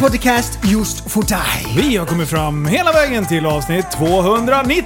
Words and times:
Podcast 0.00 0.58
just 0.64 1.10
för 1.12 1.22
dig. 1.22 1.82
Vi 1.88 1.96
har 1.96 2.06
kommit 2.06 2.28
fram 2.28 2.66
hela 2.66 2.92
vägen 2.92 3.26
till 3.26 3.46
avsnitt 3.46 3.90
291! 3.90 4.84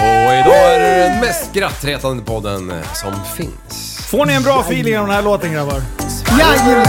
Och 0.00 0.32
idag 0.34 0.74
är 0.74 0.80
det 0.80 1.08
den 1.08 1.20
mest 1.20 1.50
skrattretande 1.50 2.22
podden 2.24 2.70
eh, 2.70 2.76
som 2.94 3.12
finns. 3.36 4.06
Får 4.10 4.26
ni 4.26 4.32
en 4.32 4.42
bra 4.42 4.60
feeling 4.60 4.98
av 4.98 5.06
den 5.06 5.14
här 5.16 5.22
låten 5.22 5.52
grabbar? 5.52 5.82
Jajamän. 6.38 6.86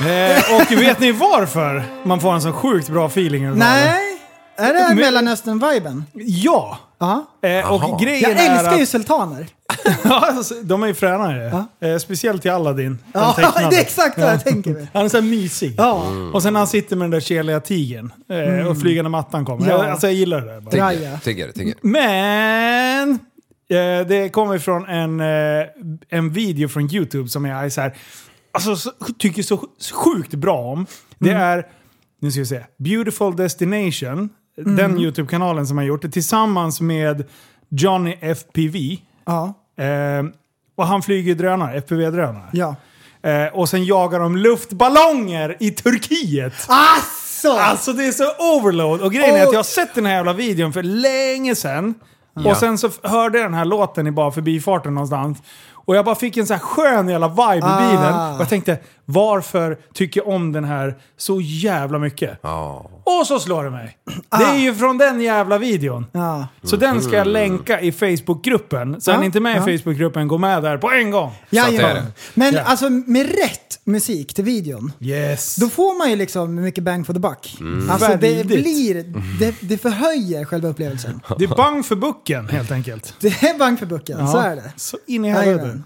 Eh, 0.00 0.56
och 0.60 0.72
vet 0.82 1.00
ni 1.00 1.12
varför 1.12 1.84
man 2.04 2.20
får 2.20 2.34
en 2.34 2.42
så 2.42 2.52
sjukt 2.52 2.88
bra 2.88 3.06
feeling 3.06 3.44
av 3.48 3.56
den? 3.56 3.58
Nej, 3.58 4.18
är 4.56 4.74
det 4.74 4.84
Men- 4.88 4.96
Mellanöstern-viben? 4.96 6.04
Ja! 6.14 6.78
Ja. 6.98 7.26
Eh, 7.42 7.72
och 7.72 8.00
grejen 8.00 8.30
Jag 8.30 8.40
är 8.46 8.50
älskar 8.52 8.72
att... 8.74 8.80
ju 8.80 8.86
sultaner. 8.86 9.46
Ja, 10.04 10.26
alltså, 10.28 10.54
de 10.62 10.82
är 10.82 10.86
ju 10.86 10.94
fräna 10.94 11.36
i 11.36 11.38
det. 11.80 11.88
Eh, 11.88 11.98
speciellt 11.98 12.42
till 12.42 12.50
Aladdin. 12.50 12.86
den 12.88 12.98
Ja, 13.12 13.32
tecknade. 13.32 13.70
det 13.70 13.76
är 13.76 13.80
exakt 13.80 14.18
vad 14.18 14.32
jag 14.32 14.44
tänker 14.44 14.72
mig. 14.72 14.88
Han 14.94 15.04
är 15.04 15.08
så 15.08 15.16
här 15.16 15.24
mysig. 15.24 15.74
Ja. 15.76 16.06
Och 16.34 16.42
sen 16.42 16.52
när 16.52 16.60
han 16.60 16.66
sitter 16.66 16.96
med 16.96 17.04
den 17.04 17.10
där 17.10 17.20
keliga 17.20 17.60
tigern 17.60 18.12
eh, 18.30 18.66
och 18.66 18.80
flygande 18.80 19.10
mattan 19.10 19.44
kommer. 19.44 19.70
Ja. 19.70 19.90
Alltså 19.90 20.06
jag 20.06 20.14
gillar 20.14 20.40
det 20.40 20.46
där 20.52 20.60
bara. 20.60 20.70
Draja. 20.70 21.18
Tigger, 21.18 21.52
tigger. 21.52 21.74
Men 21.82 23.10
eh, 23.10 24.06
det 24.08 24.32
kommer 24.32 24.58
från 24.58 24.86
en, 24.86 25.20
eh, 25.20 25.66
en 26.08 26.30
video 26.30 26.68
från 26.68 26.94
YouTube 26.94 27.28
som 27.28 27.44
jag 27.44 27.64
är 27.64 27.68
så 27.70 27.80
här, 27.80 27.96
alltså, 28.52 28.76
så, 28.76 28.90
tycker 29.18 29.42
så 29.42 29.64
sjukt 29.94 30.34
bra 30.34 30.58
om. 30.58 30.86
Det 31.18 31.30
är, 31.30 31.66
nu 32.20 32.30
ska 32.30 32.40
vi 32.40 32.46
se, 32.46 32.60
Beautiful 32.78 33.36
Destination. 33.36 34.28
Den 34.56 34.98
YouTube-kanalen 34.98 35.66
som 35.66 35.76
har 35.78 35.84
gjort 35.84 36.02
det 36.02 36.10
tillsammans 36.10 36.80
med 36.80 37.24
Johnny 37.70 38.16
FPV. 38.20 38.76
Ja. 39.28 39.54
Eh, 39.84 40.24
och 40.76 40.86
han 40.86 41.02
flyger 41.02 41.34
drönare, 41.34 41.76
FPV-drönare. 41.80 42.48
Ja. 42.52 42.74
Eh, 43.22 43.46
och 43.54 43.68
sen 43.68 43.84
jagar 43.84 44.20
de 44.20 44.36
luftballonger 44.36 45.56
i 45.60 45.70
Turkiet. 45.70 46.52
Asså! 46.68 47.58
Alltså 47.58 47.92
det 47.92 48.06
är 48.06 48.12
så 48.12 48.56
overload. 48.56 49.00
Och 49.00 49.12
grejen 49.12 49.36
är 49.36 49.42
att 49.46 49.52
jag 49.52 49.58
har 49.58 49.62
sett 49.64 49.94
den 49.94 50.06
här 50.06 50.14
jävla 50.14 50.32
videon 50.32 50.72
för 50.72 50.82
länge 50.82 51.54
sedan. 51.54 51.94
Och 52.46 52.56
sen 52.56 52.78
så 52.78 52.90
hörde 53.02 53.38
jag 53.38 53.44
den 53.46 53.54
här 53.54 53.64
låten 53.64 54.06
i 54.06 54.10
bara 54.10 54.30
förbifarten 54.30 54.94
någonstans. 54.94 55.38
Och 55.72 55.96
jag 55.96 56.04
bara 56.04 56.14
fick 56.14 56.36
en 56.36 56.46
så 56.46 56.52
här 56.54 56.60
skön 56.60 57.08
jävla 57.08 57.28
vibe 57.28 57.56
i 57.56 57.60
Ah. 57.62 57.90
bilen. 57.90 58.34
Och 58.34 58.40
jag 58.40 58.48
tänkte, 58.48 58.78
varför 59.10 59.78
tycker 59.94 60.20
jag 60.20 60.28
om 60.28 60.52
den 60.52 60.64
här 60.64 60.98
så 61.16 61.40
jävla 61.40 61.98
mycket? 61.98 62.38
Ja. 62.42 62.90
Och 63.04 63.26
så 63.26 63.38
slår 63.40 63.64
det 63.64 63.70
mig. 63.70 63.96
Det 64.30 64.44
är 64.44 64.58
ju 64.58 64.74
från 64.74 64.98
den 64.98 65.20
jävla 65.20 65.58
videon. 65.58 66.06
Ja. 66.12 66.48
Så 66.62 66.76
den 66.76 67.02
ska 67.02 67.16
jag 67.16 67.26
länka 67.26 67.80
i 67.80 67.92
Facebookgruppen. 67.92 69.00
Så 69.00 69.10
är 69.10 69.14
Ja, 69.14 69.20
ni 69.20 69.26
inte 69.26 69.40
med 69.40 69.56
ja. 69.56 69.70
i 69.70 69.78
Facebookgruppen, 69.78 70.28
gå 70.28 70.38
med 70.38 70.62
där 70.62 70.78
på 70.78 70.90
en 70.90 71.10
gång. 71.10 71.30
Är 71.50 71.56
Jajamän. 71.56 71.94
det. 71.96 72.06
Men 72.34 72.54
Ja. 72.54 72.60
alltså 72.62 72.90
med 72.90 73.26
rätt 73.26 73.80
musik 73.84 74.34
till 74.34 74.44
videon. 74.44 74.92
Yes. 75.00 75.56
Då 75.56 75.68
får 75.68 75.98
man 75.98 76.10
ju 76.10 76.16
liksom 76.16 76.54
mycket 76.54 76.84
bang 76.84 77.06
for 77.06 77.14
the 77.14 77.20
buck. 77.20 77.56
Alltså 77.90 78.08
det 78.20 78.46
blir, 78.46 79.04
det, 79.40 79.54
det 79.60 79.78
förhöjer 79.78 80.44
själva 80.44 80.68
upplevelsen. 80.68 81.20
Det 81.38 81.44
är 81.44 81.48
bang 81.48 81.86
för 81.86 81.96
bucken 81.96 82.48
helt 82.48 82.70
enkelt. 82.70 83.14
Det 83.20 83.28
är 83.42 83.58
bang 83.58 83.78
för 83.78 83.86
bucken, 83.86 84.28
så 84.28 84.38
är 84.38 84.56
det. 84.56 84.72
Så 84.76 84.98
in 85.06 85.24
i 85.24 85.30
helvete. 85.30 85.82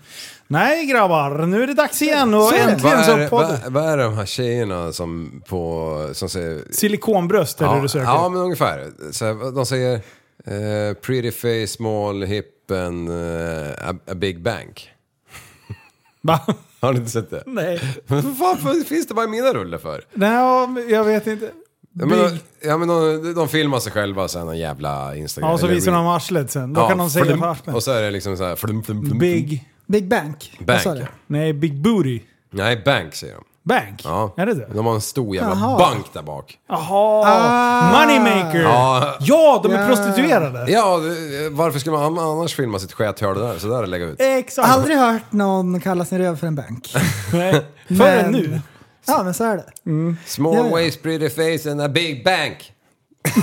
Nej 0.52 0.86
grabbar, 0.86 1.46
nu 1.46 1.62
är 1.62 1.66
det 1.66 1.74
dags 1.74 2.02
igen 2.02 2.34
och 2.34 2.52
det. 2.52 2.58
äntligen 2.58 3.04
så 3.04 3.10
är, 3.12 3.28
podd... 3.28 3.58
vad, 3.62 3.72
vad 3.72 3.84
är 3.84 3.98
de 3.98 4.14
här 4.14 4.26
tjejerna 4.26 4.92
som 4.92 5.42
på... 5.48 6.08
Som 6.12 6.28
säger... 6.28 6.62
Silikonbröst 6.70 7.60
är 7.60 7.64
det 7.68 7.74
Ja, 7.76 7.82
du 7.82 7.88
söker? 7.88 8.04
ja, 8.06 8.28
men 8.28 8.40
ungefär. 8.40 8.90
Så 9.12 9.24
här, 9.24 9.54
de 9.54 9.66
säger 9.66 9.94
eh, 10.46 10.94
pretty 10.94 11.30
face, 11.30 11.66
small 11.66 12.22
hip 12.22 12.70
and 12.70 13.08
eh, 13.10 13.88
a, 13.88 13.94
a 14.10 14.14
big 14.14 14.42
bank. 14.42 14.90
Va? 16.22 16.40
Har 16.80 16.92
ni 16.92 16.98
inte 16.98 17.10
sett 17.10 17.30
det? 17.30 17.42
Nej. 17.46 17.80
Men 18.06 18.34
vad 18.34 18.58
fan 18.58 18.84
finns 18.84 19.06
det 19.06 19.14
bara 19.14 19.24
i 19.24 19.28
mina 19.28 19.52
rullar 19.52 19.78
för? 19.78 20.04
Nej, 20.12 20.90
jag 20.90 21.04
vet 21.04 21.26
inte. 21.26 21.50
Ja, 21.94 22.06
men, 22.06 22.19
de, 22.19 22.38
ja, 22.69 22.76
men 22.78 22.88
de, 22.88 23.34
de 23.34 23.48
filmar 23.48 23.80
sig 23.80 23.92
själva 23.92 24.28
sen 24.28 24.48
en 24.48 24.58
jävla 24.58 25.16
Instagram. 25.16 25.48
Ja, 25.48 25.54
och 25.54 25.60
så 25.60 25.66
visar 25.66 25.92
de 25.92 26.06
arslet 26.06 26.50
sen. 26.50 26.72
Då 26.72 26.80
Ja, 26.80 26.88
kan 26.88 26.98
de 26.98 27.10
säga 27.10 27.36
på 27.36 27.44
arslet. 27.46 27.74
Och 27.76 27.82
så 27.82 27.90
är 27.90 28.02
det 28.02 28.10
liksom 28.10 28.36
så 28.36 28.44
här... 28.44 28.56
Flum, 28.56 28.82
flum, 28.82 29.04
flum, 29.06 29.19
Big... 29.19 29.69
Big 29.92 30.08
bank. 30.08 30.53
Vad 30.58 30.80
sa 30.80 30.91
Bank. 30.94 31.00
du? 31.00 31.06
Nej, 31.26 31.53
big 31.53 31.82
booty. 31.82 32.20
Nej, 32.50 32.82
bank 32.84 33.14
säger 33.14 33.34
de. 33.34 33.44
Bank? 33.64 34.00
Ja. 34.04 34.34
Är 34.36 34.47
det 34.47 34.54
det? 34.54 34.69
De 34.75 34.86
har 34.86 34.94
en 34.94 35.00
stor 35.00 35.36
jävla 35.36 35.50
Jaha. 35.54 35.78
bank 35.78 36.06
där 36.12 36.22
bak. 36.22 36.58
Jaha! 36.69 37.22
Ah. 37.26 38.00
Moneymaker! 38.00 38.62
Ja. 38.62 39.16
Ja, 39.20 39.60
de 39.62 39.72
är 39.72 39.81
Ja. 39.81 39.86
prostituerade! 39.88 40.70
Ja, 40.72 40.97
det- 40.98 41.48
varför 41.50 41.78
skulle 41.78 41.97
man 41.97 42.19
annars 42.19 42.54
filma 42.54 42.78
sitt 42.78 42.92
skethål 42.92 43.38
där? 43.38 43.58
Så 43.58 43.69
där 43.69 43.86
lägga 43.86 44.04
ut. 44.06 44.20
Exakt! 44.20 44.69
Aldrig 44.69 44.97
hört 44.97 45.32
någon 45.32 45.81
kalla 45.81 46.04
sin 46.04 46.19
röv 46.19 46.36
för 46.36 46.47
en 46.47 46.54
bank. 46.54 46.94
Nej. 47.32 47.52
Förrän 47.88 47.98
Men- 47.98 48.32
nu. 48.32 48.60
Ja, 49.06 49.22
men 49.22 49.34
så 49.34 49.44
är 49.44 49.56
det. 49.56 49.64
Small 50.26 50.54
Ja, 50.56 50.64
ja. 50.64 50.70
waist, 50.70 51.02
pretty 51.02 51.28
face 51.31 51.70
and 51.70 51.81
a 51.81 51.88
big 51.88 52.25
bank. 52.25 52.72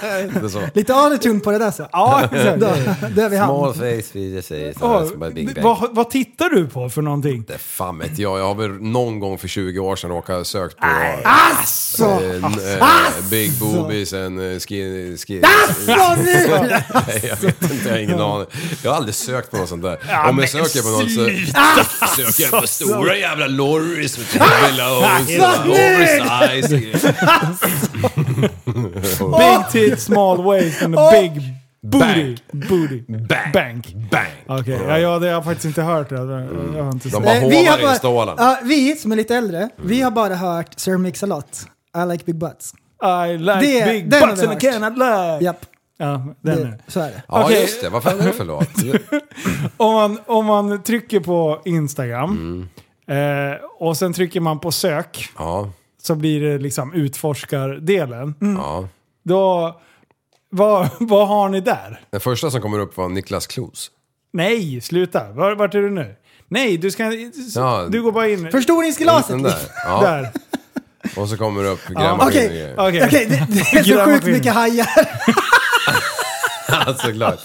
det 0.00 0.44
är 0.44 0.48
så. 0.48 0.62
Lite 0.74 0.94
autotune 0.94 1.40
på 1.40 1.50
det 1.50 1.58
där 1.58 1.70
så. 1.70 1.88
Ja, 1.92 2.22
exakt. 2.32 2.60
Då 2.60 2.66
är 3.22 3.28
vi 3.28 3.36
Small 3.36 3.64
hamn. 3.64 3.74
face, 3.74 4.12
pretty 4.12 4.42
face 4.42 4.72
a 5.26 5.30
big 5.34 5.46
bank. 5.54 5.64
vad, 5.64 5.94
vad 5.94 6.10
tittar 6.10 6.48
du 6.50 6.66
på 6.66 6.90
för 6.90 7.02
någonting? 7.02 7.44
Det 7.48 7.58
fan 7.58 7.98
vet 7.98 8.18
jag. 8.18 8.38
Jag 8.38 8.44
har 8.46 8.54
väl 8.54 8.70
någon 8.82 9.20
gång 9.20 9.38
för 9.38 9.48
20 9.48 9.78
år 9.78 9.96
sedan 9.96 10.10
råkat 10.10 10.46
sökt 10.46 10.76
på... 10.78 10.86
Asså! 11.24 12.04
eh, 12.04 12.34
n- 12.44 12.60
eh, 12.80 12.86
big 13.30 13.52
boobies 13.52 14.12
and 14.12 14.40
uh, 14.40 14.58
skinny... 14.58 15.16
skinny. 15.16 15.42
Asså 15.42 16.14
nu! 16.22 16.46
Nej, 16.94 17.24
jag 17.28 17.36
vet 17.36 17.62
inte, 17.62 17.76
jag 17.84 17.90
har 17.92 17.98
ingen 17.98 18.20
aning. 18.20 18.46
Jag 18.82 18.90
har 18.90 18.96
aldrig 18.96 19.14
sökt 19.14 19.50
på 19.50 19.56
något 19.56 19.68
sånt 19.68 19.82
där. 19.82 19.98
Om 20.28 20.38
jag 20.38 20.48
söker 20.48 20.82
på 20.82 20.88
något 20.88 21.12
så 21.12 21.24
söker 22.16 22.42
jag 22.52 22.60
på 22.60 22.66
stora 22.66 23.16
jävla 23.16 23.46
lorries 23.46 24.18
med 24.18 24.42
Alltså, 24.42 25.70
oversize. 25.70 26.68
Big 29.72 29.87
tit, 29.90 30.00
small 30.00 30.42
waist 30.44 30.82
and 30.82 30.98
a 30.98 31.10
big 31.12 31.42
booty. 31.82 32.36
Booty. 32.52 33.02
Bank. 33.08 33.52
Bank. 33.52 33.94
Bang! 34.10 34.60
Okej, 34.60 34.80
ja, 34.88 34.98
ja, 34.98 35.18
det 35.18 35.26
har 35.26 35.32
jag 35.32 35.44
faktiskt 35.44 35.64
inte 35.64 35.82
hört. 35.82 36.08
Det. 36.08 36.14
Jag 36.16 36.84
har 36.84 36.92
inte 36.92 37.08
De 37.08 37.22
bara 37.22 37.34
Eh, 37.34 37.48
vi, 37.48 37.64
har 37.66 37.72
håvar 37.76 37.82
bara, 37.88 37.94
stålarna. 37.94 38.42
ja, 38.42 38.58
vi 38.64 38.96
som 38.96 39.12
är 39.12 39.16
lite 39.16 39.36
äldre, 39.36 39.68
vi 39.76 40.00
har 40.02 40.10
bara 40.10 40.34
hört 40.34 40.78
Sir 40.80 40.96
Mix-a-Lot. 40.98 41.66
I 42.04 42.06
like 42.12 42.24
big 42.24 42.34
butts. 42.38 42.72
I 43.28 43.38
like 43.38 43.54
Det- 43.60 43.84
big 43.92 44.10
den 44.10 44.20
har 44.20 44.28
butts 44.28 44.42
vi 44.42 44.46
and 44.46 44.62
I 44.62 44.66
hört. 44.66 44.74
cannot 44.74 44.98
lie. 44.98 45.38
Japp. 45.46 45.60
Ja, 46.00 46.06
den 46.40 46.56
Det, 46.56 46.62
är. 46.62 46.78
så 46.86 47.00
är 47.00 47.06
det. 47.06 47.22
Ja, 47.28 47.44
Okej. 47.44 47.60
just 47.60 47.80
det. 47.82 47.88
Vad 47.88 48.02
fan 48.02 48.20
är 48.20 48.26
det 48.26 48.32
för 48.32 48.44
låt? 48.44 48.68
Om 49.76 49.94
man, 49.94 50.18
om 50.26 50.46
man 50.46 50.82
trycker 50.82 51.20
på 51.20 51.62
Instagram 51.64 52.68
Mm. 53.08 53.50
eh, 53.52 53.56
och 53.78 53.96
sen 53.96 54.12
trycker 54.12 54.40
man 54.40 54.58
på 54.58 54.72
sök 54.72 55.28
Ja, 55.38 55.70
så 56.02 56.14
blir 56.14 56.40
det 56.40 56.58
liksom 56.58 56.92
utforskardelen. 56.92 58.34
ja. 58.40 58.88
Då, 59.28 59.80
vad, 60.50 60.88
vad 61.00 61.28
har 61.28 61.48
ni 61.48 61.60
där? 61.60 62.00
Den 62.10 62.20
första 62.20 62.50
som 62.50 62.60
kommer 62.60 62.78
upp 62.78 62.96
var 62.96 63.08
Niklas 63.08 63.46
Klos. 63.46 63.90
Nej, 64.32 64.80
sluta. 64.80 65.32
Var, 65.32 65.54
vart 65.54 65.74
är 65.74 65.78
du 65.82 65.90
nu? 65.90 66.14
Nej, 66.48 66.76
du 66.78 66.90
ska... 66.90 67.12
Ja. 67.54 67.86
Du 67.90 68.02
går 68.02 68.12
bara 68.12 68.28
in... 68.28 68.50
Förstoringsglaset. 68.50 69.28
Den 69.28 69.42
där. 69.42 69.58
Ja. 69.84 70.00
Där. 70.02 70.32
Och 71.16 71.28
så 71.28 71.36
kommer 71.36 71.62
det 71.62 71.68
upp 71.68 71.86
grävmaskin 71.88 72.18
och 72.20 72.26
Okej. 72.26 72.48
grejer. 72.48 72.74
Okej. 72.78 73.04
Okej, 73.06 73.26
det, 73.26 73.46
det 73.72 73.78
är 73.78 73.82
så 73.82 74.04
sjukt 74.04 74.26
mycket 74.26 74.54
hajar. 74.54 74.88
Alltså 76.70 77.12
klart. 77.12 77.40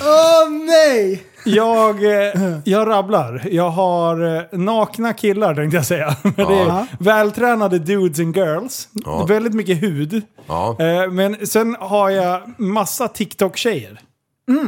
Åh 0.00 0.50
nej! 0.50 1.22
Jag, 1.44 2.04
eh, 2.04 2.58
jag 2.64 2.88
rabblar. 2.88 3.42
Jag 3.50 3.70
har 3.70 4.36
eh, 4.36 4.42
nakna 4.58 5.12
killar 5.12 5.54
tänkte 5.54 5.76
jag 5.76 5.86
säga. 5.86 6.16
Men 6.22 6.32
det 6.48 6.54
är 6.60 6.86
vältränade 6.98 7.78
dudes 7.78 8.18
and 8.20 8.36
girls. 8.36 8.88
Ja. 9.04 9.24
Väldigt 9.26 9.54
mycket 9.54 9.82
hud. 9.82 10.22
Ja. 10.46 10.76
Eh, 10.78 11.10
Men 11.10 11.46
sen 11.46 11.76
har 11.80 12.10
jag 12.10 12.40
massa 12.60 13.08
TikTok-tjejer. 13.08 14.00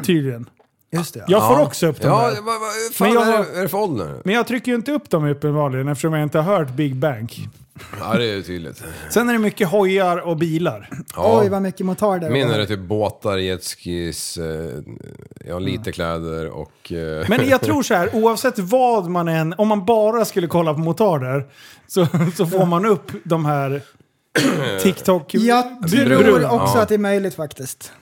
Tydligen. 0.06 0.47
Just 0.99 1.14
det. 1.14 1.25
Jag 1.29 1.49
får 1.49 1.62
också 1.62 1.87
upp 1.87 2.00
dem 2.00 2.11
Ja, 2.11 2.31
där. 2.31 2.41
vad, 2.43 2.61
vad 2.61 2.70
fan 2.93 3.08
Men 3.08 3.12
jag 3.14 3.29
är, 3.29 3.52
det, 3.52 3.58
är 3.58 3.62
det 3.62 3.69
för 3.69 3.79
ålder? 3.79 4.14
Men 4.25 4.35
jag 4.35 4.46
trycker 4.46 4.73
ju 4.73 4.76
inte 4.76 4.93
upp 4.93 5.11
dem 5.11 5.25
uppenbarligen 5.25 5.88
eftersom 5.88 6.12
jag 6.12 6.23
inte 6.23 6.38
har 6.38 6.56
hört 6.58 6.70
Big 6.73 6.96
Bang. 6.96 7.32
Ja, 8.00 8.14
det 8.19 8.25
är 8.25 8.35
ju 8.35 8.43
tydligt. 8.43 8.82
Sen 9.11 9.29
är 9.29 9.32
det 9.32 9.38
mycket 9.38 9.69
hojar 9.69 10.17
och 10.26 10.37
bilar. 10.37 10.88
Ja. 11.17 11.41
Oj 11.43 11.49
vad 11.49 11.62
mycket 11.62 11.87
man 11.87 11.96
tar 11.96 12.19
där. 12.19 12.31
Min 12.31 12.50
är 12.50 12.58
det 12.58 12.67
typ 12.67 12.81
båtar, 12.81 13.37
jetskis, 13.37 14.38
eh, 14.38 14.70
ja 15.46 15.58
lite 15.58 15.93
kläder 15.93 16.49
och... 16.50 16.93
Eh, 16.93 17.29
Men 17.29 17.49
jag 17.49 17.61
tror 17.61 17.82
så 17.82 17.94
här, 17.94 18.11
oavsett 18.14 18.58
vad 18.58 19.11
man 19.11 19.29
än, 19.29 19.55
om 19.58 19.69
man 19.69 19.85
bara 19.85 20.25
skulle 20.25 20.46
kolla 20.46 20.75
på 20.75 20.81
motarder 20.81 21.46
så, 21.87 22.06
så 22.37 22.46
får 22.46 22.67
man 22.67 22.87
upp 22.87 23.11
de 23.25 23.44
här 23.44 23.82
TikTok... 24.82 25.35
Jag 25.35 25.64
Brun. 25.81 26.19
tror 26.19 26.44
också 26.44 26.76
Ja. 26.76 26.82
att 26.82 26.88
det 26.88 26.94
är 26.94 26.99
möjligt 26.99 27.35
faktiskt. 27.35 27.93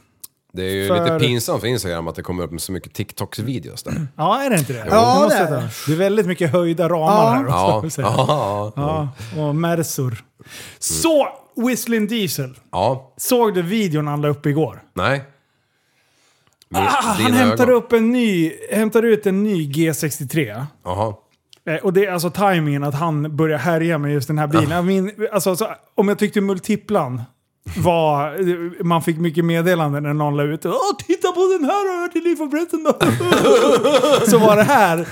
Det 0.53 0.63
är 0.63 0.71
ju 0.75 0.89
för- 0.89 1.05
lite 1.05 1.19
pinsamt 1.27 1.61
för 1.61 1.67
Instagram 1.69 2.09
att 2.09 2.15
det 2.15 2.23
kommer 2.23 2.43
upp 2.45 2.61
så 2.61 2.73
mycket 2.73 2.93
TikToks-videos 2.99 3.85
där. 3.85 4.07
Ja, 4.17 4.43
är 4.43 4.51
det 4.51 4.59
inte 4.59 4.73
det? 4.73 4.87
Ja, 4.91 5.21
måste 5.25 5.45
det 5.45 5.51
det. 5.51 5.69
det 5.87 5.93
är 5.93 5.97
väldigt 5.97 6.27
mycket 6.27 6.53
höjda 6.53 6.89
ramar 6.89 7.07
Ja. 7.25 7.31
här 7.35 7.45
Ja, 7.49 7.83
också. 7.85 8.03
ja, 8.03 8.15
ja. 8.29 8.73
ja. 8.77 9.09
Ja, 9.37 9.43
och 9.49 9.55
mersor. 9.55 10.25
Så, 10.79 11.29
Whistling 11.57 12.07
Diesel. 12.07 12.55
ja. 12.73 13.13
Såg 13.17 13.55
du 13.55 13.63
videon 13.63 14.07
han 14.07 14.21
la 14.23 14.29
upp 14.29 14.47
igår? 14.47 14.83
Nej. 14.95 15.23
Min, 16.69 16.83
Ah, 16.83 16.87
han 17.03 17.35
ögon. 17.35 17.71
upp 17.71 17.93
en 17.93 18.11
ny, 18.13 18.53
hämtar 18.73 19.03
ut 19.03 19.27
en 19.27 19.43
ny 19.43 19.71
G63. 19.73 20.67
Jaha. 20.85 21.15
Eh, 21.67 21.75
Och 21.77 21.93
det 21.93 22.07
är 22.07 22.13
alltså 22.13 22.31
tajmingen 22.31 22.85
att 22.85 22.95
han 22.95 23.37
börjar 23.37 23.59
härja 23.59 23.99
med 23.99 24.13
just 24.13 24.29
den 24.29 24.39
här 24.39 24.47
bilen. 24.47 24.87
Min, 24.87 25.13
alltså, 25.33 25.57
så, 25.57 25.69
om 25.95 26.09
jag 26.09 26.19
tyckte 26.19 26.41
multiplan 26.41 27.23
var... 27.76 28.85
Man 28.85 29.03
fick 29.03 29.19
mycket 29.19 29.44
meddelanden 29.44 30.03
när 30.03 30.14
någon 30.14 30.37
la 30.37 30.43
ut 30.43 30.67
Åh, 30.67 30.73
titta 31.06 31.32
på 31.32 31.41
den 31.59 31.64
här 31.64 31.88
har 31.88 31.94
jag 31.94 32.03
hört 32.03 32.17
i 32.17 32.20
Liv 32.20 32.43
och 32.43 32.49
Bretten 32.49 32.82
då. 32.85 32.93
Så 34.31 34.38
var 34.38 34.56
det 34.56 34.62
här 34.62 35.06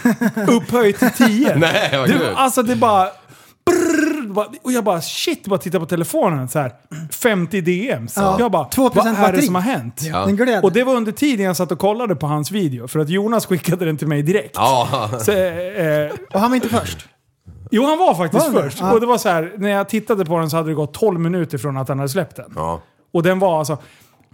upphöjt 0.49 0.99
till 0.99 1.11
10. 1.11 1.55
Nej, 1.57 1.91
vad 1.99 2.09
det. 2.09 2.35
Alltså 2.37 2.63
det 2.63 2.77
bara... 2.77 3.09
Brrr, 3.67 4.29
bara- 4.33 4.49
och 4.63 4.73
jag 4.73 4.85
bara 4.85 5.01
shit, 5.01 5.47
bara 5.47 5.59
titta 5.59 5.81
på 5.81 5.87
telefonen 5.87 6.49
så 6.49 6.59
här 6.59 6.73
50 7.23 7.61
DMs. 7.61 8.13
Ja. 8.17 8.37
Jag 8.39 8.51
bara, 8.51 8.65
2% 8.69 8.91
vad 8.95 9.07
är 9.07 9.11
det 9.13 9.21
batteri. 9.21 9.43
som 9.43 9.55
har 9.55 9.63
hänt? 9.63 10.01
Ja. 10.13 10.27
Den. 10.27 10.65
Och 10.65 10.73
det 10.73 10.85
var 10.85 10.95
under 10.95 11.13
tiden 11.13 11.47
jag 11.47 11.57
satt 11.57 11.73
och 11.73 11.79
kollade 11.79 12.17
på 12.17 12.27
hans 12.27 12.51
video. 12.51 12.89
För 12.89 12.99
att 13.01 13.09
Jonas 13.09 13.47
skickade 13.47 13.85
den 13.85 13.97
till 13.97 14.07
mig 14.09 14.23
direkt. 14.23 14.53
Ja. 14.55 15.11
Så, 15.21 15.33
eh, 15.33 16.11
Och 16.33 16.41
han 16.41 16.51
var 16.51 16.57
inte 16.57 16.69
först. 16.69 16.99
Jo, 17.71 17.85
han 17.87 17.99
var 17.99 18.15
faktiskt 18.15 18.45
Var 18.47 18.53
han 18.53 18.63
det? 18.65 18.71
först. 18.71 18.81
Ja. 18.81 18.93
Och 18.93 19.01
det 19.01 19.07
var 19.07 19.19
så 19.19 19.29
här, 19.29 19.53
när 19.59 19.71
jag 19.71 19.89
tittade 19.89 20.25
på 20.25 20.39
den 20.39 20.51
så 20.51 20.57
hade 20.57 20.69
det 20.69 20.75
gått 20.75 20.95
12 20.95 21.21
minuter 21.21 21.59
från 21.59 21.77
att 21.77 21.89
han 21.89 21.99
hade 21.99 22.09
släppt 22.09 22.37
den. 22.37 22.53
Ja. 22.57 22.81
Och 23.13 23.23
den 23.23 23.39
var 23.39 23.59
alltså... 23.59 23.79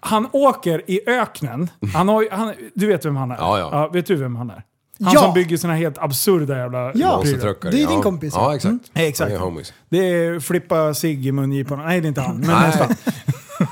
Han 0.01 0.29
åker 0.33 0.83
i 0.91 1.01
öknen. 1.07 1.71
Han 1.95 2.09
har, 2.09 2.23
ju- 2.23 2.29
han, 2.33 2.53
du 2.75 2.87
vet 2.87 3.05
vem 3.05 3.17
han 3.17 3.31
är? 3.31 3.37
Ja, 3.37 3.59
ja. 3.59 3.89
vet 3.93 4.07
du 4.07 4.17
vem 4.17 4.37
han 4.37 4.51
är? 4.51 4.63
Han 5.05 5.13
Ja. 5.15 5.21
som 5.21 5.35
bygger 5.35 5.57
såna 5.57 5.75
helt 5.75 5.99
absurda 5.99 6.57
jävla 6.59 6.79
Ja. 6.79 6.93
prylar. 6.93 7.17
Monstertruckare. 7.17 7.73
Det 7.73 7.83
är 7.83 7.87
din 7.87 7.97
ja. 7.97 8.03
kompis, 8.03 8.33
ja. 8.37 8.55
Exakt. 8.55 8.65
Mm. 8.71 8.81
Exakt. 9.09 9.31
Vi 9.31 9.35
är 9.35 9.39
homies. 9.39 9.73
Det 9.89 9.99
är 9.99 10.41
flippa 10.41 10.95
cigg 10.95 11.27
i 11.27 11.33
mungiporna. 11.33 11.83
Nej, 11.85 12.01
det 12.01 12.07
är 12.07 12.09
inte 12.09 12.21
han. 12.21 12.37
Men, 12.37 12.49
Nej. 12.51 12.89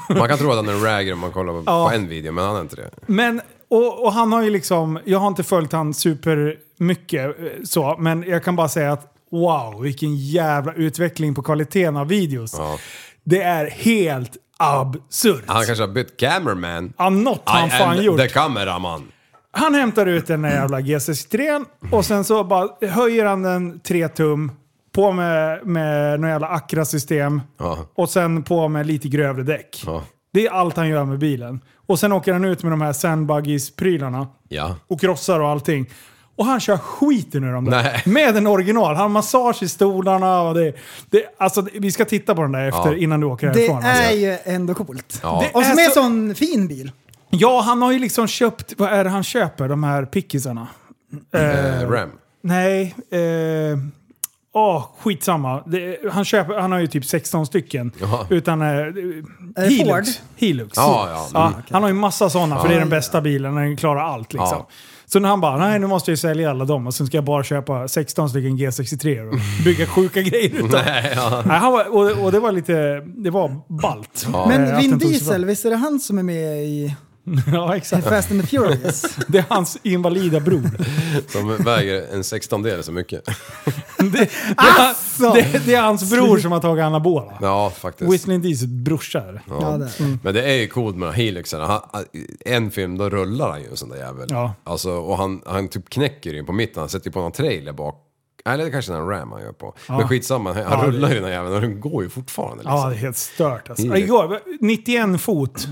Man 0.19 0.29
kan 0.29 0.39
tro 0.39 0.51
att 0.51 0.57
han 0.57 0.69
är 0.69 0.73
en 0.73 0.83
ragger 0.83 1.13
om 1.13 1.19
man 1.19 1.33
kollar 1.33 1.53
på, 1.53 1.63
Ja. 1.67 1.89
på 1.89 1.95
en 1.97 2.09
video, 2.09 2.33
men 2.33 2.45
han 2.45 2.57
är 2.57 2.61
inte 2.61 2.77
det. 2.77 2.91
men 3.07 3.41
och, 3.69 4.05
och 4.05 4.13
han 4.13 4.33
har 4.33 4.43
ju 4.43 4.51
liksom... 4.51 4.99
Jag 5.05 5.19
har 5.19 5.29
inte 5.29 5.43
följt 5.43 5.73
han 5.73 5.95
super 5.95 6.57
mycket 6.79 7.39
eh, 7.41 7.47
så, 7.65 7.97
men 7.99 8.23
jag 8.29 8.45
kan 8.45 8.57
bara 8.57 8.69
säga 8.69 8.93
att 8.93 9.14
wow, 9.41 9.83
vilken 9.83 10.17
jävla 10.17 10.73
utveckling 10.73 11.35
på 11.35 11.43
kvaliteten 11.43 11.97
av 11.97 12.09
videos. 12.09 12.55
Ja. 12.59 12.79
Det 13.25 13.43
är 13.43 13.71
helt 13.71 14.37
absurt. 14.57 15.45
Han 15.47 15.65
kanske 15.67 15.83
har 15.83 15.89
bytt 15.89 16.17
cameraman. 16.17 16.93
Ja, 16.99 17.11
något 17.11 17.43
har 17.45 17.59
han 17.59 17.69
I 17.69 17.71
fan 17.71 18.05
gjort. 18.05 18.21
the 18.21 18.29
cameraman. 18.29 19.03
Han 19.51 19.75
hämtar 19.75 20.07
ut 20.07 20.27
den 20.27 20.43
där 20.43 20.51
jävla 20.51 20.81
G63 20.81 21.65
och 21.91 22.05
sen 22.05 22.25
så 22.25 22.45
bara 22.45 22.69
höjer 22.89 23.25
han 23.25 23.43
den 23.43 23.81
3 23.81 24.09
tum. 24.09 24.53
På 24.93 25.13
med, 25.13 25.67
med 25.67 26.21
något 26.21 26.29
jävla 26.29 26.49
Acra-system. 26.49 27.41
Ja. 27.59 27.79
Och 27.95 28.11
sen 28.11 28.43
på 28.43 28.69
med 28.69 28.87
lite 28.87 29.09
grövre 29.09 29.43
däck. 29.43 29.83
Ja. 29.87 30.03
Det 30.33 30.47
är 30.47 30.51
allt 30.51 30.77
han 30.77 30.89
gör 30.89 31.05
med 31.05 31.19
bilen. 31.19 31.61
Och 31.87 31.99
sen 31.99 32.13
åker 32.13 32.33
han 32.33 32.45
ut 32.45 32.63
med 32.63 32.73
de 32.73 32.81
här 32.81 32.93
sandbuggies-prylarna. 32.93 34.27
Ja. 34.49 34.77
Och 34.87 35.01
krossar 35.01 35.41
och 35.41 35.49
allting. 35.49 35.91
Och 36.37 36.45
han 36.47 36.61
kör 36.61 36.77
skiten 36.77 37.45
ur 37.45 37.53
dem 37.53 37.65
där. 37.65 37.83
Nej. 37.83 38.03
Med 38.05 38.37
en 38.37 38.47
original. 38.47 38.95
Han 38.95 39.03
har 39.03 39.09
massage 39.09 39.63
i 39.63 39.69
stolarna 39.69 40.41
och 40.43 40.55
det... 40.55 40.73
det 41.11 41.23
alltså, 41.39 41.67
vi 41.75 41.93
ska 41.93 42.05
titta 42.05 42.35
på 42.35 42.43
den 42.43 42.53
där 42.53 42.69
efter 42.69 42.93
Ja. 42.93 42.97
innan 42.97 43.21
du 43.21 43.27
åker 43.27 43.47
Det 43.47 43.59
härifrån. 43.59 43.83
är 43.83 43.99
alltså. 44.01 44.15
ju 44.15 44.39
ändå 44.45 44.75
coolt. 44.75 45.21
Ja. 45.23 45.41
Det- 45.45 45.59
Och 45.59 45.65
som 45.65 45.79
är 45.79 45.83
är 45.83 45.85
en 45.85 45.91
så- 45.91 46.01
sån 46.03 46.35
fin 46.35 46.69
bil. 46.69 46.93
Ja, 47.31 47.61
han 47.61 47.83
har 47.83 47.93
ju 47.93 47.99
liksom 47.99 48.27
köpt... 48.27 48.73
Vad 48.79 48.93
är 48.93 49.05
det 49.05 49.11
han 49.11 49.25
köper? 49.25 49.69
De 49.69 49.85
här 49.85 50.05
pickisarna? 50.05 50.67
Eh, 51.35 51.91
Ram. 51.91 52.11
Nej. 52.43 52.95
Eh, 53.11 53.79
Åh, 54.57 54.85
skitsamma. 55.01 55.63
Det, 55.67 55.99
han, 56.13 56.25
köper, 56.25 56.55
han 56.55 56.73
har 56.73 56.79
ju 56.79 56.87
typ 56.87 57.05
16 57.05 57.47
stycken. 57.47 57.93
Jaha. 58.01 58.27
Utan... 58.31 58.63
Eh, 58.63 58.67
det 59.57 59.67
Hilux. 59.69 60.17
Ford? 60.17 60.25
Hilux. 60.37 60.73
Ja, 60.77 61.07
ja. 61.11 61.29
Ja, 61.35 61.47
Mm. 61.47 61.61
Han 61.71 61.83
har 61.83 61.91
ju 61.91 61.95
massa 61.95 62.31
sådana, 62.31 62.61
för 62.61 62.69
det 62.69 62.75
är 62.75 62.79
den 62.79 62.89
bästa 62.89 63.21
bilen. 63.21 63.55
Den 63.55 63.77
klarar 63.77 64.01
allt 64.01 64.33
liksom. 64.33 64.49
Ja. 64.59 64.69
Så 65.15 65.21
när 65.21 65.29
han 65.29 65.41
bara, 65.41 65.57
nej 65.57 65.79
nu 65.79 65.87
måste 65.87 66.11
jag 66.11 66.19
sälja 66.19 66.51
alla 66.51 66.65
dem 66.65 66.87
och 66.87 66.95
sen 66.95 67.07
ska 67.07 67.17
jag 67.17 67.25
bara 67.25 67.45
köpa 67.45 67.89
16 67.89 68.29
stycken 68.29 68.59
G63 68.59 69.29
och 69.29 69.65
bygga 69.65 69.87
sjuka 69.87 70.23
grejer 70.31 70.51
utav. 70.55 70.71
Nej, 70.71 71.13
ja. 71.17 71.43
Nej, 71.47 71.59
han 71.59 71.73
var, 71.73 71.95
och, 71.95 72.25
och 72.25 72.33
det 72.33 72.41
var 72.41 72.53
lite, 72.53 73.01
det 73.01 73.31
var 73.31 73.61
ballt. 73.83 74.27
Ja. 74.33 74.47
Men 74.49 74.77
Vin 74.77 74.99
Diesel, 74.99 75.45
visst 75.45 75.65
är 75.65 75.71
det 75.71 75.77
han 75.77 76.01
som 76.01 76.19
är 76.19 76.23
med 76.23 76.65
i. 76.65 76.95
Ja, 77.53 77.77
exakt. 77.77 78.09
Fast 78.09 78.31
and 78.31 78.41
the 78.41 78.47
Furious? 78.47 79.03
Det 79.29 79.39
är 79.39 79.45
hans 79.49 79.79
invalida 79.83 80.41
bror. 80.41 80.71
Som 81.29 81.57
väger 81.57 82.07
en 82.13 82.25
sextondel 82.25 82.83
så 82.83 82.93
mycket. 82.93 83.25
Det, 83.99 84.11
det, 84.11 84.31
Alltså! 84.57 85.31
det, 85.33 85.67
det 85.67 85.75
är 85.75 85.83
hans 85.83 86.11
bror 86.11 86.39
som 86.39 86.53
har 86.53 86.61
tagit 86.61 86.83
anabola. 86.85 87.39
Ja, 87.41 87.71
faktiskt. 87.71 88.13
Whistling 88.13 88.43
Diesel 88.43 88.69
brorsa 88.69 89.21
är 89.21 89.33
det. 89.33 89.43
Ja, 89.49 89.71
det. 89.79 90.19
Men 90.23 90.35
det 90.35 90.43
är 90.43 90.55
ju 90.57 90.69
coolt 90.69 90.97
med 90.97 91.13
Helixarna. 91.13 91.67
Han, 91.67 92.05
en 92.45 92.71
film, 92.71 92.99
då 92.99 93.11
rullar 93.11 93.51
han 93.51 93.61
ju 93.63 93.69
en 93.69 93.77
sån 93.77 93.89
där 93.89 93.97
jävel. 93.97 94.27
Ja. 94.31 94.55
Alltså, 94.65 94.91
och 94.93 95.17
han, 95.17 95.43
han 95.47 95.69
typ 95.69 95.89
knäcker 95.91 96.33
ju 96.35 96.45
på 96.45 96.53
mitten. 96.53 96.81
Han 96.81 96.89
sätter 96.89 97.07
ju 97.07 97.13
på 97.13 97.21
någon 97.21 97.33
trailer 97.33 97.73
bak. 97.73 98.01
Eller 98.45 98.65
det 98.65 98.71
kanske 98.71 98.93
är 98.93 98.97
en 98.97 99.09
ram 99.09 99.33
han 99.33 99.43
gör 99.43 99.53
på. 99.53 99.75
Men 99.89 100.09
skitsamma, 100.09 100.53
han 100.53 100.63
Ja, 100.63 100.83
rullar 100.87 101.09
det- 101.09 101.15
ju 101.15 101.21
den 101.21 101.25
här 101.31 101.37
jäveln 101.37 101.55
och 101.55 101.61
den 101.61 101.81
går 101.81 102.03
ju 102.03 102.09
fortfarande 102.09 102.57
liksom. 102.63 102.79
Ja, 102.79 102.89
det 102.89 102.95
är 102.95 102.99
helt 102.99 103.17
stört 103.17 103.71
alltså. 103.71 103.97
Igår, 103.97 104.41
91 104.61 105.21
fot. 105.21 105.69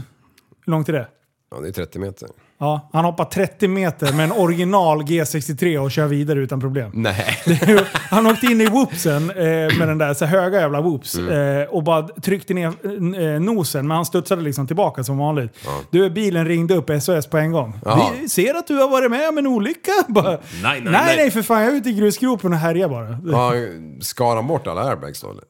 Hur 0.66 0.71
långt 0.71 0.88
är 0.88 0.92
det? 0.92 1.09
Ja, 1.54 1.61
det 1.61 1.68
är 1.68 1.73
30 1.73 1.99
meter. 1.99 2.28
Ja, 2.59 2.90
han 2.92 3.04
hoppar 3.04 3.25
30 3.25 3.68
meter 3.68 4.12
med 4.12 4.25
en 4.25 4.32
original 4.32 5.02
G63 5.02 5.78
och 5.78 5.90
kör 5.90 6.06
vidare 6.06 6.38
utan 6.38 6.61
problem. 6.61 6.90
Nej. 6.94 7.38
Han 7.94 8.26
åkte 8.26 8.47
in 8.47 8.61
i 8.61 8.66
whoopsen 8.66 9.30
eh, 9.30 9.78
med 9.78 9.88
den 9.88 9.99
där 9.99 10.14
så 10.14 10.25
höga 10.25 10.61
jävla 10.61 10.80
whoops 10.80 11.14
Mm. 11.18 11.61
eh, 11.61 11.68
och 11.68 11.82
bara 11.82 12.02
tryckte 12.09 12.54
ner 12.54 12.66
eh, 12.66 13.40
nosen, 13.40 13.88
men 13.88 13.94
han 13.97 14.04
studsade 14.06 14.42
liksom 14.42 14.66
tillbaka 14.66 15.04
som 15.04 15.18
vanligt. 15.18 15.52
Du, 15.90 16.11
bilen 16.11 16.47
ringde 16.49 16.75
upp 16.75 16.90
SOS 17.02 17.26
på 17.26 17.38
en 17.38 17.52
gång. 17.52 17.75
Jaha. 17.85 18.11
Vi 18.21 18.28
ser 18.28 18.54
att 18.54 18.66
du 18.66 18.75
har 18.75 18.88
varit 18.88 19.11
med 19.11 19.28
om 19.28 19.38
en 19.38 19.47
olycka. 19.47 19.90
Bara, 20.09 20.30
nej, 20.30 20.38
nej, 20.62 20.80
nej, 20.85 21.16
nej. 21.16 21.30
för 21.30 21.42
fan, 21.42 21.62
jag 21.62 21.73
är 21.73 21.76
ute 21.76 21.88
i 21.90 21.92
grusgropen 21.92 22.52
och 22.52 22.59
härjar 22.59 22.88
bara. 22.88 23.18
Ja, 23.25 23.52
skar 24.00 24.37
han 24.37 24.47
bort 24.47 24.66
alla 24.66 24.82
airbags 24.90 25.21
då 25.21 25.30
eller? 25.30 25.44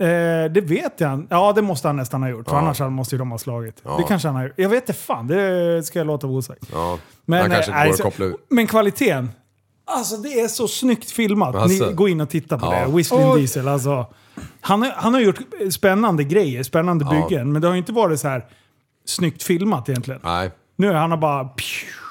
Eh, 0.00 0.52
det 0.52 0.60
vet 0.60 1.00
jag. 1.00 1.26
Ja, 1.30 1.52
det 1.52 1.62
måste 1.62 1.88
han 1.88 1.96
nästan 1.96 2.22
ha 2.22 2.28
gjort. 2.28 2.48
För 2.48 2.56
Ja. 2.56 2.60
annars 2.60 2.80
måste 2.80 3.14
ju 3.14 3.18
de 3.18 3.30
ha 3.30 3.38
slagit. 3.38 3.80
Ja. 3.84 3.96
Det 3.96 4.02
kanske 4.02 4.28
han 4.28 4.36
har 4.36 4.44
gjort. 4.44 4.52
Jag 4.56 4.68
vet 4.68 4.82
inte 4.88 4.92
fan, 4.92 5.26
det 5.26 5.82
ska 5.86 5.98
jag 5.98 6.06
låta 6.06 6.26
vara 6.26 6.36
osagt. 6.38 6.62
Ja. 6.72 6.98
Men, 7.24 7.52
eh, 7.52 7.58
går 7.58 7.72
nej, 7.72 7.90
att 7.90 7.96
så- 7.96 8.02
koppla 8.02 8.24
ur. 8.26 8.36
Men 8.48 8.66
kvaliteten. 8.66 9.30
Alltså 9.88 10.16
det 10.16 10.40
är 10.40 10.48
så 10.48 10.68
snyggt 10.68 11.10
filmat. 11.10 11.54
Alltså. 11.54 11.86
Ni 11.86 11.92
går 11.92 12.08
in 12.08 12.20
och 12.20 12.30
tittar 12.30 12.58
på 12.58 12.66
Ja. 12.66 12.86
det. 12.86 12.92
Whistling 12.96 13.20
Oj. 13.32 13.38
Diesel, 13.40 13.68
alltså. 13.68 14.06
Han, 14.60 14.82
har- 14.82 14.92
han 14.96 15.14
har 15.14 15.20
gjort 15.20 15.38
spännande 15.70 16.24
grejer, 16.24 16.62
spännande 16.62 17.04
Ja. 17.04 17.10
byggen. 17.28 17.52
Men 17.52 17.62
det 17.62 17.68
har 17.68 17.74
ju 17.74 17.78
inte 17.78 17.92
varit 17.92 18.20
så 18.20 18.28
här 18.28 18.44
snyggt 19.04 19.42
filmat 19.42 19.88
egentligen. 19.88 20.20
Nej. 20.24 20.50
Nu 20.76 20.88
är 20.90 20.94
han 20.94 21.20
bara... 21.20 21.48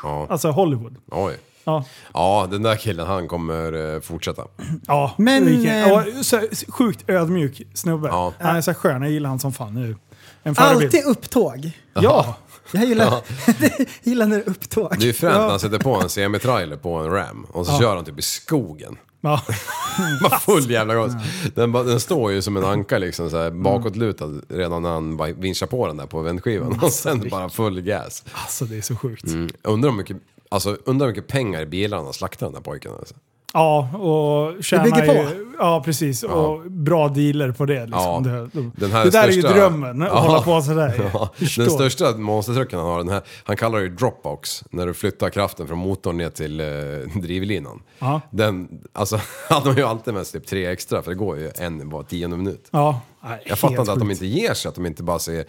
Ja. 0.04 0.27
Alltså 0.30 0.50
Hollywood. 0.51 0.96
Oj. 1.12 1.34
Ja. 1.65 1.86
Ja, 2.13 2.48
den 2.51 2.63
där 2.63 2.75
killen 2.75 3.07
han 3.07 3.27
kommer 3.27 3.93
eh, 3.95 4.01
fortsätta. 4.01 4.43
Ja, 4.88 5.13
Men, 5.17 5.45
vilken- 5.45 5.84
eh, 5.84 5.91
och 6.19 6.25
så, 6.25 6.41
sjukt 6.67 7.10
ödmjuk 7.10 7.62
snubbe. 7.74 8.07
Ja. 8.07 8.34
Han 8.39 8.55
är 8.55 8.62
så 8.62 8.74
skön, 8.74 9.01
jag 9.01 9.12
gillar 9.12 9.29
han 9.29 9.39
som 9.39 9.53
fan 9.53 9.74
nu. 9.74 9.95
En 10.43 10.55
förebild. 10.55 10.86
Alltid 10.86 11.05
upptåg. 11.05 11.72
Ja. 11.93 12.36
Jag 12.72 12.86
gillar, 12.86 13.05
jag 13.62 13.88
gillar 14.03 14.25
när 14.25 14.38
det 14.38 14.43
är 14.43 14.50
upptåg. 14.50 14.95
Det 15.00 15.03
är 15.03 15.07
ju 15.07 15.13
fränt 15.13 15.36
när 15.36 15.50
han 15.50 15.60
sätter 15.60 15.79
på 15.79 15.93
en 15.95 16.10
semitrailer 16.10 16.77
på 16.77 16.93
en 16.98 17.10
Ram 17.12 17.45
och 17.51 17.65
så 17.67 17.79
kör 17.79 17.95
han 17.95 18.05
typ 18.05 18.19
i 18.19 18.22
skogen. 18.22 18.98
ja. 19.22 19.41
Bara 20.24 20.39
full 20.39 20.72
jävla 20.72 20.93
gas. 20.95 21.12
Den, 21.55 21.72
bara- 21.72 21.84
den 21.84 22.00
står 22.00 22.31
ju 22.31 22.41
som 22.41 22.57
en 22.57 22.65
anka 22.65 22.98
liksom 22.98 23.29
så 23.29 23.38
här, 23.38 23.51
bakåtlutad 23.51 24.41
redan 24.50 24.81
när 24.81 24.89
han 24.89 25.17
bara 25.17 25.31
vinschar 25.34 25.67
på 25.67 25.88
den 25.88 25.98
där 25.98 26.05
på 26.05 26.22
vändskivan. 26.22 26.79
Och 26.81 26.91
sen 26.91 27.27
bara 27.29 27.50
full 27.50 27.81
gas. 27.81 28.24
Alltså 28.34 28.65
det 28.65 28.77
är 28.77 28.81
så 28.81 28.95
sjukt. 28.95 29.24
Mm. 29.27 29.50
Undrar 29.63 29.89
hur 29.89 29.98
mycket, 29.98 30.17
alltså, 30.55 30.77
undrar 30.85 31.07
hur 31.07 31.13
mycket 31.13 31.27
pengar 31.31 31.65
bilarna 31.65 32.03
han 32.03 32.13
slaktar 32.13 32.45
den 32.45 32.53
där 32.53 32.62
pojken. 32.62 32.91
Alltså. 33.00 33.15
Ja, 33.53 33.89
och 33.97 34.63
tjänar 34.63 34.83
bygger 34.83 35.05
på. 35.05 35.13
ju... 35.13 35.45
Ja, 35.59 35.81
precis. 35.85 36.24
Och 36.24 36.71
bra 36.71 37.07
dealer 37.09 37.51
på 37.51 37.65
det. 37.65 37.85
Liksom. 37.85 38.01
Ja. 38.01 38.19
Det, 38.24 38.50
det, 38.62 38.71
Den 38.75 38.91
här 38.91 39.03
det 39.03 39.09
där 39.12 39.27
är 39.27 39.31
ju 39.31 39.41
största- 39.41 39.53
drömmen, 39.53 40.01
att 40.01 40.07
Ja. 40.09 40.19
hålla 40.19 40.41
på 40.41 40.62
sådär. 40.62 41.09
Ja, 41.13 41.29
den 41.57 41.69
största 41.69 42.17
monstertrucken 42.17 42.79
han 42.79 42.88
har, 42.88 42.97
den 42.97 43.09
här, 43.09 43.21
han 43.43 43.57
kallar 43.57 43.77
det 43.77 43.83
ju 43.83 43.89
dropbox. 43.89 44.63
När 44.69 44.88
du 44.88 44.93
flyttar 44.93 45.29
kraften 45.29 45.67
från 45.67 45.77
motorn 45.77 46.17
ner 46.17 46.29
till 46.29 46.59
eh, 46.59 46.65
drivlinan. 47.21 47.81
Ja. 48.00 48.21
Den, 48.31 48.67
alltså, 48.93 49.19
han 49.50 49.62
har 49.62 49.74
ju 49.74 49.83
alltid 49.83 50.13
med 50.13 50.27
sig 50.27 50.39
typ 50.41 50.50
tre 50.50 50.65
extra 50.65 51.01
för 51.01 51.12
det 51.12 51.15
går 51.17 51.38
ju 51.38 51.51
en 51.55 51.89
var 51.89 52.03
tionde 52.03 52.38
minut. 52.38 52.67
Ja, 52.71 53.01
nej, 53.24 53.43
Jag 53.45 53.59
fattar 53.59 53.79
inte 53.79 53.91
att 53.91 54.00
de 54.00 54.12
inte 54.12 54.25
ger 54.25 54.53
sig, 54.53 54.69
att 54.69 54.75
de 54.75 54.85
inte 54.85 55.03
bara 55.03 55.19
säger 55.19 55.45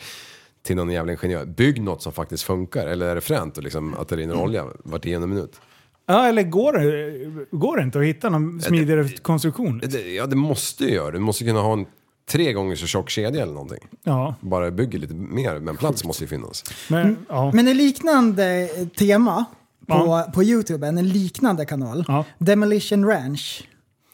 till 0.66 0.76
någon 0.76 0.90
jävla 0.90 1.12
ingenjör, 1.12 1.44
bygg 1.44 1.82
något 1.82 2.02
som 2.02 2.12
faktiskt 2.12 2.42
funkar. 2.42 2.86
Eller 2.86 3.06
är 3.06 3.14
det 3.14 3.20
fränt 3.20 3.56
och 3.58 3.62
liksom, 3.64 3.94
att 3.94 4.08
det 4.08 4.16
rinner 4.16 4.34
olja 4.42 4.64
var 4.84 4.98
tionde 4.98 5.26
minut? 5.26 5.60
Ja, 6.06 6.26
eller 6.28 6.42
går 6.42 6.72
det, 6.72 7.56
går 7.56 7.76
det 7.76 7.82
inte 7.82 7.98
att 7.98 8.04
hitta 8.04 8.28
någon 8.30 8.60
smidigare 8.60 9.08
konstruktion? 9.08 9.78
Det, 9.84 10.14
ja, 10.14 10.26
det 10.26 10.36
måste 10.36 10.84
ju 10.84 10.90
göra 10.94 11.10
det. 11.10 11.12
Du 11.18 11.18
måste 11.24 11.44
kunna 11.44 11.60
ha 11.60 11.72
en 11.72 11.86
tre 12.30 12.52
gånger 12.52 12.76
så 12.76 12.86
tjock 12.86 13.10
kedja 13.10 13.42
eller 13.42 13.52
någonting. 13.52 13.78
Ja, 14.02 14.34
Bara 14.40 14.70
bygger 14.70 14.98
lite 14.98 15.14
mer, 15.14 15.58
men 15.58 15.76
plats 15.76 16.04
måste 16.04 16.24
ju 16.24 16.28
finnas. 16.28 16.64
men... 16.88 17.16
Ja. 17.28 17.50
Men 17.54 17.68
en 17.68 17.76
liknande 17.76 18.68
tema 18.98 19.44
på, 19.86 19.94
Ja. 19.94 20.30
på 20.34 20.42
YouTube, 20.44 20.86
en 20.86 21.08
liknande 21.08 21.64
kanal. 21.66 22.04
Ja. 22.08 22.24
Demolition 22.38 23.04
Ranch. 23.06 23.68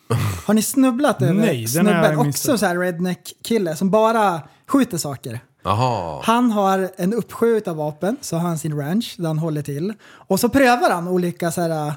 Har 0.46 0.54
ni 0.54 0.62
snubblat 0.62 1.22
över 1.22 1.34
Nej, 1.34 1.66
snubben? 1.66 2.18
Också 2.18 2.58
så 2.58 2.66
här 2.66 2.76
redneck-kille 2.78 3.76
som 3.76 3.90
bara 3.90 4.40
skjuter 4.66 4.98
saker. 4.98 5.40
Jaha. 5.62 6.20
Han 6.24 6.50
har 6.50 6.90
en 6.96 7.14
uppsjö 7.14 7.60
av 7.66 7.76
vapen, 7.76 8.16
så 8.20 8.36
har 8.36 8.48
han 8.48 8.58
sin 8.58 8.78
ranch 8.78 9.14
där 9.18 9.26
han 9.26 9.38
håller 9.38 9.62
till. 9.62 9.94
Och 10.02 10.40
så 10.40 10.48
prövar 10.48 10.90
han 10.90 11.08
olika 11.08 11.50
så 11.50 11.60
här, 11.60 11.92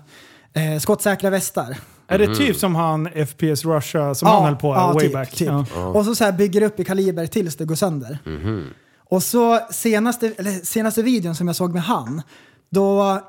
eh, 0.53 0.79
skottsäkra 0.79 1.29
västar. 1.29 1.77
Är 2.07 2.17
det 2.17 2.35
typ 2.35 2.57
som 2.57 2.75
han 2.75 3.09
FPS 3.27 3.65
Russia 3.65 4.15
som 4.15 4.27
han 4.27 4.43
höll 4.43 4.55
på 4.55 4.71
way 4.71 4.99
typ, 4.99 5.13
back? 5.13 5.31
Typ. 5.31 5.47
Ja. 5.47 5.87
Och 5.87 6.05
så, 6.05 6.15
så 6.15 6.23
här 6.23 6.31
bygger 6.31 6.61
upp 6.61 6.79
i 6.79 6.83
kaliber 6.83 7.27
tills 7.27 7.55
det 7.55 7.65
går 7.65 7.75
sönder. 7.75 8.17
Och 9.09 9.23
så 9.23 9.59
senaste, 9.71 10.33
eller 10.37 10.51
senaste 10.51 11.03
videon 11.03 11.35
som 11.35 11.47
jag 11.47 11.55
såg 11.55 11.73
med 11.73 11.83
han, 11.83 12.21
då 12.69 13.19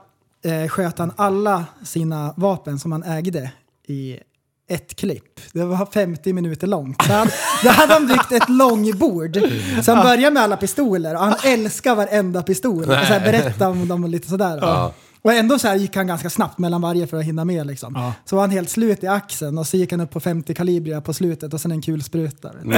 eh, 0.45 0.69
sköt 0.69 0.99
han 0.99 1.13
alla 1.17 1.65
sina 1.85 2.35
vapen 2.37 2.79
som 2.79 2.93
han 2.93 3.03
ägde 3.03 3.51
i 3.87 4.19
ett 4.69 4.97
klipp. 4.97 5.41
Det 5.53 5.65
var 5.65 5.87
50 5.87 6.33
minuter 6.33 6.67
långt. 6.67 7.03
Så 7.07 7.13
han, 7.13 7.29
då 7.65 7.69
hade 7.71 7.93
han 7.93 8.07
byggt 8.07 8.33
ett 8.33 8.49
långbord. 8.49 9.39
Så 9.85 9.93
han 9.93 10.05
började 10.05 10.31
med 10.31 10.43
alla 10.43 10.57
pistoler 10.57 11.15
och 11.15 11.21
han 11.21 11.35
älskar 11.45 11.95
varenda 11.95 12.43
pistol. 12.43 12.79
Och 12.81 12.85
så 12.87 12.93
här 12.95 13.21
berätta 13.21 13.69
om 13.69 13.89
dem 13.89 14.05
och 14.05 14.11
lite 14.11 14.29
sådär. 14.29 14.91
Och 15.23 15.33
ändå 15.33 15.59
så 15.59 15.75
gick 15.75 15.97
han 15.97 16.07
ganska 16.07 16.31
snabbt 16.31 16.59
mellan 16.59 16.81
varje 16.83 17.07
för 17.07 17.17
att 17.17 17.25
hinna 17.25 17.45
med. 17.45 17.67
Liksom. 17.67 17.93
Ja. 17.97 18.13
Så 18.25 18.37
var 18.37 18.43
han 18.43 18.51
helt 18.51 18.71
slut 18.71 19.05
i 19.05 19.07
axeln 19.07 19.59
och 19.59 19.67
så 19.67 19.77
gick 19.77 19.91
han 19.91 20.01
upp 20.01 20.11
på 20.11 20.21
50 20.21 20.55
kalibria 20.55 21.01
på 21.01 21.15
slutet 21.15 21.55
och 21.55 21.61
sen 21.61 21.71
en 21.73 21.83
kulspruta. 21.83 22.51
Men 22.63 22.71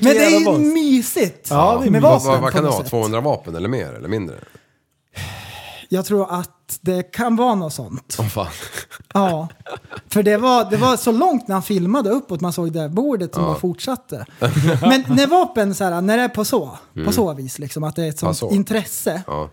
det 0.00 0.24
är 0.24 0.40
ju 0.40 0.58
mysigt 0.58 1.46
Ja, 1.50 1.82
med 1.88 2.02
vapen 2.02 2.26
vad, 2.26 2.40
vad 2.40 2.50
på 2.50 2.56
kan 2.56 2.64
det 2.64 2.70
vara? 2.70 2.82
sätt. 2.82 2.90
200 2.90 3.20
vapen 3.20 3.56
eller 3.56 3.68
mer 3.68 3.92
eller 3.92 4.08
mindre? 4.08 4.36
Jag 5.92 6.04
tror 6.04 6.26
att 6.40 6.78
det 6.80 7.02
kan 7.02 7.36
vara 7.36 7.54
något 7.54 7.72
sånt. 7.72 8.16
Åh 8.20 8.26
fan. 8.28 8.46
Ja. 9.14 9.48
För 10.08 10.22
det 10.22 10.36
var, 10.36 10.70
det 10.70 10.76
var 10.76 10.96
så 10.96 11.12
långt 11.12 11.48
när 11.48 11.54
han 11.54 11.62
filmade 11.62 12.10
uppåt, 12.10 12.40
man 12.40 12.52
såg 12.52 12.72
det 12.72 12.88
bordet 12.88 13.34
som 13.34 13.44
bara 13.44 13.54
fortsatte. 13.58 14.24
Men 14.80 15.04
när 15.08 15.26
vapen, 15.26 15.74
så 15.74 15.84
här, 15.84 16.00
när 16.00 16.16
det 16.16 16.22
är 16.22 16.28
på 16.28 16.44
så, 16.44 16.78
på 17.04 17.12
så 17.12 17.34
vis, 17.34 17.58
liksom, 17.58 17.84
att 17.84 17.96
det 17.96 18.04
är 18.04 18.08
ett 18.08 18.18
sånt 18.18 18.36
så. 18.36 18.50
intresse, 18.50 19.22
Ja. 19.26 19.48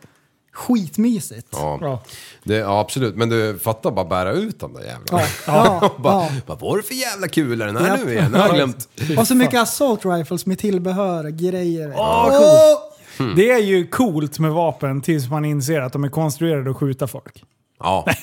skitmysigt. 0.54 1.48
Ja. 1.52 1.78
Ja. 1.82 2.02
Det, 2.44 2.56
ja, 2.56 2.80
absolut. 2.80 3.16
Men 3.16 3.30
du 3.30 3.60
fattar 3.60 3.92
bara 3.92 4.06
bära 4.06 4.32
ut 4.32 4.60
de 4.60 4.74
där 4.74 4.82
jävlarna. 4.84 5.24
Ja, 5.48 5.80
ja, 5.82 5.92
bara, 5.98 6.24
ja. 6.24 6.30
Vad 6.46 6.60
var 6.60 6.78
det 6.78 6.84
för 6.84 6.94
jävla 6.94 7.28
kula 7.28 7.66
den 7.66 7.78
här 7.78 7.98
nu 8.06 8.12
igen? 8.14 8.32
Jag 8.36 8.42
har 8.42 8.54
glömt. 8.54 8.90
Och 9.18 9.28
så 9.28 9.36
mycket 9.36 9.62
assault 9.62 10.06
rifles 10.06 10.46
med 10.46 10.60
tillbehör 10.60 11.26
och 11.26 11.34
grejer. 11.34 11.94
Åh, 11.98 12.80
Åh! 13.20 13.28
Det 13.36 13.52
är 13.52 13.60
ju 13.62 13.88
coolt 13.88 14.40
med 14.40 14.52
vapen 14.52 15.02
tills 15.02 15.30
man 15.30 15.46
inser 15.46 15.82
att 15.82 15.94
de 15.94 16.04
är 16.04 16.10
konstruerade 16.10 16.70
att 16.70 16.78
skjuta 16.78 17.08
folk. 17.08 17.44
Ja. 17.80 18.06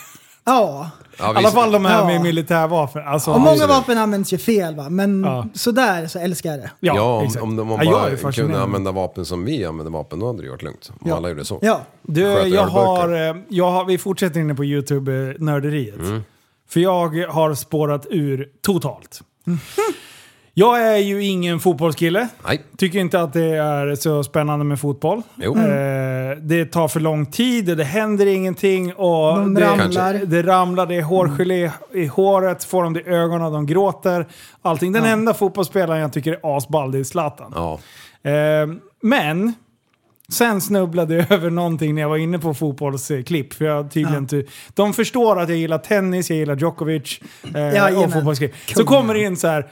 Ja, 0.46 0.90
ja 1.18 1.32
I 1.34 1.36
alla 1.36 1.50
fall 1.50 1.72
de 1.72 1.84
här 1.84 1.98
Ja. 2.00 2.06
med 2.06 2.22
militärvapen. 2.22 3.02
Alltså, 3.08 3.30
och 3.32 3.40
många 3.40 3.66
vapen 3.66 3.98
används 3.98 4.32
ju 4.32 4.38
fel 4.38 4.76
va, 4.76 4.88
men 4.90 5.24
Ja. 5.24 5.46
sådär 5.54 6.06
så 6.06 6.18
älskar 6.18 6.50
jag 6.50 6.58
det. 6.60 6.70
Ja, 6.80 6.94
Ja, 6.96 7.16
om, 7.42 7.42
om 7.42 7.56
de 7.56 7.70
Ja, 7.84 8.10
bara 8.22 8.32
kunde 8.32 8.62
använda 8.62 8.92
vapen 8.92 9.24
som 9.24 9.44
vi 9.44 9.64
använder 9.64 9.92
vapen, 9.92 10.18
då 10.18 10.26
hade 10.26 10.42
det 10.42 10.50
varit 10.50 10.62
lugnt. 10.62 10.90
Om 11.00 11.08
Ja. 11.10 11.16
alla 11.16 11.28
gjorde 11.28 11.44
så. 11.44 11.58
Ja, 11.62 11.80
Du, 12.02 12.22
jag 12.22 12.66
har, 12.66 13.28
eh, 13.28 13.36
jag 13.48 13.70
har, 13.70 13.84
vi 13.84 13.98
fortsätter 13.98 14.40
inne 14.40 14.54
på 14.54 14.64
YouTube-nörderiet. 14.64 15.98
Mm. 15.98 16.22
För 16.68 16.80
jag 16.80 17.26
har 17.28 17.54
spårat 17.54 18.06
ur 18.10 18.48
totalt. 18.62 19.20
Mm. 19.46 19.58
Jag 20.56 20.82
är 20.82 20.96
ju 20.96 21.25
ingen 21.25 21.61
fotbollskille. 21.61 22.28
Nej. 22.46 22.62
Tycker 22.76 22.99
inte 22.99 23.20
att 23.20 23.32
det 23.32 23.44
är 23.44 23.94
så 23.94 24.23
spännande 24.25 24.64
med 24.64 24.80
fotboll. 24.80 25.23
Jo. 25.37 25.56
Eh, 25.58 26.37
det 26.40 26.64
tar 26.64 26.88
för 26.88 27.00
lång 27.00 27.26
tid 27.26 27.70
och 27.70 27.76
det 27.76 27.84
händer 27.84 28.26
ingenting. 28.26 28.94
Och 28.94 29.37
De 29.38 29.54
det, 29.54 29.61
ramlar. 29.61 30.14
det 30.26 30.42
ramlar, 30.42 30.87
det 30.87 30.94
är 30.94 31.02
hårgelé 31.02 31.70
i 31.94 32.06
håret, 32.06 32.64
får 32.64 32.82
de 32.82 32.92
det 32.92 33.00
i 33.00 33.04
ögonen, 33.08 33.52
de 33.52 33.66
gråter. 33.66 34.26
Allting. 34.62 34.92
Den 34.92 35.04
enda 35.04 35.34
fotbollsspelaren 35.34 36.00
jag 36.00 36.12
tycker 36.12 36.32
är 36.32 36.56
asball, 36.56 36.92
det 36.92 36.99
är 36.99 37.04
Zlatan. 37.04 37.52
Ja. 37.54 37.78
Eh, 38.30 38.68
men 39.02 39.52
sen 40.32 40.61
snubblade 40.61 41.14
jag 41.14 41.26
över 41.32 41.50
någonting 41.50 41.94
när 41.94 42.02
jag 42.02 42.08
var 42.08 42.16
inne 42.16 42.38
på 42.38 42.54
fotbollsklipp. 42.54 43.52
För 43.52 43.64
jag 43.64 43.90
tydligen 43.90 44.26
ty- 44.26 44.44
De 44.75 44.92
förstår 44.94 45.40
att 45.40 45.49
jag 45.49 45.58
gillar 45.58 45.78
tennis, 45.78 46.30
jag 46.30 46.38
gillar 46.38 46.56
Djokovic 46.56 47.20
eh, 47.54 47.61
Jajamän. 47.61 48.04
och 48.04 48.12
fotbollsklipp. 48.12 48.52
Så 48.76 48.84
kommer 48.84 49.14
det 49.14 49.20
in 49.20 49.37
så 49.37 49.49
här 49.49 49.66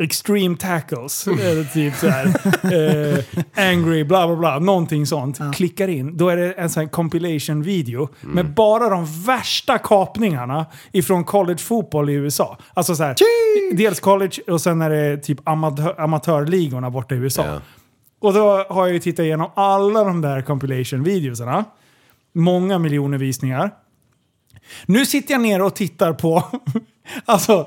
extreme 0.00 0.56
tackles, 0.56 1.26
eller 1.26 1.64
typ 1.64 1.94
så 1.94 2.08
här, 2.08 2.26
eh, 2.62 3.24
angry, 3.68 4.04
bla 4.04 4.26
bla 4.26 4.36
bla, 4.36 4.58
någonting 4.58 5.06
sånt. 5.06 5.38
Klickar 5.54 5.88
in, 5.88 6.16
då 6.16 6.28
är 6.28 6.36
det 6.36 6.52
en 6.52 6.70
sån 6.70 6.82
här 6.82 6.90
compilation 6.90 7.62
video 7.62 8.08
med 8.20 8.54
bara 8.54 8.88
de 8.88 9.24
värsta 9.26 9.78
kapningarna 9.78 10.66
ifrån 10.92 11.24
college 11.24 11.58
fotboll 11.58 12.10
i 12.10 12.12
USA. 12.12 12.58
Alltså 12.74 12.94
så 12.94 13.02
här, 13.02 13.14
dels 13.76 14.00
college 14.00 14.42
och 14.46 14.60
sen 14.60 14.82
är 14.82 14.90
det 14.90 15.16
typ 15.16 15.48
amatör, 15.48 16.00
amatörligorna 16.00 16.90
borta 16.90 17.14
i 17.14 17.18
USA. 17.18 17.46
Ja. 17.46 17.60
Och 18.20 18.32
då 18.32 18.66
har 18.68 18.86
jag 18.86 18.92
ju 18.92 18.98
tittat 18.98 19.24
igenom 19.24 19.50
alla 19.56 20.04
de 20.04 20.20
där 20.20 20.42
compilation-videosarna. 20.42 21.64
Många 22.34 22.78
miljoner 22.78 23.18
visningar. 23.18 23.70
Nu 24.86 25.06
sitter 25.06 25.34
jag 25.34 25.40
ner 25.40 25.62
och 25.62 25.74
tittar 25.74 26.12
på... 26.12 26.44
Alltså, 27.24 27.66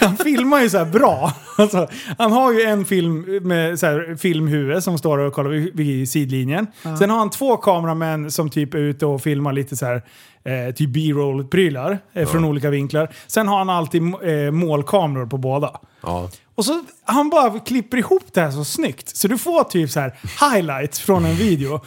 han 0.00 0.16
filmar 0.16 0.60
ju 0.60 0.70
så 0.70 0.78
här 0.78 0.84
bra. 0.84 1.32
Alltså, 1.56 1.88
han 2.18 2.32
har 2.32 2.52
ju 2.52 2.62
en 2.62 2.84
film 2.84 3.40
med 3.42 3.78
så 3.78 3.86
här 3.86 4.16
filmhuvud 4.16 4.82
som 4.82 4.98
står 4.98 5.18
och 5.18 5.32
kollar 5.32 5.50
vid, 5.50 5.76
vid 5.76 6.10
sidlinjen. 6.10 6.66
Sen 6.98 7.10
har 7.10 7.18
han 7.18 7.30
två 7.30 7.56
kameramän 7.56 8.30
som 8.30 8.50
typ 8.50 8.74
är 8.74 8.78
ute 8.78 9.06
och 9.06 9.22
filmar 9.22 9.52
lite 9.52 9.76
så 9.76 9.86
här 9.86 10.02
eh, 10.44 10.74
typ 10.74 10.90
B-roll-prylar 10.90 11.98
eh, 12.12 12.28
från 12.28 12.44
olika 12.44 12.70
vinklar. 12.70 13.14
Sen 13.26 13.48
har 13.48 13.58
han 13.58 13.70
alltid 13.70 14.02
eh, 14.02 14.50
målkameror 14.50 15.26
på 15.26 15.38
båda. 15.38 15.80
Ja. 16.02 16.30
Och 16.54 16.64
så 16.64 16.82
han 17.04 17.30
bara 17.30 17.58
klipper 17.58 17.96
ihop 17.96 18.24
det 18.32 18.40
här 18.40 18.50
så 18.50 18.64
snyggt. 18.64 19.16
Så 19.16 19.28
du 19.28 19.38
får 19.38 19.64
typ 19.64 19.90
så 19.90 20.00
här 20.00 20.14
highlights 20.50 21.00
från 21.00 21.24
en 21.24 21.36
video. 21.36 21.80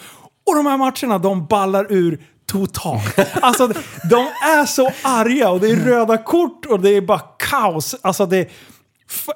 Och 0.48 0.56
de 0.56 0.66
här 0.66 0.78
matcherna, 0.78 1.18
de 1.18 1.46
ballar 1.46 1.88
ur 1.90 2.20
totalt. 2.52 3.20
Alltså 3.42 3.68
de 4.10 4.16
är 4.44 4.66
så 4.66 4.92
arga 5.02 5.50
och 5.50 5.60
det 5.60 5.70
är 5.72 5.76
röda 5.76 6.18
kort 6.18 6.66
och 6.66 6.80
det 6.80 6.90
är 6.90 7.02
bara 7.02 7.20
kaos. 7.20 7.96
Alltså 8.02 8.26
det... 8.26 8.50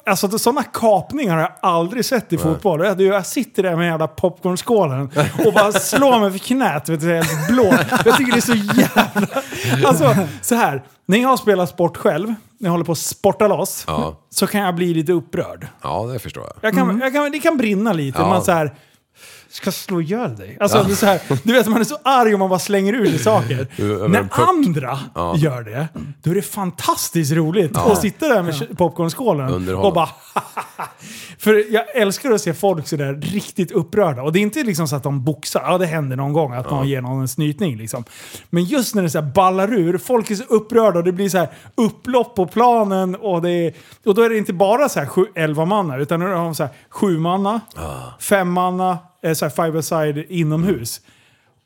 Alltså 0.06 0.40
sådana 0.40 0.64
kapningar 0.64 1.34
har 1.34 1.42
jag 1.42 1.52
aldrig 1.62 2.06
sett 2.06 2.34
i 2.34 2.38
fotboll. 2.38 3.02
Jag, 3.04 3.26
sitter 3.26 3.64
där 3.64 3.76
med 3.76 3.88
jävla 3.88 4.08
popcornskålen 4.08 5.10
och 5.46 5.54
bara 5.54 5.72
slår 5.72 6.20
mig 6.20 6.32
för 6.32 6.40
knät. 6.40 6.90
Vet 6.90 7.02
du, 7.02 7.14
helt 7.14 7.48
blå. 7.48 7.74
Jag 8.06 8.18
tycker 8.18 8.32
det 8.32 8.38
är 8.38 8.42
så 8.42 8.56
jävla... 8.82 9.28
Alltså 9.90 10.16
så 10.42 10.56
här. 10.56 10.84
När 11.06 11.18
jag 11.18 11.40
spelar 11.40 11.66
sport 11.66 11.98
själv, 11.98 12.28
när 12.28 12.36
jag 12.68 12.72
håller 12.72 12.86
på 12.86 12.92
att 12.92 12.98
sporta 12.98 13.48
loss, 13.48 13.84
Ja. 13.88 14.20
så 14.30 14.48
kan 14.48 14.62
jag 14.62 14.76
bli 14.76 14.94
lite 14.94 15.12
upprörd. 15.12 15.68
ja, 15.84 16.04
det 16.14 16.20
förstår 16.20 16.44
jag. 16.44 16.54
Jag 16.62 16.74
kan, 16.74 17.00
jag 17.00 17.14
kan, 17.14 17.32
det 17.32 17.40
kan 17.40 17.58
brinna 17.58 17.94
lite. 17.94 18.22
Ja. 18.22 18.28
Man 18.30 18.44
så 18.44 18.52
här, 18.52 18.74
ska 19.56 19.72
slå 19.72 20.02
ihjäl 20.02 20.36
dig. 20.36 20.58
Alltså, 20.60 20.84
det 20.84 20.92
är 20.92 20.96
så 20.96 21.06
här, 21.06 21.22
du 21.44 21.54
vet, 21.54 21.68
man 21.68 21.82
är 21.82 21.86
så 21.86 21.98
arg 22.04 22.34
om 22.34 22.40
man 22.40 22.50
bara 22.50 22.60
slänger 22.60 22.94
ur 22.94 23.06
sig 23.06 23.20
saker. 23.20 23.68
över 23.78 24.08
När 24.08 24.28
andra 24.32 25.00
gör 25.38 25.64
det, 25.64 25.88
då 26.24 26.32
är 26.32 26.36
det 26.36 26.42
fantastiskt 26.42 27.32
roligt 27.32 27.78
att 27.78 28.02
sitta 28.02 28.28
där 28.28 28.44
med 28.44 28.78
popcornskålen 28.78 29.50
Underhålla. 29.50 29.88
och 29.88 29.94
bara 29.94 30.10
För 31.38 31.74
jag 31.74 31.96
älskar 31.96 32.32
att 32.32 32.42
se 32.42 32.54
folk 32.54 32.88
sådär 32.88 33.14
riktigt 33.14 33.72
upprörda. 33.72 34.22
Och 34.22 34.34
det 34.34 34.40
är 34.40 34.42
inte 34.42 34.64
liksom 34.64 34.88
så 34.88 34.96
att 34.96 35.04
de 35.04 35.24
boxar, 35.24 35.64
ja 35.66 35.78
det 35.78 35.86
händer 35.86 36.16
någon 36.16 36.34
gång 36.34 36.54
att 36.54 36.72
någon 36.72 36.88
ger 36.88 37.02
någon 37.02 37.22
en 37.22 37.28
snytning 37.28 37.78
liksom. 37.78 38.04
Men 38.50 38.64
just 38.64 38.96
när 38.96 39.04
det 39.04 39.10
så 39.10 39.22
här 39.22 39.32
ballar 39.32 39.74
ur, 39.74 39.98
folk 39.98 40.32
är 40.32 40.36
så 40.36 40.44
upprörda 40.44 41.00
och 41.00 41.06
det 41.06 41.12
blir 41.12 41.30
så 41.30 41.38
här 41.38 41.50
upplopp 41.76 42.36
på 42.36 42.48
planen 42.48 43.16
och, 43.16 43.42
det 43.42 43.52
är, 43.52 43.74
och 44.06 44.16
då 44.16 44.22
är 44.22 44.30
det 44.30 44.38
inte 44.38 44.54
bara 44.54 44.90
så 44.90 45.00
här 45.00 45.08
sju, 45.08 45.26
elva 45.36 45.66
manna 45.66 45.98
utan 45.98 46.20
nu 46.20 46.26
har 46.26 46.36
de 46.36 46.56
så 46.56 46.64
här 46.64 46.72
sju 46.90 47.20
manna, 47.20 47.62
fem 48.20 48.52
manna, 48.52 48.98
så 49.34 49.46
här 49.46 49.66
five 49.66 49.84
side 49.84 50.26
inomhus. 50.30 51.02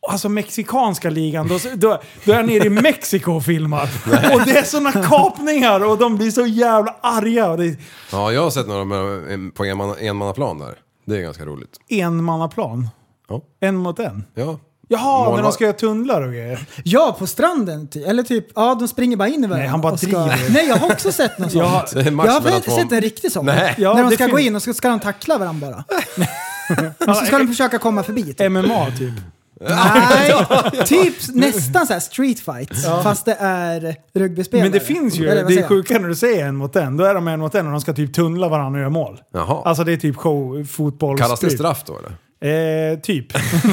Alltså 0.10 0.30
mexikanska 0.30 1.10
ligan, 1.10 1.48
då, 1.48 1.60
då, 1.75 2.01
då 2.25 2.32
är 2.32 2.36
jag 2.38 2.46
nere 2.48 2.66
i 2.66 2.70
Mexiko 2.70 3.32
och 3.32 3.44
filmar. 3.46 3.89
Och 4.34 4.42
det 4.46 4.58
är 4.58 4.63
såna 4.63 4.92
kapningar 4.92 5.86
och 5.86 5.98
de 5.98 6.18
blir 6.18 6.32
så 6.32 6.46
jävla 6.46 6.96
arga. 7.01 7.50
Och 7.50 7.58
det 7.58 7.78
Ja, 8.12 8.32
jag 8.32 8.42
har 8.44 8.50
sett 8.50 8.68
några 8.68 8.86
med, 8.86 9.56
på 9.56 9.63
enmanna- 9.66 9.96
enmannaplan 10.00 10.60
där. 10.60 10.75
Det 11.06 11.18
är 11.18 11.22
ganska 11.22 11.46
roligt. 11.46 11.78
enmannaplan. 11.89 12.89
Ja. 13.30 13.42
En 13.60 13.75
mot 13.75 14.00
en. 14.00 14.24
Ja. 14.36 14.60
Jaha, 14.92 15.24
när 15.24 15.32
Målva- 15.38 15.42
de 15.44 15.51
ska 15.51 15.63
göra 15.63 15.74
tunnlar 15.74 16.22
och 16.22 16.34
grejer. 16.34 16.68
Ja, 16.84 17.16
på 17.20 17.28
stranden. 17.28 17.88
ty- 17.88 18.04
Eller 18.04 18.24
typ, 18.24 18.48
ja 18.56 18.75
de 18.80 18.88
springer 18.88 19.18
bara 19.18 19.28
in 19.28 19.44
i 19.44 19.48
varandra. 19.48 19.70
han 19.70 19.82
bara 19.82 19.98
ska, 19.98 20.06
driver. 20.08 20.50
Nej, 20.54 20.68
jag 20.68 20.75
har 20.75 20.92
också 20.92 21.12
sett 21.12 21.38
något 21.39 21.51
sånt. 21.51 21.63
Ja, 21.63 21.86
Det 21.94 22.00
är 22.01 22.08
en 22.08 22.16
match 22.16 22.25
jag 22.28 22.34
har 22.51 22.80
sett 22.82 22.92
en 22.92 23.01
riktig 23.01 23.32
sån. 23.32 23.46
Nej. 23.46 23.75
Ja, 23.78 23.94
När 23.94 24.04
de 24.04 24.12
ska 24.12 24.28
gå 24.28 24.39
in 24.39 24.56
och 24.56 24.63
så 24.63 24.74
ska 24.74 24.89
de 24.89 25.00
tackla 25.00 25.38
varandra 25.38 25.68
bara. 25.68 25.84
och 27.08 27.16
så 27.16 27.26
ska 27.26 27.38
de 27.38 27.48
försöka 27.48 27.80
komma 27.80 28.04
förbi. 28.04 28.24
Typ. 28.34 28.52
MMA 28.52 28.86
typ. 28.98 29.14
Nej, 29.62 30.34
typ 30.86 31.16
nästan 31.34 31.88
så 31.88 31.94
här 31.94 32.00
street 32.00 32.40
fight. 32.40 32.84
Fast 33.04 33.26
det 33.26 33.38
är 33.40 33.96
rugbyspelare. 34.14 34.66
Men 34.66 34.72
det 34.72 34.80
finns 34.80 35.16
ju, 35.20 35.28
Eller 35.30 35.44
vad 35.44 35.52
det 35.52 35.60
är 35.60 35.68
säger 35.68 35.84
jag? 35.90 36.02
när 36.02 36.10
du 36.10 36.16
säger 36.16 36.46
en 36.46 36.56
mot 36.56 36.76
en. 36.76 36.98
Då 36.98 37.04
är 37.04 37.14
de 37.14 37.28
en 37.28 37.40
mot 37.40 37.56
en 37.56 37.66
och 37.66 37.72
de 37.72 37.82
ska 37.82 37.94
typ 37.94 38.14
tunnla 38.14 38.50
varandra 38.50 38.78
och 38.78 38.82
göra 38.82 38.90
mål. 38.90 39.22
Jaha. 39.34 39.62
Alltså 39.66 39.84
det 39.84 39.94
är 39.94 39.98
typ 39.98 40.16
show, 40.16 40.66
fotboll, 40.66 41.18
Kallas 41.18 41.40
det 41.40 41.50
straff 41.50 41.84
då 41.86 41.98
eller? 41.98 42.12
Eh, 42.42 43.00
typ. 43.00 43.26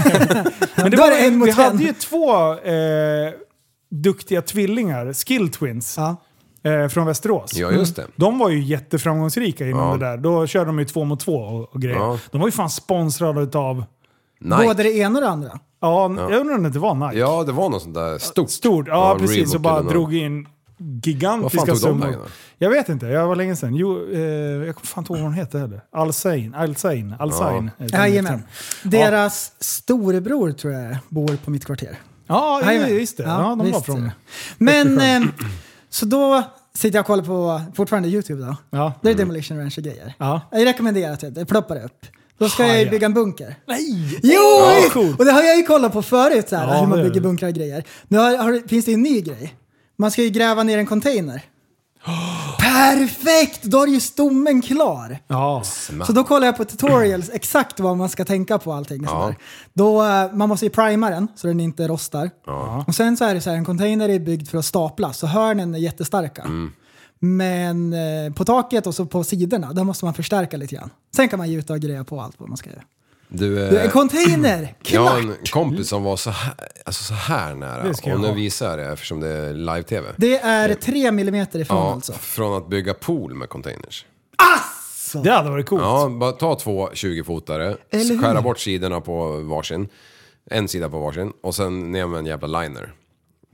Men 0.76 0.90
det 0.90 0.96
Då 0.96 1.02
var, 1.02 1.06
är 1.06 1.10
det 1.10 1.26
en 1.26 1.36
mot 1.38 1.48
vi 1.48 1.50
en. 1.52 1.56
hade 1.56 1.82
ju 1.82 1.92
två 1.92 2.52
eh, 2.52 3.32
duktiga 3.90 4.42
tvillingar, 4.42 5.12
skill 5.12 5.48
twins, 5.52 5.94
Ja. 5.96 6.16
Eh, 6.66 6.88
från 6.88 7.06
Västerås. 7.06 7.54
Ja, 7.56 7.70
just 7.70 7.96
det. 7.96 8.06
De 8.16 8.38
var 8.38 8.50
ju 8.50 8.62
jätteframgångsrika 8.62 9.66
inom 9.66 9.80
Ja. 9.88 9.92
det 9.96 10.06
där. 10.06 10.16
Då 10.16 10.46
körde 10.46 10.66
de 10.66 10.78
ju 10.78 10.84
två 10.84 11.04
mot 11.04 11.20
två 11.20 11.34
och, 11.36 11.74
och 11.74 11.82
grejer. 11.82 11.96
Ja. 11.98 12.18
De 12.30 12.40
var 12.40 12.48
ju 12.48 12.52
fan 12.52 12.70
sponsrade 12.70 13.40
utav... 13.42 13.84
Nej. 14.40 14.66
Både 14.66 14.82
det 14.82 14.92
ena 14.96 15.18
och 15.18 15.24
det 15.24 15.30
andra. 15.30 15.58
Ja, 15.80 16.02
jag 16.30 16.40
undrar 16.40 16.54
om 16.54 16.62
det 16.62 16.66
inte 16.66 16.78
var 16.78 16.94
Nike. 16.94 17.18
Ja, 17.18 17.44
det 17.44 17.52
var 17.52 17.68
något 17.68 17.82
sånt 17.82 17.94
där 17.94 18.18
stort. 18.18 18.50
Stort, 18.50 18.86
ja, 18.88 19.16
precis. 19.20 19.36
Reebok 19.36 19.54
Och 19.54 19.60
bara 19.60 19.82
drog 19.82 20.14
in 20.14 20.48
Vad 20.78 21.06
gigantiska 21.06 21.58
fan 21.58 21.66
tog 21.66 21.74
de 21.76 21.80
summor. 21.80 22.06
då? 22.12 22.18
Jag 22.58 22.70
vet 22.70 22.88
inte, 22.88 23.06
jag 23.06 23.26
var 23.26 23.36
länge 23.36 23.56
sedan. 23.56 23.74
Jo, 23.74 24.08
eh, 24.12 24.20
jag 24.20 24.74
kommer 24.74 24.86
fan 24.86 25.02
inte 25.02 25.12
ihåg 25.12 25.18
vad 25.18 25.26
hon 25.30 25.34
heter 25.34 25.58
heller. 25.58 25.80
Alsain, 25.92 26.54
Alsain, 26.54 27.14
Alsain. 27.18 27.70
hon. 27.78 27.88
Jajamän. 27.88 28.42
Deras 28.82 29.52
storebror 29.60 30.52
tror 30.52 30.72
jag 30.72 30.96
bor 31.08 31.36
på 31.44 31.50
mitt 31.50 31.64
kvarter. 31.64 31.98
Ja, 32.28 32.60
ja, 32.62 32.66
Jajamän. 32.72 32.96
just 32.96 33.16
det. 33.16 33.22
Ja, 33.22 33.56
de 33.58 33.72
var 33.72 33.80
från... 33.80 34.10
Men, 34.58 35.00
eh, 35.00 35.28
så 35.96 36.06
då 36.06 36.42
sitter 36.74 36.98
jag 36.98 37.02
och 37.02 37.06
kollar 37.06 37.24
på 37.24 37.60
fortfarande 37.74 38.08
YouTube 38.08 38.42
då. 38.46 38.56
Ja. 38.70 38.92
Det 39.02 39.10
är 39.10 39.14
Demolition 39.14 39.58
Ranch 39.58 39.78
och 39.78 39.84
grejer. 39.84 40.14
Ja. 40.18 40.40
Jag 40.52 40.64
rekommenderar 40.66 41.12
att 41.12 41.34
det 41.34 41.46
ploppar 41.46 41.84
upp. 41.84 42.06
Då 42.38 42.48
ska 42.48 42.66
jag 42.66 42.80
ju 42.80 42.90
bygga 42.90 43.06
en 43.06 43.14
bunker. 43.14 43.56
Nej! 43.66 44.18
Jo! 44.22 44.40
Ja, 44.40 44.90
coolt. 44.92 45.18
och 45.18 45.24
det 45.24 45.32
har 45.32 45.42
jag 45.42 45.56
ju 45.56 45.62
kollat 45.62 45.92
på 45.92 46.02
förut, 46.02 46.48
så 46.48 46.56
här, 46.56 46.74
Ja, 46.74 46.80
hur 46.80 46.86
man 46.86 46.98
det 46.98 47.04
bygger 47.04 47.14
det. 47.14 47.20
bunkrar 47.20 47.48
och 47.48 47.54
grejer. 47.54 47.84
Nu 48.08 48.18
har, 48.18 48.36
har, 48.36 48.68
finns 48.68 48.84
det 48.84 48.92
en 48.92 49.02
ny 49.02 49.20
grej. 49.20 49.54
Man 49.98 50.10
ska 50.10 50.22
ju 50.22 50.28
gräva 50.28 50.62
ner 50.62 50.78
en 50.78 50.86
container. 50.86 51.42
Perfekt! 52.76 53.62
Då 53.62 53.82
är 53.82 53.86
ju 53.86 54.00
stommen 54.00 54.62
klar. 54.62 55.18
Ja. 55.28 55.62
Så 56.06 56.12
då 56.12 56.24
kollar 56.24 56.46
jag 56.46 56.56
på 56.56 56.64
tutorials 56.64 57.30
exakt 57.32 57.80
vad 57.80 57.96
man 57.96 58.08
ska 58.08 58.24
tänka 58.24 58.58
på 58.58 58.72
allting. 58.72 59.02
Ja. 59.02 59.08
sådär. 59.08 59.36
Då, 59.72 60.02
eh, 60.02 60.32
man 60.32 60.48
måste 60.48 60.66
ju 60.66 60.70
prima 60.70 61.10
den 61.10 61.28
så 61.36 61.46
den 61.46 61.60
inte 61.60 61.88
rostar. 61.88 62.30
Ja. 62.46 62.84
Och 62.86 62.94
sen 62.94 63.16
så 63.16 63.24
är 63.24 63.34
det 63.34 63.40
så 63.40 63.50
här, 63.50 63.56
en 63.56 63.64
container 63.64 64.08
är 64.08 64.18
byggd 64.18 64.48
för 64.48 64.58
att 64.58 64.64
staplas 64.64 65.18
så 65.18 65.26
hörnen 65.26 65.74
är 65.74 65.78
jättestarka. 65.78 66.42
Mm. 66.42 66.72
Men 67.18 67.92
eh, 67.92 68.32
på 68.32 68.44
taket 68.44 68.86
och 68.86 68.94
så 68.94 69.06
på 69.06 69.24
sidorna, 69.24 69.72
där 69.72 69.84
måste 69.84 70.04
man 70.04 70.14
förstärka 70.14 70.56
lite 70.56 70.74
grann. 70.74 70.90
Sen 71.16 71.28
kan 71.28 71.38
man 71.38 71.50
gjuta 71.50 71.72
och 71.72 71.80
greja 71.80 72.04
på 72.04 72.20
allt 72.20 72.34
vad 72.40 72.48
man 72.48 72.56
ska 72.56 72.70
göra. 72.70 72.82
Du, 73.28 73.54
Du, 73.54 73.78
en 73.80 73.86
eh, 73.86 73.90
container! 73.90 74.74
jag 74.92 75.00
har 75.02 75.20
Klart! 75.20 75.38
en 75.38 75.46
kompis 75.50 75.88
som 75.88 76.02
var 76.02 76.16
så 76.16 76.30
här, 76.30 76.54
alltså 76.84 77.04
så 77.04 77.14
här 77.14 77.54
nära. 77.54 77.82
Det 77.82 77.94
ska 77.94 78.08
jag 78.08 78.14
Och 78.16 78.20
nu 78.22 78.26
ha. 78.28 78.34
visar 78.34 78.68
jag 78.70 78.78
det 78.78 78.92
eftersom 78.92 79.20
det 79.20 79.28
är 79.28 79.54
live-tv. 79.54 80.08
Det 80.16 80.38
är 80.38 80.74
tre 80.74 81.12
millimeter 81.12 81.58
ifrån 81.58 81.76
Ja, 81.78 81.92
alltså. 81.92 82.12
från 82.12 82.56
att 82.56 82.68
bygga 82.68 82.94
pool 82.94 83.34
med 83.34 83.48
containers. 83.48 84.04
Det 85.24 85.30
hade 85.30 85.50
varit 85.50 85.66
coolt. 85.66 85.82
Ja, 85.82 86.08
bara 86.08 86.32
ta 86.32 86.54
två 86.54 86.88
20-fotare, 86.88 87.76
Eller 87.90 88.04
hur? 88.14 88.18
skära 88.22 88.42
bort 88.42 88.58
sidorna 88.58 89.00
på 89.00 89.26
varsin, 89.40 89.88
en 90.50 90.68
sida 90.68 90.88
på 90.88 90.98
varsin 90.98 91.32
och 91.42 91.54
sen 91.54 91.92
ner 91.92 92.06
med 92.06 92.18
en 92.18 92.26
jävla 92.26 92.60
liner. 92.60 92.92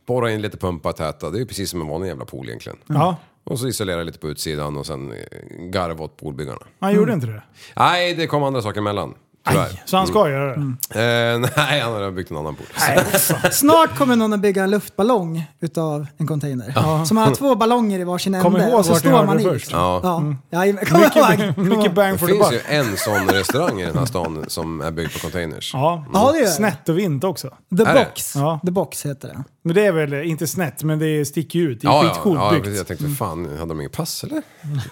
Borra 0.07 0.33
in 0.33 0.43
lite 0.43 0.57
pumpa, 0.57 0.93
täta, 0.93 1.31
det 1.31 1.37
är 1.37 1.41
ju 1.41 1.47
precis 1.47 1.71
som 1.71 1.81
en 1.81 1.87
vanlig 1.89 2.09
jävla 2.09 2.25
pool 2.25 2.47
egentligen. 2.49 2.79
Ja, 2.87 3.17
Och 3.45 3.59
så 3.59 3.69
isolera 3.69 4.03
lite 4.03 4.19
på 4.19 4.29
utsidan 4.29 4.77
och 4.77 4.87
sen 4.87 5.13
eh, 5.13 5.19
garva 5.59 6.05
åt 6.05 6.17
poolbyggarna. 6.17 6.59
han 6.81 6.95
gjorde 6.95 7.13
inte 7.13 7.27
det. 7.27 7.43
Nej, 7.77 8.15
det 8.15 8.27
kom 8.27 8.43
andra 8.43 8.63
saker 8.63 8.81
emellan. 8.81 9.15
Tyvärr. 9.51 9.83
Så 9.85 9.97
han 9.97 10.07
ska 10.07 10.29
göra 10.31 10.47
det. 10.57 10.61
Eh, 10.63 11.39
nej, 11.57 11.81
han 11.81 11.93
har 11.93 12.11
byggt 12.11 12.31
en 12.31 12.37
annan 12.37 12.55
pool. 12.55 12.67
Snart 13.53 13.97
kommer 13.99 14.17
någon 14.17 14.33
att 14.33 14.41
bygga 14.41 14.65
en 14.65 14.71
luftballong 14.71 15.45
utav 15.61 16.07
en 16.19 16.27
container. 16.27 17.05
Så 17.05 17.15
man 17.15 17.29
har 17.29 17.35
två 17.35 17.55
ballonger 17.55 17.99
i 17.99 18.05
varsin 18.05 18.41
Kom 18.43 18.55
ände 18.57 18.69
ihåg 18.69 18.79
och 18.79 18.85
så 18.87 18.93
vart 18.93 19.05
ni 19.05 19.09
står 19.09 19.17
hörde 19.19 19.27
man 19.27 19.37
det 19.37 19.43
i. 19.43 19.47
först. 19.47 19.73
Ja. 19.73 20.01
Ja. 20.03 20.23
Jajamän, 20.59 20.85
kom 20.87 21.01
ihåg! 21.01 21.11
Mycket, 21.39 21.55
Kom 21.55 21.65
mycket 21.69 21.85
ihåg. 21.85 21.95
bang 21.95 22.13
Det 22.13 22.19
for 22.19 22.27
the 22.27 22.33
finns 22.33 22.51
buck. 22.51 22.53
ju 22.53 22.77
en 22.77 22.97
sån 22.97 23.29
restaurang 23.29 23.81
i 23.81 23.85
den 23.87 23.99
här 23.99 24.07
stan 24.07 24.45
som 24.49 24.81
är 24.81 24.91
byggd 24.91 25.13
på 25.13 25.19
containers. 25.19 25.71
Ja, 25.75 26.05
Ja, 26.13 26.31
det 26.33 26.39
gör 26.39 26.45
det. 26.45 26.51
snett 26.51 26.89
och 26.89 26.99
vint 26.99 27.25
också. 27.25 27.49
The 27.77 27.83
Är 27.83 27.95
det? 27.95 28.05
Box. 28.09 28.37
Ja. 28.37 28.61
The 28.67 28.71
Box 28.71 29.07
heter 29.07 29.29
det. 29.29 29.45
Men 29.65 29.75
det 29.75 29.87
är 29.87 29.93
väl 29.93 30.13
inte 30.15 30.47
snett, 30.47 30.83
men 30.83 30.99
det 30.99 31.25
sticker 31.25 31.59
ju 31.59 31.71
ut. 31.71 31.81
Det 31.81 31.87
är 31.87 31.91
Ja, 31.91 32.05
ja, 32.05 32.11
skitcoolt 32.15 32.41
ja, 32.41 32.51
byggt. 32.51 32.63
precis. 32.65 32.79
jag 32.79 32.87
tänkte, 32.87 33.09
fan, 33.09 33.45
hade 33.59 33.67
de 33.69 33.81
inget 33.81 33.93
pass 33.93 34.25
eller? 34.25 34.43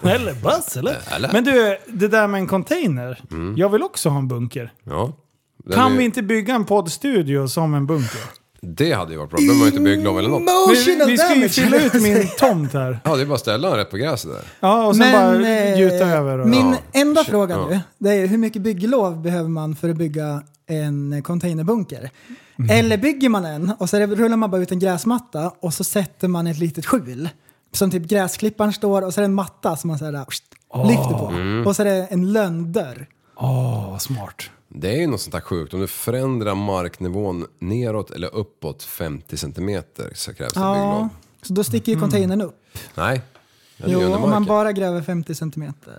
Eller 0.15 0.33
buss 0.33 0.77
eller? 0.77 0.97
Eller? 1.15 1.29
Men 1.33 1.43
du, 1.43 1.77
det 1.87 2.07
där 2.07 2.27
med 2.27 2.39
en 2.41 2.47
container. 2.47 3.19
Mm. 3.31 3.53
Jag 3.57 3.69
vill 3.69 3.83
också 3.83 4.09
ha 4.09 4.17
en 4.19 4.27
bunker. 4.27 4.73
Ja. 4.83 5.13
Kan 5.73 5.93
är- 5.93 5.97
vi 5.97 6.03
inte 6.03 6.21
bygga 6.23 6.55
en 6.55 6.65
poddstudio 6.65 7.47
som 7.47 7.73
en 7.73 7.85
bunker? 7.87 8.21
Det 8.63 8.91
hade 8.91 9.11
ju 9.11 9.17
varit 9.17 9.29
bra, 9.29 9.37
behöver 9.37 9.55
man 9.55 9.61
ju 9.67 9.67
inte 9.71 9.81
bygglov 9.81 10.19
eller 10.19 10.29
något. 10.29 10.41
Vi, 10.41 10.73
Emotional 10.73 11.07
vi 11.07 11.17
ska 11.17 11.35
ju 11.35 11.49
fylla 11.49 11.77
ut 11.85 11.93
min 11.93 12.27
tomt 12.39 12.73
här. 12.73 12.99
Ja, 13.03 13.15
det 13.15 13.21
är 13.21 13.25
bara 13.25 13.33
att 13.35 13.39
ställa 13.41 13.67
den 13.69 13.77
rätt 13.77 13.91
på 13.91 13.97
gräset 13.97 14.31
där. 14.31 14.41
Ja, 14.59 14.85
och 14.87 14.95
sen 14.95 15.11
bara 15.11 15.47
eh, 15.49 15.79
gjuta 15.79 15.95
över. 16.07 16.37
Och, 16.39 16.47
min 16.47 16.69
Ja. 16.93 16.99
enda 17.01 17.23
fråga 17.23 17.55
ja. 17.55 17.67
nu, 17.69 17.79
det 17.97 18.09
är 18.13 18.27
hur 18.27 18.37
mycket 18.37 18.61
bygglov 18.61 19.21
behöver 19.21 19.49
man 19.49 19.75
för 19.75 19.89
att 19.89 19.95
bygga 19.97 20.43
en 20.67 21.23
containerbunker? 21.23 22.09
Mm. 22.63 22.85
Eller 22.85 22.97
bygger 22.97 23.29
man 23.29 23.45
en 23.45 23.71
och 23.79 23.89
så 23.89 23.97
rullar 23.99 24.37
man 24.37 24.51
bara 24.51 24.61
ut 24.61 24.71
en 24.71 24.79
gräsmatta 24.79 25.51
och 25.59 25.73
så 25.73 25.83
sätter 25.83 26.27
man 26.27 26.47
ett 26.47 26.57
litet 26.57 26.85
skjul. 26.85 27.29
Som 27.71 27.91
typ 27.91 28.03
gräsklipparen 28.03 28.73
står 28.73 29.01
och 29.01 29.13
så 29.13 29.19
är 29.19 29.21
det 29.21 29.25
en 29.25 29.33
matta 29.33 29.75
som 29.77 29.87
man 29.87 29.99
så 29.99 30.05
här, 30.05 30.11
där, 30.11 30.25
lyfter 30.87 31.17
på. 31.17 31.27
Mm. 31.27 31.67
Och 31.67 31.75
så 31.75 31.81
är 31.81 31.85
det 31.85 32.05
en 32.05 32.33
lönndörr. 32.33 33.07
Åh, 33.35 33.91
vad 33.91 34.01
smart. 34.01 34.43
Det 34.67 34.95
är 34.95 34.99
ju 34.99 35.07
något 35.07 35.21
sånt 35.21 35.33
här 35.33 35.41
sjukt. 35.41 35.73
Om 35.73 35.79
du 35.79 35.87
förändrar 35.87 36.55
marknivån 36.55 37.45
neråt 37.59 38.11
eller 38.11 38.35
uppåt 38.35 38.83
50 38.83 39.37
centimeter 39.37 40.11
så 40.15 40.33
krävs 40.33 40.53
det 40.53 40.59
Ja, 40.59 40.73
bygglov. 40.73 41.09
så 41.41 41.53
då 41.53 41.63
sticker 41.63 41.91
ju 41.91 41.99
containern 41.99 42.41
upp. 42.41 42.61
Nej. 42.95 43.21
Jo, 43.85 44.13
om 44.13 44.29
man 44.29 44.45
bara 44.45 44.71
gräver 44.71 45.01
50 45.01 45.35
centimeter. 45.35 45.95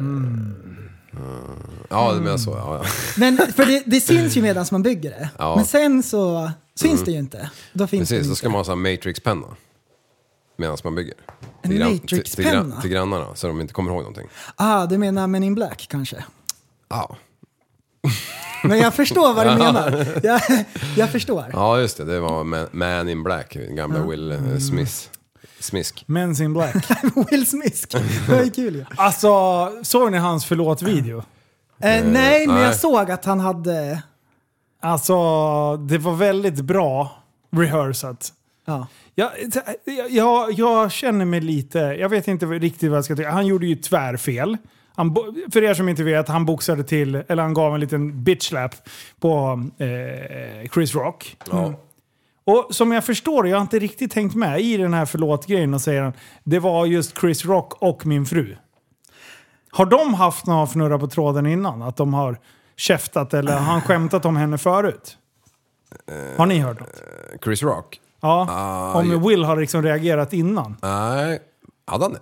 Ja, 1.90 2.12
du 2.14 2.20
menar 2.20 2.36
så. 2.38 2.50
Ja, 2.50 2.76
ja. 2.82 2.90
Men 3.16 3.36
för 3.36 3.66
det, 3.66 3.82
det 3.86 4.00
syns 4.00 4.36
ju 4.36 4.42
medan 4.42 4.66
man 4.72 4.82
bygger 4.82 5.10
det. 5.10 5.30
Ja. 5.38 5.56
Men 5.56 5.64
sen 5.64 6.02
så 6.02 6.50
syns 6.74 7.04
det 7.04 7.10
ju 7.10 7.18
inte. 7.18 7.50
Då 7.72 7.86
finns 7.86 8.08
det 8.08 8.14
Precis, 8.14 8.26
då 8.26 8.30
inte. 8.30 8.38
ska 8.38 8.48
man 8.48 8.56
ha 8.58 8.64
sån 8.64 8.84
här 8.84 8.92
matrixpenna. 8.92 9.46
Medan 10.56 10.76
man 10.84 10.94
bygger. 10.94 11.14
En 11.62 11.70
Till, 11.70 11.80
till, 11.80 11.98
till, 11.98 12.16
matrixpenna? 12.16 12.50
gran- 12.50 12.80
till 12.80 12.90
grannarna, 12.90 13.26
så 13.34 13.46
de 13.46 13.60
inte 13.60 13.74
kommer 13.74 13.90
ihåg 13.90 14.00
någonting. 14.00 14.28
Ah, 14.56 14.86
du 14.86 14.98
menar 14.98 15.26
Men 15.26 15.42
in 15.42 15.54
Black 15.54 15.86
kanske? 15.90 16.24
Ja, 16.88 17.16
Men 18.64 18.78
jag 18.78 18.94
förstår 18.94 19.34
vad 19.34 19.46
du 19.46 19.50
menar. 19.64 20.06
Jag, 20.22 20.40
jag 20.96 21.10
förstår. 21.12 21.44
ja 21.52 21.80
just 21.80 21.96
det. 21.96 22.04
Det 22.04 22.20
var 22.20 22.44
Man, 22.44 22.66
Man 22.72 23.08
in 23.08 23.22
Black, 23.22 23.52
gamla 23.54 24.06
Will 24.06 24.32
eh, 24.32 24.58
Smith. 24.58 25.08
Smisk. 25.62 26.04
Men's 26.08 26.42
in 26.42 26.52
Black. 26.52 26.74
Will 27.30 27.46
Smith. 27.46 27.86
Det 28.26 28.32
var 28.32 28.42
ju 28.42 28.50
kul 28.50 28.74
ju. 28.74 28.84
Alltså, 28.96 29.70
såg 29.82 30.12
ni 30.12 30.18
hans 30.18 30.44
förlåt-video? 30.44 31.18
Eh, 31.18 31.24
nej, 32.04 32.46
men 32.46 32.54
nej. 32.54 32.64
jag 32.64 32.76
såg 32.76 33.10
att 33.10 33.24
han 33.24 33.40
hade... 33.40 34.02
Alltså, 34.80 35.14
det 35.76 35.98
var 35.98 36.14
väldigt 36.14 36.60
bra 36.60 37.22
rehearsat. 37.50 38.32
Ja. 38.64 38.86
Jag, 39.14 39.30
jag, 40.10 40.52
jag, 40.52 40.92
känner 40.92 41.24
mig 41.24 41.40
lite, 41.40 41.78
jag 41.78 42.08
vet 42.08 42.28
inte 42.28 42.46
riktigt 42.46 42.90
vad 42.90 42.96
jag 42.96 43.04
ska 43.04 43.16
tycka. 43.16 43.30
Han 43.30 43.46
gjorde 43.46 43.66
ju 43.66 43.76
tvärfel. 43.76 44.56
Han, 44.94 45.16
för 45.52 45.64
er 45.64 45.74
som 45.74 45.88
inte 45.88 46.02
vet, 46.02 46.28
han 46.28 46.46
boxade 46.46 46.84
till, 46.84 47.14
eller 47.14 47.42
han 47.42 47.54
gav 47.54 47.74
en 47.74 47.80
liten 47.80 48.24
bitch 48.24 48.48
slap 48.48 48.74
på 49.20 49.62
eh, 49.78 50.70
Chris 50.74 50.94
Rock. 50.94 51.36
Ja. 51.50 51.74
Och 52.44 52.66
som 52.74 52.92
jag 52.92 53.04
förstår, 53.04 53.48
jag 53.48 53.56
har 53.56 53.62
inte 53.62 53.78
riktigt 53.78 54.12
tänkt 54.12 54.34
med 54.34 54.60
i 54.60 54.76
den 54.76 54.94
här 54.94 55.04
förlåt-grejen 55.06 55.74
och 55.74 55.80
säger 55.80 56.02
han, 56.02 56.12
det 56.44 56.58
var 56.58 56.86
just 56.86 57.18
Chris 57.20 57.44
Rock 57.44 57.82
och 57.82 58.06
min 58.06 58.26
fru. 58.26 58.56
Har 59.70 59.86
de 59.86 60.14
haft 60.14 60.46
några 60.46 60.66
fnurra 60.66 60.98
på 60.98 61.06
tråden 61.06 61.46
innan? 61.46 61.82
Att 61.82 61.96
de 61.96 62.14
har 62.14 62.38
käftat 62.76 63.34
eller 63.34 63.52
har 63.52 63.60
han 63.60 63.80
skämtat 63.82 64.24
om 64.24 64.36
henne 64.36 64.58
förut? 64.58 65.16
Har 66.36 66.46
ni 66.46 66.58
hört 66.58 66.80
något? 66.80 67.02
Chris 67.44 67.62
Rock? 67.62 68.00
Ja. 68.20 68.46
Ah, 68.50 68.98
om 69.00 69.10
ja. 69.12 69.18
Will 69.18 69.44
har 69.44 69.56
liksom 69.56 69.82
reagerat 69.82 70.32
innan. 70.32 70.76
Nej, 70.82 71.40
hade 71.86 72.04
han 72.04 72.12
det? 72.12 72.20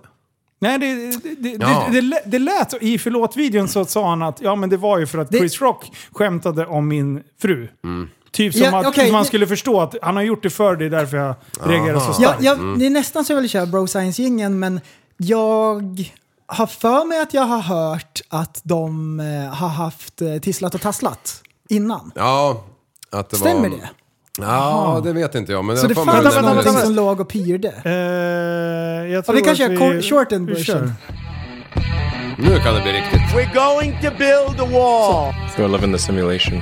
Nej, 0.59 0.79
det, 0.79 0.95
det, 1.23 1.35
det, 1.35 1.49
Ja. 1.49 1.83
det, 1.87 1.93
det, 1.93 2.01
lä- 2.01 2.21
det 2.25 2.39
lät 2.39 2.71
så. 2.71 2.77
I 2.77 2.97
förlåt-videon 2.97 3.67
så 3.67 3.85
sa 3.85 4.09
han 4.09 4.21
att 4.21 4.41
ja, 4.41 4.55
men 4.55 4.69
det 4.69 4.77
var 4.77 4.97
ju 4.99 5.07
för 5.07 5.17
att 5.19 5.29
Det- 5.31 5.37
Chris 5.37 5.61
Rock 5.61 5.91
skämtade 6.11 6.65
om 6.65 6.87
min 6.87 7.23
fru. 7.41 7.67
Mm. 8.37 8.51
Typ 8.51 8.53
som 8.53 8.63
Ja, 8.73 8.79
att 8.79 8.87
okej, 8.87 9.11
man 9.11 9.21
det- 9.21 9.27
skulle 9.27 9.47
förstå 9.47 9.81
att 9.81 9.95
han 10.01 10.15
har 10.15 10.23
gjort 10.23 10.43
det 10.43 10.49
för 10.49 10.75
det 10.75 10.85
är 10.85 10.89
därför 10.89 11.17
jag 11.17 11.35
reagerar 11.63 11.99
så 11.99 12.05
Ja, 12.07 12.13
starkt. 12.13 12.43
jag, 12.43 12.79
Det 12.79 12.85
är 12.85 12.89
nästan 12.89 13.25
så 13.25 13.33
jag 13.33 13.41
vill 13.41 13.49
köra 13.49 13.65
Bro 13.65 13.87
Science-gingen 13.87 14.59
men 14.59 14.79
jag 15.17 16.05
har 16.47 16.67
för 16.67 17.05
mig 17.05 17.19
att 17.21 17.33
jag 17.33 17.41
har 17.43 17.59
hört 17.59 18.21
att 18.29 18.61
de 18.63 19.19
eh, 19.19 19.53
har 19.55 19.67
haft 19.67 20.21
eh, 20.21 20.37
tisslat 20.41 20.75
och 20.75 20.81
tasslat 20.81 21.41
innan. 21.69 22.11
Ja, 22.15 22.63
att 23.11 23.29
det 23.29 23.35
Stämmer 23.35 23.69
var... 23.69 23.77
det? 23.77 23.89
Ja, 24.39 25.01
det 25.03 25.13
vet 25.13 25.35
inte 25.35 25.51
jag. 25.51 25.65
Men 25.65 25.77
Så 25.77 25.87
det 25.87 25.93
jag 25.97 26.05
mig 26.05 26.15
fanns 26.21 26.35
det 26.35 26.41
någonting 26.41 26.73
som 26.73 26.93
låg 26.93 27.19
och 27.19 27.29
pyrde. 27.29 27.73
Eh, 27.85 27.91
jag 27.91 29.09
Ja, 29.09 29.21
tror 29.21 29.35
vi 29.35 29.41
kanske 29.41 29.65
att 29.97 30.03
shortened 30.05 30.47
vi 30.47 30.53
version. 30.53 30.65
kör. 30.65 30.91
Nu 32.43 32.59
kan 32.59 32.75
det 32.75 32.81
bli 32.81 32.91
riktigt. 32.91 33.21
We're 33.21 33.53
going 33.53 34.01
to 34.01 34.11
build 34.17 34.59
a 34.59 34.65
wall. 34.71 35.33
Live 35.71 35.85
in 35.85 35.93
the 35.93 35.99
simulation? 35.99 36.61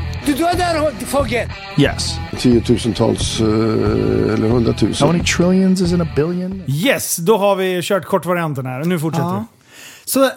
Yes. 1.78 2.18
tiotusentals 2.40 3.40
eh, 3.42 3.46
eller 3.48 4.48
How 4.48 4.56
hundratusen. 4.56 5.08
many 5.08 5.24
trillions 5.24 5.82
is 5.82 5.92
in 5.92 6.02
a 6.02 6.08
billion? 6.16 6.64
Yes, 6.68 7.18
då 7.18 7.38
har 7.38 7.56
vi 7.56 7.82
kört 7.84 8.06
kortvarianten 8.06 8.66
här. 8.66 8.84
Nu 8.84 9.00
fortsätter 9.00 9.26
Ja. 9.26 9.46
Så 10.06 10.30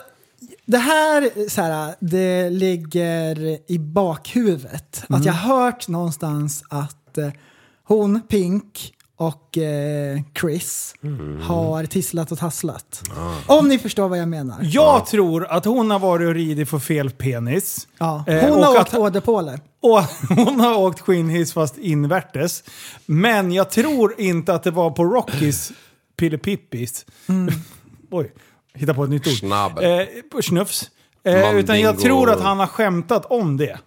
det 0.67 0.79
här, 0.79 1.49
så 1.49 1.63
här, 1.63 1.95
det 2.01 2.51
ligger 2.51 3.59
i 3.73 3.79
bakhuvudet. 3.79 5.05
Att 5.09 5.25
jag 5.25 5.33
har 5.33 5.65
hört 5.65 5.89
någonstans 5.89 6.65
att 6.69 7.19
eh, 7.19 7.29
hon, 7.85 8.21
Pink 8.21 8.93
och 9.27 9.59
eh, 9.59 10.21
Chris 10.41 10.95
har 11.43 11.87
tisslat 11.87 12.33
och 12.33 12.39
tasslat. 12.39 13.03
Om 13.47 13.69
ni 13.69 13.79
förstår 13.79 14.09
vad 14.09 14.19
jag 14.19 14.29
menar. 14.29 14.57
Jag 14.63 15.07
tror 15.07 15.47
att 15.47 15.65
hon 15.65 15.91
har 15.91 15.99
varit 15.99 16.29
och 16.29 16.35
ridit 16.35 16.69
för 16.69 16.79
fel 16.79 17.11
penis. 17.11 17.89
Ja. 17.99 18.25
Eh, 18.27 18.41
Hon 18.41 18.59
och 18.59 18.65
har 18.65 18.81
åkt 18.81 18.95
åderpåle. 18.95 19.61
Hon 20.29 20.61
har 20.61 20.79
åkt 20.79 21.01
skinnhiss 21.01 21.53
fast 21.53 21.79
invärtes. 21.79 22.65
Men 23.07 23.53
jag 23.53 23.71
tror 23.71 24.15
inte 24.21 24.55
att 24.55 24.63
det 24.63 24.71
var 24.71 24.91
på 24.91 25.05
Rockys 25.05 25.73
Pillepippis. 26.17 27.07
Oj, 28.11 28.33
hitta 28.75 28.95
på 28.95 29.05
ett 29.05 29.11
nytt 29.11 29.27
ord. 29.27 29.33
Schnabbel. 29.33 30.01
Eh, 30.01 30.07
på 30.33 30.43
snufs. 30.43 30.91
Eh, 31.25 31.55
utan 31.57 31.81
jag 31.81 31.99
tror 31.99 32.31
att 32.31 32.41
han 32.41 32.59
har 32.59 32.67
skämtat 32.67 33.27
om 33.27 33.57
det. 33.57 33.79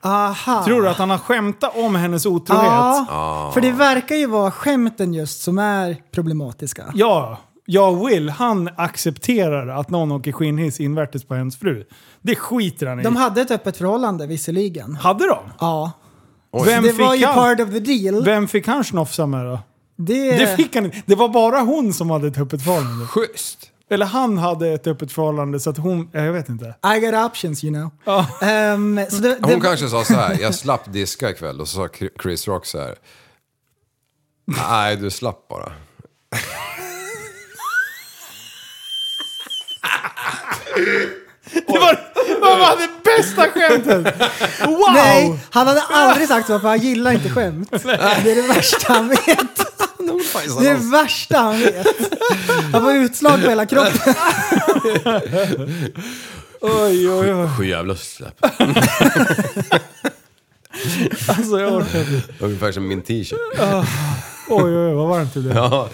Aha. 0.00 0.64
Tror 0.64 0.82
du 0.82 0.88
att 0.88 0.96
han 0.96 1.10
har 1.10 1.18
skämtat 1.18 1.76
om 1.76 1.94
hennes 1.94 2.26
otrohet? 2.26 2.64
Ja, 2.64 3.50
för 3.54 3.60
det 3.60 3.72
verkar 3.72 4.16
ju 4.16 4.26
vara 4.26 4.50
skämten 4.50 5.14
just 5.14 5.42
som 5.42 5.58
är 5.58 5.96
problematiska. 6.14 6.84
Ja, 6.94 7.38
jag 7.66 8.06
Will, 8.06 8.30
han 8.30 8.68
accepterar 8.76 9.68
att 9.80 9.90
någon 9.90 10.12
åker 10.12 10.32
skinnhiss 10.32 10.80
invärtes 10.80 11.24
på 11.24 11.34
hennes 11.34 11.58
fru. 11.58 11.84
Det 12.22 12.36
skiter 12.36 12.86
han 12.86 13.00
i. 13.00 13.02
De 13.02 13.16
hade 13.16 13.40
ett 13.40 13.50
öppet 13.50 13.76
förhållande 13.76 14.26
visserligen. 14.26 14.96
Hade 14.96 15.28
de? 15.28 15.38
Ja. 15.60 15.92
Vem 16.64 16.82
det 16.82 16.92
var 16.92 17.10
fick 17.12 17.20
ju 17.20 17.26
han? 17.26 17.34
part 17.34 17.60
of 17.60 17.70
the 17.70 17.80
deal. 17.80 18.24
Vem 18.24 18.48
fick 18.48 18.66
han 18.66 18.84
snofsa 18.84 19.26
med 19.26 19.46
då? 19.46 19.58
Det, 19.96 20.38
Det 20.38 20.56
fick 20.56 20.74
han 20.74 20.84
inte. 20.84 21.02
Det 21.06 21.14
var 21.14 21.28
bara 21.28 21.60
hon 21.60 21.92
som 21.92 22.10
hade 22.10 22.28
ett 22.28 22.38
öppet 22.38 22.64
förhållande. 22.64 23.06
Schysst. 23.06 23.68
Eller 23.92 24.06
han 24.06 24.38
hade 24.38 24.68
ett 24.68 24.86
öppet 24.86 25.12
förhållande 25.12 25.60
så 25.60 25.70
att 25.70 25.78
hon, 25.78 26.10
jag 26.12 26.32
vet 26.32 26.48
inte. 26.48 26.74
I 26.96 27.00
got 27.00 27.14
options 27.14 27.64
you 27.64 27.74
know. 27.74 27.90
Ja. 28.04 28.26
Ehm, 28.42 29.00
så 29.10 29.16
det, 29.16 29.28
det, 29.28 29.52
Hon 29.52 29.60
kanske 29.60 29.88
sa 29.88 30.04
så 30.04 30.14
här, 30.14 30.38
jag 30.40 30.54
slapp 30.54 30.92
diska 30.92 31.30
ikväll 31.30 31.60
och 31.60 31.68
så 31.68 31.76
sa 31.76 31.88
Chris 32.22 32.48
Rock 32.48 32.66
så 32.66 32.78
här. 32.78 32.94
Nej, 34.44 34.96
du 34.96 35.10
slapp 35.10 35.48
bara. 35.48 35.72
Det 41.52 41.78
var, 41.78 41.92
det 42.14 42.40
var 42.40 42.76
det 42.76 42.88
bästa 43.04 43.48
skämtet! 43.48 44.14
Wow! 44.66 44.92
Nej, 44.94 45.38
han 45.50 45.66
hade 45.66 45.82
aldrig 45.82 46.28
sagt 46.28 46.46
så 46.46 46.60
för 46.60 46.68
han 46.68 46.78
gillar 46.78 47.12
inte 47.12 47.30
skämt. 47.30 47.70
Det 47.82 48.30
är 48.32 48.34
det 48.42 48.48
värsta 48.48 48.92
han 48.92 49.08
vet. 49.08 49.18
Det 50.60 50.68
är 50.68 50.74
det 50.74 50.90
värsta 50.90 51.38
han 51.38 51.60
vet. 51.60 51.86
Han 52.72 52.84
var 52.84 52.92
utslag 52.92 53.42
på 53.42 53.48
hela 53.48 53.66
kroppen. 53.66 54.14
Oj, 56.64 57.10
oj, 57.10 57.34
oj. 57.34 57.48
Sju 57.58 57.66
jävla 57.66 57.96
släpp. 57.96 58.44
Alltså 61.28 61.60
jag 61.60 61.72
orkar 61.72 62.00
inte. 62.00 62.22
Ungefär 62.38 62.72
som 62.72 62.88
min 62.88 63.02
t-shirt. 63.02 63.38
Oj, 64.52 64.62
oj, 64.76 64.86
oj, 64.86 64.92
vad 64.94 65.08
varmt 65.08 65.34
det 65.34 65.40
blev. 65.40 65.56
Ja. 65.56 65.88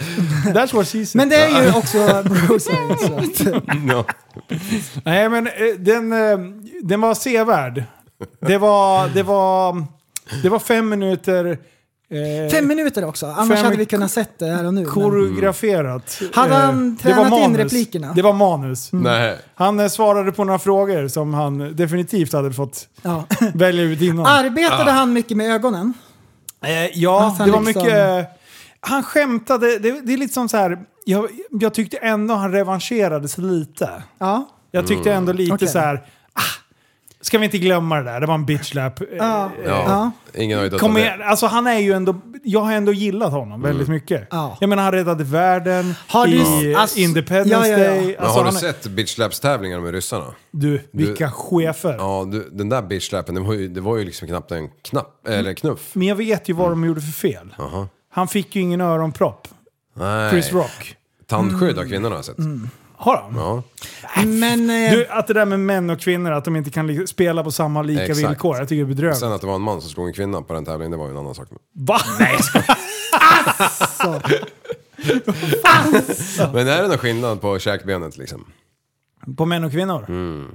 That's 0.47 0.75
what 0.75 0.89
she 0.89 1.07
said. 1.07 1.17
Men 1.17 1.29
det 1.29 1.37
är 1.37 1.63
ju 1.65 1.73
också 1.73 1.99
bro 2.25 2.59
science. 2.59 3.07
så 3.07 3.15
att- 3.55 3.71
ja. 3.89 4.05
Nej, 5.05 5.29
men 5.29 5.47
eh, 5.47 5.53
den, 5.79 6.13
eh, 6.13 6.39
den 6.83 7.01
var 7.01 7.15
sevärd. 7.15 7.85
Det 8.41 8.59
var, 8.59 9.09
det 9.09 9.23
var, 9.23 9.85
det 10.43 10.49
var 10.49 10.59
fem 10.59 10.89
minuter 10.89 11.59
eh, 12.11 12.51
Fem 12.51 12.67
minuter 12.69 13.05
också, 13.05 13.27
annars 13.27 13.57
Fem- 13.57 13.65
hade 13.65 13.77
vi 13.77 13.85
kunnat 13.87 14.11
sett 14.11 14.39
det 14.39 14.47
här 14.47 14.67
och 14.67 14.75
nu. 14.75 14.81
men- 14.83 14.91
koreograferat. 14.91 16.21
Hade 16.35 16.55
Eh, 16.55 16.61
han 16.61 16.99
det 17.03 17.09
var 17.09 17.15
tränat 17.15 17.33
in 17.33 17.41
manus. 17.41 17.59
replikerna? 17.59 18.13
Det 18.15 18.23
var 18.23 18.33
manus. 18.33 18.89
Nej. 18.93 19.37
Han 19.55 19.81
eh, 19.81 19.89
svarade 19.89 20.33
på 20.33 20.45
några 20.45 20.59
frågor 20.59 21.09
som 21.09 21.35
han 21.35 21.77
definitivt 21.77 22.33
hade 22.33 22.53
fått 22.53 22.89
Ja. 23.03 23.25
välja 23.55 23.83
ut 23.83 24.01
innan. 24.03 24.27
Arbetade 24.27 24.91
han 24.91 25.13
mycket 25.13 25.37
med 25.37 25.51
ögonen? 25.55 25.93
Eh, 26.65 26.71
ja, 26.99 27.37
det 27.45 27.51
var 27.51 27.61
liksom- 27.61 27.83
mycket... 27.85 28.27
Han 28.81 29.03
skämtade, 29.03 29.79
det, 29.79 30.01
det 30.01 30.13
är 30.13 30.17
lite 30.17 30.35
som 30.35 30.49
så 30.49 30.57
här. 30.57 30.79
Jag, 31.05 31.29
jag 31.51 31.75
tyckte 31.75 31.97
ändå 31.97 32.35
han 32.35 32.53
revanscherade 32.53 33.29
sig 33.29 33.45
lite. 33.45 34.03
Ja. 34.19 34.49
Jag 34.71 34.87
tyckte 34.87 35.13
ändå 35.13 35.33
lite 35.33 35.55
Okej. 35.55 35.69
så 35.69 35.79
här. 35.79 35.95
Ah, 36.33 36.41
ska 37.21 37.39
vi 37.39 37.45
inte 37.45 37.59
glömma 37.59 37.97
det 37.97 38.03
där? 38.03 38.21
Det 38.21 38.27
var 38.27 38.35
en 38.35 38.47
bitchlap. 38.47 39.01
Eh, 39.01 39.07
Ja. 39.19 39.51
Ja. 39.67 40.11
Ingen 40.35 40.59
har 40.59 40.65
ju 40.65 40.71
Kom 40.71 40.97
igen, 40.97 41.19
det. 41.19 41.25
alltså 41.27 41.47
han 41.47 41.67
är 41.67 41.79
ju 41.79 41.93
ändå, 41.93 42.15
jag 42.43 42.61
har 42.61 42.73
ändå 42.73 42.93
gillat 42.93 43.33
honom 43.33 43.63
väldigt 43.63 43.89
mycket. 43.89 44.29
Ja. 44.31 44.57
Jag 44.61 44.69
menar 44.71 44.83
han 44.83 44.93
räddade 44.93 45.25
världen 45.25 45.95
Har 46.09 46.27
du- 46.27 46.67
i 46.67 46.75
alltså- 46.75 46.99
Independence 46.99 47.69
ja, 47.69 47.79
ja, 47.79 47.85
ja. 47.85 47.91
Day. 47.91 48.07
Men 48.07 48.17
Alltså, 48.19 48.39
har 48.39 48.45
du 48.45 48.49
han 48.49 48.57
är- 48.57 48.61
sett 48.61 48.87
bitchlaps-tävlingarna 48.87 49.83
med 49.83 49.93
ryssarna? 49.93 50.35
Du, 50.51 50.83
vilka 50.93 51.31
chefer. 51.31 51.95
Ja, 51.99 52.29
du, 52.33 52.49
den 52.53 52.69
där 52.69 52.83
bitchlappen, 52.83 53.35
det 53.35 53.41
var 53.41 53.55
ju, 53.55 53.69
det 53.69 53.81
var 53.81 53.97
ju 53.97 54.05
liksom 54.05 54.29
knappt 54.29 54.53
en 54.53 54.69
knapp, 54.83 55.27
eller 55.29 55.55
knuff. 55.55 55.91
Men 55.93 56.07
jag 56.09 56.17
vet 56.17 56.49
ju 56.49 56.53
vad 56.53 56.71
de 56.71 56.85
gjorde 56.85 57.01
för 57.01 57.13
fel. 57.13 57.55
Han 58.11 58.29
fick 58.29 58.57
ju 58.57 58.63
ingen 58.63 58.81
öronpropp. 58.81 59.49
Nej. 59.95 60.31
Chris 60.31 60.53
Rock. 60.53 60.97
Tandskydd 61.27 61.63
Mm. 61.63 61.79
har 61.79 61.85
kvinnorna 61.85 62.17
har 62.17 62.23
sett. 62.23 62.37
Har 62.97 63.17
han? 63.17 63.35
Ja. 63.37 63.63
Men 64.25 64.71
eh, 64.71 64.91
Du, 64.93 65.07
att 65.07 65.27
det 65.27 65.35
där 65.35 65.45
med 65.45 65.61
män 65.61 65.91
och 65.91 66.01
kvinnor, 66.01 66.33
att 66.33 66.45
de 66.45 66.57
inte 66.57 66.71
kan 66.71 66.87
li- 66.87 67.07
spela 67.07 67.45
på 67.45 67.51
samma 67.51 67.83
lika 67.83 68.03
Exakt. 68.05 68.19
villkor. 68.31 68.57
Jag 68.57 68.69
tycker 68.69 68.85
det 68.85 68.87
är 68.91 68.95
bedrövligt. 68.95 69.19
Sen 69.21 69.33
att 69.33 69.41
det 69.41 69.47
var 69.47 69.55
en 69.55 69.61
man 69.63 69.81
som 69.81 69.91
slog 69.91 70.07
en 70.07 70.13
kvinna 70.13 70.43
på 70.43 70.55
den 70.55 70.65
tävlingen, 70.65 70.91
det 70.91 70.97
var 70.97 71.05
ju 71.05 71.11
en 71.11 71.17
annan 71.19 71.35
sak. 71.35 71.49
Va? 71.75 71.99
Nej, 72.19 72.33
jag 72.33 72.45
skojar. 72.45 72.77
så. 76.37 76.51
Men 76.53 76.69
är 76.69 76.83
det 76.83 76.89
någon 76.89 76.99
skillnad 76.99 77.41
på 77.41 77.59
käkbenet 77.59 78.17
liksom? 78.17 78.45
På 79.37 79.47
män 79.47 79.65
och 79.65 79.71
kvinnor? 79.73 80.05
Mm. 80.09 80.47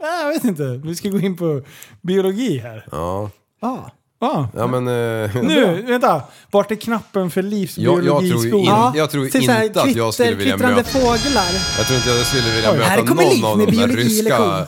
Nej, 0.00 0.22
jag 0.22 0.28
vet 0.28 0.44
inte. 0.44 0.80
Vi 0.84 0.96
ska 0.96 1.08
gå 1.08 1.18
in 1.20 1.36
på 1.36 1.62
biologi 2.00 2.58
här. 2.58 2.86
Ja. 2.90 3.30
Ja. 3.60 3.90
Ah. 4.22 4.44
Ja 4.56 4.66
men... 4.66 4.88
Eh, 4.88 5.30
Nu, 5.42 5.82
vänta. 5.88 6.22
Vart 6.50 6.70
är 6.70 6.74
knappen 6.76 7.30
för 7.30 7.42
jag, 7.42 7.50
livsbiologi 7.50 8.06
jag 8.28 8.40
tror 8.42 8.46
in, 8.58 8.64
Ja, 8.64 8.92
jag 8.96 9.10
tror 9.10 9.28
så 9.46 9.52
här 9.52 9.64
inte 9.64 9.82
att 9.82 9.96
jag 9.96 10.14
skulle 10.14 10.28
kvitter- 10.28 10.38
vilja 10.38 10.56
möta... 10.56 10.82
fåglar. 10.84 11.44
Jag 11.78 11.86
tror 11.86 11.96
inte 11.96 12.08
jag 12.10 12.26
skulle 12.26 12.54
vilja 12.54 12.70
Oj. 12.72 12.78
Möta 12.78 13.14
någon 13.14 13.44
av 13.44 13.58
de 13.58 13.76
där 13.76 13.88
ryska 13.88 14.66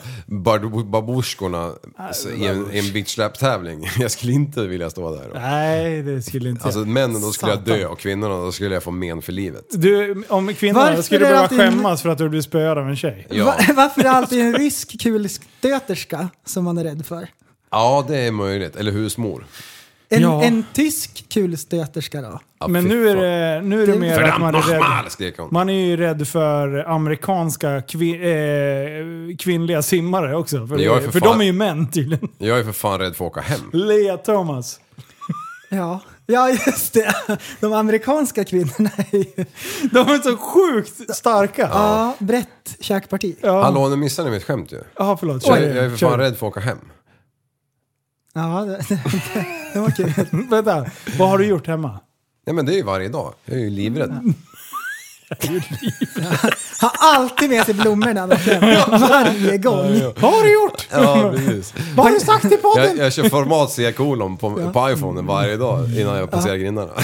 babushkorna 0.87 1.71
i 2.37 2.47
en, 2.47 2.71
en 2.71 2.93
bitchlap-tävling. 2.93 3.89
Jag 3.99 4.11
skulle 4.11 4.33
inte 4.33 4.67
vilja 4.67 4.91
stå 4.91 5.11
där. 5.15 5.29
Och, 5.31 5.37
Nej, 5.41 6.03
det 6.03 6.23
skulle 6.23 6.49
inte 6.51 6.65
alltså 6.65 6.81
jag. 6.81 6.89
männen 6.89 7.23
då 7.23 7.31
skulle 7.33 7.53
jag 7.53 7.61
dö 7.61 7.87
och 7.87 7.99
kvinnorna 7.99 8.37
då 8.37 8.53
skulle 8.53 8.75
jag 8.75 8.83
få 8.83 8.91
men 8.91 9.23
för 9.23 9.33
livet. 9.33 9.65
Du, 9.71 10.25
om 10.29 10.55
kvinnorna 10.55 10.85
Varför 10.87 11.03
skulle 11.03 11.19
det 11.19 11.25
behöva 11.25 11.41
alltid 11.43 11.61
en- 11.61 11.73
skämmas 11.73 12.03
för 12.03 12.09
att 12.09 12.19
du 12.19 12.29
blir 12.29 12.41
spöad 12.43 12.79
av 12.79 12.89
en 12.89 12.97
tjej. 12.97 13.27
Ja. 13.31 13.45
Va- 13.45 13.55
Varför 13.77 14.01
är 14.01 14.05
det 14.05 14.11
alltid 14.11 14.41
en 14.41 14.55
rysk 14.55 15.01
kulstöterska 15.01 16.29
som 16.47 16.65
man 16.65 16.79
är 16.79 16.85
rädd 16.85 17.07
för? 17.07 17.29
Ja, 17.73 18.05
det 18.09 18.19
är 18.19 18.31
möjligt. 18.33 18.77
Eller 18.77 18.93
husmor. 18.93 19.45
En, 20.09 20.23
Ja. 20.23 20.43
en 20.43 20.65
tysk 20.73 21.25
kulstöterska 21.29 22.21
då? 22.23 22.41
Ja, 22.61 22.69
Men 22.69 22.83
fy 22.83 22.89
nu 22.89 23.09
är 23.09 23.15
fan. 23.15 23.23
det, 23.25 23.69
nu 23.77 23.83
är 23.83 23.87
det 23.87 23.99
mer 23.99 24.13
att 24.13 24.19
Verdammt 24.21 24.41
man 24.41 24.55
är 24.55 24.59
nochmal, 24.59 25.03
rädd. 25.03 25.13
skrek 25.13 25.39
hon. 25.39 25.49
Man 25.51 25.69
är 25.69 25.87
ju 25.87 25.97
rädd 25.97 26.29
för 26.29 26.91
amerikanska 26.91 27.83
kvi, 27.83 28.15
eh, 28.15 29.37
kvinnliga 29.37 29.83
simmare 29.83 30.37
också. 30.37 30.57
För, 30.67 30.75
Men 30.75 30.85
jag 30.85 30.97
är 30.97 31.01
det- 31.01 31.05
för 31.07 31.13
för 31.13 31.21
fan- 31.21 31.39
de 31.39 31.41
är 31.41 31.45
ju 31.47 31.53
män 31.53 31.91
tydligen. 31.91 32.29
Jag 32.39 32.59
är 32.59 32.65
för 32.65 32.73
fan 32.73 32.99
rädd 32.99 33.17
för 33.17 33.25
att 33.25 33.31
åka 33.31 33.41
hem. 33.41 33.61
Lea 33.73 34.17
Thomas. 34.17 34.81
Ja. 35.69 36.01
Ja, 36.27 36.51
just 36.51 36.93
det. 36.95 37.15
De 37.61 37.73
amerikanska 37.73 38.45
kvinnorna 38.45 38.91
är 38.97 39.17
ju... 39.17 39.45
De 39.93 39.99
är 39.99 40.23
så 40.23 40.37
sjukt 40.37 41.15
starka. 41.17 41.69
Ja, 41.73 42.15
brett 42.19 42.77
käkparti. 42.81 43.37
Ja, 43.41 43.63
Hallå, 43.63 43.89
nu 43.89 43.97
missade 43.97 44.29
ni 44.31 44.35
mitt 44.37 44.45
skämt 44.45 44.73
ju. 44.73 44.79
Jaha, 44.97 45.17
förlåt. 45.17 45.47
Jag, 45.47 45.59
Kör, 45.59 45.67
jag 45.67 45.77
är 45.85 45.91
för 45.91 45.97
fan 45.97 46.19
rädd 46.19 46.37
för 46.37 46.47
att 46.47 46.51
åka 46.51 46.61
hem. 46.61 46.79
Ja, 48.35 48.65
det, 48.65 48.77
det, 48.89 49.47
det 49.75 49.81
var 49.81 49.91
kul. 49.91 50.13
Vänta, 50.51 50.87
vad 51.19 51.29
har 51.29 51.39
du 51.39 51.47
gjort 51.47 51.67
hemma? 51.67 52.01
Nej 52.47 52.55
men 52.57 52.67
det 52.67 52.73
är 52.75 52.77
ju 52.77 52.83
varje 52.83 53.09
dag. 53.09 53.35
Jag 53.45 53.57
är 53.57 53.61
ju 53.61 53.71
livrädd. 53.71 54.11
Har 56.81 56.91
alltid 56.99 57.51
med 57.51 57.65
sig 57.67 57.75
blommor 57.75 58.07
när 58.15 58.21
han 58.21 58.33
åker. 58.33 58.99
Varje 59.09 59.59
gång. 59.59 60.01
Vad 60.21 60.33
har 60.33 60.43
du 60.45 60.53
gjort? 60.55 60.87
Ja, 60.91 61.33
precis. 61.37 61.75
Vad 61.97 62.07
har 62.07 62.13
du 62.13 62.21
sagt 62.21 62.49
till 62.49 62.59
podden? 62.59 62.97
Jag, 62.97 63.07
jag 63.07 63.13
kör 63.13 63.29
format 63.29 63.73
C-kolon 63.73 64.37
på, 64.37 64.51
på 64.73 64.91
iPhonen 64.91 65.27
varje 65.27 65.57
dag 65.57 65.99
innan 65.99 66.17
jag 66.17 66.31
passerar 66.31 66.57
grindarna. 66.57 66.93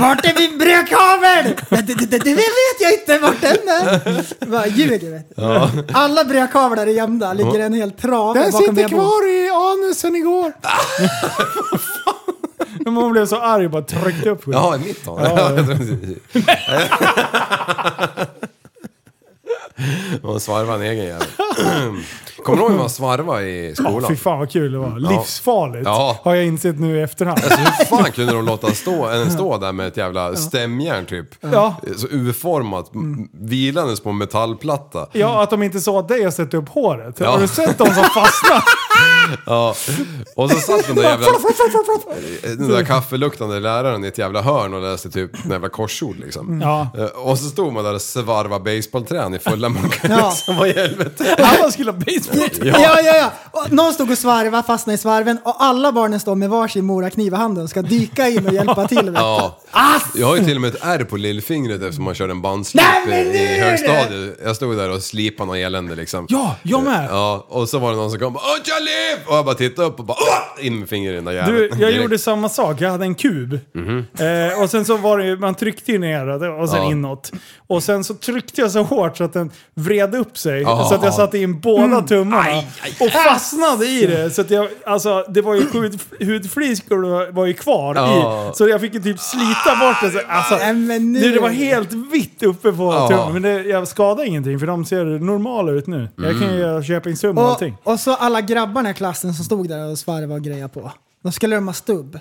Vart 0.00 0.24
är 0.26 0.40
min 0.40 0.58
brödkavel? 0.58 1.54
Det, 1.68 1.94
det, 1.94 2.06
det, 2.06 2.18
det 2.18 2.34
vet 2.34 2.80
jag 2.80 2.92
inte 2.92 3.18
vart 3.18 3.40
den 3.40 3.50
är. 3.68 4.46
Bara 4.46 4.66
ljuger 4.66 5.10
vet 5.10 5.36
du. 5.36 5.84
Alla 5.94 6.24
brödkavlar 6.24 6.86
är 6.86 6.90
gömda. 6.90 7.32
Ligger 7.32 7.60
en 7.60 7.72
hel 7.74 7.90
trave 7.90 8.40
Den 8.40 8.50
bakom 8.52 8.66
sitter 8.66 8.82
jag 8.82 8.90
bor. 8.90 8.98
kvar 8.98 9.28
i 9.30 9.50
anusen 9.50 10.16
igår. 10.16 10.52
Men 12.84 12.96
hon 12.96 13.12
blev 13.12 13.26
så 13.26 13.40
arg 13.40 13.64
och 13.64 13.70
bara 13.70 13.82
tryckte 13.82 14.30
upp 14.30 14.44
skiten. 14.44 14.60
Ja, 14.62 14.76
i 14.76 14.78
mitt 14.78 15.06
inte- 15.06 16.20
Man 20.22 20.40
svarvar 20.40 20.74
en 20.74 20.82
egen 20.82 21.04
jävel. 21.04 21.26
Kommer 22.44 22.56
du 22.58 22.62
ihåg 22.62 22.70
hur 22.72 22.78
man 22.78 22.90
svarvade 22.90 23.46
i 23.46 23.68
Ja, 23.68 23.74
skolan? 23.74 24.10
fy 24.10 24.16
fan 24.16 24.38
vad 24.38 24.50
kul 24.50 24.72
det 24.72 24.78
var. 24.78 24.98
Livsfarligt. 24.98 25.84
Ja. 25.86 26.18
Har 26.22 26.34
jag 26.34 26.44
insett 26.46 26.80
nu 26.80 26.98
i 26.98 27.02
efterhand. 27.02 27.38
Alltså 27.44 27.58
hur 27.60 27.84
fan 27.84 28.12
kunde 28.12 28.32
de 28.32 28.44
låta 28.44 28.70
stå, 28.74 29.06
en 29.10 29.30
stå 29.30 29.58
där 29.58 29.72
med 29.72 29.86
ett 29.88 29.96
jävla 29.96 30.36
stämjärn 30.36 31.06
typ? 31.06 31.26
Ja. 31.40 31.74
Så 31.96 32.06
U-format, 32.10 32.90
m- 32.94 33.28
vilandes 33.32 34.00
på 34.00 34.10
en 34.10 34.18
metallplatta. 34.18 35.06
Ja, 35.12 35.42
att 35.42 35.50
de 35.50 35.62
inte 35.62 35.80
sa 35.80 36.00
att 36.00 36.08
dig 36.08 36.24
har 36.24 36.30
sätta 36.30 36.56
upp 36.56 36.68
håret. 36.68 37.20
Ja. 37.20 37.30
Har 37.30 37.38
du 37.40 37.48
sett 37.48 37.78
de 37.78 37.84
som 37.86 37.94
fastnar? 38.04 38.62
Ja. 39.46 39.74
Och 40.36 40.50
så 40.50 40.56
satt 40.60 40.86
den 40.86 40.96
där 40.96 41.02
jävla... 41.02 41.26
Den 42.42 42.68
där 42.68 42.84
kaffeluktande 42.84 43.60
läraren 43.60 44.04
i 44.04 44.08
ett 44.08 44.18
jävla 44.18 44.42
hörn 44.42 44.74
och 44.74 44.82
läste 44.82 45.10
typ 45.10 45.44
en 45.44 45.50
jävla 45.50 45.68
korsord 45.68 46.16
liksom. 46.18 46.60
Ja. 46.60 46.88
Eh, 46.98 47.04
Och 47.04 47.38
så 47.38 47.44
stod 47.48 47.72
man 47.72 47.84
där 47.84 47.94
och 47.94 48.00
svarvade 48.02 48.64
basebollträn 48.76 49.34
i 49.34 49.38
fulla 49.38 49.68
muggar. 49.68 50.00
Ja. 50.08 50.30
Som 50.30 50.56
var 50.56 50.66
i 50.66 50.72
helvete. 50.72 51.36
Alla 51.38 51.70
skulle 51.70 51.90
ha 51.90 51.98
baseball. 51.98 52.33
Ja, 52.62 52.98
ja, 53.04 53.16
ja. 53.16 53.32
Och 53.50 53.72
någon 53.72 53.92
stod 53.92 54.10
och 54.10 54.18
svarvade, 54.18 54.62
fastnade 54.66 54.94
i 54.94 54.98
svarven 54.98 55.38
och 55.44 55.56
alla 55.58 55.92
barnen 55.92 56.20
står 56.20 56.34
med 56.34 56.50
varsin 56.50 56.84
morakniv 56.84 57.32
i 57.32 57.36
handen 57.36 57.64
och 57.64 57.70
ska 57.70 57.82
dyka 57.82 58.28
in 58.28 58.46
och 58.46 58.52
hjälpa 58.52 58.88
till. 58.88 59.10
vet. 59.10 59.20
Ja. 59.20 59.58
Jag 60.14 60.26
har 60.26 60.36
ju 60.36 60.44
till 60.44 60.54
och 60.56 60.60
med 60.60 60.74
ett 60.74 60.84
ärr 60.84 61.04
på 61.04 61.16
lillfingret 61.16 61.82
eftersom 61.82 62.04
man 62.04 62.14
körde 62.14 62.30
en 62.32 62.42
bandslip 62.42 62.84
Nej, 63.08 63.26
i, 63.36 63.60
högstadiet. 63.60 64.38
Jag 64.44 64.56
stod 64.56 64.76
där 64.76 64.90
och 64.90 65.02
slipade 65.02 65.46
någon 65.46 65.56
elände 65.56 65.94
liksom. 65.94 66.26
Ja, 66.28 66.56
jag 66.62 66.82
med. 66.82 67.06
Ja, 67.10 67.46
och 67.48 67.68
så 67.68 67.78
var 67.78 67.90
det 67.90 67.96
någon 67.96 68.10
som 68.10 68.18
kom 68.20 68.36
och 68.36 68.42
Åh, 68.44 68.62
Charlie! 68.64 69.22
Och 69.26 69.34
jag 69.36 69.44
bara 69.44 69.54
tittade 69.54 69.88
upp 69.88 69.98
och 69.98 70.04
bara 70.04 70.16
Åh! 70.20 70.66
In 70.66 70.78
med 70.78 70.88
fingret 70.88 71.12
i 71.12 71.14
den 71.14 71.24
där 71.24 71.32
jäveln. 71.32 71.56
Du, 71.56 71.82
jag 71.82 71.92
gjorde 71.92 72.18
samma 72.18 72.48
sak. 72.48 72.80
Jag 72.80 72.90
hade 72.90 73.04
en 73.04 73.14
kub. 73.14 73.52
Eh, 73.54 74.62
och 74.62 74.70
sen 74.70 74.84
så 74.84 74.96
var 74.96 75.18
det 75.18 75.26
ju, 75.26 75.36
man 75.38 75.54
tryckte 75.54 75.92
ju 75.92 75.98
ner 75.98 76.28
och 76.60 76.68
sen 76.68 76.82
Ja. 76.82 76.90
inåt. 76.90 77.32
Och 77.66 77.82
sen 77.82 78.04
så 78.04 78.14
tryckte 78.14 78.60
jag 78.60 78.70
så 78.70 78.82
hårt 78.82 79.16
så 79.16 79.24
att 79.24 79.32
den 79.32 79.50
vred 79.74 80.14
upp 80.14 80.38
sig. 80.38 80.60
Ja. 80.62 80.86
Så 80.88 80.94
att 80.94 81.04
jag 81.04 81.14
satte 81.14 81.38
in 81.38 81.60
båda 81.60 82.02
tummarna. 82.02 82.23
Och 83.00 83.10
fastnade 83.10 83.86
i 83.86 84.06
det. 84.06 84.30
Så 84.30 84.40
att 84.40 84.50
jag, 84.50 84.68
alltså 84.86 85.24
det 85.28 85.40
var 85.42 85.54
ju 85.54 85.60
hud, 85.72 86.00
hudfliskor 86.20 87.32
var 87.32 87.46
ju 87.46 87.54
kvar 87.54 87.94
Ja. 87.94 88.50
i. 88.52 88.56
Så 88.56 88.68
jag 88.68 88.80
fick 88.80 88.94
ju 88.94 89.02
typ 89.02 89.20
slita 89.20 89.76
bort 89.80 89.96
det. 90.02 90.10
Så, 90.10 90.20
alltså, 90.28 90.56
Nej, 90.56 90.98
nu- 91.00 91.32
det, 91.32 91.40
var 91.40 91.48
helt 91.48 91.92
vitt 91.92 92.42
uppe 92.42 92.72
på 92.72 92.92
Ja. 92.92 93.08
tummen. 93.08 93.32
Men 93.32 93.42
det, 93.42 93.62
jag 93.62 93.88
skadade 93.88 94.26
ingenting 94.28 94.58
för 94.58 94.66
de 94.66 94.84
ser 94.84 95.04
normala 95.04 95.72
ut 95.72 95.86
nu. 95.86 96.08
Jag 96.16 96.40
kan 96.40 96.52
ju 96.52 96.58
göra 96.58 96.82
Köpingssum 96.82 97.38
och 97.38 97.44
Och, 97.44 97.50
allting. 97.50 97.76
och 97.82 98.00
så 98.00 98.14
alla 98.14 98.40
grabbarna 98.40 98.90
i 98.90 98.94
klassen 98.94 99.34
som 99.34 99.44
stod 99.44 99.68
där 99.68 99.90
och 99.90 99.98
svarvade 99.98 100.34
och 100.34 100.42
grejade 100.42 100.68
på. 100.68 100.92
Då 101.24 101.32
skulle 101.32 101.54
de 101.54 101.66
ha 101.68 101.74
stubb. 101.74 102.18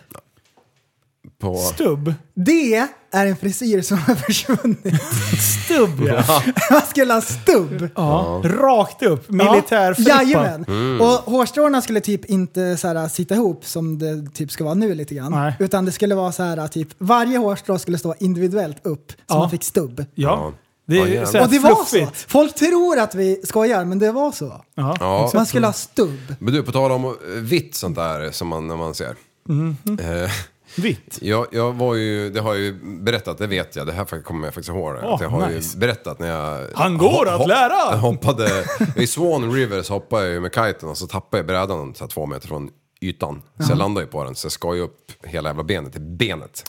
På... 1.43 1.55
Stubb. 1.57 2.13
Det 2.33 2.75
är 3.11 3.25
en 3.25 3.35
frisyr 3.35 3.81
som 3.81 3.97
har 3.97 4.15
försvunnit. 4.15 5.01
Stubb 5.65 6.01
ja. 6.07 6.43
Man 6.71 6.81
skulle 6.89 7.13
ha 7.13 7.21
stubb. 7.21 7.89
ja. 7.95 8.41
Rakt 8.45 9.03
upp. 9.03 9.29
Militärflippa. 9.29 10.09
Jajamän. 10.23 10.65
Mm. 10.67 11.01
Och 11.01 11.07
hårstråna 11.07 11.81
skulle 11.81 11.99
typ 12.01 12.25
inte 12.25 12.77
så 12.77 12.87
här, 12.87 13.07
sitta 13.07 13.35
ihop 13.35 13.65
som 13.65 13.99
det 13.99 14.29
typ 14.33 14.51
ska 14.51 14.63
vara 14.63 14.73
nu 14.73 14.95
lite 14.95 15.15
grann. 15.15 15.31
Nej. 15.31 15.55
Utan 15.59 15.85
det 15.85 15.91
skulle 15.91 16.15
vara 16.15 16.31
så 16.31 16.43
här 16.43 16.67
typ 16.67 16.87
varje 16.97 17.37
hårstrå 17.37 17.79
skulle 17.79 17.97
stå 17.97 18.15
individuellt 18.19 18.85
upp 18.85 19.11
så 19.11 19.15
Ja. 19.27 19.37
man 19.39 19.49
fick 19.49 19.63
stubb. 19.63 20.05
Ja. 20.15 20.51
Det 20.87 20.95
Ja, 20.95 21.07
är 21.07 21.25
här 21.33 21.41
Och 21.41 21.49
det 21.49 21.59
var 21.59 21.85
så. 21.85 22.07
Folk 22.27 22.55
tror 22.55 22.99
att 22.99 23.15
vi 23.15 23.41
skojar 23.43 23.85
men 23.85 23.99
det 23.99 24.11
var 24.11 24.31
så. 24.31 24.61
Ja. 24.75 24.95
Ja. 24.99 25.31
Man 25.33 25.45
skulle 25.45 25.65
ha 25.67 25.73
stubb. 25.73 26.35
Men 26.39 26.53
du, 26.53 26.63
på 26.63 26.71
tal 26.71 26.91
om 26.91 27.05
eh, 27.05 27.11
vitt 27.41 27.75
sånt 27.75 27.95
där 27.95 28.31
som 28.31 28.47
man, 28.47 28.67
när 28.67 28.75
man 28.75 28.93
ser. 28.95 29.15
Mhm. 29.49 29.77
Eh, 29.99 30.29
Vitt. 30.75 31.19
jag, 31.21 31.47
jag 31.51 31.73
var 31.73 31.95
ju, 31.95 32.29
det 32.29 32.39
har 32.41 32.53
jag 32.53 32.61
ju 32.63 32.73
berättat, 32.83 33.37
det 33.37 33.47
vet 33.47 33.75
jag, 33.75 33.87
det 33.87 33.93
här 33.93 34.21
kommer 34.21 34.47
jag 34.47 34.53
faktiskt 34.53 34.69
ihåg. 34.75 34.95
Åh, 35.03 35.13
att 35.13 35.21
jag 35.21 35.29
har 35.29 35.47
nice. 35.47 35.73
ju 35.73 35.79
berättat 35.79 36.19
när 36.19 36.27
jag... 36.27 36.67
Han 36.75 36.97
går 36.97 37.29
att 37.29 37.47
lära! 37.47 37.95
hoppade, 37.97 38.49
i 38.95 39.07
Swan 39.07 39.51
River 39.51 39.81
så 39.81 39.93
hoppade 39.93 40.23
jag 40.23 40.33
ju 40.33 40.39
med 40.39 40.53
kiten 40.55 40.89
och 40.89 40.97
så 40.97 41.07
tappade 41.07 41.37
jag 41.37 41.47
brädan 41.47 41.95
så 41.95 42.07
två 42.07 42.25
meter 42.25 42.47
från 42.47 42.69
ytan. 43.01 43.41
Så 43.59 43.71
jag 43.71 43.77
landade 43.77 44.05
ju 44.05 44.11
på 44.11 44.23
den 44.23 44.35
så 44.35 44.45
jag 44.45 44.51
skar 44.51 44.73
ju 44.73 44.81
upp 44.81 45.11
hela 45.23 45.49
jävla 45.49 45.63
benet, 45.63 45.91
till 45.91 46.01
benet. 46.01 46.63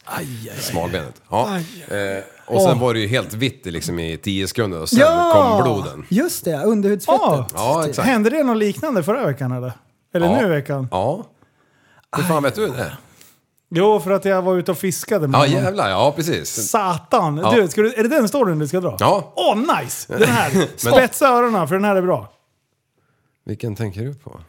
Smalbenet. 0.60 1.22
Ja. 1.30 1.56
Eh, 1.88 2.24
och 2.46 2.62
sen 2.62 2.78
var 2.78 2.94
det 2.94 3.00
ju 3.00 3.06
helt 3.06 3.34
vitt 3.34 3.66
i, 3.66 3.70
liksom, 3.70 3.98
i 3.98 4.16
tio 4.16 4.48
sekunder 4.48 4.80
och 4.80 4.88
sen 4.88 5.32
kom 5.32 5.62
bloden. 5.62 6.06
just 6.08 6.44
det. 6.44 6.62
Underhudsfettet. 6.62 7.20
Ja. 7.22 7.46
Ja, 7.54 7.86
exakt. 7.88 8.08
Hände 8.08 8.30
det 8.30 8.42
något 8.44 8.56
liknande 8.56 9.02
förra 9.02 9.26
veckan 9.26 9.52
eller? 9.52 9.72
Eller 10.14 10.26
Ja. 10.26 10.36
nu 10.40 10.46
i 10.46 10.48
veckan? 10.48 10.88
Ja. 10.90 11.24
Hur 12.16 12.22
fan 12.22 12.42
vet 12.42 12.54
du 12.54 12.66
det? 12.66 12.96
Jo, 13.76 14.00
för 14.00 14.10
att 14.10 14.24
jag 14.24 14.42
var 14.42 14.56
ute 14.56 14.70
och 14.70 14.78
fiskade 14.78 15.28
med 15.28 15.38
Ja 15.38 15.44
honom. 15.46 15.62
jävlar, 15.64 15.90
ja 15.90 16.12
precis. 16.16 16.70
Satan! 16.70 17.36
Ja. 17.36 17.50
Du, 17.54 17.68
ska 17.68 17.82
du, 17.82 17.94
är 17.94 18.02
det 18.02 18.08
den 18.08 18.28
storyn 18.28 18.58
du 18.58 18.68
ska 18.68 18.80
dra? 18.80 18.96
Ja. 19.00 19.32
Åh, 19.36 19.56
nice! 19.56 20.18
Den 20.18 20.28
här. 20.28 20.66
Spetsa 20.76 21.28
öronen 21.28 21.68
för 21.68 21.74
den 21.74 21.84
här 21.84 21.96
är 21.96 22.02
bra. 22.02 22.32
Vilken 23.46 23.76
tänker 23.76 24.00
du 24.00 24.14
på? 24.14 24.40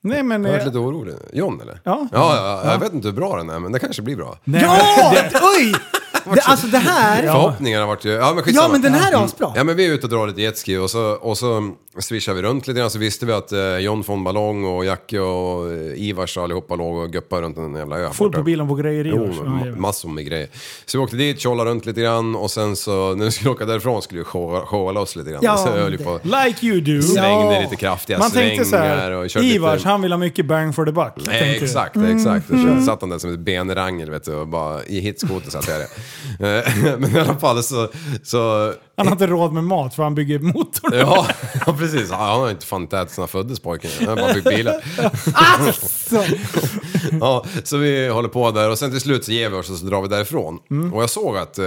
Nej 0.00 0.22
men... 0.22 0.44
Jag 0.44 0.54
eh, 0.60 0.64
lite 0.66 0.78
orolig. 0.78 1.14
John 1.32 1.60
eller? 1.60 1.80
Ja. 1.84 2.08
Ja, 2.12 2.36
ja, 2.64 2.72
jag 2.72 2.78
vet 2.78 2.92
inte 2.92 3.08
hur 3.08 3.14
bra 3.14 3.36
den 3.36 3.50
är 3.50 3.58
men 3.58 3.72
det 3.72 3.78
kanske 3.78 4.02
blir 4.02 4.16
bra. 4.16 4.38
Nej, 4.44 4.62
Ja! 4.64 5.12
men 5.14 5.32
det- 5.32 5.40
Oj! 5.58 5.74
Det, 6.34 6.40
alltså 6.40 6.66
det 6.66 6.78
här... 6.78 7.22
Förhoppningarna 7.32 7.82
har 7.84 7.88
varit 7.88 8.04
ju... 8.04 8.10
Ja 8.10 8.32
men 8.34 8.44
skitsamma. 8.44 8.66
Ja 8.66 8.72
men 8.72 8.82
den 8.82 8.94
här 8.94 9.12
är 9.12 9.24
asbra. 9.24 9.52
Ja 9.56 9.64
men 9.64 9.76
vi 9.76 9.86
är 9.86 9.92
ute 9.92 10.06
och 10.06 10.10
drar 10.10 10.26
lite 10.26 10.42
jetski 10.42 10.76
och 10.76 10.90
så, 10.90 11.00
och 11.12 11.38
så 11.38 11.70
swishar 11.98 12.34
vi 12.34 12.42
runt 12.42 12.66
lite 12.66 12.80
grann 12.80 12.90
så 12.90 12.98
visste 12.98 13.26
vi 13.26 13.32
att 13.32 13.52
eh, 13.52 13.76
John 13.78 14.02
von 14.02 14.24
Ballong 14.24 14.64
och 14.64 14.84
Jacke 14.84 15.18
och 15.20 15.72
eh, 15.72 16.02
Ivars 16.02 16.36
och 16.36 16.42
allihopa 16.44 16.74
låg 16.76 16.96
och 16.96 17.10
guppade 17.12 17.42
runt 17.42 17.56
en 17.58 17.74
jävla 17.74 17.98
ö 17.98 18.10
Full 18.12 18.32
på 18.32 18.42
bilen 18.42 18.68
på 18.68 18.74
grejer 18.74 19.06
i 19.06 19.08
Jo, 19.08 19.26
ma- 19.26 19.76
massor 19.78 20.08
med 20.08 20.26
grejer. 20.26 20.48
Så 20.86 20.98
vi 20.98 21.04
åkte 21.04 21.16
dit, 21.16 21.40
tjollade 21.40 21.70
runt 21.70 21.86
lite 21.86 22.00
grann 22.00 22.36
och 22.36 22.50
sen 22.50 22.76
så 22.76 23.14
när 23.14 23.24
vi 23.24 23.30
skulle 23.30 23.50
åka 23.50 23.64
därifrån 23.64 24.02
skulle 24.02 24.18
vi 24.20 24.24
showa, 24.24 24.66
showa 24.66 24.92
loss 24.92 25.16
lite 25.16 25.30
grann. 25.30 25.40
Ja, 25.42 25.56
så 25.56 25.68
jag 25.68 25.72
höll 25.82 25.90
ju 25.92 25.96
det- 25.98 26.04
på 26.04 26.20
Like 26.22 26.66
you 26.66 26.80
do. 26.80 27.02
svängde 27.02 27.54
Ja. 27.54 27.60
lite 27.60 27.76
kraftiga 27.76 28.18
Man 28.18 28.30
tänkte 28.30 28.64
så 28.64 28.70
svängar 28.70 28.96
här, 28.96 29.28
körde 29.28 29.46
Ivars 29.46 29.74
lite... 29.78 29.88
han 29.88 30.02
vill 30.02 30.12
ha 30.12 30.18
mycket 30.18 30.46
bang 30.46 30.74
for 30.74 30.86
the 30.86 30.92
buck. 30.92 31.12
Nej, 31.16 31.40
tänkte 31.40 31.58
du. 31.60 31.64
exakt, 31.64 31.96
exakt. 31.96 32.50
Och 32.50 32.56
så 32.78 32.86
satt 32.86 33.00
han 33.00 33.10
där 33.10 33.18
som 33.18 33.32
ett 33.32 33.38
benrangel 33.40 34.10
vet 34.10 34.24
du 34.24 34.34
och 34.34 34.48
bara 34.48 34.84
i 34.84 35.00
hitskoter 35.00 35.50
satt 35.50 35.68
jag 35.68 35.78
det. 35.80 35.88
Eh, 36.40 36.96
Men 36.98 37.16
i 37.16 37.18
alla 37.20 37.38
fall 37.38 37.62
så... 37.62 37.88
så 38.22 38.72
Han 38.96 39.06
har 39.06 39.12
inte 39.12 39.26
råd 39.26 39.52
med 39.52 39.64
mat 39.64 39.94
för 39.94 40.02
han 40.02 40.14
bygger 40.14 40.38
motor. 40.38 40.94
ja, 40.94 41.26
ja, 41.66 41.72
precis. 41.78 42.10
Han 42.10 42.40
har 42.40 42.50
inte 42.50 42.66
fan 42.66 42.82
inte 42.82 42.98
ätit 42.98 43.14
sina 43.14 43.26
föddes 43.26 43.60
pojken. 43.60 43.90
Han 43.98 44.08
har 44.08 44.16
bara 44.16 44.32
byggt 44.32 44.48
bilar. 44.48 44.84
Alltså! 45.34 46.24
Ja, 47.20 47.44
så 47.64 47.76
vi 47.76 48.08
håller 48.08 48.28
på 48.28 48.50
där 48.50 48.70
och 48.70 48.78
sen 48.78 48.90
till 48.90 49.00
slut 49.00 49.24
så 49.24 49.32
ger 49.32 49.50
vi 49.50 49.56
oss 49.56 49.70
och 49.70 49.76
så 49.76 49.86
drar 49.86 50.02
vi 50.02 50.08
därifrån. 50.08 50.58
Och 50.92 51.02
jag 51.02 51.10
såg 51.10 51.36
att 51.36 51.58
eh, 51.58 51.66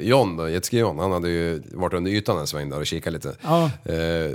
John 0.00 0.36
då, 0.36 0.48
Jetski 0.48 0.78
John, 0.78 0.98
han 0.98 1.12
hade 1.12 1.28
ju 1.28 1.62
varit 1.74 1.94
under 1.94 2.10
ytan 2.10 2.38
en 2.38 2.46
sväng 2.46 2.70
där 2.70 2.80
och 2.80 2.86
kikat 2.86 3.12
lite. 3.12 3.36
Ja. 3.42 3.70
Eh, 3.84 4.30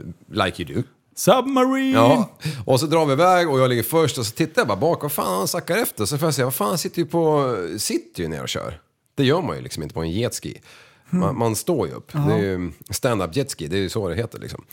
like 0.46 0.64
you 0.64 0.76
do. 0.76 0.84
Submarine! 1.16 1.94
Ja, 1.94 2.30
och 2.66 2.80
så 2.80 2.86
drar 2.86 3.06
vi 3.06 3.14
iväg 3.14 3.50
och 3.50 3.60
jag 3.60 3.70
ligger 3.70 3.84
först 3.84 4.18
och 4.18 4.26
så 4.26 4.32
tittar 4.32 4.62
jag 4.62 4.68
bara 4.68 4.78
bak 4.78 5.04
och 5.04 5.12
fan 5.12 5.38
han 5.38 5.48
sackar 5.48 5.78
efter. 5.78 6.06
Så 6.06 6.18
får 6.18 6.28
jag 6.28 6.34
säga, 6.34 6.46
vad 6.46 6.54
fan 6.54 6.68
han 6.68 6.78
sitter 6.78 7.00
ju 7.00 7.06
på, 7.06 7.56
sitter 7.78 8.22
ju 8.24 8.28
ner 8.30 8.42
och 8.42 8.50
kör. 8.50 8.80
Det 9.15 9.23
gör 9.23 9.41
man 9.41 9.56
ju 9.56 9.62
liksom 9.62 9.84
inte 9.84 9.95
på 9.95 10.02
en 10.02 10.12
jetski. 10.12 10.62
Man, 11.10 11.38
man 11.38 11.56
står 11.56 11.88
ju 11.88 11.93
upp. 11.93 12.12
Det 12.13 12.34
är 12.34 12.38
ju 12.38 12.71
stand-up 12.89 13.36
jetski, 13.36 13.67
det 13.67 13.78
är 13.78 13.82
ju 13.82 13.89
så 13.89 14.10
det 14.10 14.15
heter 14.15 14.39
liksom. 14.39 14.65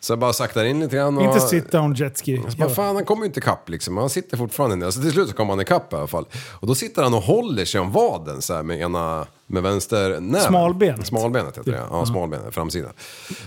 Så 0.00 0.12
jag 0.12 0.18
bara 0.18 0.32
saktar 0.32 0.64
in 0.64 0.80
lite 0.80 0.96
grann 0.96 1.18
och... 1.18 1.24
Inte 1.24 1.40
sit 1.40 1.72
down 1.72 1.94
jetski. 1.94 2.42
Så 2.48 2.56
bara, 2.56 2.68
fan, 2.68 2.94
han 2.94 3.04
kommer 3.04 3.22
ju 3.22 3.26
inte 3.26 3.40
ikapp 3.40 3.68
liksom. 3.68 3.96
Han 3.96 4.10
sitter 4.10 4.36
fortfarande 4.36 4.76
ner. 4.76 4.90
Så 4.90 5.00
till 5.00 5.12
slut 5.12 5.28
så 5.28 5.34
kommer 5.34 5.52
han 5.52 5.60
ikapp 5.60 5.92
i 5.92 5.96
alla 5.96 6.06
fall. 6.06 6.24
Och 6.50 6.66
då 6.66 6.74
sitter 6.74 7.02
han 7.02 7.14
och 7.14 7.22
håller 7.22 7.64
sig 7.64 7.80
om 7.80 7.92
vaden 7.92 8.42
så 8.42 8.54
här 8.54 8.62
med 8.62 8.80
ena... 8.80 9.26
Med 9.52 9.62
vänster 9.62 10.20
näven. 10.20 10.48
Smalbenet. 10.48 11.06
Smalbenet 11.06 11.58
heter 11.58 11.72
det, 11.72 11.82
ja. 11.90 12.06
Smalbenet, 12.06 12.54
framsida. 12.54 12.88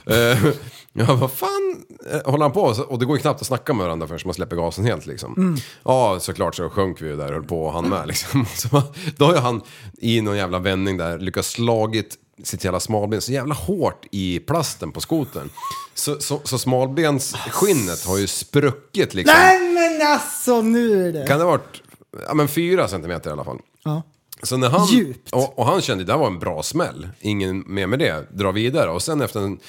Uh, 0.10 0.52
ja, 0.94 1.16
vad 1.16 1.32
fan 1.32 1.84
eh, 2.12 2.32
håller 2.32 2.44
han 2.44 2.52
på? 2.52 2.62
Och 2.88 3.00
det 3.00 3.06
går 3.06 3.18
ju 3.18 3.22
knappt 3.22 3.42
att 3.42 3.48
snacka 3.48 3.74
med 3.74 3.86
varandra 3.86 4.08
förrän 4.08 4.20
man 4.26 4.34
släpper 4.34 4.56
gasen 4.56 4.86
helt 4.86 5.06
liksom. 5.06 5.58
Ja, 5.84 6.20
såklart 6.20 6.56
så 6.56 6.70
sjönk 6.70 7.02
vi 7.02 7.08
ju 7.08 7.16
där 7.18 7.28
och 7.28 7.34
höll 7.34 7.44
på 7.44 7.66
och 7.66 7.74
han 7.74 7.89
med 7.89 8.08
liksom. 8.08 8.46
Så, 8.56 8.82
då 9.18 9.26
har 9.26 9.34
ju 9.34 9.39
han 9.39 9.62
i 9.98 10.22
någon 10.22 10.38
jävla 10.38 10.60
vändning 10.60 10.98
där 10.98 11.20
lyckats 11.20 11.50
slagit 11.50 12.18
sitt 12.43 12.63
jävla 12.63 12.80
smalben 12.80 13.22
så 13.22 13.32
jävla 13.32 13.56
hårt 13.56 14.06
i 14.12 14.39
plasten 14.39 14.91
på 14.91 15.02
skotern. 15.02 15.50
Så, 15.93 16.19
så, 16.19 16.41
så 16.43 16.58
smalbensskinnet 16.58 18.06
har 18.06 18.17
ju 18.17 18.28
spruckit 18.28 19.13
liksom. 19.13 19.36
Nej 19.39 19.60
men 19.74 20.08
alltså 20.08 20.62
nu 20.62 21.08
är 21.08 21.13
det... 21.13 21.28
Kan 21.28 21.38
det 21.39 21.43
ha 21.43 21.52
varit 21.52 21.82
ja, 22.28 22.34
men 22.34 22.48
fyra 22.48 22.88
centimeter 22.88 23.30
i 23.30 23.34
alla 23.34 23.43
fall. 23.43 23.60
Ja. 23.84 24.02
Så 24.43 24.58
när 24.58 24.69
han, 24.69 24.88
Djupt. 24.88 25.32
och, 25.32 25.60
och 25.60 25.65
han 25.65 25.82
kände 25.82 26.02
att 26.02 26.08
det 26.08 26.13
här 26.13 26.19
var 26.19 26.28
en 26.28 26.39
bra 26.39 26.63
smäll, 26.63 27.08
ingen 27.19 27.63
mer 27.67 27.88
med 27.88 28.00
det, 28.00 28.28
dra 28.32 28.52
vidare. 28.52 28.89
Och 28.91 29.02
sen 29.02 29.22
efter 29.22 29.39
en, 29.39 29.60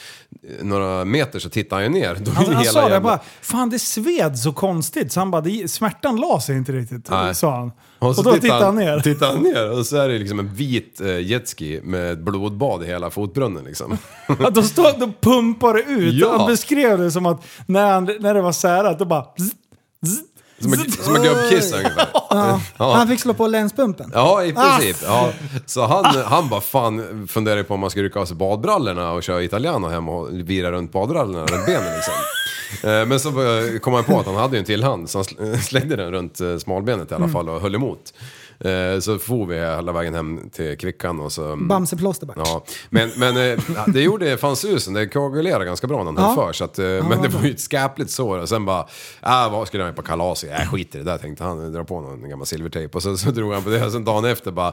några 0.63 1.05
meter 1.05 1.39
så 1.39 1.51
tittar 1.51 1.77
han 1.77 1.85
ju 1.85 1.91
ner. 1.91 2.15
Då 2.15 2.31
Han, 2.31 2.55
han 2.55 2.65
sa 2.65 2.73
det 2.81 2.81
jävla- 2.81 3.01
bara, 3.01 3.21
fan 3.41 3.71
det 3.71 3.79
sved 3.79 4.39
så 4.39 4.53
konstigt. 4.53 5.13
Så 5.13 5.21
han 5.21 5.31
bara, 5.31 5.41
det, 5.43 5.71
smärtan 5.71 6.17
la 6.17 6.41
sig 6.41 6.57
inte 6.57 6.73
riktigt. 6.73 7.11
Nej. 7.11 7.35
Sa 7.35 7.57
han. 7.57 7.73
Och, 8.05 8.11
Och, 8.11 8.17
så 8.17 8.23
då 8.23 8.33
tittade 8.33 8.65
han 8.65 8.77
ner. 8.77 9.01
Tittar 9.01 9.27
han 9.27 9.43
ner 9.43 9.79
och 9.79 9.87
så 9.87 9.97
är 9.97 10.09
det 10.09 10.19
liksom 10.19 10.39
en 10.39 10.55
vit 10.55 11.01
eh, 11.01 11.21
jetski 11.21 11.81
med 11.83 12.13
ett 12.13 12.19
blodbad 12.19 12.83
i 12.83 12.87
hela 12.87 13.11
fotbrunnen 13.11 13.65
liksom. 13.65 13.99
Ja, 14.41 14.51
då, 14.51 14.63
stod, 14.63 14.87
då 14.99 15.13
pumpar 15.21 15.75
det 15.75 15.83
ut. 15.83 16.15
Ja. 16.15 16.37
Han 16.39 16.47
beskrev 16.47 16.99
det 16.99 17.11
som 17.11 17.27
att 17.27 17.45
när, 17.67 17.93
han, 17.93 18.05
när 18.21 18.35
det 18.35 18.43
var 18.43 18.53
särat, 18.53 18.99
då 18.99 19.05
bara... 19.05 19.25
Zzz, 19.39 19.53
zzz, 20.07 20.23
Som 20.59 20.73
en, 20.73 20.91
som 20.91 21.17
en 21.17 21.23
gubbkiss 21.23 21.73
ungefär. 21.73 22.07
Ja. 22.31 22.61
Han 22.79 23.09
fick 23.09 23.21
slå 23.21 23.35
på 23.35 23.47
länspumpen. 23.47 24.11
Ja, 24.15 24.45
i 24.45 24.53
princip. 24.53 24.97
Ja. 25.05 25.31
Så 25.67 25.87
han, 25.87 26.05
han 26.25 26.49
bara 26.49 26.61
fan 26.61 27.29
funderar 27.31 27.63
på 27.63 27.75
om 27.75 27.81
man 27.81 27.91
ska 27.91 28.03
rycka 28.03 28.21
av 28.21 28.25
sig 28.27 28.37
badbrallorna 28.37 29.13
och 29.13 29.23
köra 29.23 29.43
italiano 29.43 29.89
hem 29.89 30.09
och 30.09 30.29
vira 30.33 30.73
runt 30.73 30.93
badbrallorna 30.93 31.47
runt 31.47 31.67
benen 31.67 31.95
liksom. 31.95 32.15
Eh, 32.83 33.07
Men 33.07 33.21
så 33.21 33.31
kom 33.83 33.95
han 33.95 34.05
på 34.05 34.21
att 34.21 34.27
han 34.27 34.35
hade 34.37 34.57
ju 34.57 34.59
en 34.59 34.65
till 34.65 34.85
hand 34.85 35.11
så 35.11 35.19
han 35.19 35.25
sl- 35.25 35.57
slängde 35.63 35.97
den 35.97 36.11
runt 36.13 36.41
eh, 36.41 36.57
smalbenet 36.59 37.11
i 37.11 37.15
alla 37.15 37.29
fall 37.29 37.49
och 37.49 37.61
höll 37.61 37.75
emot. 37.75 38.15
Eh, 38.65 39.01
Så 39.01 39.19
for 39.19 39.47
vi 39.47 39.55
hela 39.59 39.93
vägen 39.93 40.15
hem 40.15 40.51
till 40.51 40.79
Kvickan 40.79 41.21
och 41.21 41.33
så... 41.33 41.57
Bamseplåster 41.57 42.27
bara. 42.27 42.35
Ja, 42.45 42.65
men, 42.91 43.11
men 43.17 43.37
eh, 43.53 43.59
det 43.87 44.01
gjorde 44.03 44.37
fan 44.37 44.57
susen. 44.57 44.95
Det 44.95 45.07
koagulerade 45.09 45.65
ganska 45.65 45.87
bra 45.87 45.99
när 45.99 46.05
han 46.05 46.17
höll 46.17 46.35
Ja. 46.37 46.47
för. 46.47 46.53
Så 46.53 46.65
att, 46.65 46.79
eh, 46.79 46.85
men 46.85 47.23
det 47.23 47.29
var 47.29 47.43
ju 47.45 47.51
ett 47.51 47.71
skäpligt 47.71 48.11
sår. 48.11 48.39
Och 48.39 48.49
sen 48.49 48.65
bara, 48.65 48.81
äh, 49.23 49.53
vad 49.53 49.67
skulle 49.67 49.85
han 49.85 49.95
på 49.95 50.03
kalas? 50.03 50.45
Äh, 50.45 50.67
skit 50.73 50.95
i 50.95 50.99
det 50.99 51.05
där 51.05 51.19
tänkte 51.19 51.45
han. 51.45 51.73
Dra 51.73 51.85
på 51.85 52.01
någon 52.01 52.29
gammal 52.29 52.47
silvertejp. 52.47 52.97
Och 52.97 53.03
så, 53.03 53.17
så 53.17 53.31
drog 53.31 53.53
han 53.53 53.63
på 53.63 53.71
det. 53.71 53.87
Och 53.87 53.93
sen 53.93 54.05
dagen 54.05 54.25
efter 54.25 54.51
bara, 54.51 54.73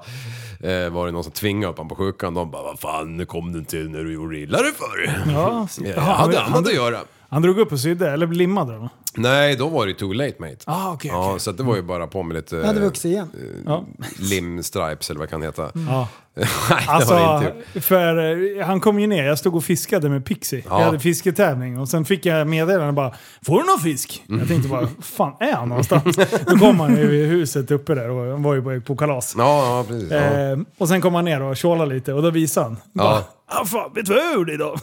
var 0.91 1.05
det 1.05 1.11
någon 1.11 1.23
som 1.23 1.33
tvingade 1.33 1.71
upp 1.71 1.77
honom 1.77 1.89
på 1.89 1.95
sjukan. 1.95 2.33
De 2.33 2.51
bara, 2.51 2.63
vad 2.63 2.79
fan, 2.79 3.17
nu 3.17 3.25
kom 3.25 3.53
du 3.53 3.59
inte 3.59 3.75
när 3.75 4.03
du 4.03 4.13
gjorde 4.13 4.37
illa 4.37 4.57
dig 4.61 4.71
för. 4.73 5.21
Ja, 5.31 5.67
Jag 5.95 6.01
hade 6.01 6.41
annat 6.41 6.67
att 6.67 6.73
göra. 6.73 6.99
Han 7.31 7.41
drog 7.41 7.59
upp 7.59 7.71
och 7.71 7.79
sydde, 7.79 8.11
eller 8.11 8.27
limmade 8.27 8.73
den. 8.73 8.89
Nej, 9.15 9.55
då 9.55 9.67
var 9.67 9.85
det 9.85 9.91
ju 9.91 9.97
too 9.97 10.13
late 10.13 10.35
mate. 10.39 10.55
Ah, 10.65 10.91
okej, 10.93 11.11
ja, 11.13 11.27
okej. 11.29 11.39
Så 11.39 11.49
att 11.49 11.57
det 11.57 11.63
var 11.63 11.75
ju 11.75 11.81
bara 11.81 12.07
på 12.07 12.23
med 12.23 12.35
lite 12.35 12.55
Jag 12.55 12.63
hade 12.65 12.79
vuxit 12.79 13.05
igen. 13.05 13.29
Ja. 13.65 13.85
limstripes 14.19 15.09
eller 15.09 15.19
vad 15.19 15.27
det 15.27 15.31
kan 15.31 15.41
heta. 15.41 15.71
Ja. 15.87 16.07
Nej, 16.33 16.45
det 16.45 16.45
har 16.45 16.79
det 16.85 16.91
Alltså, 16.91 17.19
inte 17.19 17.53
gjort. 17.73 17.83
för 17.83 18.57
eh, 18.59 18.65
han 18.65 18.79
kom 18.79 18.99
ju 18.99 19.07
ner, 19.07 19.23
jag 19.23 19.39
stod 19.39 19.55
och 19.55 19.63
fiskade 19.63 20.09
med 20.09 20.25
Pixie. 20.25 20.63
Ja. 20.69 20.77
Jag 20.79 20.85
hade 20.85 20.99
fisketävling 20.99 21.79
och 21.79 21.89
sen 21.89 22.05
fick 22.05 22.25
jag 22.25 22.47
meddelande 22.47 22.93
bara 22.93 23.13
Får 23.45 23.59
du 23.59 23.65
någon 23.65 23.79
fisk? 23.79 24.23
Mm. 24.29 24.39
Jag 24.39 24.47
tänkte 24.47 24.69
bara, 24.69 24.81
vad 24.81 24.89
fan 25.05 25.33
är 25.39 25.53
han 25.53 25.69
någonstans? 25.69 26.15
Då 26.47 26.57
kom 26.57 26.79
han 26.79 26.97
ju 26.97 27.15
i 27.21 27.25
huset 27.25 27.71
uppe 27.71 27.95
där 27.95 28.09
och 28.09 28.31
han 28.31 28.43
var 28.43 28.53
ju 28.53 28.61
på- 28.63 28.81
på 28.85 28.95
kalas. 28.95 29.35
Ja, 29.37 29.43
ja 29.77 29.83
precis. 29.87 30.11
Ja. 30.11 30.17
Eh, 30.17 30.57
och 30.77 30.87
sen 30.87 31.01
kom 31.01 31.15
han 31.15 31.25
ner 31.25 31.41
och 31.41 31.57
tjålade 31.57 31.93
lite 31.93 32.13
och 32.13 32.21
då 32.23 32.29
visade 32.29 32.65
han. 32.65 32.77
Bara, 32.93 33.07
Ja. 33.13 33.23
Ah, 33.51 33.65
fan, 33.65 33.91
vet 33.95 34.05
du 34.05 34.13
vad 34.13 34.23
jag 34.23 34.33
gjorde 34.33 34.53
idag? 34.53 34.73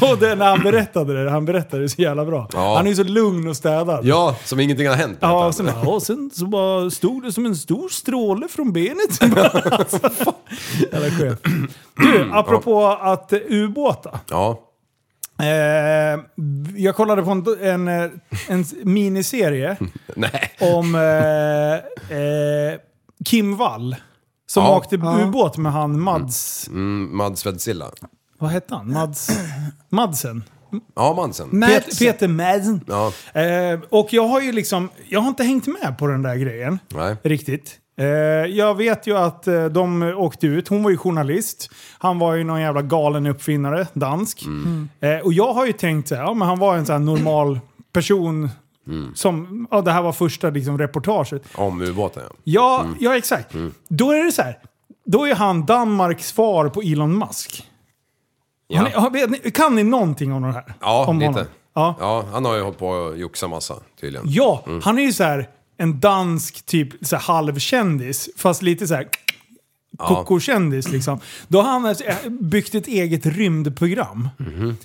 och 0.00 0.18
det, 0.18 0.34
när 0.34 0.46
han 0.46 0.60
berättade 0.62 1.24
det, 1.24 1.30
han 1.30 1.44
berättade 1.44 1.82
det 1.82 1.88
så 1.88 2.02
jävla 2.02 2.24
bra. 2.24 2.48
Ja. 2.52 2.76
Han 2.76 2.86
är 2.86 2.90
ju 2.90 2.96
så 2.96 3.04
lugn 3.04 3.48
och 3.48 3.56
städad. 3.56 4.06
ja, 4.06 4.36
som 4.44 4.60
ingenting 4.60 4.88
har 4.88 4.94
hänt. 4.94 5.18
Ja, 5.20 5.46
och 5.46 5.54
sen, 5.54 5.68
och 5.86 6.02
sen 6.02 6.30
så 6.34 6.46
bara 6.46 6.90
stod 6.90 7.22
det 7.22 7.32
som 7.32 7.46
en 7.46 7.56
stor 7.56 7.88
stråle 7.88 8.48
från 8.48 8.72
benet. 8.72 9.22
alltså. 9.72 9.98
Jävla 10.92 11.10
skit. 11.10 11.44
Du, 11.96 12.30
apropå 12.32 12.86
att 12.86 13.32
eh, 13.32 13.38
ubåta. 13.48 14.20
Ja. 14.30 14.60
Eh, 15.40 16.20
jag 16.76 16.96
kollade 16.96 17.22
på 17.22 17.30
en, 17.30 17.46
en, 17.60 17.88
eh, 17.88 18.10
en 18.48 18.64
miniserie 18.82 19.76
om 20.60 20.94
eh, 20.94 21.74
eh, 22.18 22.78
Kim 23.24 23.56
Wall. 23.56 23.96
Som 24.50 24.64
Ja. 24.64 24.76
åkte 24.76 24.96
ubåt 24.96 25.56
med 25.56 25.72
han 25.72 26.00
Mads... 26.00 26.68
Mm, 26.68 27.16
Mads 27.16 27.46
Vedsilla. 27.46 27.86
Vad 28.38 28.50
hette 28.50 28.74
han? 28.74 28.92
Mads... 28.92 29.30
Madsen? 29.88 30.44
Ja, 30.96 31.14
Madsen. 31.14 31.50
Pet, 31.50 31.58
Madsen. 31.60 32.06
Peter 32.06 32.28
Madsen. 32.28 32.80
Ja. 32.86 33.12
Eh, 33.40 33.80
och 33.90 34.12
jag 34.12 34.28
har 34.28 34.40
ju 34.40 34.52
liksom... 34.52 34.88
Jag 35.08 35.20
har 35.20 35.28
inte 35.28 35.44
hängt 35.44 35.66
med 35.66 35.98
på 35.98 36.06
den 36.06 36.22
där 36.22 36.36
grejen. 36.36 36.78
Nej. 36.94 37.16
Riktigt. 37.22 37.78
Eh, 37.98 38.06
jag 38.56 38.74
vet 38.76 39.06
ju 39.06 39.16
att 39.18 39.46
eh, 39.46 39.64
de 39.64 40.02
åkte 40.02 40.46
ut. 40.46 40.68
Hon 40.68 40.82
var 40.82 40.90
ju 40.90 40.96
journalist. 40.96 41.70
Han 41.98 42.18
var 42.18 42.34
ju 42.34 42.44
någon 42.44 42.60
jävla 42.60 42.82
galen 42.82 43.26
uppfinnare, 43.26 43.86
dansk. 43.92 44.42
Eh, 45.00 45.18
och 45.24 45.32
jag 45.32 45.52
har 45.52 45.66
ju 45.66 45.72
tänkt 45.72 46.08
så 46.08 46.14
här, 46.14 46.22
ja 46.22 46.34
men 46.34 46.48
han 46.48 46.58
var 46.58 46.76
en 46.76 46.86
sån 46.86 46.92
här 46.92 47.00
normal 47.00 47.60
person. 47.92 48.48
Som, 49.14 49.66
ja, 49.70 49.80
det 49.80 49.92
här 49.92 50.02
var 50.02 50.12
första 50.12 50.50
liksom, 50.50 50.78
reportaget. 50.78 51.42
Om 51.54 51.82
ubåten 51.82 52.22
ja. 52.26 52.34
Ja, 52.44 52.86
ja 53.00 53.16
exakt. 53.16 53.54
Då 53.88 54.10
är 54.10 54.24
det 54.24 54.32
så 54.32 54.42
här. 54.42 54.58
Då 55.04 55.26
är 55.26 55.34
han 55.34 55.66
Danmarks 55.66 56.28
svar 56.28 56.68
på 56.68 56.82
Elon 56.82 57.18
Musk. 57.18 57.66
Vet 59.12 59.30
ni, 59.30 59.50
kan 59.50 59.74
ni 59.74 59.84
någonting 59.84 60.32
om 60.32 60.42
det 60.42 60.52
här? 60.52 60.74
Ja, 60.80 61.06
om 61.06 61.18
lite. 61.18 61.46
Ja. 61.74 61.96
Ja, 62.00 62.24
han 62.32 62.44
har 62.44 62.56
ju 62.56 62.62
hållit 62.62 62.78
på 62.78 62.88
och 62.88 63.18
joxa 63.18 63.48
massa 63.48 63.74
tydligen. 64.00 64.26
Ja, 64.28 64.64
han 64.82 64.98
är 64.98 65.02
ju 65.02 65.12
så 65.12 65.24
här 65.24 65.48
en 65.76 66.00
dansk 66.00 66.66
typ 66.66 67.06
så 67.06 67.16
här 67.16 67.22
halvkändis. 67.22 68.28
Fast 68.36 68.62
lite 68.62 68.86
så 68.86 68.94
här 68.94 69.08
koko-kändis 69.98 70.88
liksom. 70.88 71.20
Då 71.48 71.62
har 71.62 71.70
han 71.70 71.86
alltså 71.86 72.04
byggt 72.28 72.74
ett 72.74 72.86
eget 72.86 73.26
rymdprogram. 73.26 74.28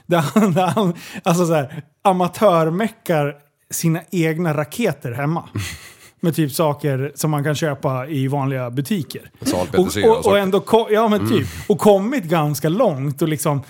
Där 0.05 0.19
han, 0.19 0.53
där 0.53 0.67
han 0.67 0.93
alltså 1.23 1.45
så 1.45 1.53
här, 1.53 1.83
amatörmäckar 2.01 3.35
sina 3.69 4.01
egna 4.11 4.53
raketer 4.53 5.11
hemma. 5.11 5.49
Med 6.19 6.35
typ 6.35 6.51
saker 6.51 7.11
som 7.15 7.31
man 7.31 7.43
kan 7.43 7.55
köpa 7.55 8.07
i 8.07 8.27
vanliga 8.27 8.69
butiker. 8.69 9.31
Och, 9.77 9.79
och 10.09 10.25
och, 10.25 10.37
ändå 10.37 10.87
ja, 10.91 11.07
men 11.07 11.29
typ, 11.29 11.47
och 11.67 11.79
kommit 11.79 12.23
ganska 12.23 12.69
långt 12.69 13.21
och 13.21 13.27
liksom 13.27 13.61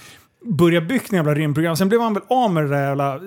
börjat 0.45 0.88
bygga 0.88 1.03
jävla 1.10 1.34
rymdprogram. 1.34 1.75
Sen 1.75 1.89
blev 1.89 2.01
han 2.01 2.13
väl 2.13 2.23
av 2.27 2.51
med 2.51 2.63
det 2.63 2.69
där 2.69 2.88
jävla... 2.88 3.19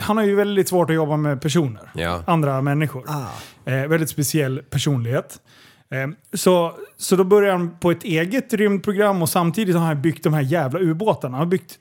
Han 0.00 0.16
har 0.16 0.24
ju 0.24 0.34
väldigt 0.34 0.68
svårt 0.68 0.90
att 0.90 0.96
jobba 0.96 1.16
med 1.16 1.42
personer. 1.42 1.90
Ja. 1.94 2.22
Andra 2.26 2.62
människor. 2.62 3.04
Eh, 3.64 3.72
väldigt 3.74 4.10
speciell 4.10 4.62
personlighet. 4.70 5.40
Eh, 5.90 6.08
så, 6.32 6.74
så 6.96 7.16
då 7.16 7.24
började 7.24 7.52
han 7.52 7.78
på 7.80 7.90
ett 7.90 8.04
eget 8.04 8.52
rymdprogram 8.52 9.22
och 9.22 9.28
samtidigt 9.28 9.76
har 9.76 9.86
han 9.86 10.02
byggt 10.02 10.24
de 10.24 10.34
här 10.34 10.42
jävla 10.42 10.80
ubåtarna. 10.80 11.36
Han 11.36 11.46
har 11.46 11.50
byggt 11.50 11.78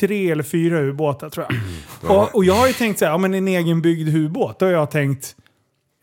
tre 0.00 0.30
eller 0.30 0.42
fyra 0.42 0.80
ubåtar 0.80 1.30
tror 1.30 1.46
jag. 1.48 2.10
och, 2.16 2.34
och 2.34 2.44
jag 2.44 2.54
har 2.54 2.66
ju 2.66 2.72
tänkt 2.72 2.98
så 2.98 3.04
här, 3.04 3.12
ja 3.12 3.18
men 3.18 3.34
en 3.34 3.48
egenbyggd 3.48 4.08
ubåt. 4.16 4.58
Då 4.58 4.66
har 4.66 4.72
jag 4.72 4.90
tänkt 4.90 5.36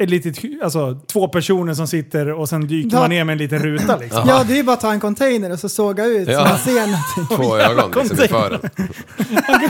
ett 0.03 0.09
litet, 0.09 0.63
alltså 0.63 0.99
två 1.13 1.27
personer 1.27 1.73
som 1.73 1.87
sitter 1.87 2.31
och 2.31 2.49
sen 2.49 2.67
dyker 2.67 2.89
Ja. 2.95 2.99
man 2.99 3.09
ner 3.09 3.23
med 3.23 3.33
en 3.33 3.37
liten 3.39 3.59
ruta 3.59 3.97
liksom. 3.97 4.23
Ja, 4.27 4.43
det 4.47 4.53
är 4.53 4.57
ju 4.57 4.63
bara 4.63 4.73
att 4.73 4.81
ta 4.81 4.91
en 4.93 4.99
container 4.99 5.51
och 5.51 5.59
så 5.59 5.69
såga 5.69 6.05
ut 6.05 6.25
så 6.25 6.31
Ja. 6.31 6.43
man 6.49 6.57
ser 6.57 6.87
någonting. 6.87 7.37
Två 7.37 7.57
ögon 7.57 7.91
liksom 7.91 8.25
i 8.25 8.27
container. 8.27 8.27
fören. 8.27 9.69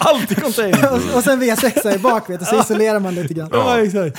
Allt 0.00 0.32
i 0.32 0.34
container. 0.34 0.92
Och, 0.92 0.98
och 1.16 1.24
sen 1.24 1.42
V6 1.42 1.94
i 1.94 1.98
bak 1.98 2.30
vet 2.30 2.40
du, 2.40 2.46
så 2.46 2.60
isolerar 2.60 3.00
man 3.00 3.14
lite 3.14 3.34
grann. 3.34 3.48
Ja, 3.52 3.78
exakt. 3.80 4.18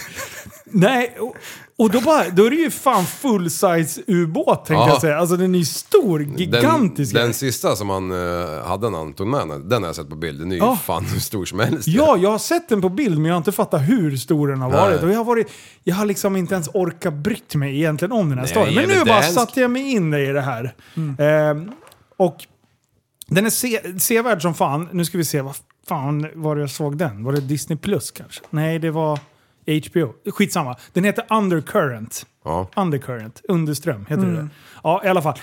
Nej, 0.77 1.17
och, 1.19 1.35
och 1.77 1.89
då, 1.91 2.01
bara, 2.01 2.29
då 2.29 2.45
är 2.45 2.49
det 2.49 2.55
ju 2.55 2.69
fan 2.71 3.05
full 3.05 3.49
size 3.49 4.01
ubåt 4.07 4.65
tänkte 4.65 4.73
Ja. 4.73 4.89
jag 4.89 5.01
säga. 5.01 5.17
Alltså 5.17 5.37
den 5.37 5.55
är 5.55 5.59
ju 5.59 5.65
stor, 5.65 6.21
gigantisk. 6.23 7.13
Den, 7.13 7.23
den 7.23 7.33
sista 7.33 7.75
som 7.75 7.89
han 7.89 8.11
eh, 8.11 8.65
hade 8.67 8.89
när 8.89 8.97
han 8.97 9.13
tog 9.13 9.27
med 9.27 9.47
den, 9.47 9.69
den 9.69 9.81
har 9.83 9.89
jag 9.89 9.95
sett 9.95 10.09
på 10.09 10.15
bild. 10.15 10.39
Den 10.39 10.51
är 10.51 10.55
ju 10.55 10.61
Ja. 10.61 10.75
fan 10.75 11.05
hur 11.05 11.19
stor 11.19 11.45
som 11.45 11.59
helst. 11.59 11.87
Ja, 11.87 12.17
jag 12.17 12.31
har 12.31 12.37
sett 12.37 12.69
den 12.69 12.81
på 12.81 12.89
bild 12.89 13.15
men 13.17 13.25
jag 13.25 13.33
har 13.33 13.37
inte 13.37 13.51
fattat 13.51 13.81
hur 13.81 14.17
stor 14.17 14.47
den 14.47 14.61
har 14.61 14.71
varit. 14.71 15.03
Och 15.03 15.09
jag, 15.09 15.17
har 15.17 15.23
varit 15.25 15.51
jag 15.83 15.95
har 15.95 16.05
liksom 16.05 16.35
inte 16.35 16.53
ens 16.53 16.67
orkat 16.73 17.13
brytt 17.13 17.55
mig 17.55 17.75
egentligen 17.75 18.11
om 18.11 18.29
den 18.29 18.37
här 18.37 18.45
Nej, 18.45 18.51
storyn. 18.51 18.75
Men 18.75 18.89
nu 18.89 19.05
bara 19.05 19.21
satte 19.23 19.61
jag 19.61 19.71
mig 19.71 19.91
in 19.91 20.13
i 20.13 20.25
det 20.31 20.41
här. 20.41 20.73
Ehm, 21.19 21.71
och 22.17 22.35
den 23.27 23.45
är 23.45 23.49
se 23.49 23.99
sevärd 23.99 24.41
som 24.41 24.53
fan. 24.53 24.89
Nu 24.91 25.05
ska 25.05 25.17
vi 25.17 25.25
se, 25.25 25.41
vad 25.41 25.55
fan 25.87 26.27
var 26.33 26.55
det 26.55 26.61
jag 26.61 26.69
såg 26.69 26.97
den? 26.97 27.23
Var 27.23 27.31
det 27.33 27.41
Disney 27.41 27.77
Plus 27.77 28.11
kanske? 28.11 28.41
Nej, 28.49 28.79
det 28.79 28.91
var 28.91 29.19
HBO. 29.67 30.13
Skitsamma. 30.31 30.75
Den 30.93 31.03
heter 31.03 31.25
Undercurrent. 31.29 32.25
Ja. 32.43 32.69
Undercurrent, 32.75 33.41
underström 33.47 34.05
heter 34.09 34.25
det. 34.25 34.47
Ja, 34.83 35.01
i 35.05 35.07
alla 35.07 35.21
fall. 35.21 35.39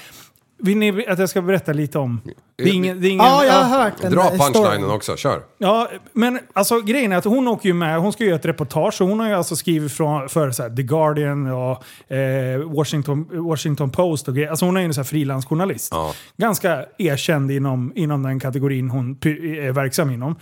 Vill 0.64 0.78
ni 0.78 1.06
att 1.06 1.18
jag 1.18 1.28
ska 1.28 1.42
berätta 1.42 1.72
lite 1.72 1.98
om? 1.98 2.20
Det 2.56 2.62
är 2.62 2.74
ingen, 2.74 3.00
det 3.00 3.08
är 3.08 3.10
ingen, 3.10 3.26
Ja, 3.26 3.44
jag 3.44 3.52
har 3.52 3.84
hört 3.84 4.04
en 4.04 4.12
Dra 4.12 4.30
punchlinen 4.30 4.90
också, 4.90 5.16
kör. 5.16 5.42
Ja, 5.58 5.88
men 6.12 6.38
alltså 6.52 6.80
grejen 6.80 7.12
är 7.12 7.16
att 7.16 7.24
hon 7.24 7.48
åker 7.48 7.68
ju 7.68 7.74
med, 7.74 8.00
hon 8.00 8.12
ska 8.12 8.24
göra 8.24 8.36
ett 8.36 8.46
reportage 8.46 9.00
och 9.00 9.08
hon 9.08 9.20
har 9.20 9.28
ju 9.28 9.34
alltså 9.34 9.56
skrivit 9.56 9.92
från, 9.92 10.28
för 10.28 10.50
så 10.50 10.62
här, 10.62 10.70
The 10.70 10.82
Guardian 10.82 11.46
och 11.46 12.12
eh, 12.12 12.60
Washington, 12.60 13.28
Washington 13.48 13.90
Post 13.90 14.28
och 14.28 14.34
grejer. 14.34 14.50
Alltså 14.50 14.64
hon 14.64 14.76
är 14.76 14.80
ju 14.80 14.92
en 14.98 15.04
frilansjournalist. 15.04 15.88
Ja. 15.92 16.14
Ganska 16.36 16.84
erkänd 16.98 17.50
inom, 17.50 17.92
inom 17.94 18.22
den 18.22 18.40
kategorin 18.40 18.90
hon 18.90 19.18
är 19.24 19.72
verksam 19.72 20.10
inom. 20.10 20.36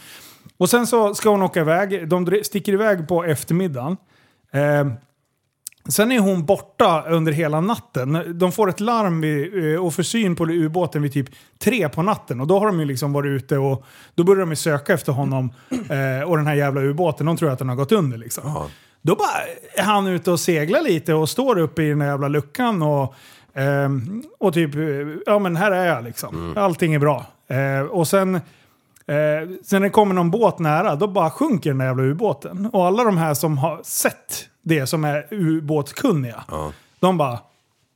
Och 0.60 0.70
sen 0.70 0.86
så 0.86 1.14
ska 1.14 1.30
hon 1.30 1.42
åka 1.42 1.60
iväg, 1.60 2.08
de 2.08 2.40
sticker 2.42 2.72
iväg 2.72 3.08
på 3.08 3.24
eftermiddagen. 3.24 3.96
Eh, 4.52 4.92
Sen 5.88 6.12
är 6.12 6.18
hon 6.18 6.44
borta 6.46 7.04
under 7.08 7.32
hela 7.32 7.60
natten. 7.60 8.38
De 8.38 8.52
får 8.52 8.68
ett 8.68 8.80
larm 8.80 9.20
vid, 9.20 9.74
eh, 9.74 9.84
och 9.84 9.94
får 9.94 10.02
syn 10.02 10.36
på 10.36 10.44
ubåten 10.44 11.02
vid 11.02 11.12
typ 11.12 11.28
tre 11.58 11.88
på 11.88 12.02
natten. 12.02 12.40
Och 12.40 12.46
då 12.46 12.58
har 12.58 12.66
de 12.66 12.80
ju 12.80 12.86
liksom 12.86 13.12
varit 13.12 13.28
ute 13.28 13.58
och 13.58 13.84
då 14.14 14.24
börjar 14.24 14.40
de 14.40 14.50
ju 14.50 14.56
söka 14.56 14.92
efter 14.92 15.12
honom 15.12 15.52
eh, 15.70 16.28
och 16.28 16.36
den 16.36 16.46
här 16.46 16.54
jävla 16.54 16.80
ubåten. 16.80 17.26
De 17.26 17.36
tror 17.36 17.50
att 17.50 17.58
den 17.58 17.68
har 17.68 17.76
gått 17.76 17.92
under 17.92 18.18
liksom. 18.18 18.68
Då 19.02 19.14
bara 19.14 19.28
är 19.74 19.82
han 19.82 20.06
ute 20.06 20.30
och 20.30 20.40
seglar 20.40 20.82
lite 20.82 21.14
och 21.14 21.28
står 21.28 21.58
uppe 21.58 21.82
i 21.82 21.88
den 21.88 22.00
här 22.00 22.08
jävla 22.08 22.28
luckan 22.28 22.82
och, 22.82 23.14
ehm, 23.54 24.22
och 24.38 24.54
typ, 24.54 24.74
eh, 24.74 24.82
ja 25.26 25.38
men 25.38 25.56
här 25.56 25.70
är 25.70 25.86
jag 25.86 26.04
liksom. 26.04 26.54
Allting 26.56 26.94
är 26.94 26.98
bra. 26.98 27.26
Eh, 27.48 27.86
och 27.86 28.08
sen 28.08 28.40
Eh, 29.06 29.48
sen 29.62 29.80
när 29.80 29.80
det 29.80 29.90
kommer 29.90 30.14
någon 30.14 30.30
båt 30.30 30.58
nära, 30.58 30.96
då 30.96 31.06
bara 31.06 31.30
sjunker 31.30 31.70
den 31.70 31.78
där 31.78 31.86
jävla 31.86 32.02
ubåten. 32.02 32.66
Och 32.72 32.86
alla 32.86 33.04
de 33.04 33.18
här 33.18 33.34
som 33.34 33.58
har 33.58 33.80
sett 33.84 34.46
det, 34.62 34.86
som 34.86 35.04
är 35.04 35.26
ubåtskunniga, 35.30 36.44
de 37.00 37.18
bara, 37.18 37.38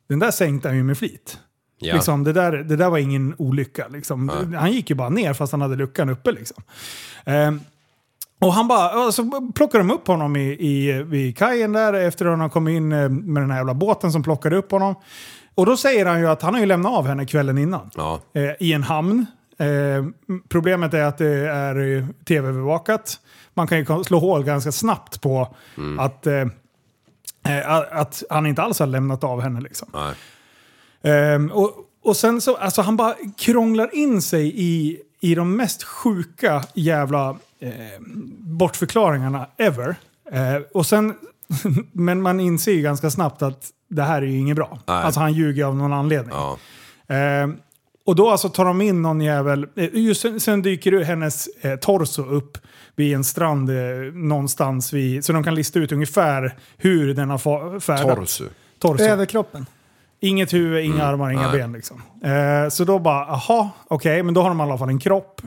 den 0.09 0.19
där 0.19 0.31
sänkte 0.31 0.69
han 0.69 0.77
ju 0.77 0.83
med 0.83 0.99
flit. 0.99 1.39
Ja. 1.79 1.95
Liksom, 1.95 2.25
det, 2.25 2.33
där, 2.33 2.53
det 2.53 2.77
där 2.77 2.91
var 2.91 2.99
ingen 2.99 3.35
olycka. 3.39 3.89
Liksom. 3.89 4.31
Han 4.59 4.73
gick 4.73 4.91
ju 4.91 4.97
bara 4.97 5.09
ner 5.09 5.33
fast 5.35 5.53
han 5.53 5.61
hade 5.61 5.77
luckan 5.77 6.09
uppe. 6.11 6.33
Liksom. 6.33 6.63
Eh, 7.25 7.53
och 8.41 8.53
han 8.53 8.69
bara, 8.69 8.93
ja, 8.93 9.13
så 9.13 9.53
plockar 9.55 9.79
de 9.79 9.91
upp 9.91 10.07
honom 10.07 10.37
i, 10.37 10.57
i, 10.61 11.03
vid 11.03 11.37
kajen 11.37 11.73
där 11.73 11.93
efter 11.93 12.25
att 12.25 12.31
han 12.31 12.41
har 12.41 12.49
kommit 12.49 12.77
in 12.77 12.93
eh, 12.93 13.09
med 13.09 13.43
den 13.43 13.51
här 13.51 13.59
jävla 13.59 13.75
båten 13.75 14.13
som 14.13 14.23
plockade 14.23 14.57
upp 14.57 14.71
honom. 14.71 14.95
Och 15.55 15.67
då 15.67 15.77
säger 15.77 16.07
han 16.07 16.21
ju 16.21 16.29
att 16.29 16.43
han 16.43 16.55
har 16.55 16.61
ju 16.61 16.67
lämnat 16.67 16.93
av 16.93 17.07
henne 17.07 17.27
kvällen 17.27 17.59
innan. 17.59 17.91
Ja. 17.97 18.21
Eh, 18.33 18.51
I 18.61 18.73
en 18.73 18.83
hamn. 18.83 19.27
Eh, 19.59 20.05
problemet 20.49 20.95
är 20.95 21.03
att 21.03 21.19
det 21.19 21.49
är 21.49 21.97
eh, 21.97 22.05
tv-övervakat. 22.25 23.19
Man 23.55 23.67
kan 23.67 23.79
ju 23.79 24.05
slå 24.05 24.19
hål 24.19 24.45
ganska 24.45 24.73
snabbt 24.73 25.21
på 25.21 25.55
att, 25.99 26.27
eh, 26.27 26.41
eh, 27.49 27.71
att 27.91 28.23
han 28.31 28.47
inte 28.47 28.63
alls 28.63 28.79
har 28.79 28.87
lämnat 28.87 29.25
av 29.25 29.41
henne. 29.41 29.61
Liksom. 29.61 29.89
Ehm, 31.03 31.51
och, 31.51 31.71
och 32.05 32.17
sen 32.17 32.41
så, 32.41 32.57
alltså 32.57 32.83
han 32.83 32.97
bara 32.97 33.15
krånglar 33.39 33.95
in 33.95 34.23
sig 34.23 34.53
i, 34.55 35.01
i 35.21 35.35
de 35.35 35.57
mest 35.57 35.83
sjuka 35.83 36.65
jävla 36.75 37.37
eh, 37.61 37.73
bortförklaringarna 38.39 39.47
ever. 39.57 39.97
Eh, 40.33 40.63
och 40.75 40.87
sen, 40.87 41.15
men 41.93 42.23
man 42.23 42.41
inser 42.41 42.73
ju 42.73 42.83
ganska 42.83 43.11
snabbt 43.11 43.43
att 43.43 43.71
det 43.89 44.03
här 44.03 44.23
är 44.23 44.27
ju 44.27 44.39
inget 44.39 44.57
bra. 44.57 44.79
Nej. 44.87 44.97
Alltså 44.97 45.21
han 45.21 45.33
ljuger 45.33 45.65
av 45.65 45.77
någon 45.77 45.93
anledning. 45.93 46.35
Ja. 46.35 46.59
Och 48.07 48.17
då 48.17 48.31
alltså 48.31 48.49
tar 48.49 48.65
de 48.65 48.81
in 48.81 49.03
någon 49.03 49.21
jävel, 49.21 49.67
eh, 49.77 49.89
just 49.93 50.21
sen, 50.21 50.41
sen 50.41 50.63
dyker 50.63 50.93
ju 50.93 51.03
hennes 51.03 51.47
eh, 51.47 51.77
torso 51.77 52.23
upp 52.23 52.59
vid 52.97 53.15
en 53.15 53.25
strand 53.25 53.71
eh, 53.71 53.77
någonstans 54.15 54.93
vid, 54.93 55.25
så 55.25 55.33
de 55.33 55.45
kan 55.45 55.55
lista 55.55 55.79
ut 55.79 55.93
ungefär 55.93 56.57
hur 56.77 57.15
den 57.15 57.31
har 57.31 57.81
färdats. 57.81 58.39
Torso. 58.39 58.45
Torso. 58.79 59.05
Överkroppen. 59.05 59.67
Inget 60.21 60.53
huvud, 60.53 60.85
inga 60.85 61.05
armar, 61.05 61.31
inga 61.31 61.53
ben. 61.53 61.73
Liksom. 61.73 62.03
Eh, 62.25 62.69
så 62.71 62.85
då 62.85 62.99
bara, 62.99 63.27
aha, 63.27 63.71
okej, 63.89 64.23
men 64.23 64.35
då 64.35 64.43
har 64.43 64.49
de 64.49 64.61
i 64.61 64.63
alla 64.63 64.79
fall 64.79 64.89
en 64.89 64.99
kropp. 64.99 65.41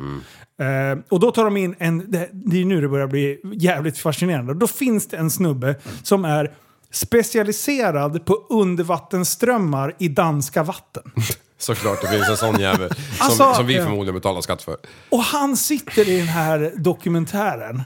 Eh, 0.60 1.00
och 1.10 1.20
då 1.20 1.32
tar 1.32 1.44
de 1.44 1.58
in 1.58 1.76
en, 1.80 2.12
det, 2.12 2.30
det 2.32 2.62
är 2.62 2.66
nu 2.66 2.82
det 2.82 2.88
börjar 2.88 3.08
bli 3.08 3.40
jävligt 3.54 3.98
fascinerande. 3.98 4.54
Då 4.54 4.68
finns 4.68 5.08
det 5.08 5.18
en 5.18 5.32
snubbe 5.32 5.76
som 6.04 6.26
är 6.26 6.54
specialiserad 6.92 8.26
på 8.26 8.34
undervattensströmmar 8.50 9.96
i 10.00 10.08
danska 10.08 10.64
vatten. 10.64 11.04
Såklart 11.58 12.02
det 12.02 12.08
finns 12.08 12.30
en 12.30 12.38
sån 12.38 12.60
jävel 12.60 12.90
som, 12.96 12.98
Alltså- 13.20 13.54
som 13.54 13.66
vi 13.68 13.76
Ja. 13.76 13.84
förmodligen 13.84 14.16
betalar 14.16 14.42
skatt 14.42 14.62
för. 14.62 14.78
Och 15.10 15.20
han 15.24 15.58
sitter 15.58 16.10
i 16.10 16.18
den 16.18 16.28
här 16.28 16.72
dokumentären 16.76 17.84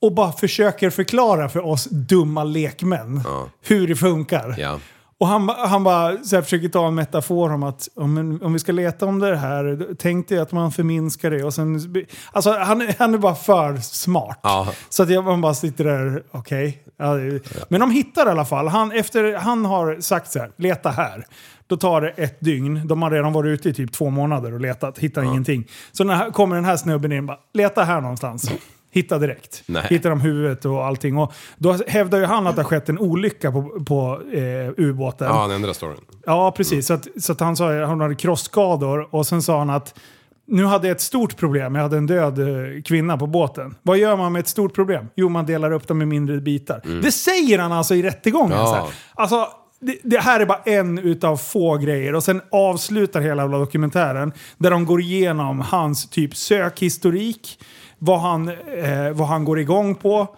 och 0.00 0.12
bara 0.14 0.32
försöker 0.32 0.90
förklara 0.90 1.48
för 1.48 1.66
oss 1.66 1.84
dumma 1.90 2.44
lekmän 2.44 3.22
hur 3.62 3.88
det 3.88 3.96
funkar. 3.96 4.54
Ja. 4.58 4.80
Och 5.22 5.28
han, 5.28 5.48
han 5.48 5.84
bara 5.84 6.16
så 6.24 6.36
här, 6.36 6.42
försöker 6.42 6.68
ta 6.68 6.86
en 6.88 6.94
metafor 6.94 7.52
om 7.52 7.62
att 7.62 7.88
om, 7.96 8.40
om 8.42 8.52
vi 8.52 8.58
ska 8.58 8.72
leta 8.72 9.06
om 9.06 9.18
det 9.18 9.36
här, 9.36 9.86
tänk 9.98 10.28
dig 10.28 10.38
att 10.38 10.52
man 10.52 10.72
förminskar 10.72 11.30
det. 11.30 11.44
Och 11.44 11.54
sen, 11.54 11.80
alltså, 12.32 12.52
han, 12.58 12.80
är- 12.82 12.94
han 12.98 13.14
är 13.14 13.18
bara 13.18 13.34
för 13.34 13.76
smart. 13.76 14.38
Ja. 14.42 14.68
Så 14.88 15.02
att 15.02 15.10
jag, 15.10 15.24
man 15.24 15.40
bara 15.40 15.54
sitter 15.54 15.84
där, 15.84 16.22
okej. 16.30 16.82
Ja, 16.96 17.14
det- 17.14 17.40
Men 17.68 17.80
de 17.80 17.90
hittar 17.90 18.26
i 18.26 18.30
alla 18.30 18.44
fall. 18.44 18.68
Han, 18.68 18.92
efter 18.92 19.34
han 19.34 19.64
har 19.64 20.00
sagt 20.00 20.32
så 20.32 20.38
här, 20.38 20.50
leta 20.56 20.90
här. 20.90 21.26
Då 21.66 21.76
tar 21.76 22.00
det 22.00 22.08
ett 22.10 22.40
dygn. 22.40 22.86
De 22.86 23.02
har 23.02 23.10
redan 23.10 23.32
varit 23.32 23.48
ute 23.58 23.68
i 23.68 23.74
typ 23.74 23.92
två 23.92 24.10
månader 24.10 24.52
och 24.54 24.60
letat, 24.60 24.98
hittar 24.98 25.22
ingenting. 25.22 25.64
Så 25.92 26.04
när 26.04 26.30
kommer 26.30 26.56
den 26.56 26.64
här 26.64 26.76
snubben 26.76 27.12
in, 27.12 27.26
bara, 27.26 27.38
leta 27.54 27.84
här 27.84 28.00
någonstans. 28.00 28.50
Hitta 28.94 29.18
direkt. 29.18 29.62
Nej. 29.66 29.86
Hittar 29.90 30.10
de 30.10 30.20
huvudet 30.20 30.64
och 30.64 30.84
allting. 30.84 31.18
Och 31.18 31.32
då 31.56 31.76
hävdar 31.86 32.18
ju 32.18 32.24
han 32.24 32.46
att 32.46 32.56
det 32.56 32.62
har 32.62 32.68
skett 32.68 32.88
en 32.88 32.98
olycka 32.98 33.52
på, 33.52 33.62
på 33.84 34.20
eh, 34.32 34.84
ubåten. 34.84 35.26
Ja, 35.26 35.40
han 35.40 35.50
ändrar 35.50 35.72
storyn. 35.72 35.96
Ja, 36.26 36.52
precis. 36.56 36.86
Så, 36.86 36.94
att, 36.94 37.08
så 37.20 37.32
att 37.32 37.40
han 37.40 37.56
sa 37.56 37.82
att 37.82 37.88
han 37.88 38.00
hade 38.00 38.14
krossskador 38.14 39.14
och 39.14 39.26
sen 39.26 39.42
sa 39.42 39.58
han 39.58 39.70
att 39.70 39.94
nu 40.46 40.64
hade 40.64 40.88
jag 40.88 40.94
ett 40.94 41.00
stort 41.00 41.36
problem. 41.36 41.74
Jag 41.74 41.82
hade 41.82 41.96
en 41.96 42.06
död 42.06 42.38
eh, 42.38 42.82
kvinna 42.82 43.18
på 43.18 43.26
båten. 43.26 43.74
Vad 43.82 43.98
gör 43.98 44.16
man 44.16 44.32
med 44.32 44.40
ett 44.40 44.48
stort 44.48 44.74
problem? 44.74 45.06
Jo, 45.14 45.28
man 45.28 45.46
delar 45.46 45.72
upp 45.72 45.88
dem 45.88 46.02
i 46.02 46.06
mindre 46.06 46.40
bitar. 46.40 46.80
Det 47.02 47.12
säger 47.12 47.58
han 47.58 47.72
alltså 47.72 47.94
i 47.94 48.02
rättegången. 48.02 48.58
Ja. 48.58 48.66
Så 48.66 48.74
här. 48.74 48.84
Alltså, 49.14 49.48
det, 49.80 49.98
det 50.02 50.18
här 50.18 50.40
är 50.40 50.46
bara 50.46 50.62
en 50.64 50.98
utav 50.98 51.36
få 51.36 51.76
grejer. 51.76 52.14
Och 52.14 52.24
sen 52.24 52.40
avslutar 52.50 53.20
hela 53.20 53.46
dokumentären 53.46 54.32
där 54.58 54.70
de 54.70 54.84
går 54.84 55.00
igenom 55.00 55.60
hans 55.60 56.10
typ 56.10 56.36
sökhistorik, 56.36 57.58
vad 58.04 58.20
han, 58.20 58.48
eh, 58.48 59.10
vad 59.12 59.28
han 59.28 59.44
går 59.44 59.58
igång 59.58 59.94
på. 59.94 60.36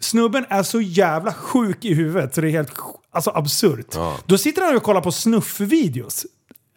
Snubben 0.00 0.44
är 0.48 0.62
så 0.62 0.80
jävla 0.80 1.32
sjuk 1.32 1.84
i 1.84 1.94
huvudet 1.94 2.34
så 2.34 2.40
det 2.40 2.48
är 2.48 2.50
helt 2.50 2.72
alltså, 3.10 3.30
absurt. 3.34 3.94
Ja. 3.94 4.16
Då 4.26 4.38
sitter 4.38 4.62
han 4.62 4.76
och 4.76 4.82
kollar 4.82 5.00
på 5.00 5.12
snuffvideos. 5.12 6.26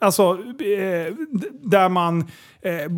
Alltså, 0.02 0.24
eh, 0.60 1.14
där 1.62 1.90
man 1.90 2.20
eh, 2.62 2.92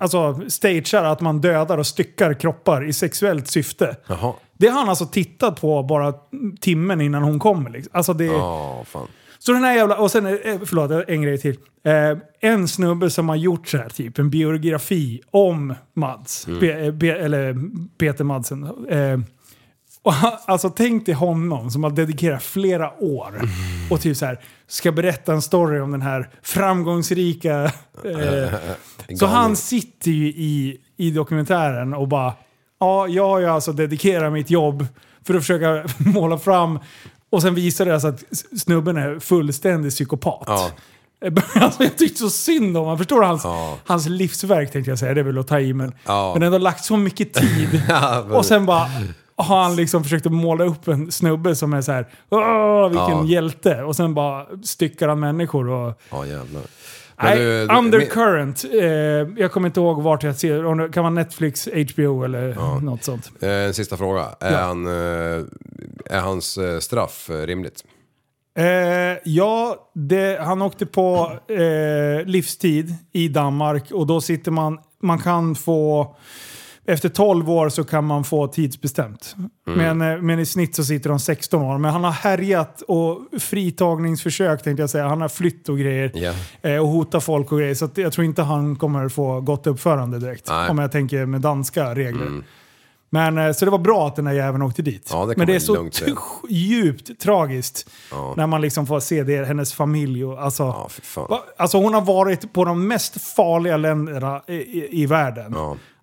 alltså, 0.00 0.40
stagear 0.48 1.04
att 1.04 1.20
man 1.20 1.40
dödar 1.40 1.78
och 1.78 1.86
styckar 1.86 2.34
kroppar 2.34 2.88
i 2.88 2.92
sexuellt 2.92 3.48
syfte. 3.48 3.96
Jaha. 4.06 4.32
Det 4.52 4.68
har 4.68 4.78
han 4.78 4.88
alltså 4.88 5.06
tittat 5.06 5.60
på 5.60 5.82
bara 5.82 6.14
timmen 6.60 7.00
innan 7.00 7.22
hon 7.22 7.38
kommer. 7.38 7.70
Liksom. 7.70 7.90
Alltså 7.94 8.12
det, 8.12 8.24
Ja, 8.24 8.84
fan. 8.86 9.08
Så 9.42 9.52
den 9.52 9.64
här 9.64 9.76
jävla... 9.76 9.96
Och 9.96 10.10
sen, 10.10 10.26
eh, 10.26 10.60
förlåt, 10.64 11.08
en 11.08 11.22
grej 11.22 11.38
till. 11.38 11.56
Eh, 11.84 12.18
en 12.40 12.68
snubbe 12.68 13.10
som 13.10 13.28
har 13.28 13.36
gjort 13.36 13.68
så 13.68 13.76
här, 13.78 13.88
typ 13.88 14.18
en 14.18 14.30
biografi 14.30 15.20
om 15.30 15.74
Mads. 15.96 16.44
Pe, 16.60 16.86
eh, 16.86 16.98
Pe, 16.98 17.10
eller 17.10 17.56
Peter 17.98 18.24
Madsen. 18.24 18.64
Eh, 18.88 19.20
och 20.02 20.14
alltså 20.46 20.70
tänk 20.70 21.06
dig 21.06 21.14
honom 21.14 21.70
som 21.70 21.84
har 21.84 21.90
dedikerat 21.90 22.42
flera 22.42 23.02
år 23.02 23.40
och 23.90 24.00
typ 24.00 24.16
så 24.16 24.26
här, 24.26 24.40
ska 24.66 24.92
berätta 24.92 25.32
en 25.32 25.42
story 25.42 25.80
om 25.80 25.92
den 25.92 26.02
här 26.02 26.28
framgångsrika... 26.42 27.64
Eh, 28.04 28.54
så 29.18 29.26
han 29.26 29.56
sitter 29.56 30.10
ju 30.10 30.26
i, 30.26 30.80
i 30.96 31.10
dokumentären 31.10 31.94
och 31.94 32.08
bara, 32.08 32.32
ja, 32.80 33.08
jag 33.08 33.28
har 33.28 33.38
ju 33.38 33.46
alltså 33.46 33.72
dedikerat 33.72 34.32
mitt 34.32 34.50
jobb 34.50 34.86
för 35.26 35.34
att 35.34 35.40
försöka 35.40 35.84
måla 35.98 36.38
fram 36.38 36.78
och 37.30 37.42
sen 37.42 37.54
visar 37.54 37.86
det 37.86 38.00
sig 38.00 38.10
att 38.10 38.24
snubben 38.60 38.96
är 38.96 39.18
fullständig 39.20 39.90
psykopat. 39.92 40.44
Ja. 40.46 40.70
Alltså, 41.54 41.82
jag 41.82 41.98
tyckte 41.98 42.18
så 42.20 42.30
synd 42.30 42.76
om 42.76 42.82
honom. 42.82 42.98
Förstår 42.98 43.20
du? 43.20 43.26
Hans, 43.26 43.44
Ja. 43.44 43.78
hans 43.86 44.06
livsverk 44.08 44.72
tänkte 44.72 44.90
jag 44.90 44.98
säga, 44.98 45.14
det 45.14 45.20
är 45.20 45.24
väl 45.24 45.38
att 45.38 45.48
ta 45.48 45.60
i. 45.60 45.74
Men, 45.74 45.92
Ja. 46.06 46.32
men 46.34 46.42
ändå 46.42 46.58
lagt 46.58 46.84
så 46.84 46.96
mycket 46.96 47.34
tid. 47.34 47.82
Ja, 47.88 48.20
och 48.20 48.44
sen 48.44 48.66
bara 48.66 48.86
har 49.36 49.62
han 49.62 49.76
liksom 49.76 50.02
försökt 50.04 50.26
att 50.26 50.32
måla 50.32 50.64
upp 50.64 50.88
en 50.88 51.12
snubbe 51.12 51.56
som 51.56 51.72
är 51.74 51.82
så 51.82 51.92
här, 51.92 52.08
Åh, 52.30 52.88
vilken 52.88 53.26
hjälte. 53.26 53.82
Och 53.82 53.96
sen 53.96 54.14
bara 54.14 54.46
styckar 54.64 55.08
han 55.08 55.20
människor. 55.20 55.68
Och, 55.68 56.00
Ja, 56.10 56.26
jävlar. 56.26 56.62
Nej, 57.22 57.38
du- 57.38 57.66
du- 57.66 57.74
undercurrent. 57.74 58.64
Eh, 58.64 58.82
jag 59.42 59.52
kommer 59.52 59.68
inte 59.68 59.80
ihåg 59.80 60.02
vart 60.02 60.22
jag 60.22 60.36
ser. 60.36 60.76
Det 60.86 60.92
kan 60.92 61.02
vara 61.04 61.14
Netflix, 61.14 61.68
HBO 61.94 62.24
eller 62.24 62.80
något 62.80 63.04
sånt. 63.04 63.30
Eh, 63.40 63.48
En 63.50 63.74
sista 63.74 63.96
fråga. 63.96 64.24
Är, 64.40 64.52
Ja. 64.52 64.58
han, 64.58 64.86
eh, 64.86 65.44
är 66.10 66.20
hans 66.20 66.58
eh, 66.58 66.78
straff 66.78 67.30
eh, 67.30 67.34
rimligt? 67.46 67.84
Eh, 68.58 68.64
ja, 69.24 69.76
det, 69.94 70.38
han 70.40 70.62
åkte 70.62 70.86
på 70.86 71.32
livstid 72.24 72.94
i 73.12 73.28
Danmark 73.28 73.90
och 73.92 74.06
då 74.06 74.20
sitter 74.20 74.50
man, 74.50 74.78
man 75.02 75.18
kan 75.18 75.54
få 75.54 76.16
efter 76.92 77.08
12 77.08 77.50
år 77.50 77.68
så 77.68 77.84
kan 77.84 78.04
man 78.04 78.24
få 78.24 78.46
tidsbestämt. 78.46 79.36
Mm. 79.66 79.96
Men, 79.96 80.12
eh, 80.14 80.22
men 80.22 80.38
i 80.38 80.46
snitt 80.46 80.74
så 80.76 80.84
sitter 80.84 81.10
de 81.10 81.18
16 81.20 81.62
år. 81.62 81.78
Men 81.78 81.90
han 81.92 82.04
har 82.04 82.10
härjat 82.10 82.82
och 82.82 83.20
fritagningsförsök 83.40 84.62
tänkte 84.62 84.82
jag 84.82 84.90
säga. 84.90 85.08
Han 85.08 85.20
har 85.20 85.28
flytt 85.28 85.68
och 85.68 85.78
grejer. 85.78 86.12
Eh, 86.62 86.76
och 86.76 86.88
hotar 86.88 87.20
folk 87.20 87.52
och 87.52 87.58
grejer. 87.58 87.74
Så 87.74 87.84
att 87.84 87.98
jag 87.98 88.12
tror 88.12 88.24
inte 88.24 88.42
han 88.42 88.76
kommer 88.76 89.08
få 89.08 89.40
gott 89.40 89.66
uppförande 89.66 90.18
direkt. 90.18 90.48
Nej. 90.48 90.58
Mm. 90.58 90.70
Om 90.70 90.78
jag 90.78 90.92
tänker 90.92 91.26
med 91.26 91.40
danska 91.40 91.94
regler. 91.94 92.42
Men, 93.12 93.38
eh, 93.38 93.52
så 93.52 93.64
det 93.64 93.70
var 93.70 93.78
bra 93.78 94.06
att 94.06 94.16
den 94.16 94.24
där 94.24 94.32
jäveln 94.32 94.62
åkte 94.62 94.82
dit. 94.82 95.08
Ja, 95.12 95.26
det 95.26 95.36
Men 95.36 95.46
det 95.46 95.54
är 95.54 95.60
så 95.60 95.90
djupt 96.48 97.20
tragiskt 97.20 97.90
Ja. 98.10 98.34
när 98.36 98.46
man 98.46 98.60
liksom 98.60 98.86
får 98.86 99.00
se 99.00 99.22
det, 99.22 99.44
hennes 99.44 99.72
familj. 99.72 100.24
Och, 100.24 100.42
alltså, 100.42 100.62
Ja, 101.16 101.44
Alltså 101.56 101.78
hon 101.78 101.94
har 101.94 102.00
varit 102.00 102.52
på 102.52 102.64
de 102.64 102.88
mest 102.88 103.20
farliga 103.36 103.76
länderna 103.76 104.42
i, 104.46 104.54
i, 104.54 105.02
i 105.02 105.06
världen. 105.06 105.54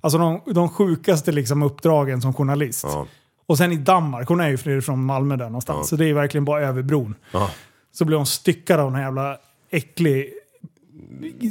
Ja. 0.01 0.07
Alltså 0.07 0.17
de, 0.17 0.41
de 0.53 0.69
sjukaste 0.69 1.31
liksom 1.31 1.63
uppdragen 1.63 2.21
som 2.21 2.33
journalist. 2.33 2.83
Ja. 2.87 3.05
Och 3.47 3.57
sen 3.57 3.71
i 3.71 3.75
Danmark, 3.77 4.27
hon 4.27 4.39
är 4.39 4.47
ju 4.67 4.81
från 4.81 5.03
Malmö 5.05 5.35
där 5.35 5.45
någonstans. 5.45 5.77
Ja. 5.81 5.83
Så 5.83 5.95
det 5.95 6.05
är 6.09 6.13
verkligen 6.13 6.45
bara 6.45 6.61
över 6.61 6.81
bron. 6.81 7.15
Ja. 7.31 7.49
Så 7.93 8.05
blir 8.05 8.17
hon 8.17 8.25
styckad 8.25 8.79
av 8.79 8.95
en 8.95 9.01
jävla 9.01 9.37
äcklig 9.71 10.33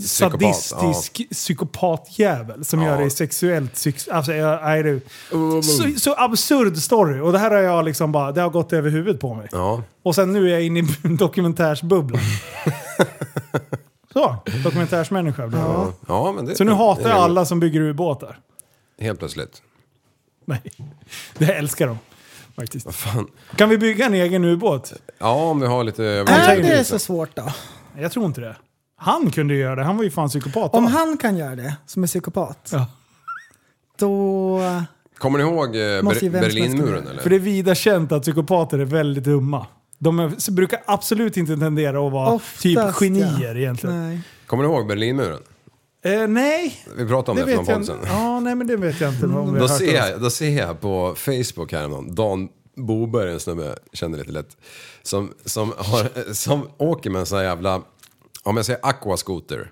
Psykopat, 0.00 0.56
sadistisk 0.56 1.30
psykopatjävel 1.30 2.64
som 2.64 2.82
Ja. 2.82 2.86
gör 2.88 3.04
det 3.04 3.10
sexuellt. 3.10 3.76
Sex, 3.76 4.08
alltså, 4.08 4.32
nej, 4.32 4.82
det, 4.82 5.00
så, 5.62 6.00
så 6.00 6.14
absurd 6.18 6.76
story. 6.76 7.20
Och 7.20 7.32
det 7.32 7.38
här 7.38 7.50
har 7.50 7.58
jag 7.58 7.84
liksom 7.84 8.12
bara, 8.12 8.32
det 8.32 8.40
har 8.40 8.50
gått 8.50 8.72
över 8.72 8.90
huvudet 8.90 9.20
på 9.20 9.34
mig. 9.34 9.48
Ja. 9.52 9.82
Och 10.02 10.14
sen 10.14 10.32
nu 10.32 10.46
är 10.48 10.52
jag 10.52 10.62
inne 10.62 10.80
i 10.80 10.84
dokumentärsbubblan. 11.18 12.20
så, 14.16 14.36
dokumentärsmänniska 14.64 15.42
jag. 15.42 15.92
Ja, 16.08 16.32
men 16.32 16.46
det, 16.46 16.56
Så 16.56 16.64
nu 16.64 16.72
hatar 16.72 17.08
jag 17.08 17.18
alla 17.18 17.44
som 17.44 17.60
bygger 17.60 17.80
ubåtar. 17.80 18.38
Helt 19.00 19.18
plötsligt. 19.18 19.62
Nej, 20.44 20.62
det 21.38 21.52
älskar 21.54 21.86
de. 21.86 21.98
Faktiskt. 22.56 22.86
Vad 22.86 22.94
fan. 22.94 23.26
Kan 23.56 23.68
vi 23.68 23.78
bygga 23.78 24.06
en 24.06 24.14
egen 24.14 24.44
ubåt? 24.44 24.92
Ja, 25.18 25.32
om 25.34 25.60
vi 25.60 25.66
har 25.66 25.84
lite... 25.84 26.04
Är 26.04 26.56
det 26.62 26.84
så 26.84 26.98
svårt 26.98 27.36
då? 27.36 27.52
Jag 27.98 28.12
tror 28.12 28.26
inte 28.26 28.40
det. 28.40 28.56
Han 28.96 29.30
kunde 29.30 29.54
ju 29.54 29.60
göra 29.60 29.74
det, 29.76 29.82
han 29.84 29.96
var 29.96 30.04
ju 30.04 30.10
fan 30.10 30.28
psykopat. 30.28 30.74
Om 30.74 30.84
va? 30.84 30.90
han 30.90 31.16
kan 31.18 31.36
göra 31.36 31.56
det, 31.56 31.76
som 31.86 32.02
är 32.02 32.06
psykopat, 32.06 32.68
Ja. 32.72 32.86
då... 33.98 34.60
Kommer 35.18 35.38
ni 35.38 35.44
ihåg 35.44 35.76
eh, 35.76 36.02
Måste 36.02 36.24
ju 36.24 36.30
Ber- 36.30 36.40
vem 36.40 36.50
som 36.50 36.60
helst 36.60 36.76
Berlinmuren 36.76 37.06
eller? 37.08 37.22
För 37.22 37.30
det 37.30 37.36
är 37.36 37.40
vida 37.40 37.74
känt 37.74 38.12
att 38.12 38.22
psykopater 38.22 38.78
är 38.78 38.84
väldigt 38.84 39.24
dumma. 39.24 39.66
De 39.98 40.36
brukar 40.50 40.82
absolut 40.86 41.36
inte 41.36 41.56
tendera 41.56 42.06
att 42.06 42.12
vara 42.12 42.32
Oftast, 42.32 42.62
typ 42.62 42.78
ja. 42.78 42.92
genier 42.92 43.56
egentligen. 43.56 44.08
Nej. 44.08 44.20
Kommer 44.46 44.64
ni 44.64 44.68
ihåg 44.70 44.86
Berlinmuren? 44.86 45.42
Eh, 46.04 46.28
nej, 46.28 46.80
Vi 46.96 47.06
pratade 47.06 47.40
om 47.40 47.46
det 47.46 47.52
det, 47.56 47.64
för 47.64 47.72
någon 47.72 47.86
podd 47.86 47.86
sedan. 47.86 47.98
Ja, 48.06 48.40
nej 48.40 48.54
men 48.54 48.66
det 48.66 48.76
vet 48.76 49.00
jag 49.00 49.12
inte. 49.14 49.26
Om 49.26 49.54
vi 49.54 49.60
Då 49.60 49.68
ser, 49.68 49.94
jag, 49.94 50.20
då 50.20 50.30
ser 50.30 50.50
jag 50.58 50.80
på 50.80 51.14
Facebook 51.16 51.72
häromdagen, 51.72 52.14
Dan 52.14 52.48
Boberg, 52.76 53.32
en 53.32 53.40
snubbe 53.40 53.64
jag 53.64 53.76
känner 53.92 54.18
lite 54.18 54.32
lätt, 54.32 54.56
som, 55.02 55.32
som, 55.44 55.72
har, 55.78 56.32
som 56.34 56.68
åker 56.78 57.10
med 57.10 57.20
en 57.20 57.26
sån 57.26 57.38
här 57.38 57.44
jävla, 57.44 57.82
om 58.42 58.56
jag 58.56 58.66
säger 58.66 58.80
aquascooter. 58.82 59.70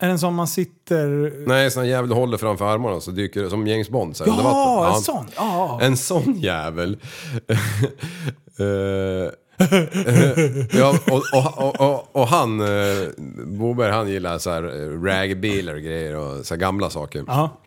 Är 0.00 0.06
det 0.06 0.12
en 0.12 0.18
sån 0.18 0.34
man 0.34 0.48
sitter... 0.48 1.32
Nej, 1.48 1.70
sån 1.70 1.82
här 1.82 1.90
jävel 1.90 2.08
du 2.10 2.14
håller 2.16 2.38
framför 2.38 2.64
armarna 2.64 3.00
så 3.00 3.10
dyker 3.10 3.42
det 3.42 3.50
som 3.50 3.66
James 3.66 3.88
Bond 3.90 4.16
så 4.16 4.24
här, 4.24 4.30
under 4.30 4.44
Ja, 4.44 4.80
vatten. 4.80 4.96
en 4.96 5.02
sån! 5.02 5.26
Ja. 5.36 5.78
En 5.82 5.96
sån 5.96 6.34
jävel. 6.40 6.98
Eh, 8.58 9.30
ja, 10.78 10.98
och, 11.10 11.22
och, 11.32 11.80
och, 11.80 12.16
och, 12.16 12.28
han, 12.28 12.60
eh, 12.60 13.08
Boberg, 13.46 13.92
han 13.92 14.08
gillar 14.08 14.38
så 14.38 14.50
här 14.50 14.62
eh, 14.62 15.02
ragbilar 15.02 15.74
och 15.74 15.80
grejer 15.82 16.16
och 16.16 16.46
så 16.46 16.54
här 16.54 16.60
gamla 16.60 16.90
saker. 16.90 17.24
Ja. 17.26 17.58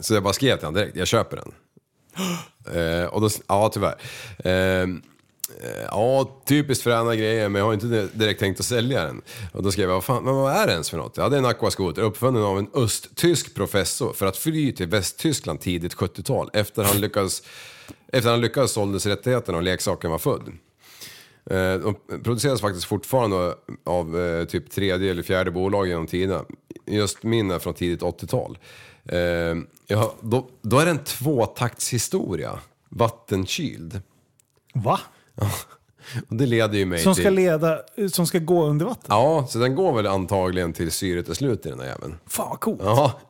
Så 0.00 0.14
jag 0.14 0.22
bara 0.22 0.32
skrev 0.32 0.56
till 0.56 0.66
honom 0.66 0.80
direkt, 0.80 0.96
jag 0.96 1.08
köper 1.08 1.36
den. 1.36 1.52
Eh, 2.74 3.06
och 3.06 3.20
då, 3.20 3.28
ja 3.46 3.70
tyvärr. 3.74 3.94
Eh, 4.38 4.82
eh, 4.82 4.88
ja, 5.90 6.40
typiskt 6.46 6.84
fräna 6.84 7.16
grejer 7.16 7.48
men 7.48 7.58
jag 7.60 7.66
har 7.66 7.74
inte 7.74 7.86
di- 7.86 8.08
direkt 8.12 8.40
tänkt 8.40 8.60
att 8.60 8.66
sälja 8.66 9.04
den. 9.04 9.22
Och 9.52 9.62
då 9.62 9.72
skrev 9.72 9.88
jag, 9.88 9.94
vad, 9.94 10.04
fan, 10.04 10.24
men 10.24 10.34
vad 10.34 10.52
är 10.52 10.66
det 10.66 10.72
ens 10.72 10.90
för 10.90 10.96
något? 10.96 11.16
Ja, 11.16 11.28
det 11.28 11.36
är 11.36 11.38
en 11.38 11.46
aquascooter 11.46 12.02
uppfunnen 12.02 12.42
av 12.42 12.58
en 12.58 12.68
östtysk 12.74 13.54
professor 13.54 14.12
för 14.12 14.26
att 14.26 14.36
fly 14.36 14.72
till 14.72 14.86
Västtyskland 14.88 15.60
tidigt 15.60 15.94
70-tal 15.96 16.50
efter 16.52 16.82
han 16.82 17.00
lyckades, 17.00 17.42
efter 18.12 18.30
han 18.30 18.40
lyckades 18.40 18.72
såldes 18.72 19.06
rättigheterna 19.06 19.58
och 19.58 19.64
leksaken 19.64 20.10
var 20.10 20.18
född. 20.18 20.48
Eh, 21.50 21.74
De 21.74 21.96
produceras 22.22 22.60
faktiskt 22.60 22.84
fortfarande 22.86 23.54
av 23.84 24.20
eh, 24.20 24.44
typ 24.44 24.70
tredje 24.70 25.10
eller 25.10 25.22
fjärde 25.22 25.50
bolag 25.50 25.86
genom 25.88 26.06
tiderna. 26.06 26.44
Just 26.86 27.22
min 27.22 27.50
är 27.50 27.58
från 27.58 27.74
tidigt 27.74 28.02
80-tal. 28.02 28.58
Eh, 29.04 29.18
ja, 29.86 30.14
då, 30.20 30.48
då 30.62 30.78
är 30.78 30.84
det 30.84 30.90
en 30.90 31.04
tvåtaktshistoria. 31.04 32.58
Vattenkyld. 32.88 34.00
Va? 34.74 35.00
Och 35.34 35.46
det 36.36 36.46
leder 36.46 36.78
ju 36.78 36.86
mig 36.86 36.98
Som 36.98 37.14
till... 37.14 37.22
ska 37.22 37.30
leda, 37.30 37.78
som 38.12 38.26
ska 38.26 38.38
gå 38.38 38.64
under 38.66 38.86
vatten? 38.86 39.04
Ja, 39.08 39.46
så 39.48 39.58
den 39.58 39.74
går 39.74 39.92
väl 39.96 40.06
antagligen 40.06 40.72
till 40.72 40.90
syret 40.90 41.28
är 41.28 41.34
slut 41.34 41.66
i 41.66 41.68
den 41.68 41.80
här 41.80 41.86
jäveln. 41.86 42.16
Fan 42.26 42.48
vad 42.50 42.60
coolt. 42.60 42.80
Ja, 42.84 43.20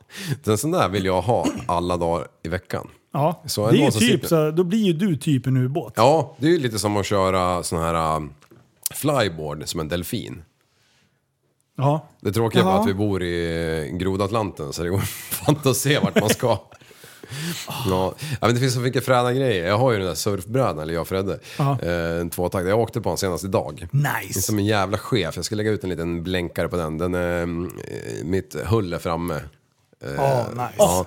en 0.44 0.58
sån 0.58 0.70
där 0.70 0.88
vill 0.88 1.04
jag 1.04 1.22
ha 1.22 1.46
alla 1.66 1.96
dagar 1.96 2.28
i 2.42 2.48
veckan. 2.48 2.88
Ja, 3.12 3.42
Så 3.46 3.70
det 3.70 3.78
är 3.78 3.84
ju 3.84 3.90
typ 3.90 4.26
så, 4.26 4.50
då 4.50 4.64
blir 4.64 4.78
ju 4.78 4.92
du 4.92 5.16
typ 5.16 5.46
en 5.46 5.56
ubåt. 5.56 5.92
Ja, 5.96 6.36
det 6.38 6.46
är 6.46 6.50
ju 6.50 6.58
lite 6.58 6.78
som 6.78 6.96
att 6.96 7.06
köra 7.06 7.62
sån 7.62 7.78
här 7.82 8.16
um, 8.16 8.32
flyboard 8.94 9.62
som 9.68 9.80
en 9.80 9.88
delfin. 9.88 10.42
Ja. 11.76 12.08
Det 12.20 12.32
tråkiga 12.32 12.60
är 12.60 12.64
bara 12.64 12.74
Jaha. 12.74 12.82
att 12.82 12.88
vi 12.88 12.94
bor 12.94 13.22
i 13.22 13.90
Grodatlanten 13.92 14.72
så 14.72 14.82
det 14.82 14.88
går 14.88 14.98
fan 15.30 15.54
inte 15.54 15.70
att 15.70 15.76
se 15.76 15.98
vart 15.98 16.20
man 16.20 16.28
ska. 16.28 16.58
Ja, 17.88 18.14
ja, 18.20 18.36
men 18.40 18.54
det 18.54 18.60
finns 18.60 18.74
så 18.74 18.80
mycket 18.80 19.04
fräna 19.04 19.32
grejer. 19.32 19.66
Jag 19.66 19.78
har 19.78 19.92
ju 19.92 19.98
den 19.98 20.06
där 20.06 20.14
surfbrädan, 20.14 20.78
eller 20.78 20.94
jag 20.94 21.00
och 21.00 21.08
Fredde. 21.08 21.38
Ja. 21.58 21.78
Eh, 21.82 22.20
en 22.20 22.30
tvåtakt. 22.30 22.68
Jag 22.68 22.78
åkte 22.78 23.00
på 23.00 23.08
den 23.08 23.18
senast 23.18 23.44
idag. 23.44 23.86
Det 23.92 23.98
är 24.08 24.20
Nice. 24.26 24.42
som 24.42 24.58
en 24.58 24.64
jävla 24.64 24.98
chef. 24.98 25.36
Jag 25.36 25.44
ska 25.44 25.54
lägga 25.54 25.70
ut 25.70 25.84
en 25.84 25.90
liten 25.90 26.22
blänkare 26.22 26.68
på 26.68 26.76
den. 26.76 26.98
den 26.98 27.14
är, 27.14 27.40
eh, 27.42 27.46
mitt 28.24 28.56
hull 28.64 28.92
är 28.92 28.98
framme. 28.98 29.34
Eh, 30.04 30.10
Åh, 30.18 30.48
nice. 30.50 30.72
Ja. 30.78 31.06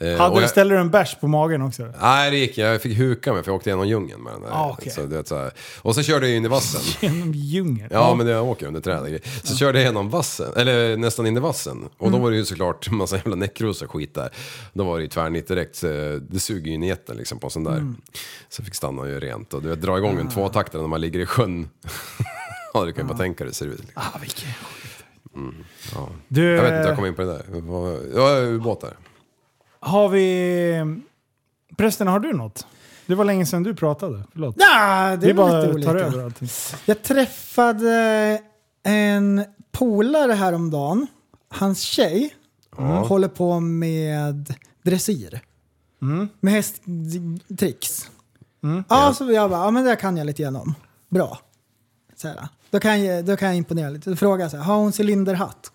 Eh, 0.00 0.16
Hade 0.18 0.34
du, 0.34 0.40
jag- 0.40 0.50
ställer 0.50 0.74
du 0.74 0.80
en 0.80 0.90
bärs 0.90 1.16
på 1.20 1.28
magen 1.28 1.62
också? 1.62 1.92
Nej, 2.00 2.30
det 2.30 2.36
gick 2.36 2.58
Jag 2.58 2.82
fick 2.82 2.98
huka 2.98 3.32
mig 3.32 3.42
för 3.42 3.50
jag 3.50 3.56
åkte 3.56 3.70
genom 3.70 3.88
djungeln 3.88 4.22
med 4.22 4.32
den 4.32 4.42
där. 4.42 4.50
Ah, 4.52 4.70
okej. 4.78 4.92
så, 4.92 5.06
vet, 5.06 5.28
så. 5.28 5.50
Och 5.82 5.94
så 5.94 6.02
körde 6.02 6.28
jag 6.28 6.36
in 6.36 6.44
i 6.44 6.48
vassen. 6.48 6.80
Genom 7.10 7.32
djungeln? 7.34 7.88
Ja, 7.92 8.14
men 8.14 8.26
det, 8.26 8.32
jag 8.32 8.44
åker 8.44 8.66
under 8.66 8.80
träd 8.80 9.00
och. 9.14 9.20
Så 9.48 9.56
körde 9.56 9.78
jag 9.78 9.86
genom 9.86 10.10
vassen, 10.10 10.52
eller 10.56 10.96
nästan 10.96 11.26
in 11.26 11.36
i 11.36 11.40
vassen. 11.40 11.88
Och 11.98 12.06
Mm. 12.06 12.18
då 12.18 12.24
var 12.24 12.30
det 12.30 12.36
ju 12.36 12.44
såklart 12.44 12.90
massa 12.90 13.16
jävla 13.16 13.36
näckros 13.36 13.82
och 13.82 13.90
skit 13.90 14.14
där. 14.14 14.30
Då 14.72 14.84
var 14.84 14.96
det 14.96 15.02
ju 15.02 15.08
tvärnit 15.08 15.48
direkt, 15.48 15.80
det 16.20 16.40
suger 16.40 16.66
ju 16.66 16.72
in 16.74 16.82
i 16.82 16.88
jätten 16.88 17.16
liksom 17.16 17.38
på 17.38 17.46
en 17.46 17.50
sån 17.50 17.64
där. 17.64 17.72
Mm. 17.72 17.96
Så 18.48 18.60
jag 18.60 18.64
fick 18.66 18.74
stanna 18.74 19.02
och 19.02 19.08
göra 19.08 19.20
rent 19.20 19.54
och 19.54 19.62
du 19.62 19.68
vet, 19.68 19.80
dra 19.82 19.98
igång 19.98 20.18
en 20.20 20.28
tvåtaktare 20.28 20.80
när 20.82 20.88
man 20.88 21.00
ligger 21.00 21.20
i 21.20 21.26
sjön. 21.26 21.68
ja, 22.74 22.84
du 22.84 22.92
kan 22.92 23.04
ju 23.04 23.08
bara 23.08 23.18
tänka 23.18 23.44
dig 23.44 23.44
hur 23.44 23.50
det 23.50 23.54
ser 23.54 23.66
ut. 23.66 23.80
Liksom. 23.80 24.02
Ah, 24.14 24.18
vilken 24.20 24.48
Ja. 25.94 26.08
Du, 26.28 26.44
Jag 26.54 26.62
vet 26.62 26.72
inte, 26.72 26.88
jag 26.88 26.96
kom 26.96 27.06
in 27.06 27.14
på 27.14 27.22
det 27.22 27.28
där. 27.28 27.44
Vad- 27.48 27.98
Ja, 28.14 28.40
ubåtar. 28.40 28.96
Har 29.80 30.08
vi... 30.08 31.00
Prästen, 31.76 32.06
har 32.06 32.20
du 32.20 32.32
något? 32.32 32.66
Det 33.06 33.14
var 33.14 33.24
länge 33.24 33.46
sedan 33.46 33.62
du 33.62 33.74
pratade. 33.74 34.24
Förlåt. 34.32 34.54
Ja, 34.58 35.16
det 35.16 35.26
Vi 35.26 35.30
är 35.30 35.34
bara 35.34 35.60
lite 35.62 35.66
tar 35.86 35.94
olika. 35.94 36.06
över 36.06 36.24
allting. 36.24 36.48
Jag 36.84 37.02
träffade 37.02 38.42
en 38.82 39.44
polare 39.72 40.32
häromdagen. 40.32 41.06
Hans 41.48 41.80
tjej 41.80 42.34
håller 43.06 43.28
på 43.28 43.60
med 43.60 44.54
dressyr. 44.82 45.40
Med 46.40 46.52
hästtricks. 46.52 48.10
Ja, 48.88 49.14
så 49.14 49.32
jag 49.32 49.50
bara, 49.50 49.64
ja 49.64 49.70
men 49.70 49.84
det 49.84 49.96
kan 49.96 50.16
jag 50.16 50.26
lite 50.26 50.42
igenom. 50.42 50.74
Bra. 51.08 51.38
Så 52.16 52.28
här, 52.28 52.48
då, 52.70 52.80
kan 52.80 53.04
jag, 53.04 53.24
då 53.24 53.36
kan 53.36 53.48
jag 53.48 53.56
imponera 53.56 53.90
lite. 53.90 54.10
Då 54.10 54.16
frågar 54.16 54.44
jag 54.44 54.50
så 54.50 54.56
här, 54.56 54.64
har 54.64 54.76
hon 54.76 54.92
cylinderhatt? 55.00 55.72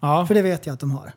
Ja. 0.00 0.26
För 0.26 0.34
det 0.34 0.42
vet 0.42 0.66
jag 0.66 0.74
att 0.74 0.80
de 0.80 0.90
har. 0.90 1.12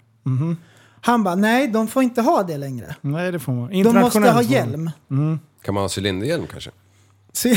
Han 1.07 1.23
bara, 1.23 1.35
nej 1.35 1.67
de 1.67 1.87
får 1.87 2.03
inte 2.03 2.21
ha 2.21 2.43
det 2.43 2.57
längre. 2.57 2.95
Nej, 3.01 3.31
det 3.31 3.39
får 3.39 3.51
man. 3.51 3.59
De 3.59 3.65
måste 3.65 3.77
Internationellt 3.77 4.33
ha 4.35 4.43
får 4.43 4.49
man. 4.49 4.53
hjälm. 4.53 5.39
Kan 5.61 5.73
man 5.73 5.83
ha 5.83 5.89
cylinderhjälm 5.97 6.47
kanske? 6.47 6.71
Cy- 7.33 7.55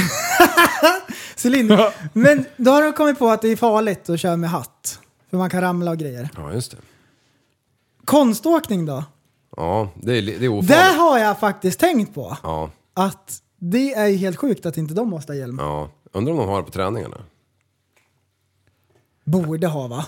Cylinder. 1.46 1.94
Men 2.12 2.44
då 2.56 2.70
har 2.70 2.82
de 2.82 2.92
kommit 2.92 3.18
på 3.18 3.28
att 3.28 3.42
det 3.42 3.48
är 3.48 3.56
farligt 3.56 4.10
att 4.10 4.20
köra 4.20 4.36
med 4.36 4.50
hatt. 4.50 4.98
För 5.30 5.36
man 5.36 5.50
kan 5.50 5.60
ramla 5.60 5.90
och 5.90 5.98
grejer. 5.98 6.28
Ja, 6.36 6.52
just 6.52 6.70
det. 6.70 6.76
Konståkning 8.04 8.86
då? 8.86 9.04
Ja, 9.56 9.88
det 9.94 10.18
är, 10.18 10.22
det 10.22 10.44
är 10.44 10.48
ofarligt. 10.48 10.68
Det 10.68 10.98
har 10.98 11.18
jag 11.18 11.40
faktiskt 11.40 11.80
tänkt 11.80 12.14
på. 12.14 12.36
Ja, 12.42 12.70
Att 12.94 13.42
det 13.58 13.94
är 13.94 14.06
ju 14.06 14.16
helt 14.16 14.36
sjukt 14.36 14.66
att 14.66 14.76
inte 14.76 14.94
de 14.94 15.08
måste 15.10 15.32
ha 15.32 15.36
hjälm. 15.38 15.56
ja. 15.60 15.90
Undrar 16.12 16.32
om 16.32 16.38
de 16.38 16.48
har 16.48 16.56
det 16.56 16.62
på 16.64 16.70
träningarna? 16.70 17.16
Borde 19.24 19.66
ha 19.66 19.86
va? 19.88 20.04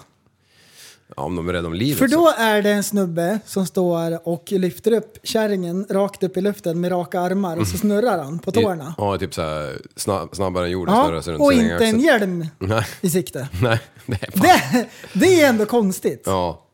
Ja, 1.16 1.22
om 1.22 1.36
de 1.36 1.48
är 1.48 1.52
rädda 1.52 1.66
om 1.68 1.74
livet 1.74 1.98
För 1.98 2.08
så. 2.08 2.16
då 2.16 2.28
är 2.38 2.62
det 2.62 2.70
en 2.70 2.82
snubbe 2.82 3.38
som 3.46 3.66
står 3.66 4.28
och 4.28 4.52
lyfter 4.52 4.92
upp 4.92 5.18
kärringen 5.22 5.86
rakt 5.90 6.22
upp 6.22 6.36
i 6.36 6.40
luften 6.40 6.80
med 6.80 6.92
raka 6.92 7.20
armar 7.20 7.56
och 7.56 7.66
så 7.68 7.78
snurrar 7.78 8.18
han 8.24 8.38
på 8.38 8.52
tårna. 8.52 8.94
Ja, 8.98 9.18
typ 9.18 9.34
såhär 9.34 9.80
snabb, 9.96 10.28
snabbare 10.36 10.64
än 10.64 10.70
jorden 10.70 10.94
Ja, 10.94 11.04
snurrar 11.04 11.20
sig 11.20 11.32
runt 11.32 11.42
och 11.42 11.50
sin 11.52 11.60
inte 11.60 11.74
en 11.74 11.94
axel. 11.94 12.04
hjälm 12.04 12.46
Nej, 12.58 12.86
i 13.00 13.10
sikte. 13.10 13.48
nej, 13.62 13.80
det 14.06 14.22
är 14.26 14.30
fan. 14.30 14.40
Det, 14.72 14.88
det 15.12 15.42
är 15.42 15.48
ändå 15.48 15.66
konstigt. 15.66 16.22
Ja. 16.26 16.66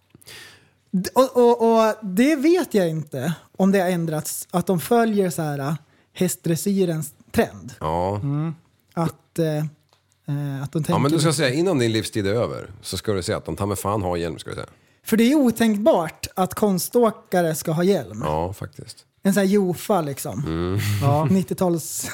Och, 1.14 1.36
och, 1.36 1.72
och 1.89 1.95
det 2.03 2.36
vet 2.36 2.74
jag 2.74 2.89
inte 2.89 3.32
om 3.57 3.72
det 3.72 3.80
har 3.80 3.89
ändrats, 3.91 4.49
att 4.51 4.66
de 4.66 4.80
följer 4.80 5.30
så 5.30 5.43
här 5.43 5.59
äh, 5.59 5.74
hästdressyrens 6.14 7.14
trend. 7.32 7.72
Ja. 7.80 8.20
Att, 8.95 9.39
eh, 9.39 9.64
att 10.64 10.72
de 10.72 10.78
tänker... 10.78 10.92
ja, 10.92 10.98
men 10.98 11.12
du 11.12 11.18
ska 11.18 11.32
säga 11.32 11.54
innan 11.54 11.78
din 11.78 11.92
livstid 11.92 12.26
är 12.26 12.34
över 12.34 12.70
så 12.82 12.96
ska 12.96 13.12
du 13.12 13.22
säga 13.22 13.38
att 13.38 13.44
de 13.44 13.56
ta 13.56 13.66
med 13.66 13.78
fan 13.78 14.02
har 14.02 14.16
hjälm 14.16 14.38
ska 14.38 14.50
du 14.50 14.54
säga. 14.56 14.66
För 15.04 15.16
det 15.16 15.24
är 15.32 15.34
otänkbart 15.34 16.26
att 16.34 16.54
konståkare 16.54 17.54
ska 17.54 17.72
ha 17.72 17.82
hjälm. 17.82 18.22
Ja, 18.24 18.52
faktiskt. 18.52 19.04
En 19.22 19.34
sån 19.34 19.40
här 19.40 19.48
Jofa 19.48 20.00
liksom. 20.00 20.44
Mm. 20.46 20.78
Ja. 21.02 21.26
90-tals... 21.30 22.10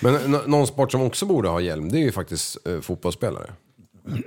Men 0.00 0.32
någon 0.46 0.66
sport 0.66 0.92
som 0.92 1.02
också 1.02 1.26
borde 1.26 1.48
ha 1.48 1.60
hjälm, 1.60 1.88
det 1.88 1.98
är 1.98 2.02
ju 2.02 2.12
faktiskt 2.12 2.66
eh, 2.66 2.80
fotbollsspelare. 2.80 3.50
Som 4.04 4.22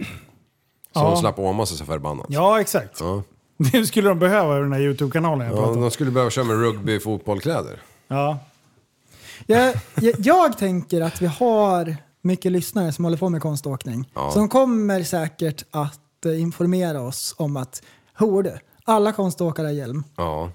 Ja. 0.93 1.15
slapp 1.19 1.39
åma 1.39 1.65
sig 1.65 1.77
så 1.77 1.85
förbannat. 1.85 2.25
Ja, 2.29 2.61
exakt. 2.61 2.99
Ja. 2.99 3.23
Det 3.57 3.85
skulle 3.85 4.09
de 4.09 4.19
behöva 4.19 4.57
i 4.57 4.61
den 4.61 4.73
här 4.73 4.79
YouTube-kanalen 4.79 5.47
jag 5.47 5.57
Ja, 5.57 5.65
om. 5.65 5.81
de 5.81 5.91
skulle 5.91 6.11
behöva 6.11 6.31
köra 6.31 6.45
med 6.45 6.57
rugby-fotbollkläder. 6.57 7.81
Ja. 8.07 8.39
jag, 9.45 9.73
jag, 10.01 10.15
jag 10.19 10.57
tänker 10.57 11.01
att 11.01 11.21
vi 11.21 11.25
har 11.25 11.97
mycket 12.25 12.51
lyssnare 12.51 12.91
som 12.91 13.03
håller 13.05 13.17
på 13.17 13.29
med 13.29 13.41
konståkning. 13.41 14.11
Ja. 14.15 14.31
Som 14.31 14.49
kommer 14.49 15.03
säkert 15.03 15.63
att 15.71 16.25
eh, 16.25 16.41
informera 16.41 17.01
oss 17.01 17.35
om 17.37 17.57
att, 17.57 17.81
hör 18.13 18.41
du, 18.43 18.57
alla 18.83 19.11
konståkare 19.11 19.67
har 19.67 19.71
hjälm. 19.73 20.03
Ja. 20.15 20.51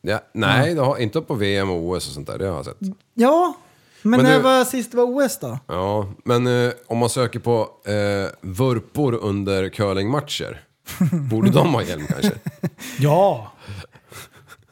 ja 0.00 0.20
nej, 0.32 0.74
det 0.74 0.80
har, 0.80 0.98
inte 0.98 1.20
på 1.20 1.34
VM 1.34 1.70
och 1.70 1.76
OS 1.76 2.08
och 2.08 2.14
sånt 2.14 2.26
där, 2.26 2.38
det 2.38 2.46
har 2.46 2.56
jag 2.56 2.64
sett. 2.64 2.76
Ja, 3.14 3.54
men, 4.02 4.10
Men 4.10 4.30
när 4.30 4.36
du- 4.36 4.42
var 4.42 4.64
sist 4.64 4.90
det 4.90 4.96
var 4.96 5.04
OS 5.26 5.38
då? 5.38 5.58
Ja, 5.66 6.12
men 6.24 6.46
eh, 6.66 6.72
om 6.86 6.98
man 6.98 7.08
söker 7.10 7.38
på 7.38 7.60
eh, 7.84 8.30
vurpor 8.40 9.14
under 9.14 9.68
curlingmatcher, 9.68 10.64
borde 11.30 11.50
de 11.50 11.74
ha 11.74 11.82
hjälm 11.82 12.06
kanske? 12.06 12.32
Ja, 12.98 13.52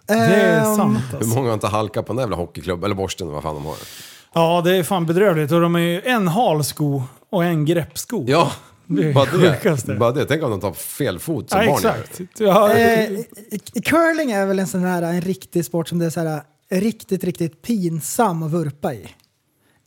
det 0.06 0.12
är 0.14 0.58
Ehm, 0.66 0.76
sant 0.76 0.98
Hur 1.10 1.16
alltså. 1.18 1.34
många 1.34 1.48
har 1.48 1.54
inte 1.54 1.66
halkat 1.66 2.06
på 2.06 2.12
en 2.12 2.18
jävla 2.18 2.36
hockeyklubb, 2.36 2.84
eller 2.84 2.94
borsten, 2.94 3.28
vad 3.30 3.42
fan 3.42 3.54
de 3.54 3.64
har. 3.66 3.76
Ja, 4.34 4.60
det 4.64 4.76
är 4.76 4.82
fan 4.82 5.06
bedrövligt. 5.06 5.52
Och 5.52 5.60
de 5.60 5.74
är 5.74 5.80
ju 5.80 6.00
en 6.00 6.28
hal 6.28 6.64
sko 6.64 7.02
och 7.30 7.44
en 7.44 7.64
greppsko. 7.64 8.24
Ja, 8.28 8.52
Det 8.86 9.08
är 9.08 9.12
bara 9.12 9.24
det. 9.86 9.94
Bara 9.98 10.12
det. 10.12 10.24
Tänk 10.26 10.42
om 10.42 10.50
de 10.50 10.60
tar 10.60 10.72
fel 10.72 11.18
fot 11.18 11.50
som 11.50 11.60
Ja, 11.60 11.66
barn 11.66 11.76
exakt. 11.76 12.40
gör. 12.40 12.46
Ja, 12.46 12.74
Eh, 12.74 13.08
curling 13.84 14.30
är 14.32 14.46
väl 14.46 14.58
en 14.58 14.66
sån 14.66 14.84
här 14.84 15.02
en 15.02 15.20
riktig 15.20 15.64
sport 15.64 15.88
som 15.88 15.98
det 15.98 16.06
är 16.06 16.10
så 16.10 16.20
här 16.20 16.42
riktigt, 16.70 17.24
riktigt 17.24 17.62
pinsam 17.62 18.42
att 18.42 18.50
vurpa 18.50 18.94
i. 18.94 19.08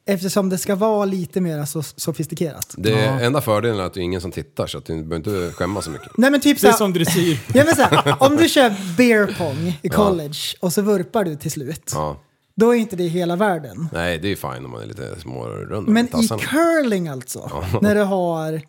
Eftersom 0.10 0.50
det 0.50 0.58
ska 0.58 0.76
vara 0.76 1.06
lite 1.06 1.41
mer 1.41 1.66
så 1.66 1.84
sofistikerat. 1.84 2.76
Det 2.78 2.93
är 2.93 3.24
enda 3.26 3.41
fördelen 3.41 3.80
är 3.80 3.84
att 3.84 3.93
det 3.93 4.00
är 4.00 4.02
ingen 4.02 4.22
som 4.22 4.32
tittar 4.32 4.68
så 4.68 4.78
att 4.78 4.86
du 4.86 4.93
behöver 5.04 5.16
inte 5.16 5.52
skämmas 5.56 5.86
så 5.86 5.91
mycket. 5.91 6.18
Nej 6.18 6.32
men 6.32 6.41
typ 6.41 6.62
det 6.62 6.68
är 6.68 6.72
så 6.72 6.78
som 6.78 6.93
dressyr. 6.93 7.39
ja, 7.54 7.64
men 7.66 7.76
så 7.76 7.82
här, 7.82 8.16
om 8.20 8.38
du 8.38 8.50
kör 8.50 8.76
beer 8.98 9.36
pong 9.38 9.80
i 9.82 9.89
college 10.00 10.38
och 10.60 10.74
så 10.74 10.82
vurpar 10.82 11.24
du 11.24 11.36
till 11.36 11.52
slut. 11.52 11.91
Ja. 11.93 12.22
Då 12.60 12.76
är 12.76 12.80
inte 12.80 12.95
det 12.95 13.08
hela 13.08 13.36
världen. 13.36 13.89
Nej, 13.93 14.18
det 14.18 14.28
är 14.28 14.30
ju 14.30 14.36
fine 14.36 14.66
om 14.66 14.72
man 14.72 14.82
är 14.82 14.86
lite 14.86 15.20
smårund 15.20 15.88
Men 15.88 16.05
i 16.05 16.28
curling 16.28 17.08
alltså, 17.08 17.64
när 17.82 17.95
du 17.95 18.01
har 18.01 18.62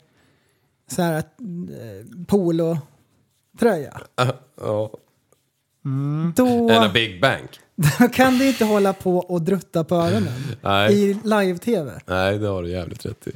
så 0.91 1.03
här 1.03 1.17
eh, 1.17 1.25
polo-tröja. 2.27 4.01
Ja. 4.61 4.91
Då, 6.37 6.71
En 6.71 6.83
a 6.83 6.91
big 6.95 7.21
bank. 7.21 7.61
då 7.99 8.09
kan 8.09 8.39
du 8.39 8.49
inte 8.49 8.65
hålla 8.65 8.93
på 8.93 9.19
och 9.19 9.43
drutta 9.43 9.85
på 9.85 9.95
öronen 9.95 10.43
Nej. 10.63 10.93
i 10.93 11.15
live-tv. 11.25 12.01
Nej, 12.07 12.39
det 12.39 12.49
har 12.49 12.63
du 12.63 12.71
jävligt 12.71 13.07
rätt 13.07 13.27
i. 13.29 13.33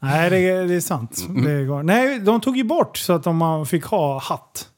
Nej, 0.00 0.30
det 0.30 0.38
är, 0.38 0.64
det 0.64 0.74
är 0.74 0.80
sant. 0.80 1.26
Mm. 1.28 1.44
Det 1.44 1.64
går. 1.64 1.82
Nej, 1.82 2.18
de 2.18 2.40
tog 2.40 2.56
ju 2.56 2.64
bort 2.64 2.96
så 2.96 3.12
att 3.12 3.34
man 3.34 3.66
fick 3.66 3.84
ha 3.84 4.18
hatt. 4.18 4.68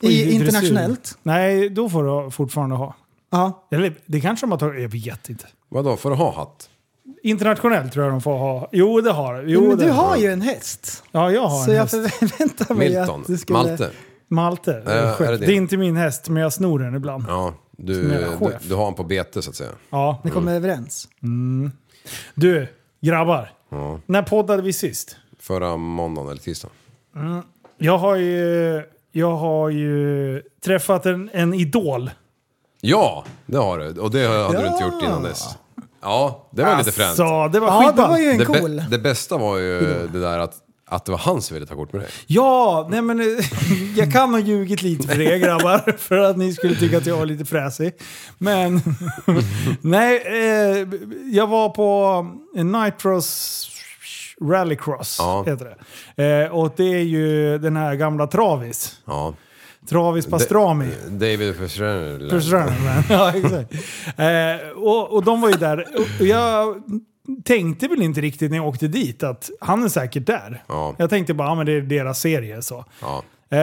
I, 0.00 0.32
internationellt. 0.34 1.18
Nej, 1.22 1.68
då 1.68 1.88
får 1.88 2.24
du 2.24 2.30
fortfarande 2.30 2.76
ha. 2.76 2.94
Ja. 3.30 3.66
Eller 3.70 3.94
det 4.06 4.20
kanske 4.20 4.46
de 4.46 4.50
har 4.50 4.58
tagit, 4.58 4.82
jag 4.82 4.88
vet 4.88 5.28
inte. 5.28 5.46
Vadå, 5.68 5.96
får 5.96 6.10
du 6.10 6.16
ha 6.16 6.34
hatt? 6.34 6.70
Internationellt 7.22 7.92
tror 7.92 8.04
jag 8.04 8.14
de 8.14 8.20
får 8.20 8.38
ha. 8.38 8.68
Jo, 8.72 9.00
det 9.00 9.12
har 9.12 9.42
jo, 9.42 9.68
men 9.68 9.78
du 9.78 9.90
har 9.90 10.16
ju 10.16 10.26
en 10.32 10.40
häst. 10.40 11.04
Ja, 11.12 11.30
jag 11.30 11.46
har 11.46 11.64
Så 11.64 11.70
en 11.70 11.76
jag 11.76 11.82
häst. 11.82 12.14
förväntar 12.16 12.74
mig 12.74 12.88
Milton? 12.88 13.20
att 13.20 13.26
du 13.26 13.38
skulle... 13.38 13.58
Malte? 13.58 13.90
Malte. 14.28 14.82
Äh, 14.86 14.92
är 14.92 15.18
det 15.18 15.38
det, 15.38 15.46
det? 15.46 15.52
är 15.52 15.56
inte 15.56 15.76
min 15.76 15.96
häst, 15.96 16.28
men 16.28 16.42
jag 16.42 16.52
snor 16.52 16.78
den 16.78 16.94
ibland. 16.94 17.24
Ja. 17.28 17.54
Ja, 17.76 17.84
du, 17.84 18.02
du, 18.02 18.58
du 18.68 18.74
har 18.74 18.84
han 18.84 18.94
på 18.94 19.04
bete 19.04 19.42
så 19.42 19.50
att 19.50 19.56
säga. 19.56 19.70
Ni 20.24 20.30
kommer 20.30 20.54
överens. 20.54 21.08
Du, 22.34 22.68
grabbar. 23.00 23.52
Ja. 23.68 24.00
När 24.06 24.22
poddade 24.22 24.62
vi 24.62 24.72
sist? 24.72 25.16
Förra 25.38 25.76
måndagen 25.76 26.30
eller 26.30 26.40
tisdagen. 26.40 26.74
Jag 27.78 27.98
har 27.98 28.16
ju, 28.16 28.82
jag 29.16 29.36
har 29.36 29.70
ju 29.70 30.42
träffat 30.64 31.06
en, 31.06 31.30
en 31.32 31.54
idol. 31.54 32.10
Ja, 32.80 33.24
det 33.46 33.56
har 33.56 33.78
du. 33.78 34.00
Och 34.00 34.10
det 34.10 34.28
hade 34.28 34.62
du 34.62 34.66
inte 34.68 34.84
gjort 34.84 35.02
innan 35.02 35.22
dess. 35.22 35.44
Ja, 36.02 36.48
det 36.52 36.62
var 36.64 36.78
lite 36.78 36.92
fränt. 36.92 37.16
Så 37.16 37.48
det 37.52 37.60
var 37.60 37.68
Ja, 37.68 37.80
det 37.80 37.86
skitballt. 37.86 38.10
var 38.10 38.18
ju 38.18 38.30
en 38.30 38.38
Det, 38.38 38.44
cool. 38.44 38.56
bä- 38.56 38.88
det 38.90 38.98
bästa 38.98 39.36
var 39.36 39.58
ju 39.58 39.80
det 40.12 40.20
där 40.20 40.38
att, 40.38 40.54
att 40.88 41.04
det 41.04 41.10
var 41.12 41.18
han 41.18 41.42
som 41.42 41.54
ville 41.54 41.66
ta 41.66 41.74
kort 41.74 41.92
med 41.92 42.02
dig. 42.02 42.10
Ja, 42.26 42.86
nej 42.90 43.02
men 43.02 43.20
eh, 43.20 43.26
jag 43.96 44.12
kan 44.12 44.30
ha 44.30 44.38
ljugit 44.40 44.82
lite 44.82 45.08
för 45.08 45.20
er 45.20 45.36
grabbar 45.36 45.92
för 45.98 46.18
att 46.18 46.36
ni 46.36 46.54
skulle 46.54 46.74
tycka 46.76 46.98
att 46.98 47.06
jag 47.06 47.16
var 47.16 47.26
lite 47.26 47.44
fräsig. 47.44 47.92
Men 48.38 48.80
nej, 49.80 50.22
eh, 50.26 50.88
jag 51.32 51.46
var 51.46 51.68
på 51.68 52.26
Nitros 52.54 53.68
Rallycross 54.44 55.16
Ja. 55.18 55.44
heter 55.46 55.76
det. 56.16 56.42
Eh, 56.44 56.50
och 56.52 56.72
det 56.76 56.94
är 56.94 57.02
ju 57.02 57.58
den 57.58 57.76
här 57.76 57.94
gamla 57.94 58.26
Travis. 58.26 59.00
Ja. 59.04 59.34
Travis 59.88 60.26
Pastrami. 60.26 60.88
David. 61.10 61.58
Pastrami, 62.30 62.70
ja 63.10 63.32
exakt. 63.36 63.72
Eh, 64.16 64.68
och, 64.76 65.12
och 65.12 65.24
de 65.24 65.40
var 65.40 65.48
ju 65.48 65.56
där. 65.56 65.86
Och 66.20 66.26
jag 66.26 66.82
tänkte 67.44 67.88
väl 67.88 68.02
inte 68.02 68.20
riktigt 68.20 68.50
när 68.50 68.58
jag 68.58 68.66
åkte 68.68 68.88
dit 68.88 69.22
att 69.22 69.50
han 69.60 69.84
är 69.84 69.88
säkert 69.88 70.26
där. 70.26 70.62
Ja. 70.68 70.94
Jag 70.98 71.10
tänkte 71.10 71.34
bara, 71.34 71.48
ja 71.48 71.54
men 71.54 71.66
det 71.66 71.72
är 71.72 71.80
deras 71.80 72.20
serie 72.20 72.62
så. 72.62 72.84
Ja. 73.00 73.22
Eh, 73.50 73.58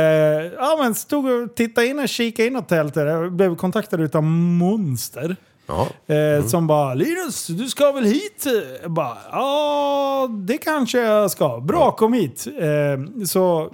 ja 0.57 0.77
men 0.81 0.95
stod 0.95 1.25
och 1.25 1.55
tittade 1.55 1.87
in 1.87 1.99
och 1.99 2.09
kikade 2.09 2.47
in 2.47 2.55
åt 2.55 2.67
tältet. 2.69 3.07
Jag 3.07 3.33
blev 3.33 3.55
kontaktad 3.55 4.01
utav 4.01 4.23
Monster. 4.23 5.35
Ja. 5.67 5.87
Eh, 6.15 6.45
Som 6.45 6.67
bara 6.67 6.93
“Linus, 6.93 7.47
du 7.47 7.69
ska 7.69 7.91
väl 7.91 8.03
hit?” 8.03 8.45
Jag 8.81 8.91
bara 8.91 9.17
“Ja, 9.31 10.27
det 10.47 10.57
kanske 10.57 10.99
jag 11.01 11.31
ska. 11.31 11.59
Bra, 11.59 11.91
kom 11.91 12.13
hit.” 12.13 12.47
eh, 12.59 13.23
Så 13.25 13.73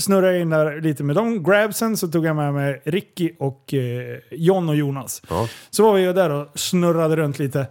snurrade 0.00 0.32
jag 0.32 0.40
in 0.42 0.50
där 0.50 0.80
lite 0.80 1.02
med 1.04 1.16
de 1.16 1.42
grabsen, 1.44 1.96
så 1.96 2.08
tog 2.08 2.26
jag 2.26 2.36
med 2.36 2.54
mig 2.54 2.82
Ricky 2.84 3.32
och 3.38 3.74
eh, 3.74 4.18
John 4.30 4.68
och 4.68 4.76
Jonas. 4.76 5.22
Ja. 5.28 5.48
Så 5.70 5.82
var 5.82 5.94
vi 5.94 6.12
där 6.12 6.30
och 6.30 6.46
snurrade 6.54 7.16
runt 7.16 7.38
lite. 7.38 7.66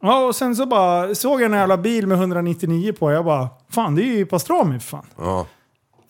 Ja, 0.00 0.26
och 0.26 0.36
sen 0.36 0.56
så 0.56 0.66
bara 0.66 1.14
såg 1.14 1.40
jag 1.42 1.46
en 1.52 1.58
jävla 1.58 1.76
bil 1.76 2.06
med 2.06 2.18
199 2.18 2.92
på. 2.98 3.12
Jag 3.12 3.24
bara 3.24 3.48
“Fan, 3.70 3.94
det 3.94 4.02
är 4.02 4.16
ju 4.16 4.26
Pastrami 4.26 4.80
för 4.80 4.88
fan.” 4.88 5.06
Ja. 5.18 5.46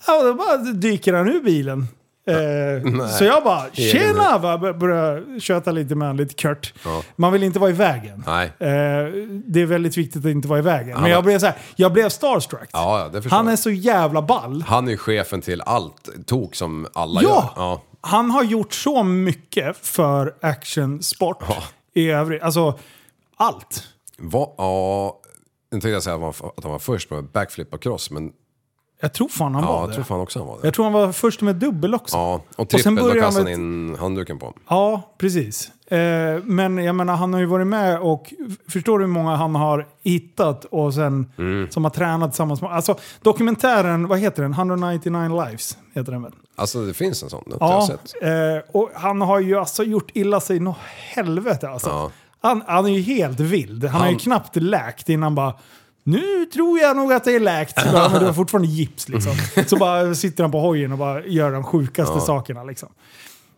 Ja, 0.07 0.23
då 0.23 0.35
bara 0.35 0.57
dyker 0.57 1.13
han 1.13 1.29
ur 1.29 1.41
bilen. 1.43 1.87
Eh, 2.27 3.07
så 3.09 3.25
jag 3.25 3.45
bara 3.45 3.71
“Tjena!” 3.73 4.59
började 4.73 5.41
köta 5.41 5.73
lite 5.73 5.95
med 5.95 6.09
honom, 6.09 6.17
lite 6.17 6.35
kört. 6.37 6.75
Ja. 6.85 7.03
Man 7.17 7.33
vill 7.33 7.43
inte 7.43 7.59
vara 7.59 7.71
i 7.71 7.73
vägen. 7.73 8.25
Nej. 8.27 8.47
Eh, 8.47 9.13
det 9.47 9.61
är 9.63 9.67
väldigt 9.67 9.97
viktigt 9.97 10.25
att 10.25 10.31
inte 10.31 10.49
vara 10.49 10.59
i 10.59 10.63
vägen. 10.63 10.93
Men 10.93 11.03
var- 11.03 11.09
jag 11.09 11.25
blev 11.25 11.39
så 11.39 11.47
här, 11.47 11.57
jag 11.77 11.93
blev 11.93 12.09
starstruck. 12.09 12.69
Ja, 12.73 12.99
ja, 13.01 13.09
det 13.09 13.23
förstår 13.23 13.37
Han 13.37 13.49
är 13.49 13.57
så 13.57 13.71
jävla 13.71 14.23
ball. 14.23 14.65
Han 14.67 14.87
är 14.87 14.91
ju 14.91 14.97
chefen 14.99 15.41
till 15.41 15.61
allt 15.61 16.27
tok 16.27 16.55
som 16.55 16.87
alla 16.95 17.23
Ja! 17.23 17.29
gör. 17.29 17.63
Ja. 17.65 17.83
Han 18.01 18.31
har 18.31 18.43
gjort 18.45 18.73
så 18.75 19.03
mycket 19.03 19.77
för 19.77 20.35
actionsport 20.41 21.43
i 21.95 22.11
övrigt. 22.11 22.43
Alltså, 22.43 22.79
allt. 23.37 23.83
Va, 24.19 24.55
ja. 24.59 25.21
Nu 25.73 25.81
tänkte 25.81 25.89
jag 25.89 26.03
säga 26.03 26.15
att 26.15 26.21
han 26.23 26.33
var, 26.41 26.53
att 26.57 26.63
han 26.65 26.73
var 26.73 26.79
först 26.79 27.11
med 27.11 27.25
backflip 27.25 27.75
och 27.75 27.83
cross, 27.83 28.11
men 28.11 28.31
Jag 29.05 29.13
tror 29.13 29.29
fan 29.29 29.55
han 29.55 29.65
ja, 29.65 29.73
var 29.73 29.81
jag 29.81 29.89
det. 29.91 29.95
tror 29.95 30.05
fan 30.05 30.21
också 30.21 30.39
han 30.39 30.49
var 30.49 30.59
det. 30.61 30.67
Jag 30.67 30.75
tror 30.75 30.85
han 30.85 30.93
var 30.93 31.13
först 31.13 31.41
med 31.41 31.57
dubbel 31.57 31.95
också. 31.95 32.17
Ja, 32.17 32.35
och 32.35 32.43
sen 32.57 32.67
trippel, 32.67 32.95
då 32.97 33.03
började 33.03 33.21
han 33.21 33.29
kastade 33.29 33.45
med- 33.45 33.53
han 33.59 33.63
in 33.93 33.97
handduken 34.01 34.39
på. 34.39 34.55
Ja, 34.69 35.15
precis. 35.19 35.71
Eh, 35.93 35.99
men 36.45 36.79
jag 36.79 36.95
menar, 36.95 37.17
han 37.17 37.33
har 37.33 37.41
ju 37.41 37.47
varit 37.47 37.67
med 37.67 38.01
och 38.01 38.35
förstår 38.69 38.99
du 38.99 39.05
hur 39.05 39.13
många 39.13 39.37
han 39.37 39.55
har 39.55 39.87
hittat 40.03 40.65
och 40.65 40.95
sen 40.95 41.33
Mm. 41.39 41.71
som 41.71 41.85
har 41.85 41.91
tränat 41.91 42.31
tillsammans 42.31 42.63
med... 42.63 42.71
Alltså 42.73 42.97
dokumentären, 43.23 44.09
vad 44.09 44.19
heter 44.19 44.43
den? 44.43 44.53
199 44.53 45.45
lives 45.47 45.79
heter 45.95 46.13
den 46.13 46.23
väl? 46.23 46.33
Alltså 46.57 46.85
det 46.87 46.95
finns 46.95 47.23
en 47.23 47.31
sån, 47.31 47.45
det 47.47 47.57
har 47.65 47.71
Ja, 47.73 47.75
jag 47.75 47.87
sett. 47.87 48.23
eh, 48.23 48.71
och 48.81 48.91
han 48.95 49.21
har 49.21 49.41
ju 49.41 49.57
alltså 49.59 49.83
gjort 49.85 50.11
illa 50.15 50.41
sig 50.41 50.61
något 50.61 50.77
helvete 51.15 51.69
alltså. 51.69 51.89
Ja. 51.89 52.11
Han, 52.41 52.63
han 52.67 52.87
är 52.87 52.91
ju 52.91 53.01
helt 53.03 53.41
vild. 53.41 53.85
Han, 53.85 54.01
har 54.01 54.07
ju 54.09 54.13
Han- 54.13 54.19
knappt 54.19 54.57
läkt 54.57 55.09
innan 55.09 55.35
bara 55.35 55.55
nu 56.05 56.45
tror 56.53 56.79
jag 56.79 56.97
nog 56.97 57.13
att 57.13 57.25
det 57.25 57.33
är 57.35 57.41
läkt. 57.41 57.75
Ja, 57.93 58.09
men 58.13 58.21
du 58.21 58.27
har 58.27 58.33
fortfarande 58.33 58.69
gips 58.69 59.09
liksom. 59.09 59.33
Så 59.67 59.77
bara 59.77 60.15
sitter 60.15 60.45
han 60.45 60.51
på 60.53 60.61
hojen 60.61 60.93
och 60.93 60.99
bara 60.99 61.25
gör 61.27 61.53
de 61.53 61.65
sjukaste 61.65 62.21
sakerna 62.21 62.65
liksom. 62.65 62.89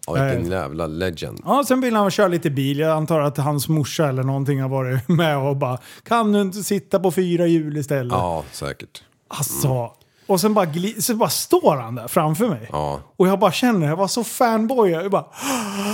Ja, 0.06 0.12
vilken 0.12 0.50
jävla 0.50 0.86
legend. 0.86 1.40
Ja, 1.44 1.64
sen 1.68 1.80
vill 1.80 1.94
han 1.96 2.10
köra 2.10 2.28
lite 2.28 2.50
bil. 2.50 2.78
Jag 2.78 2.90
antar 2.96 3.20
att 3.20 3.38
hans 3.38 3.68
morsa 3.68 4.08
eller 4.08 4.22
någonting 4.22 4.62
har 4.62 4.68
varit 4.68 5.08
med 5.08 5.38
och 5.38 5.56
bara 5.56 5.78
Kan 6.02 6.32
du 6.32 6.40
inte 6.40 6.62
sitta 6.62 7.00
på 7.00 7.10
fyra 7.12 7.46
hjul 7.46 7.76
istället? 7.76 8.12
Ja, 8.12 8.44
säkert. 8.52 9.02
Alltså, 9.28 9.90
Och 10.26 10.40
sen 10.40 10.54
bara, 10.54 10.66
så 11.00 11.14
bara 11.14 11.28
står 11.28 11.76
han 11.76 11.94
där 11.94 12.08
framför 12.08 12.48
mig. 12.48 12.68
Ja. 12.72 13.00
Och 13.16 13.28
jag 13.28 13.38
bara 13.38 13.52
känner, 13.52 13.86
jag 13.88 13.96
var 13.96 14.08
så 14.08 14.24
fanboy. 14.24 14.90
Jag 14.90 15.10
bara, 15.10 15.24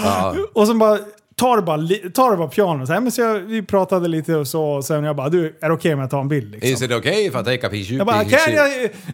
Ja. 0.04 0.34
och 0.54 0.66
sen 0.66 0.78
bara 0.78 0.98
tar 1.40 1.56
det 1.56 1.62
bara, 1.62 1.78
tar 2.14 2.30
det 2.30 2.36
bara 2.36 2.48
pianot. 2.48 2.86
Så 2.86 2.92
här, 2.92 3.00
men 3.00 3.12
så 3.12 3.20
jag, 3.20 3.38
vi 3.38 3.62
pratade 3.62 4.08
lite 4.08 4.34
och 4.36 4.46
så. 4.48 4.64
Och 4.64 4.84
sen 4.84 5.04
jag 5.04 5.16
bara, 5.16 5.28
du, 5.28 5.58
är 5.60 5.68
det 5.68 5.74
okej 5.74 5.94
om 5.94 6.00
jag 6.00 6.10
tar 6.10 6.20
en 6.20 6.28
bild? 6.28 6.50
Liksom. 6.50 6.70
Is 6.70 6.82
it 6.82 6.92
okay 6.92 7.26
if 7.26 7.34
I 7.34 7.44
take 7.44 7.66
a 7.66 7.70
picture? 7.70 7.96
Jag 7.98 8.06
bara, 8.06 8.24
kan 8.24 8.52
jag... 8.54 8.68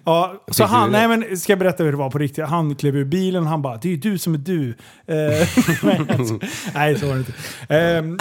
Ja, 0.05 0.35
så 0.51 0.65
han, 0.65 0.91
nej 0.93 1.09
men 1.09 1.37
ska 1.39 1.53
jag 1.53 1.59
berätta 1.59 1.85
hur 1.85 1.93
det 1.93 1.99
var 1.99 2.11
på 2.11 2.19
riktigt? 2.19 2.45
Han 2.45 2.75
klev 2.75 2.97
ur 2.97 3.05
bilen, 3.05 3.47
han 3.47 3.63
bara, 3.63 3.77
det 3.77 3.89
är 3.89 3.91
ju 3.91 3.97
du 3.97 4.19
som 4.19 4.35
är 4.35 4.39
du. 4.39 4.69
Eh, 5.07 5.49
nej, 6.75 6.99
så 6.99 7.07
var 7.07 7.15
det 7.15 7.19
inte. 7.19 7.33
Ehm, 7.69 8.19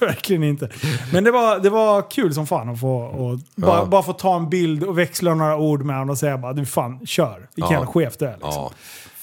verkligen 0.00 0.44
inte. 0.44 0.68
Men 1.12 1.24
det 1.24 1.30
var, 1.30 1.58
det 1.58 1.70
var 1.70 2.10
kul 2.10 2.34
som 2.34 2.46
fan 2.46 2.68
att 2.68 2.80
få, 2.80 2.96
och 2.96 3.38
bara, 3.56 3.76
Ja. 3.78 3.84
bara 3.84 4.02
få 4.02 4.12
ta 4.12 4.36
en 4.36 4.50
bild 4.50 4.84
och 4.84 4.98
växla 4.98 5.34
några 5.34 5.56
ord 5.56 5.82
med 5.82 5.96
honom 5.96 6.10
och 6.10 6.18
säga 6.18 6.38
bara, 6.38 6.52
du 6.52 6.66
fan, 6.66 7.06
kör. 7.06 7.38
Vilken 7.54 7.72
Ja. 7.72 7.72
jävla 7.72 7.86
chef 7.86 8.16
du 8.18 8.24
är. 8.24 8.32
Liksom. 8.32 8.52
Ja. 8.52 8.70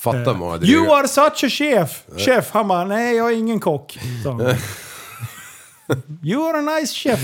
Fatta 0.03 0.31
Eh, 0.31 0.37
många 0.37 0.57
You 0.61 0.91
are 0.93 1.07
such 1.07 1.43
a 1.43 1.49
chef! 1.49 2.03
Chef, 2.17 2.49
han 2.51 2.67
bara, 2.67 2.85
nej 2.85 3.15
jag 3.15 3.31
är 3.31 3.35
ingen 3.37 3.59
kock. 3.59 3.99
sa 4.23 4.31
han. 4.31 4.41
you 6.23 6.49
are 6.49 6.57
a 6.57 6.79
nice 6.79 6.93
chef. 6.93 7.19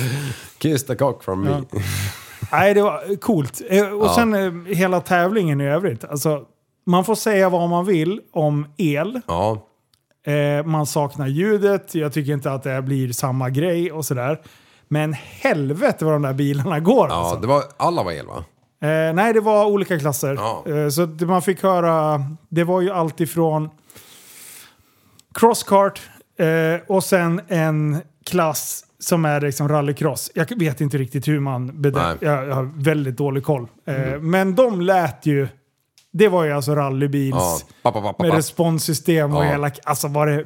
Kiss 0.58 0.86
the 0.86 0.96
cock 0.96 1.24
from 1.24 1.42
me. 1.44 1.50
Ja. 1.72 1.80
Nej, 2.52 2.74
det 2.74 2.82
var 2.82 3.16
coolt. 3.22 3.62
Eh, 3.70 3.88
Och 3.90 4.06
Ja. 4.06 4.16
sen 4.16 4.34
eh, 4.34 4.76
hela 4.76 5.02
tävlingen 5.02 5.62
i 5.62 5.68
övrigt. 5.68 6.04
Alltså, 6.04 6.42
man 6.86 7.06
får 7.06 7.16
säga 7.16 7.50
vad 7.50 7.70
man 7.70 7.86
vill 7.86 8.22
om 8.34 8.68
el. 8.78 9.22
Ja. 9.28 9.66
Eh, 10.26 10.66
man 10.66 10.86
saknar 10.86 11.28
ljudet. 11.28 11.96
Jag 11.96 12.14
tycker 12.14 12.34
inte 12.34 12.52
att 12.52 12.64
det 12.64 12.82
blir 12.82 13.12
samma 13.14 13.50
grej 13.50 13.92
och 13.92 14.06
sådär. 14.06 14.42
Men 14.88 15.14
helvete 15.14 16.06
vad 16.06 16.14
de 16.14 16.22
där 16.22 16.34
bilarna 16.34 16.80
går 16.80 17.08
Ja, 17.10 17.16
alltså. 17.16 17.36
det 17.42 17.48
var, 17.48 17.64
alla 17.78 18.04
var 18.04 18.12
el 18.12 18.28
va? 18.28 18.44
Eh, 18.82 19.14
nej, 19.14 19.34
det 19.34 19.40
var 19.42 19.66
olika 19.66 20.00
klasser. 20.00 20.34
Ja. 20.36 20.64
Eh, 20.68 20.90
så 20.90 21.06
det 21.06 21.26
man 21.26 21.42
fick 21.42 21.64
höra, 21.64 22.26
det 22.50 22.64
var 22.64 22.82
ju 22.82 22.92
allt 22.92 23.20
ifrån 23.20 23.70
crosskart 25.34 26.02
eh, 26.40 26.82
och 26.88 27.04
sen 27.04 27.42
en 27.48 27.98
klass 28.26 28.86
som 29.00 29.26
är 29.26 29.42
liksom 29.42 29.70
rallycross. 29.70 30.32
Jag 30.36 30.60
vet 30.60 30.82
inte 30.82 30.98
riktigt 30.98 31.28
hur 31.28 31.40
man 31.40 31.82
bedömer. 31.82 32.18
Jag, 32.22 32.48
jag 32.48 32.56
har 32.56 32.70
väldigt 32.84 33.18
dålig 33.18 33.44
koll. 33.44 33.68
Eh, 33.86 34.20
Men 34.20 34.56
de 34.56 34.82
lät 34.82 35.26
ju... 35.26 35.48
Det 36.12 36.28
var 36.28 36.44
ju 36.44 36.52
alltså 36.52 36.76
rallybils 36.76 37.36
Ja. 37.38 37.60
Pa, 37.84 37.92
pa, 37.92 38.14
pa, 38.14 38.24
med 38.24 38.34
responssystem 38.34 39.36
och 39.36 39.46
Ja. 39.46 39.50
hela... 39.50 39.72
Alltså 39.84 40.08
var 40.08 40.28
det... 40.28 40.46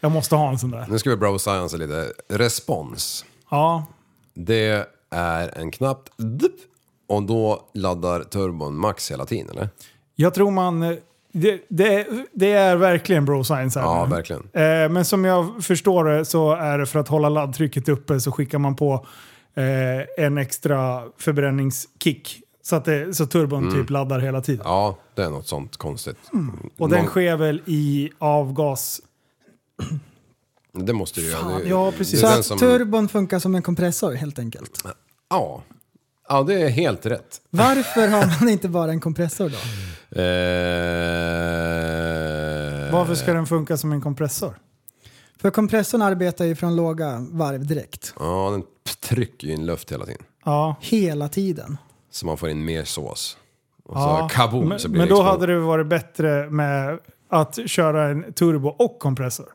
Jag 0.00 0.12
måste 0.12 0.36
ha 0.36 0.48
en 0.48 0.58
sån 0.58 0.70
där. 0.70 0.86
Nu 0.88 0.98
ska 0.98 1.10
vi 1.10 1.16
bro 1.16 1.38
science 1.38 1.76
lite. 1.76 2.06
Respons. 2.28 3.24
Ja. 3.50 3.86
Det 4.34 4.86
är 5.10 5.58
en 5.58 5.70
knapp 5.70 6.08
dup, 6.16 6.54
och 7.16 7.22
då 7.22 7.68
laddar 7.74 8.20
turbon 8.24 8.76
max 8.76 9.10
hela 9.10 9.26
tiden 9.26 9.50
eller? 9.50 9.68
Jag 10.14 10.34
tror 10.34 10.50
man... 10.50 10.82
eh, 10.82 10.94
Det, 11.34 11.60
det, 11.68 12.06
det 12.32 12.52
är 12.52 12.76
verkligen 12.76 13.24
bro 13.24 13.44
science 13.44 13.80
här 13.80 13.86
Ja, 13.86 14.04
verkligen. 14.04 14.42
Eh, 14.52 14.88
men 14.88 15.04
som 15.04 15.24
jag 15.24 15.64
förstår 15.64 16.04
det 16.04 16.24
så 16.24 16.52
är 16.52 16.78
det 16.78 16.86
för 16.86 16.98
att 16.98 17.08
hålla 17.08 17.28
laddtrycket 17.28 17.88
uppe 17.88 18.20
så 18.20 18.32
skickar 18.32 18.58
man 18.58 18.76
på 18.76 19.06
eh, 19.54 20.24
en 20.26 20.38
extra 20.38 21.02
förbränningskick. 21.18 22.38
Så 22.62 22.76
att 22.76 22.84
det, 22.84 23.14
så 23.14 23.26
turbon 23.26 23.62
Mm. 23.62 23.74
typ 23.74 23.90
laddar 23.90 24.20
hela 24.20 24.40
tiden. 24.40 24.62
Ja, 24.64 24.96
det 25.14 25.22
är 25.22 25.30
något 25.30 25.46
sånt 25.46 25.76
konstigt. 25.76 26.16
Och 26.78 26.88
den 26.88 26.98
Någon- 26.98 27.06
sker 27.08 27.36
väl 27.36 27.62
i 27.66 28.10
avgas... 28.18 29.00
Det 30.72 30.92
måste 30.92 31.20
ju 31.20 31.26
göra. 31.30 31.60
Ja, 31.64 31.92
precis. 31.98 32.20
Så 32.20 32.26
att 32.26 32.44
som, 32.44 32.58
turbon 32.58 33.08
funkar 33.08 33.38
som 33.38 33.54
en 33.54 33.62
kompressor 33.62 34.12
helt 34.12 34.38
enkelt. 34.38 34.84
ja. 35.30 35.62
Ja, 36.32 36.42
det 36.42 36.54
är 36.62 36.68
helt 36.68 37.06
rätt. 37.06 37.40
Varför 37.50 38.08
har 38.08 38.40
man 38.40 38.48
inte 38.48 38.68
bara 38.68 38.90
en 38.90 39.00
kompressor 39.00 39.48
då? 39.48 39.56
Eh, 42.82 42.92
Varför 42.92 43.14
ska 43.14 43.32
den 43.32 43.46
funka 43.46 43.76
som 43.76 43.92
en 43.92 44.00
kompressor? 44.00 44.58
För 45.40 45.50
kompressorn 45.50 46.02
arbetar 46.02 46.44
ju 46.44 46.54
från 46.56 46.76
låga 46.76 47.26
varv 47.30 47.66
direkt. 47.66 48.14
Ja, 48.18 48.50
den 48.50 48.62
trycker 49.00 49.46
ju 49.46 49.52
in 49.52 49.66
luft 49.66 49.92
hela 49.92 50.04
tiden. 50.06 50.22
Ja. 50.44 50.76
Hela 50.80 51.28
tiden. 51.28 51.78
Så 52.10 52.26
man 52.26 52.36
får 52.36 52.48
in 52.48 52.64
mer 52.64 52.84
sås. 52.84 53.36
Och 53.84 53.96
ja. 53.98 54.28
så 54.30 54.36
kaboom 54.36 54.68
men 54.68 54.78
så 54.78 54.88
blir 54.88 54.98
men 54.98 55.08
det 55.08 55.14
då 55.14 55.20
explosion. 55.20 55.40
hade 55.40 55.52
det 55.52 55.58
varit 55.60 55.86
bättre 55.86 56.50
med 56.50 56.98
att 57.28 57.58
köra 57.66 58.08
en 58.08 58.32
turbo 58.32 58.68
och 58.68 58.98
kompressor. 58.98 59.46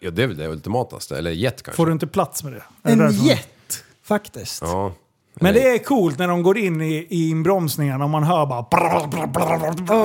Ja, 0.00 0.10
det 0.10 0.22
är 0.22 0.26
väl 0.26 0.36
det 0.36 0.48
ultimataste. 0.48 1.18
Eller 1.18 1.30
jet 1.30 1.62
kanske. 1.62 1.76
Får 1.76 1.86
du 1.86 1.92
inte 1.92 2.06
plats 2.06 2.44
med 2.44 2.52
det? 2.52 2.58
Är 2.58 2.62
det 2.82 2.92
En 2.92 2.98
därför- 2.98 3.24
jet, 3.26 3.84
faktiskt. 4.02 4.62
Ja. 4.62 4.92
Men 5.34 5.54
det 5.54 5.74
är 5.74 5.78
coolt 5.78 6.18
när 6.18 6.28
de 6.28 6.42
går 6.42 6.58
in 6.58 6.80
i, 6.80 7.06
i 7.10 7.30
inbromsningarna 7.30 8.04
och 8.04 8.10
man 8.10 8.22
hör 8.22 8.46
bara... 8.46 8.66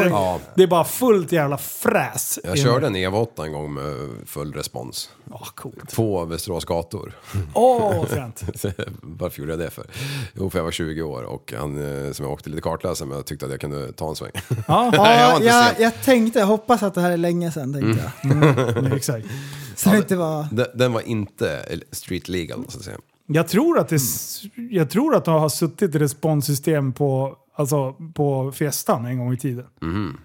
Ja. 0.10 0.40
Det 0.56 0.64
är 0.64 0.68
bara 0.68 0.84
fullt 0.84 1.32
jävla 1.32 1.58
fräs. 1.58 2.40
Jag 2.44 2.58
körde 2.58 2.88
en 2.88 2.96
EV8 2.96 3.46
en 3.46 3.52
gång 3.52 3.74
med 3.74 4.10
full 4.26 4.54
respons. 4.54 5.10
Ja, 5.30 5.48
coolt. 5.56 5.96
På 5.96 6.26
Västerås 6.26 6.66
gator. 6.66 7.14
Åh, 7.54 7.98
vad 7.98 8.08
fränt. 8.10 8.44
Varför 9.02 9.40
gjorde 9.40 9.52
jag 9.52 9.60
det 9.60 9.70
för? 9.70 9.86
Jo, 10.34 10.50
för 10.50 10.60
jag 10.60 10.64
var 10.64 10.72
20 10.72 11.02
år 11.02 11.24
och 11.24 11.54
han 11.58 12.06
eh, 12.06 12.12
som 12.12 12.26
jag 12.26 12.34
åkte 12.34 12.50
lite 12.50 12.62
kartläsare 12.62 13.08
med 13.08 13.26
tyckte 13.26 13.46
att 13.46 13.52
jag 13.52 13.62
kunde 13.62 13.94
ta 13.94 14.10
en 14.10 14.16
sväng. 14.16 14.32
Ja, 14.68 14.92
Ja, 14.96 15.40
jag, 15.42 15.74
jag 15.80 16.02
tänkte, 16.02 16.40
jag 16.40 16.46
hoppas 16.46 16.84
att 16.84 16.94
det 16.94 17.02
här 17.02 17.12
är 17.12 17.18
länge 17.18 17.52
sedan 17.52 17.74
tänkte 17.74 18.12
jag. 18.24 18.94
exakt. 18.98 19.28
Så 19.76 19.90
det 19.90 19.98
inte 19.98 20.16
var... 20.16 20.48
Den, 20.52 20.68
den 20.74 20.94
var 20.94 21.02
inte 21.02 21.66
street 21.92 22.28
legal 22.30 22.66
så 22.70 22.78
att 22.78 22.84
säga. 22.84 22.98
Jag 23.28 23.48
tror 23.48 23.80
att 23.80 23.90
det, 23.90 23.96
s- 23.96 24.42
jag 24.72 24.90
tror 24.90 25.16
att 25.16 25.26
de 25.26 25.34
har 25.42 25.50
suttit 25.50 25.96
responssystem 25.96 26.94
på, 26.94 27.36
alltså, 27.56 27.94
på 28.16 28.52
Fiestan 28.52 29.06
en 29.06 29.18
gång 29.18 29.34
i 29.34 29.38
tiden. 29.38 29.66
Mhm. 29.82 30.18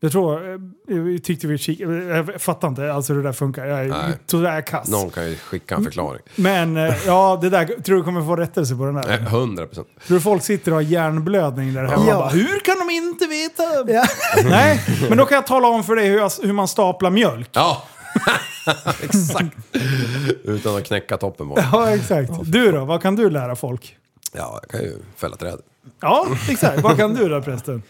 Jag 0.00 0.12
tror, 0.12 0.54
eh, 0.54 0.60
jag 0.96 1.24
tyckte 1.24 1.46
vi 1.46 1.56
kik- 1.56 1.80
jag 2.10 2.42
fattar 2.42 2.68
inte 2.68 2.92
alltså 2.92 3.12
hur 3.12 3.22
det 3.22 3.28
där 3.28 3.32
funkar. 3.32 3.66
Jag 3.66 3.80
är 3.86 4.12
sådär 4.26 4.60
kass. 4.60 4.88
Någon 4.88 5.10
kan 5.10 5.30
ju 5.30 5.36
skicka 5.36 5.74
en 5.74 5.84
förklaring. 5.84 6.22
Men 6.36 6.76
eh, 6.76 6.94
ja, 7.06 7.38
det 7.42 7.50
där 7.50 7.66
tror 7.82 7.96
du 7.96 8.02
kommer 8.02 8.22
få 8.26 8.36
rättelse 8.36 8.74
på 8.76 8.84
den 8.84 8.94
där. 8.94 9.12
Eh, 9.12 9.34
100 9.34 9.66
procent. 9.66 9.88
Tror 10.06 10.16
du 10.16 10.20
folk 10.20 10.42
sitter 10.42 10.70
och 10.72 10.76
har 10.76 10.82
hjärnblödning 10.82 11.74
där 11.74 11.84
hemma 11.84 12.04
Ja. 12.08 12.14
bara, 12.18 12.28
Hur 12.28 12.60
kan 12.60 12.78
de 12.78 12.90
inte 12.94 13.26
veta? 13.26 13.62
Ja. 13.92 14.04
Nej, 14.44 14.80
men 15.08 15.18
då 15.18 15.24
kan 15.24 15.34
jag 15.36 15.46
tala 15.46 15.68
om 15.68 15.84
för 15.84 15.96
dig 15.96 16.06
hur, 16.08 16.16
jag, 16.18 16.30
hur 16.42 16.52
man 16.52 16.68
staplar 16.68 17.10
mjölk. 17.10 17.48
Ja! 17.52 17.82
Exakt! 19.02 19.56
Utan 20.44 20.76
att 20.76 20.84
knäcka 20.84 21.16
toppen 21.16 21.48
den. 21.48 21.64
Ja, 21.72 21.90
exakt. 21.90 22.30
Du 22.44 22.72
då? 22.72 22.84
Vad 22.84 23.02
kan 23.02 23.16
du 23.16 23.30
lära 23.30 23.56
folk? 23.56 23.96
Ja, 24.32 24.60
jag 24.62 24.70
kan 24.70 24.80
ju 24.80 24.98
fälla 25.16 25.36
träd. 25.36 25.58
Ja, 26.00 26.26
exakt. 26.48 26.82
Vad 26.82 26.96
kan 26.96 27.14
du 27.14 27.28
då 27.28 27.42
prästen? 27.42 27.82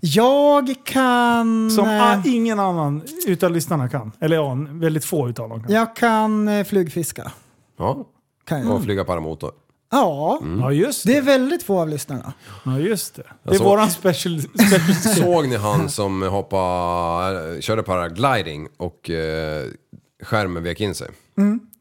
Jag 0.00 0.74
kan... 0.84 1.70
Som 1.70 1.88
ah, 1.88 2.22
ingen 2.24 2.60
annan 2.60 3.02
utav 3.26 3.50
lyssnarna 3.50 3.88
kan. 3.88 4.12
Eller 4.20 4.36
ja, 4.36 4.56
väldigt 4.70 5.04
få 5.04 5.28
utav 5.28 5.48
dem 5.48 5.62
kan. 5.62 5.72
Jag 5.74 5.96
kan 5.96 6.48
eh, 6.48 6.64
flugfiska. 6.64 7.32
Ja. 7.78 8.06
Kan 8.44 8.60
jag. 8.60 8.70
Och 8.70 8.84
flyga 8.84 9.04
paramotor. 9.04 9.52
Ja, 9.90 10.40
Ja, 10.60 10.72
just 10.72 11.06
det 11.06 11.12
det. 11.12 11.18
är 11.18 11.22
väldigt 11.22 11.62
få 11.62 11.80
av 11.80 11.88
lyssnarna. 11.88 12.32
Ja, 12.64 12.78
just 12.78 13.14
det. 13.14 13.22
Det 13.22 13.28
är 13.48 13.50
Alltså- 13.50 13.64
våran 13.64 13.90
special... 13.90 14.40
special 14.40 15.14
Såg 15.16 15.48
ni 15.48 15.56
han 15.56 15.88
som 15.88 16.22
hoppade, 16.22 17.62
körde 17.62 17.82
paragliding 17.82 18.68
och 18.76 19.10
eh, 19.10 19.66
skärmen 20.22 20.62
vek 20.62 20.80
in 20.80 20.94
sig? 20.94 21.08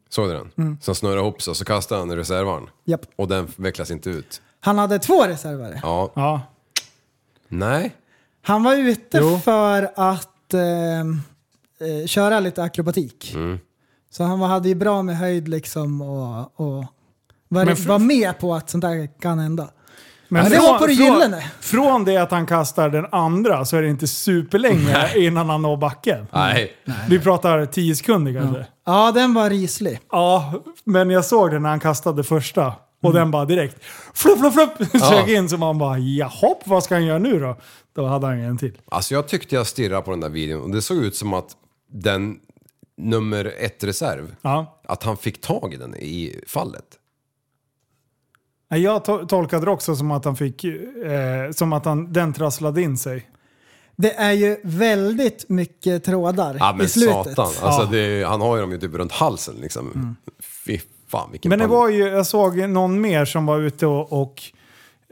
Såg 0.09 0.29
du 0.29 0.33
den? 0.55 0.77
Sen 0.81 0.95
snurrade 0.95 1.19
ihop 1.21 1.41
sig 1.41 1.51
och 1.51 1.57
så 1.57 1.65
kastade 1.65 2.01
han 2.01 2.11
i 2.11 2.15
reservaren. 2.15 2.69
Japp. 2.85 3.01
Och 3.15 3.27
den 3.27 3.47
vecklas 3.55 3.91
inte 3.91 4.09
ut. 4.09 4.41
Han 4.59 4.77
hade 4.77 4.99
två 4.99 5.23
reservare. 5.27 5.79
Ja. 5.83 6.11
ja. 6.15 6.41
Nej. 7.47 7.95
Han 8.41 8.63
var 8.63 8.75
ute 8.75 9.17
Jo. 9.17 9.39
för 9.39 9.91
att 9.95 10.53
eh, 10.53 10.99
eh, 11.89 12.05
köra 12.05 12.39
lite 12.39 12.63
akrobatik. 12.63 13.31
Mm. 13.35 13.59
Så 14.09 14.23
han 14.23 14.39
var, 14.39 14.47
hade 14.47 14.69
ju 14.69 14.75
bra 14.75 15.01
med 15.01 15.17
höjd 15.17 15.47
liksom 15.47 16.01
och, 16.01 16.59
och 16.59 16.85
var, 17.47 17.65
Men 17.65 17.75
för- 17.75 17.89
var 17.89 17.99
med 17.99 18.39
på 18.39 18.53
att 18.55 18.69
sånt 18.69 18.81
där 18.81 19.19
kan 19.21 19.39
hända. 19.39 19.69
Men 20.29 20.43
Ja, 20.43 20.49
det 20.49 20.59
var 20.59 20.79
på 20.79 20.87
det 20.87 20.93
gyllene. 20.93 21.51
Från, 21.59 21.83
från 21.85 22.05
det 22.05 22.17
att 22.17 22.31
han 22.31 22.45
kastar 22.45 22.89
den 22.89 23.05
andra 23.11 23.65
så 23.65 23.77
är 23.77 23.81
det 23.81 23.89
inte 23.89 24.07
superlänge 24.07 25.13
innan 25.15 25.49
han 25.49 25.61
når 25.61 25.77
backen. 25.77 26.27
Nej. 26.33 26.73
Vi 27.09 27.19
pratar 27.19 27.65
10 27.65 27.95
sekunder 27.95 28.33
kanske. 28.41 28.65
Ja, 28.85 29.11
den 29.11 29.33
var 29.33 29.49
rislig. 29.49 29.99
Ja, 30.11 30.53
men 30.83 31.09
jag 31.09 31.25
såg 31.25 31.51
den 31.51 31.61
när 31.63 31.69
han 31.69 31.79
kastade 31.79 32.23
första. 32.23 32.73
Och 33.03 33.13
den 33.13 33.31
bara 33.31 33.45
direkt 33.45 33.77
flupp, 34.13 34.39
flupp, 34.39 34.53
flupp 34.53 35.01
sög 35.03 35.29
in. 35.29 35.49
Så 35.49 35.57
man 35.57 35.77
bara 35.77 35.97
jahopp, 35.97 36.61
vad 36.65 36.83
ska 36.83 36.95
han 36.95 37.05
göra 37.05 37.19
nu 37.19 37.39
då? 37.39 37.57
Då 37.95 38.05
hade 38.05 38.27
han 38.27 38.39
en 38.39 38.57
till. 38.57 38.77
Alltså 38.91 39.13
jag 39.13 39.27
tyckte 39.27 39.55
jag 39.55 39.67
stirrade 39.67 40.01
på 40.01 40.11
den 40.11 40.19
där 40.19 40.29
videon 40.29 40.61
och 40.61 40.69
det 40.71 40.81
såg 40.81 40.97
ut 40.97 41.15
som 41.15 41.33
att 41.33 41.49
den 41.93 42.35
nummer 42.97 43.53
ett 43.59 43.83
reserv, 43.83 44.35
Ja. 44.41 44.79
att 44.87 45.03
han 45.03 45.17
fick 45.17 45.41
tag 45.41 45.73
i 45.73 45.77
den 45.77 45.95
i 45.95 46.39
fallet. 46.47 46.83
Jag 48.69 49.01
to- 49.01 49.27
tolkade 49.27 49.65
det 49.65 49.71
också 49.71 49.95
som 49.95 50.11
att 50.11 50.25
han 50.25 50.35
fick, 50.35 50.63
eh, 50.63 51.51
som 51.55 51.73
att 51.73 51.85
han, 51.85 52.13
den 52.13 52.33
trasslade 52.33 52.81
in 52.81 52.97
sig. 52.97 53.29
Det 53.95 54.13
är 54.13 54.31
ju 54.31 54.57
väldigt 54.63 55.49
mycket 55.49 56.03
trådar 56.03 56.55
Ja 56.59 56.73
men 56.77 56.85
i 56.85 56.89
slutet. 56.89 57.15
satan, 57.35 57.45
alltså 57.61 57.81
Ja. 57.81 57.89
det, 57.91 58.23
han 58.27 58.41
har 58.41 58.55
ju 58.55 58.61
dem 58.61 58.71
ju 58.71 58.77
typ 58.79 58.93
runt 58.93 59.11
halsen 59.11 59.55
liksom. 59.61 60.15
Fy 60.65 60.79
fan 61.07 61.31
vilken 61.31 61.49
Men 61.49 61.59
det 61.59 61.65
panik. 61.65 61.77
var 61.79 61.89
ju, 61.89 62.07
jag 62.07 62.27
såg 62.27 62.57
någon 62.69 63.01
mer 63.01 63.25
som 63.25 63.45
var 63.45 63.59
ute 63.59 63.87
och, 63.87 64.21
och 64.21 64.41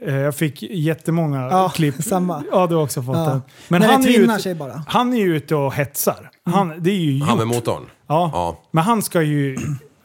Eh, 0.06 0.14
Jag 0.14 0.34
fick 0.36 0.62
jättemånga 0.62 1.48
Ja, 1.50 1.68
klipp. 1.68 2.02
samma. 2.02 2.44
Ja, 2.52 2.66
du 2.66 2.74
har 2.74 2.82
också 2.82 3.02
fått 3.02 3.16
Ja. 3.16 3.24
den. 3.24 3.42
Men 3.68 3.80
det 3.80 3.86
han, 3.86 4.04
är 4.06 4.18
ute, 4.20 4.38
sig 4.42 4.54
bara. 4.54 4.84
han 4.88 5.12
är 5.12 5.16
ju 5.18 5.36
ute 5.36 5.54
och 5.54 5.74
hetsar. 5.74 6.30
Han, 6.44 6.74
det 6.82 6.90
är 6.90 6.94
ju 6.94 7.22
Han 7.24 7.38
med 7.38 7.46
motorn. 7.46 7.82
Ja. 8.06 8.30
Ja. 8.32 8.58
Men 8.70 8.84
han 8.84 9.02
ska 9.02 9.22
ju... 9.22 9.56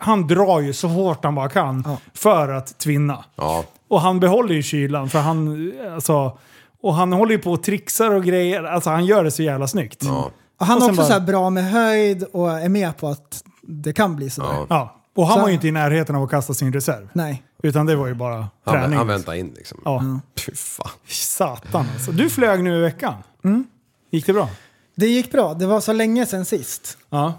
Han 0.04 0.28
drar 0.28 0.60
ju 0.60 0.74
så 0.74 0.88
hårt 0.88 1.24
han 1.24 1.36
bara 1.36 1.50
kan 1.50 1.84
Ja. 1.88 1.98
för 2.14 2.50
att 2.50 2.78
tvinna. 2.80 3.26
Ja. 3.36 3.64
Och 3.88 4.02
han 4.02 4.20
behåller 4.20 4.56
ju 4.56 4.64
kylan 4.64 5.10
för 5.10 5.20
han... 5.20 5.72
Alltså, 5.94 6.38
och 6.84 6.94
han 6.96 7.14
håller 7.14 7.32
ju 7.32 7.38
på 7.40 7.52
och 7.52 7.64
trixar 7.64 8.12
och 8.12 8.24
grejer. 8.24 8.64
Alltså 8.64 8.90
han 8.90 9.06
gör 9.06 9.24
det 9.24 9.32
så 9.32 9.44
jävla 9.44 9.68
snyggt. 9.68 10.04
Ja. 10.04 10.32
Och 10.60 10.66
han 10.66 10.78
Och 10.78 10.84
är 10.84 10.86
också 10.90 10.98
bara- 10.98 11.08
så 11.08 11.14
här 11.14 11.20
bra 11.20 11.50
med 11.50 11.72
höjd 11.72 12.24
och 12.24 12.52
är 12.52 12.70
med 12.70 12.98
på 12.98 13.08
att 13.08 13.44
det 13.62 13.94
kan 13.94 14.16
bli 14.16 14.30
sådär. 14.30 14.50
Ja. 14.54 14.66
Ja. 14.70 14.96
Och 15.16 15.28
han 15.28 15.36
Så- 15.36 15.42
var 15.42 15.48
ju 15.48 15.54
inte 15.54 15.68
i 15.68 15.72
närheten 15.72 16.16
av 16.16 16.24
att 16.24 16.30
kasta 16.30 16.54
sin 16.54 16.74
reserv. 16.74 17.10
Nej. 17.14 17.44
Utan 17.64 17.86
det 17.86 17.96
var 17.96 18.08
ju 18.08 18.14
bara 18.14 18.36
Han, 18.36 18.50
träning. 18.74 18.98
han 18.98 19.08
väntar 19.08 19.34
in 19.34 19.54
liksom. 19.58 19.80
Ja. 19.86 20.04
Fy 20.46 20.56
fan. 20.56 20.90
Satan 21.08 21.86
alltså. 21.94 22.12
Du 22.12 22.30
flög 22.30 22.64
nu 22.64 22.78
i 22.78 22.82
veckan. 22.82 23.14
Mm. 23.44 23.66
Gick 24.12 24.26
det 24.26 24.34
bra? 24.34 24.50
Det 24.96 25.08
gick 25.08 25.32
bra. 25.32 25.54
Det 25.54 25.66
var 25.68 25.80
så 25.82 25.94
länge 25.94 26.26
sedan 26.26 26.46
sist. 26.46 26.98
Ja. 27.10 27.34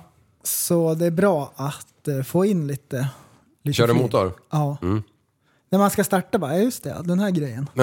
Så 0.44 0.94
det 0.94 1.06
är 1.06 1.10
bra 1.10 1.52
att 1.56 1.86
eh, 2.08 2.22
få 2.22 2.44
in 2.44 2.66
lite... 2.66 3.08
lite 3.62 3.74
Kör 3.74 3.86
du 3.86 3.94
motor? 3.94 4.32
Ja. 4.50 4.76
När 5.70 5.78
man 5.78 5.90
ska 5.90 6.04
starta 6.04 6.38
bara, 6.38 6.56
ja 6.56 6.62
just 6.62 6.84
det, 6.84 6.96
den 7.04 7.18
här 7.18 7.30
grejen. 7.30 7.68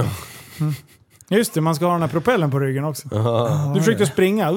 Just 1.32 1.53
det, 1.53 1.61
man 1.61 1.76
ska 1.76 1.86
ha 1.86 1.91
den 1.93 2.01
här 2.01 2.09
propellen 2.09 2.51
på 2.51 2.59
ryggen 2.59 2.84
också. 2.84 3.07
Du 3.74 3.80
försökte 3.80 4.05
springa. 4.05 4.51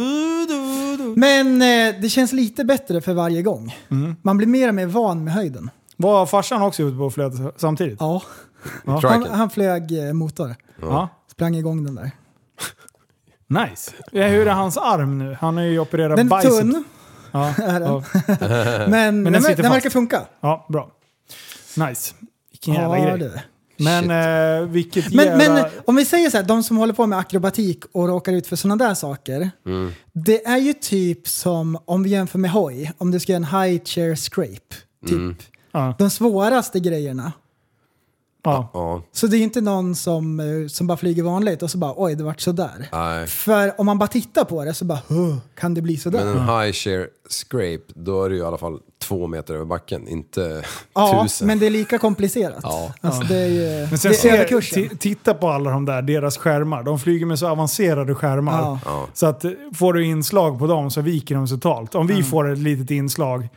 Men 1.16 1.62
eh, 1.62 2.00
det 2.00 2.08
känns 2.08 2.32
lite 2.32 2.64
bättre 2.64 3.00
för 3.00 3.14
varje 3.14 3.42
gång. 3.42 3.76
Mm. 3.88 4.16
Man 4.22 4.36
blir 4.36 4.46
mer 4.46 4.68
och 4.68 4.74
mer 4.74 4.86
van 4.86 5.24
med 5.24 5.34
höjden. 5.34 5.70
Var 5.96 6.26
farsan 6.26 6.62
också 6.62 6.82
ute 6.82 6.96
på 6.96 7.04
och 7.04 7.14
flöt 7.14 7.32
samtidigt? 7.56 7.96
Ja. 8.00 8.22
Han, 8.86 9.00
Triken? 9.00 9.26
han 9.30 9.50
flög 9.50 10.08
eh, 10.08 10.12
motor. 10.12 10.54
Ja. 10.80 11.08
Sprang 11.30 11.56
igång 11.56 11.84
den 11.84 11.94
där. 11.94 12.10
Nice. 13.46 13.92
Ja, 14.12 14.26
hur 14.26 14.46
är 14.46 14.52
hans 14.52 14.76
arm 14.76 15.18
nu? 15.18 15.36
Han 15.40 15.56
har 15.56 15.64
ju 15.64 15.78
opererat 15.78 16.16
Den 16.16 16.32
är 16.32 16.36
bicep. 16.36 16.60
tunn, 16.60 16.84
Ja. 17.32 17.54
är 17.58 17.80
den. 17.80 17.88
Ja. 17.88 18.02
men, 18.88 19.24
den 19.24 19.24
den, 19.24 19.32
den 19.32 19.42
fast. 19.42 19.58
verkar 19.58 19.90
funka. 19.90 20.26
ja, 20.40 20.66
bra. 20.68 20.90
Nice. 21.76 22.14
Vilken 22.50 22.74
jävla 22.74 22.98
Ja, 22.98 23.16
grej. 23.16 23.18
du. 23.18 23.32
Men 23.84 24.10
eh, 24.10 24.68
vilket 24.68 25.14
Men, 25.14 25.26
jävla... 25.26 25.54
men 25.54 25.64
om 25.84 25.96
vi 25.96 26.04
säger 26.04 26.30
så 26.30 26.36
här, 26.36 26.44
de 26.44 26.62
som 26.62 26.76
håller 26.76 26.94
på 26.94 27.06
med 27.06 27.18
akrobatik 27.18 27.84
och 27.92 28.08
råkar 28.08 28.32
ut 28.32 28.46
för 28.46 28.56
sådana 28.56 28.84
där 28.84 28.94
saker. 28.94 29.50
Mm. 29.66 29.92
Det 30.12 30.46
är 30.46 30.56
ju 30.58 30.72
typ 30.72 31.28
som, 31.28 31.78
om 31.84 32.02
vi 32.02 32.10
jämför 32.10 32.38
med 32.38 32.50
hoj, 32.50 32.92
om 32.98 33.10
du 33.10 33.20
ska 33.20 33.32
göra 33.32 33.46
en 33.46 33.62
high 33.62 33.84
chair 33.84 34.16
scrape. 34.16 34.74
Typ. 35.06 35.12
Mm. 35.12 35.94
De 35.98 36.10
svåraste 36.10 36.80
grejerna. 36.80 37.32
Ja. 38.44 38.70
Ja. 38.74 39.02
Så 39.12 39.26
det 39.26 39.36
är 39.36 39.40
inte 39.42 39.60
någon 39.60 39.94
som, 39.94 40.40
eh, 40.40 40.68
som 40.68 40.86
bara 40.86 40.96
flyger 40.98 41.22
vanligt 41.22 41.62
och 41.62 41.70
så 41.70 41.78
bara 41.78 41.94
oj 41.96 42.14
det 42.14 42.24
vart 42.24 42.40
sådär. 42.40 42.88
Nej. 42.92 43.26
För 43.26 43.80
om 43.80 43.86
man 43.86 43.98
bara 43.98 44.06
tittar 44.08 44.44
på 44.44 44.64
det 44.64 44.74
så 44.74 44.84
bara 44.84 44.98
"Huh, 45.08 45.36
kan 45.54 45.74
det 45.74 45.82
bli 45.82 45.96
sådär? 45.96 46.24
Men 46.24 46.36
en 46.48 46.60
high 46.62 46.72
share 46.72 47.06
scrape, 47.30 47.82
då 47.94 48.24
är 48.24 48.28
det 48.28 48.34
ju 48.34 48.40
i 48.40 48.44
alla 48.44 48.58
fall 48.58 48.78
två 49.02 49.26
meter 49.26 49.54
över 49.54 49.64
backen, 49.64 50.08
inte 50.08 50.62
ja, 50.94 51.22
tusen. 51.22 51.46
men 51.46 51.58
det 51.58 51.66
är 51.66 51.70
lika 51.70 51.98
komplicerat. 51.98 52.60
Ja. 52.62 52.92
Alltså, 53.00 53.22
det 53.22 53.36
är 53.38 53.46
ju 53.48 53.86
Men 53.90 53.98
sen 53.98 54.12
det 54.22 54.28
är 54.28 54.96
titta 54.96 55.34
på 55.34 55.48
alla 55.48 55.70
de 55.70 55.84
där, 55.84 56.02
deras 56.02 56.36
skärmar. 56.36 56.82
De 56.82 56.98
flyger 56.98 57.26
med 57.26 57.38
så 57.38 57.48
avancerade 57.48 58.14
skärmar. 58.14 58.60
Ja. 58.60 58.78
Ja. 58.84 59.06
Så 59.14 59.26
att 59.26 59.44
eh, 59.44 59.50
får 59.74 59.92
du 59.92 60.04
inslag 60.06 60.58
på 60.58 60.66
dem 60.66 60.90
så 60.90 61.00
viker 61.00 61.34
de 61.34 61.48
sig 61.48 61.56
totalt. 61.60 61.94
Om 61.94 62.06
vi 62.06 62.22
får 62.22 62.52
ett 62.52 62.58
litet 62.58 62.90
inslag, 62.90 63.48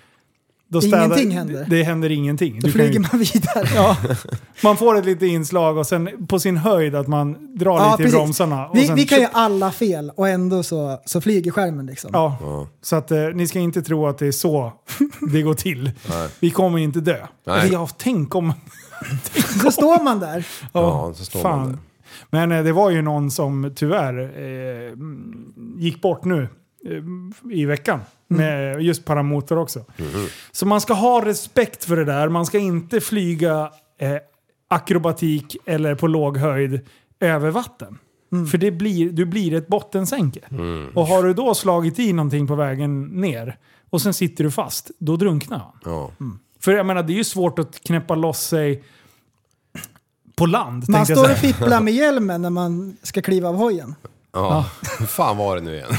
då 0.75 0.81
städar, 0.81 1.05
Ingenting 1.05 1.31
händer. 1.31 1.53
Det, 1.69 1.75
det 1.77 1.83
händer 1.83 2.11
ingenting. 2.11 2.59
Då 2.59 2.67
Du 2.67 2.73
kan 2.73 2.81
ju- 2.81 2.87
flyger 2.91 2.99
man 2.99 3.19
vidare. 3.19 3.67
Ja, 3.75 3.97
man 4.63 4.77
får 4.77 4.97
ett 4.97 5.05
litet 5.05 5.23
inslag 5.29 5.77
och 5.77 5.87
sen 5.87 6.09
på 6.27 6.39
sin 6.39 6.57
höjd 6.57 6.95
att 6.95 7.07
man 7.07 7.55
drar 7.57 7.77
Ja, 7.79 7.91
lite 7.91 8.03
i 8.03 8.05
precis. 8.05 8.19
bromsarna. 8.19 8.67
Och 8.67 8.75
Vi, 8.77 8.87
sen 8.87 8.95
vi 8.95 9.05
kan 9.05 9.19
ju 9.19 9.27
alla 9.33 9.71
fel 9.71 10.11
och 10.15 10.29
ändå 10.29 10.63
så, 10.63 10.99
så 11.05 11.21
flyger 11.21 11.51
skärmen 11.51 11.85
liksom. 11.85 12.09
Ja, 12.13 12.37
så 12.81 12.95
att 12.95 13.11
eh, 13.11 13.19
ni 13.33 13.47
ska 13.47 13.59
inte 13.59 13.81
tro 13.81 14.07
att 14.07 14.17
det 14.17 14.27
är 14.27 14.31
så 14.31 14.73
det 15.31 15.41
går 15.41 15.53
till. 15.53 15.91
Vi 16.39 16.51
kommer 16.51 16.77
inte 16.79 16.99
dö. 16.99 17.17
Nej. 17.47 17.69
Ja, 17.71 17.87
tänk 17.97 18.35
om... 18.35 18.53
Så 19.61 19.71
står 19.71 20.03
man 20.03 20.19
där. 20.19 20.47
Ja, 20.73 21.13
så 21.15 21.25
står 21.25 21.43
man 21.43 21.67
där. 21.69 21.77
Men 22.29 22.51
eh, 22.51 22.63
det 22.63 22.71
var 22.71 22.89
ju 22.89 23.01
någon 23.01 23.31
som 23.31 23.71
tyvärr 23.75 24.19
eh, 24.19 24.93
gick 25.77 26.01
bort 26.01 26.23
nu 26.25 26.47
i 27.51 27.65
veckan. 27.65 27.99
Med 28.27 28.81
just 28.81 29.05
paramotor 29.05 29.57
också. 29.57 29.85
Så 30.51 30.65
man 30.65 30.81
ska 30.81 30.93
ha 30.93 31.25
respekt 31.25 31.83
för 31.83 31.95
det 31.95 32.05
där. 32.05 32.29
Man 32.29 32.45
ska 32.45 32.59
inte 32.59 33.01
flyga 33.01 33.71
eh, 33.97 34.17
akrobatik 34.67 35.57
eller 35.65 35.95
på 35.95 36.07
låg 36.07 36.37
höjd 36.37 36.79
över 37.19 37.51
vatten. 37.51 37.97
För 38.51 38.57
det 38.57 38.71
blir, 38.71 39.11
du 39.11 39.25
blir 39.25 39.53
ett 39.53 39.67
bottensänke. 39.67 40.39
Och 40.93 41.07
har 41.07 41.23
du 41.23 41.33
då 41.33 41.55
slagit 41.55 41.99
i 41.99 42.13
någonting 42.13 42.47
på 42.47 42.55
vägen 42.55 43.03
ner 43.03 43.57
och 43.89 44.01
sen 44.01 44.13
sitter 44.13 44.43
du 44.43 44.51
fast, 44.51 44.91
då 44.97 45.15
drunknar 45.15 45.59
han. 45.59 45.73
Ja. 45.85 46.11
För 46.59 46.71
jag 46.71 46.85
menar, 46.85 47.03
det 47.03 47.13
är 47.13 47.17
ju 47.17 47.23
svårt 47.23 47.59
att 47.59 47.83
knäppa 47.83 48.15
loss 48.15 48.39
sig 48.39 48.83
på 50.35 50.45
land. 50.45 50.89
Man 50.89 51.05
står 51.05 51.31
och 51.31 51.37
fipplar 51.37 51.81
med 51.81 51.93
hjälmen 51.93 52.41
när 52.41 52.49
man 52.49 52.97
ska 53.01 53.21
kliva 53.21 53.49
av 53.49 53.55
hojen. 53.55 53.95
Ja. 54.35 54.65
Hur 54.99 55.05
fan 55.05 55.37
var 55.37 55.55
det 55.55 55.61
nu 55.61 55.75
igen? 55.75 55.89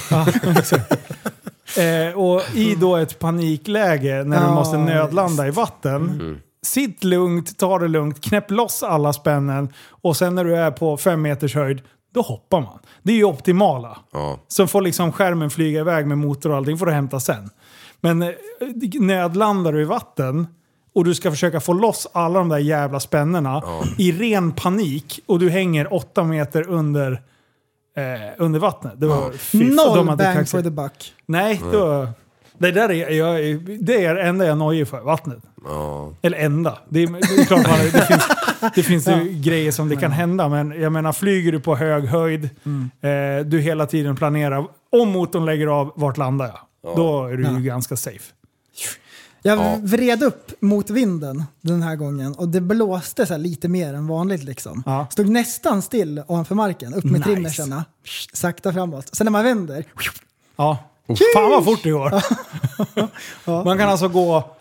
Eh, 1.79 2.19
och 2.19 2.43
i 2.55 2.75
då 2.75 2.97
ett 2.97 3.19
panikläge 3.19 4.25
när 4.25 4.41
du 4.41 4.47
Ja, 4.47 4.55
måste 4.55 4.77
nödlanda 4.79 5.47
i 5.47 5.51
vatten. 5.51 6.41
Sitt 6.63 7.05
lugnt, 7.05 7.59
ta 7.59 7.79
det 7.79 7.89
lugnt, 7.89 8.21
knäpp 8.25 8.51
loss 8.51 8.83
alla 8.83 9.13
spännen 9.13 9.69
och 9.89 10.17
sen 10.17 10.35
när 10.35 10.45
du 10.45 10.57
är 10.57 10.71
på 10.71 10.97
fem 10.97 11.23
meters 11.23 11.55
höjd, 11.55 11.81
då 12.15 12.21
hoppar 12.23 12.61
man. 12.61 12.79
Det 13.03 13.13
är 13.13 13.17
ju 13.17 13.25
optimala. 13.25 13.99
Ja. 14.13 14.39
Så 14.49 14.67
får 14.67 14.83
liksom 14.83 15.13
skärmen 15.13 15.51
flyga 15.51 15.81
iväg 15.81 16.07
med 16.07 16.19
motor 16.19 16.51
och 16.51 16.57
allting 16.57 16.79
får 16.79 16.87
du 16.87 16.93
hämta 16.93 17.21
sen. 17.21 17.51
Men 18.01 18.23
eh, 18.23 18.29
nödlandar 19.01 19.73
du 19.73 19.81
i 19.83 19.85
vatten 19.85 20.47
och 20.95 21.05
du 21.05 21.15
ska 21.15 21.31
försöka 21.31 21.61
få 21.61 21.73
loss 21.73 22.07
alla 22.13 22.39
de 22.39 22.49
där 22.49 22.59
jävla 22.59 23.01
spännena 23.01 23.63
i 23.99 24.13
ren 24.13 24.53
panik 24.53 25.21
och 25.27 25.39
du 25.39 25.51
hänger 25.51 25.95
åtta 25.95 26.25
meter 26.25 26.69
under, 26.69 27.23
eh, 27.97 28.05
under 28.39 28.61
vattnet. 28.61 28.93
Det 28.97 29.07
var, 29.07 29.33
fy 29.33 29.59
fan, 29.59 29.69
de 29.69 29.75
Noll 29.75 30.09
hade 30.09 30.25
bang 30.25 30.37
kaxigt. 30.37 30.51
for 30.51 30.63
the 30.63 30.71
buck. 30.71 31.15
Nej, 31.27 31.63
då, 31.73 32.09
det 32.59 32.71
där 32.71 32.91
är, 32.91 33.11
jag, 33.11 33.61
det 33.81 34.05
är 34.05 34.15
det 34.15 34.23
enda 34.23 34.47
jag 34.47 34.59
nojar 34.59 34.85
för, 34.85 35.01
vattnet. 35.01 35.39
Ja. 35.65 36.13
Eller 36.23 36.39
enda. 36.39 36.79
Det 36.89 37.03
är, 37.03 37.07
det 37.07 37.43
är 37.43 37.45
klart 37.45 37.67
man, 37.67 37.79
det 37.79 38.07
finns, 38.07 38.29
det 38.75 38.83
finns 38.83 39.09
ju 39.09 39.41
grejer 39.41 39.73
som 39.73 39.89
det 39.89 39.97
kan 39.97 40.13
hända, 40.13 40.49
men 40.49 40.81
jag 40.81 40.93
menar 40.93 41.13
flyger 41.13 41.53
du 41.53 41.61
på 41.61 41.77
hög 41.77 42.05
höjd, 42.05 42.45
eh, 42.45 43.47
du 43.47 43.61
hela 43.61 43.87
tiden 43.87 44.17
planerar, 44.17 44.67
om 44.93 45.09
motorn 45.09 45.45
lägger 45.45 45.67
av, 45.67 45.93
vart 45.97 46.17
landar 46.17 46.47
jag? 46.47 46.97
Då 46.97 47.27
är 47.27 47.37
du 47.37 47.43
ju 47.43 47.61
ganska 47.63 47.97
safe. 47.97 48.33
Jag 49.47 49.59
Ja. 49.59 49.79
vred 49.83 50.23
upp 50.23 50.53
mot 50.63 50.91
vinden 50.91 51.45
den 51.61 51.83
här 51.83 51.97
gången 51.97 52.35
och 52.35 52.49
det 52.49 52.61
blåste 52.61 53.27
så 53.27 53.33
här 53.35 53.39
lite 53.39 53.69
mer 53.69 53.95
än 53.95 54.07
vanligt 54.07 54.45
liksom. 54.45 54.83
Ja. 54.87 55.07
Stod 55.11 55.29
nästan 55.29 55.83
still 55.83 56.23
ovanför 56.27 56.55
marken, 56.55 56.95
upp 56.95 57.05
med 57.05 57.13
Nice. 57.13 57.25
trimmerserna, 57.25 57.85
sakta 58.33 58.73
framåt. 58.73 59.09
Sen 59.17 59.25
när 59.25 59.31
man 59.33 59.45
vänder, 59.45 59.85
Ja. 60.57 60.79
Fan 61.35 61.51
vad 61.51 61.65
fort 61.65 61.81
det 61.83 61.91
går! 61.91 62.11
Man 63.65 63.79
kan 63.79 63.89
alltså 63.89 64.09
gå 64.09 64.57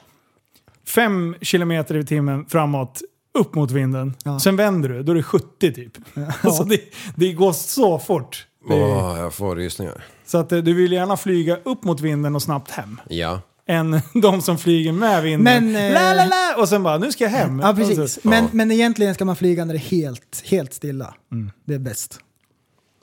fem 0.87 1.35
kilometer 1.41 1.95
i 1.97 2.05
timmen 2.05 2.45
framåt, 2.45 3.01
upp 3.39 3.55
mot 3.55 3.71
vinden. 3.71 4.13
Ja. 4.23 4.39
Sen 4.39 4.55
vänder 4.55 4.89
du, 4.89 5.03
då 5.03 5.11
är 5.11 5.15
det 5.15 5.23
70 5.23 5.73
typ. 5.73 5.91
Alltså 6.41 6.63
det, 6.63 6.79
det 7.15 7.33
går 7.33 7.53
så 7.53 7.99
fort. 7.99 8.47
Det, 8.69 8.73
Åh, 8.83 9.17
jag 9.19 9.33
får 9.33 9.55
rysningar. 9.55 10.03
Så 10.25 10.37
att 10.37 10.51
eh, 10.51 10.57
du 10.59 10.73
vill 10.73 10.91
gärna 10.91 11.17
flyga 11.17 11.57
upp 11.63 11.83
mot 11.83 12.01
vinden 12.01 12.35
och 12.35 12.41
snabbt 12.41 12.71
hem. 12.71 13.01
Ja. 13.09 13.41
Än 13.67 14.01
de 14.21 14.41
som 14.41 14.57
flyger 14.57 14.91
med 14.91 15.23
vinden. 15.23 15.71
Men, 15.71 15.87
eh, 15.87 15.93
la, 15.93 16.13
la, 16.13 16.25
la, 16.25 16.55
och 16.61 16.69
sen 16.69 16.83
bara, 16.83 16.97
nu 16.97 17.11
ska 17.11 17.23
jag 17.23 17.31
hem. 17.31 17.59
Ja, 17.59 17.73
precis. 17.73 18.13
så- 18.13 18.19
Men, 18.23 18.43
Ja. 18.43 18.49
men 18.51 18.71
egentligen 18.71 19.13
ska 19.15 19.25
man 19.25 19.35
flyga 19.35 19.65
när 19.65 19.73
det 19.73 19.77
är 19.79 20.01
helt, 20.01 20.43
helt 20.45 20.73
stilla. 20.73 21.13
Mm. 21.31 21.51
Det 21.65 21.73
är 21.73 21.79
bäst. 21.79 22.19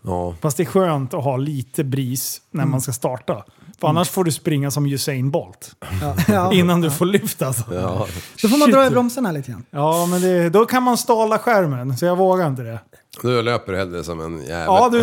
Ja. 0.05 0.35
Fast 0.41 0.57
det 0.57 0.63
är 0.63 0.65
skönt 0.65 1.15
att 1.15 1.25
ha 1.25 1.37
lite 1.37 1.85
bris 1.85 2.41
när 2.51 2.65
man 2.67 2.81
ska 2.81 2.93
starta. 2.93 3.45
För 3.81 3.89
annars 3.89 4.09
får 4.11 4.25
du 4.25 4.33
springa 4.33 4.71
som 4.71 4.87
Usain 4.87 5.31
Bolt. 5.31 5.77
Ja, 6.03 6.17
ja. 6.29 6.53
Innan 6.55 6.81
du 6.81 6.91
får 6.91 7.07
lyft 7.07 7.43
alltså. 7.43 7.75
Ja. 7.75 8.07
Då 8.43 8.49
får 8.49 8.59
man 8.59 8.67
Shit. 8.67 8.75
dra 8.75 8.87
i 8.87 8.91
bromsarna 8.91 9.33
lite 9.33 9.51
grann. 9.51 9.65
Ja, 9.71 10.07
men 10.07 10.21
det, 10.21 10.49
då 10.51 10.65
kan 10.67 10.83
man 10.83 10.99
stala 10.99 11.39
skärmen. 11.39 11.97
Så 11.99 12.05
jag 12.05 12.17
vågar 12.17 12.49
inte 12.49 12.63
det. 12.63 12.79
Du 13.21 13.43
löper 13.43 13.73
hellre 13.73 14.05
som 14.05 14.21
en 14.21 14.39
jävel. 14.39 14.65
Ja, 14.67 14.89
du, 14.89 15.03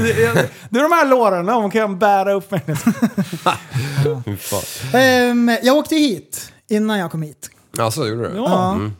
du 0.69 0.79
de 0.79 0.91
här 0.91 1.09
låren, 1.09 1.45
de 1.45 1.71
kan 1.71 1.99
bära 1.99 2.33
upp 2.33 2.51
mig. 2.51 2.61
Ehm, 4.93 5.57
jag 5.63 5.77
åkte 5.77 5.95
hit 5.95 6.53
innan 6.67 6.99
jag 6.99 7.11
kom 7.11 7.21
hit. 7.21 7.49
Alltså, 7.77 8.07
gjorde 8.07 8.29
du? 8.29 8.35
Ja. 8.35 8.73
Mm. 8.73 8.91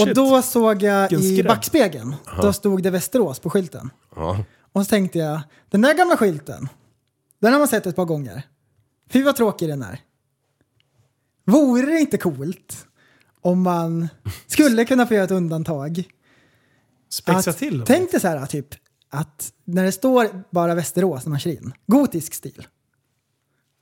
Och 0.00 0.14
då 0.14 0.42
såg 0.42 0.82
jag 0.82 1.12
i 1.12 1.42
backspegeln, 1.42 2.14
då 2.42 2.52
stod 2.52 2.82
det 2.82 2.90
Västerås 2.90 3.38
på 3.38 3.50
skylten. 3.50 3.90
Ja. 4.16 4.38
Och 4.72 4.84
så 4.84 4.88
tänkte 4.90 5.18
jag, 5.18 5.40
den 5.70 5.80
där 5.80 5.94
gamla 5.94 6.16
skylten, 6.16 6.68
den 7.40 7.52
har 7.52 7.58
man 7.58 7.68
sett 7.68 7.86
ett 7.86 7.96
par 7.96 8.04
gånger. 8.04 8.42
Fy 9.10 9.22
vad 9.22 9.36
tråkig 9.36 9.68
den 9.68 9.82
är. 9.82 10.00
Vore 11.46 11.86
det 11.86 12.00
inte 12.00 12.18
coolt 12.18 12.86
om 13.40 13.62
man 13.62 14.08
skulle 14.46 14.84
kunna 14.84 15.06
få 15.06 15.14
göra 15.14 15.24
ett 15.24 15.30
undantag 15.30 16.04
Spexa 17.14 17.50
att, 17.50 17.58
till 17.58 17.78
dem. 17.78 17.84
Tänk 17.86 18.10
dig 18.10 18.20
så 18.20 18.28
här 18.28 18.46
typ 18.46 18.66
att 19.10 19.52
när 19.64 19.84
det 19.84 19.92
står 19.92 20.28
bara 20.50 20.74
Västerås 20.74 21.26
när 21.26 21.30
man 21.30 21.38
kör 21.40 21.50
in, 21.50 21.72
gotisk 21.86 22.34
stil. 22.34 22.66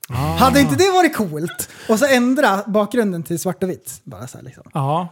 Ah. 0.09 0.15
Hade 0.15 0.61
inte 0.61 0.75
det 0.77 0.91
varit 0.91 1.17
coolt? 1.17 1.69
Och 1.89 1.99
så 1.99 2.07
ändra 2.07 2.63
bakgrunden 2.67 3.23
till 3.23 3.39
svart 3.39 3.63
och 3.63 3.71
vitt. 3.71 4.01
Bara 4.05 4.27
så 4.27 4.39
här 4.39 4.45
liksom. 4.45 4.65
Ja. 4.75 5.09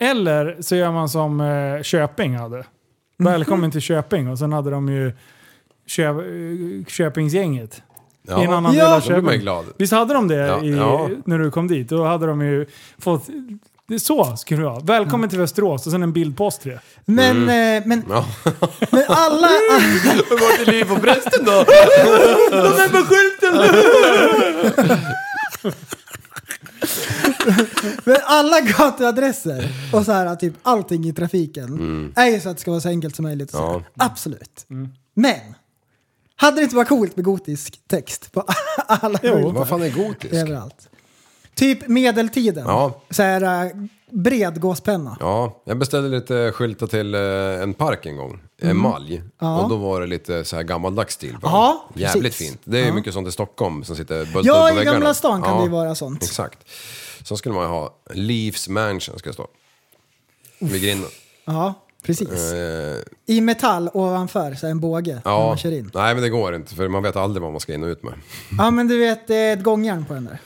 Eller 0.00 0.56
så 0.60 0.76
gör 0.76 0.92
man 0.92 1.08
som 1.08 1.40
eh, 1.40 1.82
Köping 1.82 2.36
hade. 2.36 2.56
Mhm. 2.56 2.64
Välkommen 3.16 3.70
till 3.70 3.80
Köping 3.80 4.28
och 4.28 4.38
sen 4.38 4.52
hade 4.52 4.70
de 4.70 4.88
ju 4.88 5.12
Kö, 5.86 6.08
eh, 6.08 6.84
Köpingsgänget. 6.86 7.82
Ja, 8.22 8.40
I 8.42 8.44
en 8.44 8.52
annan 8.52 8.74
Ja. 8.74 8.84
del 8.84 8.92
av 8.94 9.00
Köping. 9.00 9.40
glad. 9.40 9.64
Visst 9.78 9.92
hade 9.92 10.14
de 10.14 10.28
det 10.28 10.34
Ja, 10.36 10.62
i, 10.64 10.70
ja. 10.76 11.08
när 11.24 11.38
du 11.38 11.50
kom 11.50 11.68
dit? 11.68 11.88
Då 11.88 12.04
hade 12.04 12.26
de 12.26 12.40
ju 12.40 12.66
fått... 12.98 13.28
Det 13.92 13.96
är 13.96 13.98
så 13.98 14.36
skulle 14.36 14.60
det 14.60 14.66
vara. 14.66 14.80
Välkommen 14.80 15.30
till 15.30 15.38
Västerås 15.38 15.86
och 15.86 15.92
sen 15.92 16.02
en 16.02 16.12
bild 16.12 16.36
på 16.36 16.46
oss 16.46 16.58
tre. 16.58 16.78
Men, 17.04 17.36
Mm. 17.42 17.82
eh, 17.82 17.86
men, 17.86 18.04
Ja. 18.08 18.26
men 18.90 19.04
alla... 19.08 19.46
Vart 20.30 20.60
är 20.60 20.72
liv 20.72 20.84
på 20.84 20.96
prästen 20.96 21.44
då? 21.44 21.50
De 22.50 22.82
är 22.82 22.88
på 22.88 22.98
skylten! 23.04 23.54
Men 28.04 28.16
alla 28.24 28.60
gatuadresser 28.60 29.68
och 29.92 30.04
så 30.04 30.12
här, 30.12 30.36
typ 30.36 30.54
allting 30.62 31.04
i 31.08 31.12
trafiken 31.12 32.12
är 32.16 32.26
ju 32.26 32.40
så 32.40 32.48
att 32.48 32.56
det 32.56 32.60
ska 32.60 32.70
vara 32.70 32.80
så 32.80 32.88
enkelt 32.88 33.16
som 33.16 33.22
möjligt. 33.22 33.54
Mm. 33.54 33.64
Ja. 33.66 33.72
säga. 33.72 33.84
Absolut. 33.96 34.66
Men, 35.14 35.40
hade 36.36 36.56
det 36.56 36.62
inte 36.62 36.76
varit 36.76 36.88
coolt 36.88 37.16
med 37.16 37.24
gotisk 37.24 37.80
text 37.88 38.32
på 38.32 38.44
alla 38.86 39.18
skyltar? 39.18 39.52
Vad 39.52 39.68
fan 39.68 39.82
är 39.82 39.90
gotisk? 39.90 40.34
Överallt. 40.34 40.88
Typ 41.54 41.88
medeltiden. 41.88 42.64
Ja. 42.66 43.00
Så 43.10 43.22
här, 43.22 43.64
äh, 43.66 43.70
bred 44.10 44.60
gåspenna. 44.60 45.16
Ja, 45.20 45.62
jag 45.64 45.78
beställde 45.78 46.08
lite 46.08 46.52
skyltar 46.52 46.86
till 46.86 47.14
eh, 47.14 47.20
en 47.62 47.74
park 47.74 48.06
en 48.06 48.16
gång. 48.16 48.40
Emalj. 48.62 49.16
Mm. 49.16 49.30
Ja. 49.40 49.60
Och 49.62 49.68
då 49.70 49.76
var 49.76 50.00
det 50.00 50.06
lite 50.06 50.44
så 50.44 50.56
här 50.56 50.62
gammaldags 50.62 51.14
stil 51.14 51.32
på 51.32 51.38
Ja. 51.48 51.88
Jävligt 51.94 52.22
precis. 52.32 52.48
fint. 52.48 52.60
Det 52.64 52.76
är 52.78 52.82
ju 52.82 52.88
Ja. 52.88 52.94
mycket 52.94 53.14
sånt 53.14 53.28
i 53.28 53.32
Stockholm 53.32 53.84
som 53.84 53.96
sitter 53.96 54.24
bultar 54.24 54.42
Ja, 54.44 54.66
på 54.68 54.74
i 54.74 54.78
väggarna. 54.78 54.92
Gamla 54.98 55.14
stan 55.14 55.42
kan 55.42 55.56
det 55.58 55.64
ju 55.64 55.70
vara 55.70 55.94
sånt. 55.94 56.22
Exakt. 56.22 56.58
Så 57.24 57.36
skulle 57.36 57.54
man 57.54 57.64
ju 57.64 57.70
ha 57.70 57.94
Leafs 58.14 58.68
Mansion 58.68 59.18
ska 59.18 59.28
det 59.30 59.34
stå. 59.34 59.46
Vid 60.58 60.82
grinden. 60.82 61.10
Ja, 61.44 61.74
precis. 62.06 62.52
Eh, 62.52 62.96
I 63.26 63.40
metall 63.40 63.90
ovanför, 63.94 64.54
så 64.54 64.66
här 64.66 64.70
en 64.70 64.80
båge, 64.80 65.14
när 65.24 65.32
ja, 65.32 65.46
man 65.46 65.56
kör 65.58 65.72
in. 65.72 65.90
nej 65.94 66.14
men 66.14 66.22
det 66.22 66.28
går 66.28 66.54
inte 66.54 66.74
för 66.74 66.88
man 66.88 67.02
vet 67.02 67.16
aldrig 67.16 67.42
vad 67.42 67.50
man 67.52 67.60
ska 67.60 67.74
in 67.74 67.82
och 67.82 67.86
ut 67.88 68.02
med. 68.02 68.14
Ja, 68.58 68.70
men 68.70 68.88
du 68.88 68.98
vet, 68.98 69.26
det 69.26 69.34
är 69.36 69.52
ett 69.56 69.62
gångjärn 69.62 70.04
på 70.04 70.14
den 70.14 70.24
där. 70.24 70.38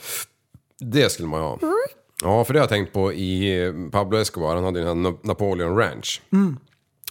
Det 0.81 1.11
skulle 1.13 1.29
man 1.29 1.41
ju 1.41 1.47
ha. 1.47 1.59
Ja, 2.23 2.45
för 2.45 2.53
det 2.53 2.59
har 2.59 2.63
jag 2.63 2.69
tänkt 2.69 2.93
på 2.93 3.13
i 3.13 3.63
eh, 3.67 3.73
Pablo 3.93 4.19
Escobar, 4.19 4.55
han 4.55 4.65
hade 4.65 4.79
ju 4.81 4.85
den 4.87 5.05
här 5.05 5.13
Na- 5.13 5.19
Napoleon 5.23 5.77
Ranch. 5.77 6.23
Mm. 6.33 6.57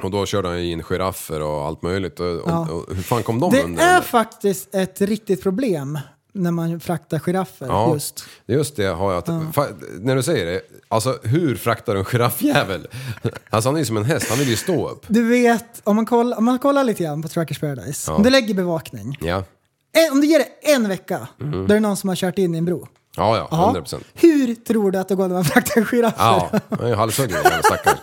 Och 0.04 0.12
då 0.12 0.26
körde 0.26 0.48
han 0.48 0.64
ju 0.66 0.72
in 0.72 0.84
giraffer 0.84 1.42
och 1.42 1.66
allt 1.66 1.82
möjligt. 1.82 2.20
Och, 2.20 2.28
och, 2.28 2.70
och, 2.70 2.96
hur 2.96 3.04
fan 3.04 3.24
kom 3.24 3.40
de 3.40 3.52
Det 3.52 3.64
under? 3.64 3.84
är 3.84 4.02
faktiskt 4.02 4.76
ett 4.76 5.02
riktigt 5.02 5.44
problem 5.44 6.00
när 6.34 6.52
man 6.52 6.80
fraktar 6.80 7.20
giraffer 7.20 7.66
Ja, 7.68 7.94
just. 7.94 8.26
just 8.46 8.76
det 8.76 8.86
har 8.86 9.14
jag. 9.14 9.24
Fa- 9.24 10.00
När 10.00 10.16
du 10.16 10.24
säger 10.24 10.46
det, 10.46 10.62
alltså 10.88 11.20
hur 11.24 11.56
fraktar 11.56 11.96
en 11.96 12.06
giraffjävel? 12.06 12.88
Alltså 13.50 13.70
han 13.70 13.76
är 13.76 13.80
ju 13.80 13.86
som 13.86 13.98
en 13.98 14.06
häst, 14.06 14.26
han 14.30 14.40
vill 14.40 14.50
ju 14.50 14.56
stå 14.56 14.90
upp. 14.90 15.06
Du 15.08 15.24
vet, 15.30 15.82
om 15.84 15.96
man 15.96 16.06
kollar, 16.06 16.38
om 16.38 16.46
man 16.46 16.60
kollar 16.60 16.84
lite 16.84 17.04
grann 17.04 17.22
på 17.22 17.28
Trackers 17.28 17.60
Paradise, 17.60 18.12
Ja. 18.12 18.16
om 18.18 18.24
du 18.24 18.30
lägger 18.30 18.54
bevakning, 18.54 19.18
Ja, 19.22 19.44
en, 19.92 20.12
om 20.12 20.22
du 20.22 20.28
ger 20.28 20.40
det 20.40 20.72
en 20.74 20.88
vecka, 20.88 21.28
då 21.38 21.46
är 21.64 21.68
det 21.68 21.80
någon 21.80 21.98
som 21.98 22.10
har 22.10 22.16
kört 22.16 22.38
in 22.38 22.56
i 22.56 22.58
en 22.58 22.66
bro. 22.66 22.88
Ja, 23.18 23.38
ja, 23.38 23.48
Ja. 23.52 23.64
100 23.64 23.82
procent. 23.82 24.04
Hur 24.14 24.56
tror 24.56 24.92
du 24.92 25.00
att 25.00 25.08
det 25.08 25.16
går 25.16 25.28
när 25.28 25.36
man 25.36 25.46
fraktar 25.46 25.82
giraffer? 25.86 26.24
Ja, 26.24 26.50
han 26.70 26.80
är 26.80 26.88
ju 26.88 26.96
halshuggen 26.96 27.38
den 27.44 27.64
stackaren. 27.64 27.98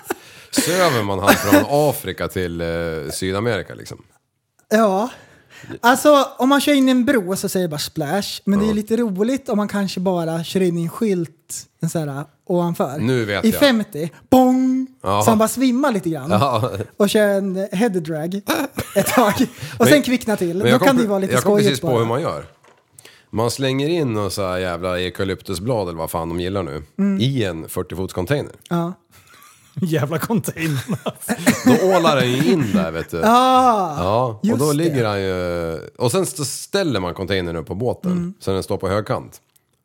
Söver 0.50 1.02
man 1.02 1.18
han 1.18 1.34
från 1.34 1.64
Afrika 1.68 2.28
till 2.28 2.60
eh, 2.60 2.66
Sydamerika 3.12 3.74
liksom? 3.74 4.02
Ja. 4.68 5.08
Alltså 5.80 6.26
om 6.38 6.48
man 6.48 6.60
kör 6.60 6.72
in 6.72 6.88
i 6.88 6.90
en 6.90 7.04
bro 7.04 7.36
så 7.36 7.48
säger 7.48 7.66
det 7.66 7.70
bara 7.70 7.78
splash. 7.78 8.40
Men 8.44 8.58
det 8.58 8.68
är 8.68 8.74
lite 8.74 8.96
roligt 8.96 9.48
om 9.48 9.56
man 9.56 9.68
kanske 9.68 10.00
bara 10.00 10.44
kör 10.44 10.60
in 10.60 10.78
i 10.78 10.82
en 10.82 10.88
skylt 10.88 11.66
en 11.82 11.90
sån 11.90 12.08
här, 12.08 12.24
ovanför. 12.46 12.98
Nu 12.98 13.24
vet 13.24 13.44
I 13.44 13.50
jag. 13.50 13.60
50, 13.60 14.10
bong! 14.30 14.86
Ja. 15.02 15.22
Så 15.22 15.30
han 15.30 15.38
bara 15.38 15.48
svimmar 15.48 15.92
lite 15.92 16.08
grann. 16.10 16.30
Ja. 16.30 16.70
Och 16.96 17.10
kör 17.10 17.28
en 17.28 17.68
head 17.72 17.88
drag 17.88 18.34
ett 18.96 19.06
tag. 19.06 19.46
Och 19.78 19.88
sen 19.88 20.02
kvicknar 20.02 20.36
till. 20.36 20.48
Men 20.56 20.58
Då 20.58 20.68
jag 20.68 20.82
kan 20.82 20.96
det 20.96 21.02
ju 21.02 21.08
vara 21.08 21.18
lite 21.18 21.32
Jag 21.32 21.42
kom 21.42 21.50
skojigt 21.52 21.68
precis 21.68 21.80
på 21.80 21.86
bara. 21.86 21.98
hur 21.98 22.06
man 22.06 22.20
gör. 22.22 22.44
Man 23.34 23.50
slänger 23.50 23.88
in 23.88 24.16
och 24.16 24.32
så 24.32 24.46
här 24.46 24.58
jävla 24.58 25.00
eukalyptusblad 25.00 25.88
eller 25.88 25.98
vad 25.98 26.10
fan 26.10 26.28
de 26.28 26.40
gillar 26.40 26.62
nu. 26.62 26.82
Mm. 26.98 27.20
I 27.20 27.44
en 27.44 27.66
40-fots 27.66 28.12
container. 28.14 28.52
Ja. 28.70 28.92
Jävla 29.74 30.18
container. 30.18 30.84
Då 31.80 31.96
ålar 31.96 32.16
den 32.16 32.32
ju 32.32 32.52
in 32.52 32.70
där 32.74 32.90
vet 32.90 33.10
du. 33.10 33.20
Ah, 33.24 33.96
Ja, 34.04 34.38
och 34.40 34.44
just 34.46 34.58
då 34.60 34.66
det. 34.72 34.76
ligger 34.76 35.04
han 35.04 35.20
ju... 35.22 35.78
Och 35.98 36.10
sen 36.12 36.26
så 36.26 36.44
ställer 36.44 37.00
man 37.00 37.14
containern 37.14 37.56
upp 37.56 37.66
på 37.66 37.74
båten, 37.74 38.12
Mm. 38.12 38.34
så 38.40 38.52
den 38.52 38.62
står 38.62 38.76
på 38.76 38.88
högkant. 38.88 39.40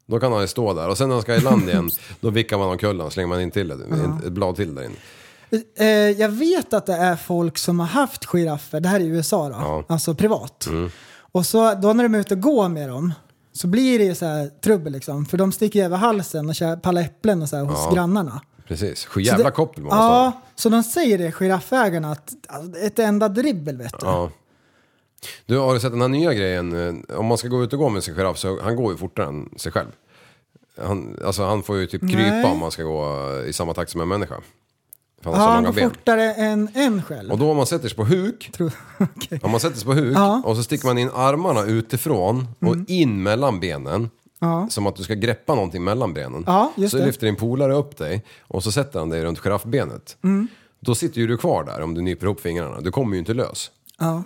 Då 0.05 0.19
kan 0.19 0.31
han 0.31 0.41
ju 0.41 0.47
stå 0.47 0.73
där 0.73 0.89
och 0.89 0.97
sen 0.97 1.07
när 1.09 1.15
han 1.15 1.21
ska 1.21 1.35
i 1.35 1.39
land 1.41 1.69
igen, 1.69 1.89
då 2.19 2.29
vickar 2.29 2.57
man 2.57 2.67
omkull 2.67 3.01
och 3.01 3.13
slänger 3.13 3.27
man 3.27 3.41
in 3.41 3.51
till 3.51 3.71
ett, 3.71 3.79
ett 4.25 4.31
blad 4.31 4.55
till 4.55 4.75
där 4.75 4.83
inne. 4.83 4.95
Eh, 5.79 5.87
jag 6.19 6.29
vet 6.29 6.73
att 6.73 6.85
det 6.85 6.93
är 6.95 7.15
folk 7.15 7.57
som 7.57 7.79
har 7.79 7.87
haft 7.87 8.25
giraffer, 8.25 8.79
det 8.79 8.89
här 8.89 8.99
är 8.99 9.03
i 9.03 9.07
USA 9.07 9.49
då, 9.49 9.55
Ja. 9.59 9.73
Mm. 9.73 9.85
alltså 9.87 10.15
privat. 10.15 10.67
Och 11.31 11.45
så 11.45 11.73
då 11.73 11.93
när 11.93 12.03
de 12.03 12.15
är 12.15 12.19
ute 12.19 12.33
och 12.33 12.41
går 12.41 12.69
med 12.69 12.89
dem 12.89 13.13
så 13.57 13.67
blir 13.67 13.99
det 13.99 14.05
ju 14.05 14.15
så 14.15 14.25
här 14.25 14.49
trubbel 14.63 14.93
liksom. 14.93 15.25
För 15.25 15.37
de 15.37 15.51
sticker 15.51 15.83
över 15.85 15.97
halsen 15.97 16.49
och 16.49 16.55
kör 16.55 16.75
palla 16.75 17.01
äpplen 17.01 17.41
och 17.41 17.49
så 17.49 17.55
här 17.55 17.63
hos 17.63 17.79
Ja. 17.89 17.93
grannarna. 17.93 18.41
Precis, 18.67 19.07
Så 19.13 19.19
jävla 19.19 19.45
det- 19.45 19.51
koppel 19.51 19.83
måste. 19.83 19.95
Ja, 19.97 20.31
så 20.55 20.69
de 20.69 20.83
säger 20.83 21.17
det, 21.17 21.31
giraffägarna, 21.31 22.11
att 22.11 22.33
alltså, 22.47 22.81
ett 22.81 22.99
enda 22.99 23.29
dribbel 23.29 23.77
vet 23.77 23.99
du. 23.99 24.05
Ja. 24.05 24.31
Du, 25.45 25.57
har 25.57 25.73
du 25.73 25.79
sett 25.79 25.91
den 25.91 26.01
här 26.01 26.07
nya 26.07 26.33
grejen? 26.33 26.87
eh, 27.09 27.17
Om 27.19 27.25
man 27.25 27.37
ska 27.37 27.47
gå 27.47 27.63
ut 27.63 27.73
och 27.73 27.79
gå 27.79 27.89
med 27.89 28.03
sin 28.03 28.15
giraff 28.15 28.37
så 28.37 28.61
han 28.61 28.75
går 28.75 28.91
ju 28.91 28.97
fortare 28.97 29.25
än 29.27 29.49
sig 29.57 29.71
själv. 29.71 29.87
Han, 30.81 31.17
alltså 31.25 31.43
han 31.43 31.63
får 31.63 31.77
ju 31.77 31.87
typ 31.87 32.01
krypa 32.01 32.17
Nej. 32.31 32.45
om 32.45 32.59
man 32.59 32.71
ska 32.71 32.83
gå 32.83 33.29
i 33.47 33.53
samma 33.53 33.73
takt 33.73 33.91
som 33.91 34.01
en 34.01 34.07
människa. 34.07 34.35
För 35.21 35.31
han 35.31 35.39
Ja, 35.41 35.47
han 35.49 35.63
går 35.63 35.71
ben. 35.73 35.89
fortare 35.89 36.33
än 36.33 36.69
en 36.73 37.01
själv. 37.03 37.31
Och 37.31 37.37
då 37.37 37.51
om 37.51 37.57
man 37.57 37.65
sätter 37.65 37.87
sig 37.89 37.95
på 37.97 38.03
huk, 38.05 38.49
Tror- 38.53 38.71
okej. 39.15 39.39
om 39.43 39.51
man 39.51 39.59
sätter 39.59 39.77
sig 39.77 39.85
på 39.85 39.93
huk 39.93 40.17
Ja. 40.17 40.41
och 40.45 40.55
så 40.55 40.63
sticker 40.63 40.85
man 40.87 40.97
in 40.97 41.09
armarna 41.13 41.63
utifrån 41.63 42.47
och 42.59 42.75
in 42.87 43.23
mellan 43.23 43.59
benen. 43.59 44.09
Ja. 44.39 44.67
Som 44.69 44.87
att 44.87 44.95
du 44.95 45.03
ska 45.03 45.13
greppa 45.13 45.55
någonting 45.55 45.83
mellan 45.83 46.13
benen. 46.13 46.43
Ja, 46.47 46.71
så 46.91 46.97
det. 46.97 47.05
lyfter 47.05 47.25
din 47.25 47.35
polare 47.35 47.73
upp 47.73 47.97
dig 47.97 48.23
och 48.41 48.63
så 48.63 48.71
sätter 48.71 48.99
han 48.99 49.09
dig 49.09 49.23
runt 49.23 49.39
giraffbenet. 49.39 50.17
Mm. 50.23 50.47
Då 50.79 50.95
sitter 50.95 51.21
ju 51.21 51.27
du 51.27 51.37
kvar 51.37 51.63
där 51.63 51.81
om 51.81 51.93
du 51.93 52.01
nyper 52.01 52.25
ihop 52.25 52.39
fingrarna. 52.39 52.81
Du 52.81 52.91
kommer 52.91 53.13
ju 53.13 53.19
inte 53.19 53.33
lös. 53.33 53.71
Ja. 53.99 54.23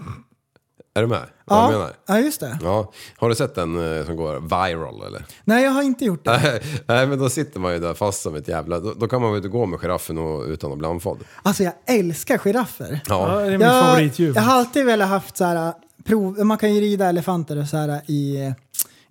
Är 0.94 1.02
du 1.02 1.08
med? 1.08 1.20
Vad 1.46 1.58
jag 1.60 1.66
Ja. 1.66 1.72
menar? 1.72 1.92
ja, 2.08 2.20
just 2.20 2.40
det. 2.40 2.58
Ja, 2.64 2.92
har 3.18 3.30
du 3.30 3.36
sett 3.36 3.56
den 3.56 3.98
eh, 4.00 4.06
som 4.06 4.16
går 4.16 4.40
viral 4.40 5.04
eller? 5.08 5.26
Nej, 5.44 5.64
jag 5.64 5.72
har 5.72 5.82
inte 5.84 6.06
gjort 6.06 6.26
det. 6.26 6.62
Nej 6.88 7.08
men 7.08 7.20
då 7.20 7.30
sitter 7.30 7.60
man 7.60 7.74
ju 7.74 7.80
där 7.80 7.94
fast 7.94 8.22
som 8.22 8.36
ett 8.36 8.48
jävla... 8.48 8.80
Då, 8.80 8.94
då 8.94 9.08
kan 9.08 9.22
man 9.22 9.30
väl 9.32 9.38
inte 9.38 9.50
gå 9.50 9.66
med 9.66 9.80
giraffen 9.80 10.18
och, 10.18 10.44
utan 10.46 10.72
att 10.72 10.78
bli 10.78 10.88
andfådd. 10.88 11.20
Alltså 11.44 11.64
jag 11.64 11.74
älskar 11.86 12.38
giraffer. 12.38 13.00
Ja, 13.08 13.34
Ja. 13.34 13.40
det 13.40 13.48
är 13.48 13.52
mitt 13.52 13.62
Jag, 13.62 13.86
favoritdjur. 13.86 14.34
jag 14.36 14.42
har 14.42 14.54
alltid 14.54 14.86
velat 14.86 15.10
haft 15.10 15.38
så 15.38 15.46
här, 15.46 15.74
prov, 16.06 16.46
man 16.46 16.58
kan 16.58 16.74
ju 16.74 16.82
rida 16.82 17.06
elefanter 17.10 17.58
och 17.62 17.68
så 17.68 17.78
här 17.78 18.02
i, 18.08 18.54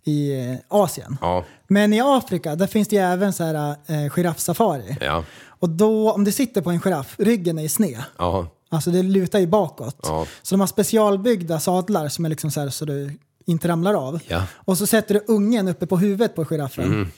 i 0.04 0.32
Asien. 0.68 1.16
Ja. 1.20 1.44
Men 1.68 1.92
i 1.92 2.00
Afrika, 2.04 2.54
där 2.56 2.66
finns 2.66 2.88
det 2.88 2.96
ju 2.96 3.02
även 3.02 3.32
så 3.32 3.44
här 3.44 3.74
eh, 3.86 4.08
giraffsafari. 4.16 4.96
Ja. 5.00 5.24
Och 5.48 5.68
då, 5.68 6.12
om 6.12 6.24
du 6.24 6.32
sitter 6.32 6.60
på 6.62 6.70
en 6.70 6.80
giraff, 6.80 7.14
ryggen 7.18 7.58
är 7.58 7.62
i 7.62 7.68
sned. 7.68 8.02
Ja. 8.18 8.46
Alltså 8.72 8.90
det 8.90 9.02
lutar 9.02 9.38
ju 9.38 9.46
bakåt. 9.46 9.96
Ja. 10.02 10.26
Så 10.42 10.54
de 10.54 10.60
har 10.60 10.66
specialbyggda 10.66 11.60
sadlar 11.60 12.08
som 12.08 12.24
är 12.24 12.28
liksom 12.28 12.50
så 12.50 12.60
här 12.60 12.68
så 12.68 12.84
du 12.84 13.18
inte 13.46 13.68
ramlar 13.68 13.94
av. 13.94 14.20
Ja. 14.26 14.42
Och 14.54 14.78
så 14.78 14.86
sätter 14.86 15.14
du 15.14 15.24
ungen 15.28 15.68
uppe 15.68 15.86
på 15.86 15.96
huvudet 15.96 16.34
på 16.34 16.44
giraffen. 16.44 16.84
Mm. 16.84 17.08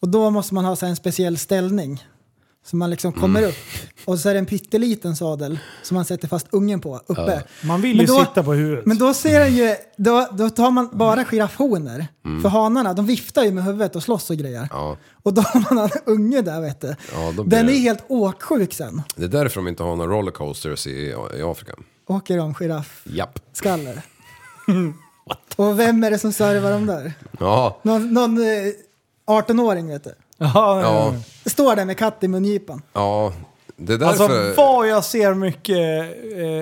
Och 0.00 0.08
då 0.08 0.30
måste 0.30 0.54
man 0.54 0.64
ha 0.64 0.76
så 0.76 0.86
en 0.86 0.96
speciell 0.96 1.38
ställning. 1.38 2.04
Så 2.66 2.76
man 2.76 2.90
liksom 2.90 3.12
kommer 3.12 3.38
Mm. 3.40 3.50
upp. 3.50 3.56
Och 4.04 4.18
så 4.18 4.28
är 4.28 4.32
det 4.34 4.38
en 4.38 4.46
pytteliten 4.46 5.16
sadel 5.16 5.58
som 5.82 5.94
man 5.94 6.04
sätter 6.04 6.28
fast 6.28 6.46
ungen 6.50 6.80
på 6.80 7.00
uppe. 7.06 7.42
Man 7.62 7.80
vill 7.82 7.90
ju 7.90 7.96
Men 7.96 8.06
då- 8.06 8.20
sitta 8.24 8.42
på 8.42 8.52
huvudet. 8.52 8.86
Men 8.86 8.98
då 8.98 9.14
ser 9.14 9.40
den 9.40 9.56
ju, 9.56 9.74
då, 9.96 10.28
då 10.32 10.50
tar 10.50 10.70
man 10.70 10.88
bara 10.92 11.24
giraffhonor. 11.24 12.06
För 12.42 12.48
hanarna, 12.48 12.94
de 12.94 13.06
viftar 13.06 13.42
ju 13.44 13.52
med 13.52 13.64
huvudet 13.64 13.96
och 13.96 14.02
slåss 14.02 14.30
och 14.30 14.36
grejer. 14.36 14.56
Mm. 14.58 14.68
Ja. 14.70 14.96
Och 15.22 15.34
då 15.34 15.42
har 15.42 15.74
man 15.74 15.84
en 15.84 15.90
unge 16.04 16.42
där 16.42 16.60
vet 16.60 16.80
du. 16.80 16.96
Ja, 17.14 17.32
då 17.36 17.42
blir 17.44 17.58
Den 17.58 17.66
det- 17.66 17.72
är 17.72 17.78
helt 17.78 18.04
åksjuk 18.08 18.74
sen. 18.74 19.02
Det 19.16 19.24
är 19.24 19.28
därför 19.28 19.56
de 19.60 19.68
inte 19.68 19.82
har 19.82 19.96
några 19.96 20.12
rollercoasters 20.12 20.86
i, 20.86 20.90
i 21.36 21.42
Afrika. 21.42 21.72
Åker 22.06 22.36
de 22.36 22.54
giraffskaller. 22.54 23.94
Japp. 23.94 24.04
och 25.56 25.78
vem 25.78 26.04
är 26.04 26.10
det 26.10 26.18
som 26.18 26.32
servar 26.32 26.70
dem 26.70 26.86
där? 26.86 27.12
Ja. 27.40 27.80
Någon, 27.82 28.14
någon 28.14 28.38
eh, 28.38 28.72
18-åring 29.26 29.88
vet 29.88 30.04
du. 30.04 30.14
Ja, 30.38 30.80
Ja. 30.82 31.14
Står 31.46 31.76
där 31.76 31.84
med 31.84 31.98
katt 31.98 32.18
i 32.24 32.28
mungipan. 32.28 32.82
Ja. 32.92 33.32
Det 33.76 33.92
är 33.94 34.02
Alltså 34.04 34.28
därför... 34.28 34.56
vad 34.56 34.88
jag 34.88 35.04
ser 35.04 35.34
mycket 35.34 35.76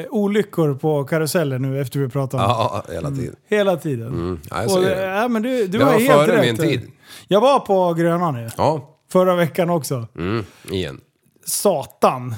eh, 0.05 0.11
olyckor 0.11 0.75
på 0.75 1.05
karuseller 1.05 1.59
nu 1.59 1.81
efter 1.81 2.01
vi 2.01 2.09
pratade 2.09 2.43
om 2.43 2.49
det. 2.49 2.55
Ja, 2.55 2.85
hela 2.95 3.11
tiden. 3.11 3.37
Hela 3.49 3.77
tiden. 3.77 4.07
Mm. 4.09 4.41
Ja, 4.51 4.57
jag 4.57 4.65
Och, 4.65 4.71
ser 4.71 4.81
det- 4.81 4.95
det. 4.95 5.03
ja, 5.07 5.29
men 5.29 5.43
du, 5.43 5.67
du 5.67 5.79
Jag 5.79 5.87
har 5.87 5.93
var 5.93 6.01
helt 6.01 6.13
före 6.13 6.37
rätt. 6.37 6.43
min 6.47 6.57
tid. 6.57 6.91
Jag 7.29 7.41
var 7.41 7.59
på 7.61 7.95
Grönan 7.95 8.43
ju. 8.43 8.51
Ja. 8.57 8.89
Förra 9.13 9.35
veckan 9.35 9.71
också. 9.71 10.07
Mm. 10.17 10.45
Igen. 10.71 11.01
Satan. 11.47 12.35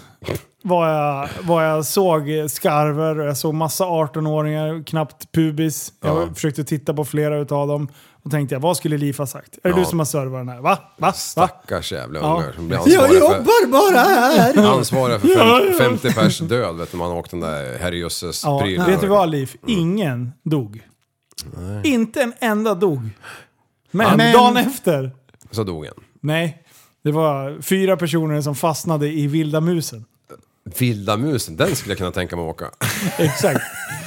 vad 0.63 0.89
jag, 0.95 1.29
vad 1.43 1.67
jag 1.71 1.85
såg 1.85 2.29
skarver 2.49 3.19
och 3.21 3.27
jag 3.27 3.37
såg 3.37 3.55
massa 3.55 3.85
18-åringar, 3.85 4.85
knappt 4.87 5.33
pubis. 5.33 5.93
Jag 6.03 6.23
Ja. 6.23 6.35
försökte 6.35 6.65
titta 6.65 6.95
på 6.95 7.05
flera 7.05 7.39
utav 7.39 7.69
dem 7.69 7.89
och 8.25 8.31
tänkte 8.31 8.55
jag, 8.55 8.61
vad 8.61 8.77
skulle 8.77 8.99
Liv 8.99 9.19
ha 9.19 9.27
sagt? 9.27 9.55
Är 9.55 9.61
det 9.63 9.69
Ja. 9.69 9.77
du 9.77 9.85
som 9.85 9.99
har 9.99 10.07
servat 10.07 10.41
den 10.41 10.49
här? 10.49 10.61
Va? 10.61 10.79
Va? 10.99 11.13
Stackars 11.13 11.93
jävla 11.93 12.21
Ja. 12.21 12.37
ungar 12.37 12.53
som 12.53 12.69
blir 12.69 12.77
Jag 12.79 12.85
ansvariga 12.85 13.21
för, 13.21 13.37
jobbar 13.39 13.67
bara 13.73 14.01
här! 14.01 14.67
ansvariga 14.79 15.19
för 15.21 15.29
Ja, 15.29 15.61
ja. 15.61 15.79
50 15.79 16.13
pers 16.15 16.39
död 16.39 16.77
vet 16.77 16.91
du, 16.93 16.97
man 16.97 17.11
har 17.11 17.17
åkt 17.17 17.31
den 17.31 17.41
där 17.41 17.79
herrejösses 17.79 18.45
Ja, 18.45 18.61
prylen. 18.61 18.87
vet 18.87 19.01
du 19.01 19.07
vad 19.07 19.31
Liv? 19.31 19.51
Ingen 19.67 20.33
dog. 20.43 20.83
Inte 21.85 22.23
en 22.23 22.33
enda 22.41 22.75
dog. 22.75 23.11
Men, 23.91 24.17
Men- 24.17 24.33
dagen 24.33 24.57
efter, 24.57 25.11
Så 25.51 25.65
dog 25.65 25.87
en. 25.87 25.93
nej. 26.21 26.61
Det 27.05 27.13
var 27.13 27.63
fyra 27.63 27.97
personer 27.97 28.41
som 28.41 28.55
fastnade 28.55 29.09
i 29.09 29.27
vilda 29.27 29.61
musen. 29.61 30.05
Vilda 30.79 31.17
musen, 31.17 31.57
den 31.57 31.77
skulle 31.77 31.91
jag 31.93 31.99
kunna 31.99 32.11
tänka 32.11 32.37
mig 32.37 32.45
att 32.49 32.55
åka. 32.55 32.71
Exakt. 33.19 33.61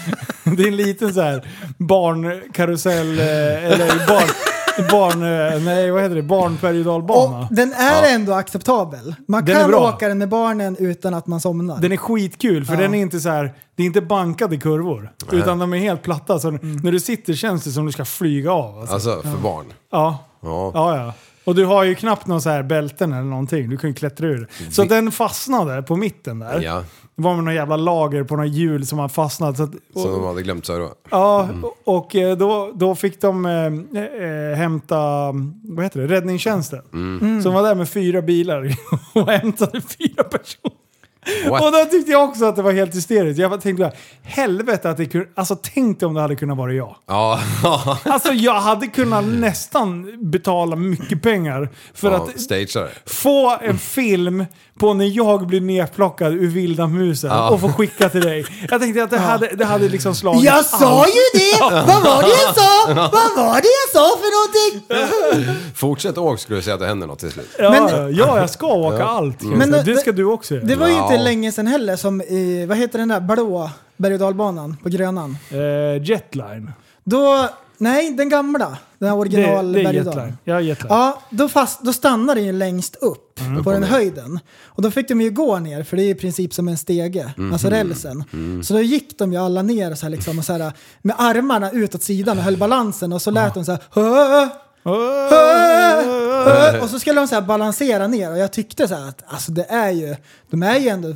Det 0.56 0.64
är 0.64 0.68
en 0.68 0.76
liten 0.76 1.14
så 1.14 1.22
här 1.22 1.48
barnkarusell, 1.78 3.20
eh, 3.20 3.26
eller 3.66 4.08
barn, 4.08 4.28
barn, 4.92 5.24
eh, 5.54 5.62
nej 5.64 5.92
vad 5.92 6.02
heter 6.04 6.16
det, 6.16 6.22
barnberg 6.24 6.80
och 6.80 6.86
dalbana. 6.86 7.40
Och 7.40 7.56
den 7.56 7.74
är 7.74 8.16
ändå 8.16 8.34
acceptabel. 8.34 9.16
Man 9.28 9.46
Den 9.46 9.56
kan 9.56 9.74
åka 9.74 10.08
den 10.08 10.18
med 10.18 10.30
barnen 10.30 10.76
utan 10.80 11.14
att 11.14 11.28
man 11.28 11.42
somnar. 11.42 11.82
Den 11.82 11.92
är 11.92 11.98
skitkul 11.98 12.66
för 12.66 12.74
Ja. 12.74 12.80
den 12.80 12.94
är 12.94 13.00
inte 13.02 13.20
så 13.20 13.30
här, 13.30 13.54
det 13.76 13.84
är 13.84 13.88
inte 13.88 14.02
bankade 14.02 14.58
kurvor. 14.58 15.12
Utan 15.32 15.60
de 15.60 15.74
är 15.74 15.78
helt 15.78 16.02
platta. 16.04 16.40
Så 16.40 16.48
Mm. 16.48 16.76
när 16.84 16.92
du 16.92 17.00
sitter 17.00 17.34
känns 17.34 17.64
det 17.64 17.72
som 17.72 17.86
du 17.86 17.92
ska 17.92 18.06
flyga 18.06 18.52
av. 18.52 18.80
Alltså. 18.80 18.94
Alltså 18.94 19.22
för 19.22 19.38
barn. 19.44 19.66
Ja. 19.92 20.18
Ja. 20.42 20.72
ja, 20.74 20.98
ja. 20.98 21.14
Och 21.46 21.56
du 21.56 21.66
har 21.66 21.84
ju 21.84 21.96
knappt 21.96 22.28
någon 22.28 22.42
så 22.42 22.50
här 22.50 22.64
bälten 22.64 23.14
eller 23.14 23.24
någonting. 23.24 23.70
Du 23.70 23.78
kan 23.78 23.90
ju 23.90 23.94
klättra 23.94 24.28
ur. 24.28 24.48
Så 24.72 24.82
Vi- 24.82 24.88
den 24.88 25.12
fastnade 25.12 25.82
på 25.84 25.96
mitten 25.96 26.40
där. 26.40 26.62
Det 27.18 27.24
var 27.24 27.36
med 27.36 27.44
någon 27.44 27.56
jävla 27.56 27.76
lager 27.78 28.24
på 28.24 28.36
några 28.36 28.48
hjul 28.48 28.88
som 28.88 29.00
har 29.00 29.10
fastnat. 29.10 29.58
Så 29.58 29.64
att, 29.64 29.72
som 29.94 30.12
de 30.12 30.24
hade 30.24 30.42
glömt 30.42 30.66
serva. 30.66 30.90
Ja, 31.10 31.50
och 31.84 32.16
eh, 32.16 32.38
då, 32.38 32.72
då 32.76 32.96
fick 32.96 33.22
de 33.22 33.46
eh, 33.46 34.04
eh, 34.04 34.58
hämta 34.58 34.98
vad 35.64 35.86
heter 35.86 36.00
det, 36.00 36.08
räddningstjänsten. 36.08 36.82
Mm. 36.94 37.42
Som 37.44 37.54
var 37.54 37.64
där 37.64 37.76
med 37.76 37.90
fyra 37.90 38.22
bilar 38.22 38.76
och 39.14 39.28
hämtade 39.32 39.82
fyra 39.82 40.24
personer. 40.24 40.78
What? 41.50 41.62
Och 41.64 41.72
då 41.72 41.86
tyckte 41.92 42.12
jag 42.12 42.30
också 42.30 42.46
att 42.46 42.56
det 42.56 42.62
var 42.62 42.72
helt 42.72 42.96
hysteriskt. 42.96 43.40
Jag 43.40 43.62
tänkte 43.62 43.84
bara, 43.84 43.92
helvete 44.22 44.90
att 44.90 44.98
det 44.98 45.06
kunde... 45.06 45.28
Alltså 45.36 45.56
tänk 45.56 46.00
dig 46.00 46.08
om 46.08 46.14
det 46.14 46.22
hade 46.22 46.36
kunnat 46.36 46.58
vara 46.58 46.74
jag. 46.74 46.96
Ja, 47.08 47.40
Alltså 48.06 48.34
jag 48.34 48.60
hade 48.60 48.88
kunnat 48.88 49.26
nästan 49.26 50.18
betala 50.32 50.76
mycket 50.76 51.22
pengar 51.22 51.70
för 51.94 52.12
ja 52.12 52.18
att 52.18 52.42
stageare. 52.42 52.90
få 53.06 53.58
en 53.62 53.78
film 53.78 54.46
på 54.80 54.94
när 54.94 55.06
jag 55.06 55.48
blir 55.48 55.62
nedplockad 55.62 56.34
ur 56.34 56.48
vilda 56.48 56.88
musen 56.88 57.30
Ja. 57.32 57.50
och 57.50 57.62
få 57.62 57.70
skicka 57.72 58.10
till 58.10 58.22
dig. 58.22 58.46
Jag 58.70 58.82
tänkte 58.82 59.04
att 59.04 59.10
det 59.10 59.18
hade, 59.18 59.48
det 59.56 59.66
hade 59.66 59.90
liksom 59.90 60.16
slagit 60.16 60.44
Jag 60.44 60.66
sa 60.66 61.02
allt. 61.02 61.08
ju 61.10 61.40
det! 61.40 61.60
Vad 61.62 62.04
var 62.04 62.22
det 62.24 62.30
jag 62.30 62.56
sa? 62.56 62.88
Vad 62.88 63.46
var 63.46 63.62
det 63.62 63.68
jag 63.68 63.92
sa 63.94 64.18
för 64.18 64.32
någonting? 64.38 65.56
Fortsätt 65.76 66.18
åk 66.18 66.40
skulle 66.40 66.60
du 66.60 66.64
säga 66.64 66.74
att 66.74 66.80
det 66.80 66.88
händer 66.88 67.08
något 67.08 67.20
till 67.20 67.32
slut. 67.32 67.50
Ja, 67.60 67.70
Men- 67.70 68.16
ja, 68.16 68.40
jag 68.40 68.50
ska 68.50 68.68
åka 68.68 68.98
Ja. 68.98 69.06
allt. 69.06 69.42
Men 69.42 69.72
det, 69.72 69.84
det- 69.84 69.98
ska 69.98 70.12
du 70.12 70.26
också 70.26 70.56
göra. 70.56 70.66
Det 70.66 70.76
var 70.76 70.88
ju 70.88 70.94
inte 70.98 71.14
Ja. 71.14 71.22
länge 71.24 71.52
sedan 71.52 71.68
heller 71.68 71.96
som 71.96 72.22
i, 72.22 72.66
vad 72.66 72.78
heter 72.78 73.00
den 73.00 73.08
där 73.08 73.20
blå 73.20 73.70
berg 73.98 74.14
och 74.14 74.20
dalbanan 74.20 74.78
på 74.84 74.90
Grönan? 74.90 75.38
Eh, 75.52 76.04
jetline. 76.10 76.72
Då, 77.04 77.50
nej 77.78 78.12
den 78.12 78.30
gamla, 78.30 78.78
den 79.00 79.10
här 79.10 79.18
original 79.18 79.72
det, 79.74 79.80
det 79.84 79.90
är 79.90 79.94
jetline. 79.94 80.38
Ja. 80.44 80.62
Ja, 80.90 81.22
då, 81.30 81.50
fast, 81.50 81.82
då 81.84 81.94
stannar 81.94 82.36
den 82.36 82.46
ju 82.46 82.52
längst 82.52 82.96
upp 82.96 83.24
Mm. 83.40 83.64
på 83.64 83.72
den 83.72 83.84
höjden. 83.84 84.40
Och 84.66 84.82
då 84.82 84.92
fick 84.92 85.08
de 85.08 85.22
ju 85.22 85.30
gå 85.30 85.60
ner, 85.60 85.84
för 85.84 85.98
det 85.98 86.04
är 86.04 86.10
i 86.10 86.16
princip 86.16 86.54
som 86.54 86.68
en 86.68 86.78
stege, 86.78 87.34
Mhm. 87.38 87.54
alltså 87.54 87.70
rälsen. 87.70 88.24
Så 88.64 88.74
då 88.74 88.82
gick 88.82 89.18
de 89.20 89.34
ju 89.34 89.40
alla 89.40 89.62
ner 89.62 89.96
så 89.96 90.06
här, 90.06 90.12
liksom, 90.12 90.40
och 90.40 90.46
så 90.46 90.54
här, 90.54 90.72
med 91.02 91.16
armarna 91.20 91.72
utåt 91.72 92.04
sidan 92.04 92.38
och 92.38 92.44
höll 92.44 92.58
balansen 92.58 93.14
och 93.14 93.22
så 93.22 93.32
lät 93.32 93.54
de 93.54 93.66
så 93.66 93.72
här 93.72 93.82
"Hö, 93.92 94.02
hö, 94.04 94.50
hö." 94.84 96.80
och 96.82 96.90
så 96.90 97.00
skulle 97.00 97.22
de 97.22 97.28
så 97.28 97.36
här 97.36 97.42
balansera 97.42 98.08
ner 98.08 98.32
och 98.32 98.38
jag 98.38 98.52
tyckte 98.54 98.88
så 98.88 98.96
här 98.96 99.10
att 99.10 99.24
alltså 99.28 99.52
det 99.52 99.64
är 99.70 99.92
ju, 99.92 100.16
de 100.50 100.64
är 100.64 100.80
ju 100.80 100.88
ändå 100.90 101.16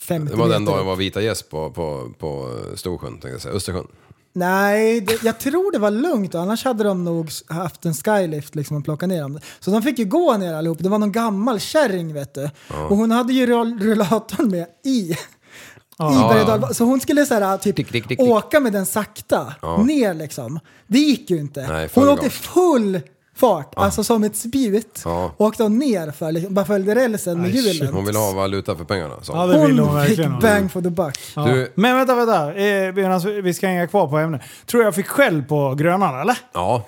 50 0.00 0.30
Det 0.32 0.38
var 0.38 0.48
den 0.48 0.62
meter 0.62 0.72
dagen 0.72 0.84
det 0.84 0.90
var 0.90 0.96
vita 0.96 1.22
gäss 1.22 1.42
på, 1.42 1.70
på, 1.70 2.10
på 2.18 2.48
Storsjön, 2.76 3.10
tänkte 3.12 3.28
jag 3.28 3.40
säga. 3.40 3.54
Östersjön. 3.54 3.86
Nej, 4.34 5.00
det, 5.00 5.22
jag 5.24 5.38
tror 5.38 5.72
det 5.72 5.78
var 5.78 5.90
lugnt. 5.90 6.34
Annars 6.34 6.64
hade 6.64 6.84
de 6.84 7.04
nog 7.04 7.30
haft 7.48 7.84
en 7.84 7.94
skylift 7.94 8.54
liksom 8.54 8.76
och 8.76 8.84
plocka 8.84 9.06
ner 9.06 9.22
dem. 9.22 9.38
Så 9.60 9.70
de 9.70 9.82
fick 9.82 9.98
ju 9.98 10.04
gå 10.04 10.36
ner 10.36 10.54
allihop. 10.54 10.78
Det 10.80 10.88
var 10.88 10.98
någon 10.98 11.12
gammal 11.12 11.60
kärring 11.60 12.14
vet 12.14 12.34
du. 12.34 12.50
Och 12.88 12.96
hon 12.96 13.10
hade 13.10 13.32
ju 13.32 13.46
rull- 13.46 13.80
rullatorn 13.80 14.50
med 14.50 14.66
i. 14.84 15.16
I 15.98 16.14
dalbanan. 16.46 16.74
Så 16.74 16.84
hon 16.84 17.00
skulle 17.00 17.26
så 17.26 17.34
här, 17.34 17.58
typ 17.58 17.76
tick, 17.76 17.92
tick, 17.92 18.08
tick. 18.08 18.20
åka 18.20 18.60
med 18.60 18.72
den 18.72 18.86
sakta 18.86 19.54
ner 19.84 20.14
liksom. 20.14 20.60
Det 20.86 20.98
gick 20.98 21.30
ju 21.30 21.38
inte. 21.38 21.66
Nej, 21.68 21.88
hon 21.94 22.08
åkte 22.08 22.30
full 22.30 23.00
fart, 23.36 23.72
alltså 23.76 24.04
som 24.04 24.24
ett 24.24 24.36
spjut. 24.36 25.02
Ja. 25.04 25.32
Åkte 25.36 25.62
hon 25.62 25.78
ner 25.78 26.10
för, 26.10 26.32
liksom, 26.32 26.54
bara 26.54 26.64
följde 26.64 26.94
rälsen 26.94 27.40
med 27.42 27.50
hjulen. 27.50 27.94
Hon 27.94 28.04
ville 28.04 28.18
ha 28.18 28.32
valuta 28.32 28.76
för 28.76 28.84
pengarna. 28.84 29.14
Så. 29.22 29.32
Ja, 29.32 29.46
det 29.46 29.66
vill 29.66 29.78
hon 29.78 29.88
Hon 29.88 30.00
fick 30.00 30.08
verkligen. 30.10 30.32
ha. 30.32 30.40
bang 30.40 30.72
for 30.72 30.80
the 30.82 30.90
buck. 30.90 31.18
Ja. 31.36 31.42
Du- 31.44 31.72
Men 31.74 31.96
vänta, 31.96 32.14
vänta. 32.14 32.54
Eh, 32.54 32.94
medan 32.94 33.42
vi 33.42 33.54
ska 33.54 33.66
hänga 33.66 33.86
kvar 33.86 34.06
på 34.08 34.18
ämnet. 34.18 34.40
Tror 34.66 34.84
jag 34.84 34.94
fick 34.94 35.06
skäll 35.08 35.42
på 35.42 35.74
Grönan, 35.74 36.20
eller? 36.20 36.36
Ja, 36.54 36.86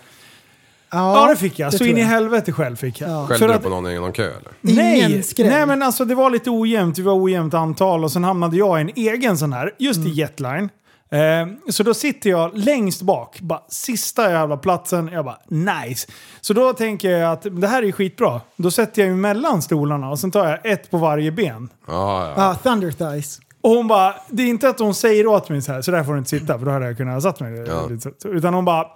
Ja, 0.90 1.26
det 1.30 1.36
fick 1.36 1.58
jag. 1.58 1.72
så 1.72 1.78
tror 1.78 1.90
in 1.90 1.98
i 1.98 2.02
helvete 2.02 2.52
själv 2.52 2.76
fick 2.76 3.00
jag. 3.00 3.10
Ja. 3.10 3.26
Skällde 3.26 3.52
du 3.52 3.58
på 3.58 3.68
någon 3.68 3.86
i 3.90 3.94
någon 3.94 4.12
kö 4.12 4.22
eller? 4.22 4.52
Nej, 4.60 5.22
nej 5.38 5.66
men 5.66 5.82
alltså 5.82 6.04
det 6.04 6.14
var 6.14 6.30
lite 6.30 6.50
ojämnt. 6.50 6.98
Vi 6.98 7.02
var 7.02 7.22
ojämnt 7.22 7.54
antal 7.54 8.04
och 8.04 8.12
sen 8.12 8.24
hamnade 8.24 8.56
jag 8.56 8.78
i 8.78 8.80
en 8.80 8.90
egen 8.96 9.38
sån 9.38 9.52
här, 9.52 9.70
just 9.78 9.96
Mm. 9.98 10.10
i 10.10 10.14
Jetline. 10.14 10.68
Eh, 11.10 11.46
så 11.70 11.82
då 11.82 11.94
sitter 11.94 12.30
jag 12.30 12.50
längst 12.58 13.02
bak, 13.02 13.40
bara 13.40 13.62
sista 13.68 14.30
jävla 14.30 14.56
platsen. 14.56 15.10
Jag 15.12 15.24
bara 15.24 15.38
nice. 15.48 16.08
Så 16.40 16.52
då 16.54 16.72
tänker 16.72 17.10
jag 17.10 17.32
att 17.32 17.46
det 17.60 17.68
här 17.68 17.82
är 17.82 17.92
skitbra. 17.92 18.40
Då 18.56 18.70
sätter 18.70 19.02
jag 19.02 19.08
ju 19.08 19.16
mellan 19.16 19.62
stolarna 19.62 20.10
och 20.10 20.18
sen 20.18 20.30
tar 20.30 20.48
jag 20.48 20.66
ett 20.66 20.90
på 20.90 20.98
varje 20.98 21.32
ben. 21.32 21.68
Ja, 21.86 22.28
ja. 22.28 22.34
Ja, 22.36 22.54
Thunder 22.54 22.90
Thighs. 22.90 23.40
Och 23.60 23.70
hon 23.70 23.88
bara, 23.88 24.14
det 24.28 24.42
är 24.42 24.46
inte 24.46 24.68
att 24.68 24.78
hon 24.78 24.94
säger 24.94 25.26
åt 25.26 25.48
mig 25.48 25.62
så 25.62 25.72
här, 25.72 25.82
så 25.82 25.90
där 25.90 26.04
får 26.04 26.12
du 26.12 26.18
inte 26.18 26.30
sitta, 26.30 26.58
för 26.58 26.66
då 26.66 26.72
hade 26.72 26.86
jag 26.86 26.96
kunnat 26.96 27.14
ha 27.14 27.20
satt 27.20 27.40
mig. 27.40 27.52
Ja. 27.52 27.88
Utan 28.24 28.54
hon 28.54 28.64
bara, 28.64 28.86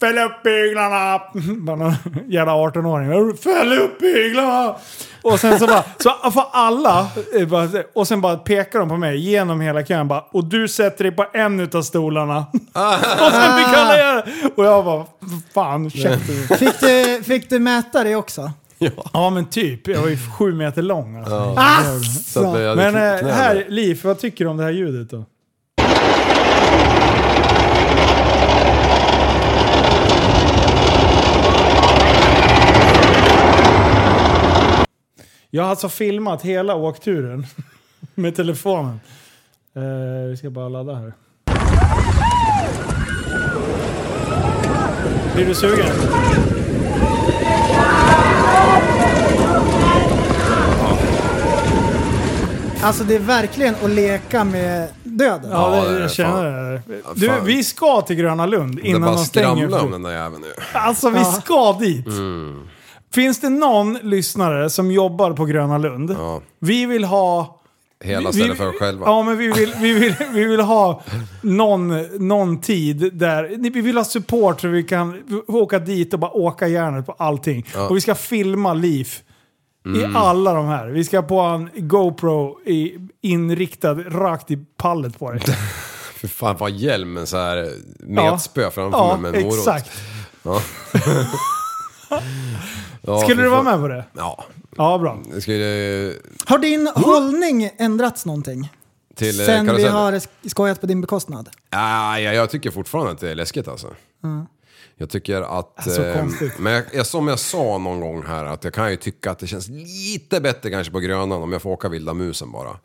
fäll 0.00 0.18
upp 0.18 0.42
byglarna! 0.42 1.20
Bara 1.60 1.76
någon 1.76 1.94
jävla 2.28 2.52
18-åring. 2.52 3.36
Fäll 3.36 3.72
upp 3.78 3.98
byglarna! 3.98 4.76
Och 5.22 5.40
sen 5.40 5.58
så 5.58 5.66
bara, 5.66 5.84
så 5.98 6.30
får 6.30 6.44
alla, 6.52 7.00
eh, 7.38 7.80
och 7.94 8.08
sen 8.08 8.20
bara 8.20 8.36
pekar 8.36 8.78
de 8.78 8.88
på 8.88 8.96
mig 8.96 9.18
genom 9.18 9.60
hela 9.60 9.82
kön 9.82 10.08
bara, 10.08 10.20
och 10.20 10.44
du 10.44 10.68
sätter 10.68 11.04
dig 11.04 11.12
på 11.12 11.26
en 11.32 11.60
utav 11.60 11.82
stolarna. 11.82 12.38
och 13.20 13.32
sen 13.32 13.58
fick 13.58 13.76
alla 13.76 13.98
göra 13.98 14.14
det. 14.14 14.24
Och 14.56 14.64
jag 14.64 14.84
bara, 14.84 15.06
fan 15.54 15.90
käften. 15.90 16.58
Fick 16.58 16.80
du, 16.80 17.22
fick 17.24 17.50
du 17.50 17.58
mäta 17.58 18.04
det 18.04 18.16
också? 18.16 18.52
Ja 19.12 19.30
men 19.30 19.46
typ, 19.46 19.88
jag 19.88 20.00
var 20.00 20.08
ju 20.08 20.18
sju 20.38 20.54
meter 20.54 20.82
lång. 20.82 21.16
Alltså. 21.16 21.54
Så 22.24 22.40
att 22.40 22.46
Asså! 22.46 22.46
hade 22.46 22.74
Men 22.76 22.94
där. 22.94 23.32
här, 23.32 23.64
Liv, 23.68 24.00
vad 24.04 24.18
tycker 24.18 24.44
du 24.44 24.50
om 24.50 24.56
det 24.56 24.64
här 24.64 24.70
ljudet 24.70 25.10
då? 25.10 25.24
Jag 35.50 35.62
har 35.62 35.70
alltså 35.70 35.88
filmat 35.88 36.42
hela 36.42 36.74
åkturen 36.74 37.46
med 38.14 38.36
telefonen. 38.36 39.00
Eh, 39.76 40.28
vi 40.30 40.36
ska 40.36 40.50
bara 40.50 40.68
ladda 40.68 40.94
här. 40.94 41.12
Blir 45.34 45.46
du 45.46 45.54
sugen? 45.54 45.86
Alltså 52.82 53.04
det 53.04 53.14
är 53.14 53.18
verkligen 53.18 53.74
att 53.84 53.90
leka 53.90 54.44
med 54.44 54.88
döden. 55.02 55.50
Ja, 55.50 55.76
Ja, 55.76 55.84
det, 55.84 55.90
det 55.90 55.96
är 55.96 56.00
jag 56.00 56.10
känner 56.10 56.72
det. 56.72 56.82
Du, 57.14 57.26
fan. 57.28 57.44
vi 57.44 57.64
ska 57.64 58.00
till 58.00 58.16
Gröna 58.16 58.46
Lund 58.46 58.76
Det 58.76 58.88
innan 58.88 59.00
bara 59.02 59.10
de 59.14 59.24
stänger. 59.24 59.56
skramlar 59.56 59.80
om 59.80 59.90
den 59.90 60.02
där 60.02 60.10
jäveln 60.12 60.40
nu. 60.42 60.52
Alltså 60.72 61.10
vi 61.10 61.18
Ja. 61.18 61.24
ska 61.24 61.72
dit. 61.72 62.06
Mm. 62.06 62.68
Finns 63.12 63.40
det 63.40 63.48
någon 63.48 63.98
lyssnare 64.02 64.70
som 64.70 64.90
jobbar 64.90 65.32
på 65.32 65.44
Gröna 65.44 65.78
Lund? 65.78 66.10
Ja. 66.18 66.40
Vi 66.58 66.86
vill 66.86 67.04
ha... 67.04 67.56
Hela 68.04 68.32
stället 68.32 68.56
för 68.56 68.68
oss 68.68 68.76
själva. 68.78 69.06
Ja, 69.06 69.22
men 69.22 69.38
vi 69.38 69.46
vill, 69.52 69.74
vi 69.80 69.92
vill, 69.92 70.14
vi 70.32 70.44
vill 70.44 70.60
ha 70.60 71.02
någon, 71.42 72.02
någon 72.28 72.60
tid 72.60 73.10
där... 73.12 73.56
Vi 73.70 73.80
vill 73.80 73.96
ha 73.96 74.04
support 74.04 74.60
så 74.60 74.68
vi 74.68 74.82
kan 74.82 75.22
åka 75.48 75.78
dit 75.78 76.14
och 76.14 76.20
bara 76.20 76.30
åka 76.30 76.68
järnet 76.68 77.06
på 77.06 77.12
allting. 77.12 77.66
Ja. 77.74 77.88
Och 77.88 77.96
vi 77.96 78.00
ska 78.00 78.14
filma 78.14 78.74
liv. 78.74 79.08
Mm. 79.86 80.00
I 80.00 80.16
alla 80.16 80.52
de 80.54 80.66
här. 80.66 80.86
Vi 80.88 81.04
ska 81.04 81.22
på 81.22 81.40
en 81.40 81.70
GoPro 81.76 82.60
i, 82.66 82.96
inriktad 83.22 83.94
rakt 83.94 84.50
i 84.50 84.58
pallet 84.76 85.18
på 85.18 85.30
dig. 85.30 85.40
För 86.14 86.28
fan, 86.28 86.56
vad 86.58 86.70
hjälm 86.70 87.12
med 87.12 87.28
så 87.28 87.36
här 87.36 87.68
metspö 88.00 88.70
framför 88.70 88.98
Ja, 88.98 89.16
mig 89.16 89.32
med 89.32 89.40
en 89.40 89.46
morot. 89.46 89.58
exakt. 89.58 89.90
Ja. 90.42 90.60
Ja, 93.02 93.18
Skulle 93.20 93.42
du 93.42 93.48
vara 93.48 93.62
med 93.62 93.78
på 93.80 93.88
det? 93.88 94.04
Ja. 94.16 94.44
Ja, 94.76 94.98
bra. 94.98 95.18
Skulle... 95.40 96.12
Har 96.46 96.58
din 96.58 96.86
hållning 96.94 97.70
ändrats 97.78 98.26
någonting? 98.26 98.72
Till 99.16 99.40
eh, 99.40 99.46
Sen 99.46 99.64
vi 99.64 99.68
karusellen. 99.70 99.92
har 99.96 100.12
sk- 100.12 100.48
skojat 100.48 100.80
på 100.80 100.86
din 100.86 101.00
bekostnad? 101.00 101.48
Ah, 101.70 102.18
ja, 102.18 102.32
jag 102.32 102.50
tycker 102.50 102.70
fortfarande 102.70 103.12
att 103.12 103.18
det 103.20 103.30
är 103.30 103.34
läskigt 103.34 103.68
alltså. 103.68 103.86
Jag 104.96 105.10
tycker 105.10 105.58
att... 105.58 105.84
Så 105.94 106.02
eh, 106.02 106.20
konstigt. 106.20 106.58
men 106.58 106.72
jag, 106.72 106.84
jag, 106.92 107.06
som 107.06 107.28
jag 107.28 107.38
sa 107.38 107.78
någon 107.78 108.00
gång 108.00 108.22
här, 108.26 108.44
att 108.44 108.64
jag 108.64 108.74
kan 108.74 108.90
ju 108.90 108.96
tycka 108.96 109.30
att 109.30 109.38
det 109.38 109.46
känns 109.46 109.68
lite 109.68 110.40
bättre 110.40 110.70
kanske 110.70 110.92
på 110.92 111.00
Grönan 111.00 111.32
om 111.42 111.52
jag 111.52 111.62
får 111.62 111.70
åka 111.70 111.88
vilda 111.88 112.14
musen 112.14 112.52
bara. 112.52 112.78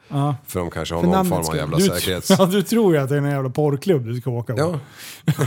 För 0.48 0.60
de 0.60 0.70
kanske 0.70 0.96
har 0.96 1.02
För 1.02 1.08
någon 1.08 1.16
namnets 1.16 1.30
form 1.30 1.40
av 1.40 1.44
skull. 1.44 1.58
jävla 1.58 1.78
Du, 1.78 1.84
säkerhets... 1.84 2.30
ja, 2.40 2.46
du 2.46 2.64
tror 2.64 2.94
ju 2.96 3.00
att 3.02 3.10
det 3.10 3.16
är 3.16 3.20
en 3.20 3.30
jävla 3.32 3.50
porrklubb 3.50 4.06
du 4.06 4.22
ska 4.22 4.30
åka 4.30 4.54
på. 4.56 4.80
Ja. 5.26 5.40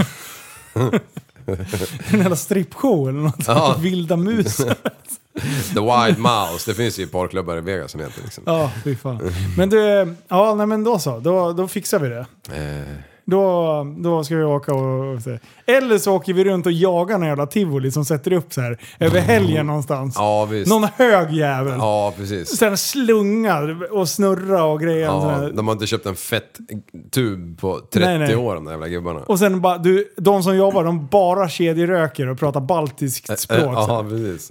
En 2.13 2.19
jävla 2.21 2.37
strippshow 2.37 3.09
eller 3.09 3.21
något. 3.21 3.47
Ja. 3.47 3.77
Vilda 3.81 4.17
mus. 4.17 4.57
The 5.75 5.81
Wild 5.81 6.19
Mouse, 6.19 6.71
det 6.71 6.75
finns 6.75 6.99
ju 6.99 7.07
porrklubbar 7.07 7.57
i 7.57 7.61
Vegas 7.61 7.91
som 7.91 8.01
heter 8.01 8.23
liksom. 8.23 8.45
ja, 8.47 8.71
fy 8.85 8.97
fan. 8.97 9.33
Men 9.57 9.71
du, 9.71 10.15
ja 10.29 10.55
nej 10.55 10.67
men 10.67 10.85
då 10.85 10.99
så. 10.99 11.19
Då, 11.19 11.53
då 11.53 11.69
fixar 11.69 11.99
vi 11.99 12.09
det. 12.09 12.27
Eh, 12.53 12.95
Då, 13.31 13.85
då 13.99 14.25
ska 14.25 14.37
vi 14.37 14.45
åka 14.45 14.75
och... 14.75 15.23
se. 15.23 15.39
Eller 15.67 15.99
så 15.99 16.15
åker 16.15 16.33
vi 16.35 16.45
runt 16.45 16.67
och 16.67 16.73
jagar 16.73 17.19
någon 17.19 17.29
jävla 17.29 17.47
tivoli 17.47 17.91
som 17.91 18.05
sätter 18.05 18.33
upp 18.33 18.53
så 18.53 18.61
här 18.61 18.79
över 18.99 19.21
helgen 19.21 19.67
någonstans. 19.67 20.15
ja, 20.19 20.45
visst. 20.45 20.71
Någon 20.71 20.89
hög 20.97 21.33
jävel. 21.33 21.75
Ja, 21.79 22.15
precis. 22.17 22.57
Sen 22.57 22.79
slungar 22.79 23.93
och 23.93 24.09
snurra 24.09 24.65
och 24.65 24.81
grejer. 24.81 25.05
Ja, 25.05 25.51
de 25.55 25.69
har 25.69 25.73
inte 25.73 25.87
köpt 25.87 26.07
en 26.07 26.17
fett 26.17 26.59
tub 27.11 27.61
på 27.61 27.81
30 27.81 27.99
Nej, 27.99 28.19
nej. 28.19 28.37
år 28.37 28.55
de 28.55 28.65
där 28.65 28.73
jävla 28.73 28.89
gubbarna. 28.89 29.21
Och 29.21 29.39
sen 29.39 29.61
bara, 29.61 29.79
du, 29.79 30.15
de 30.17 30.43
som 30.43 30.57
jobbar, 30.57 30.85
de 30.85 31.07
bara 31.07 31.49
kedjeröker 31.49 32.29
och 32.29 32.39
pratar 32.39 32.61
baltiskt 32.61 33.39
språk. 33.39 33.61
Här. 33.61 33.73
Ja, 33.73 34.07
precis. 34.09 34.51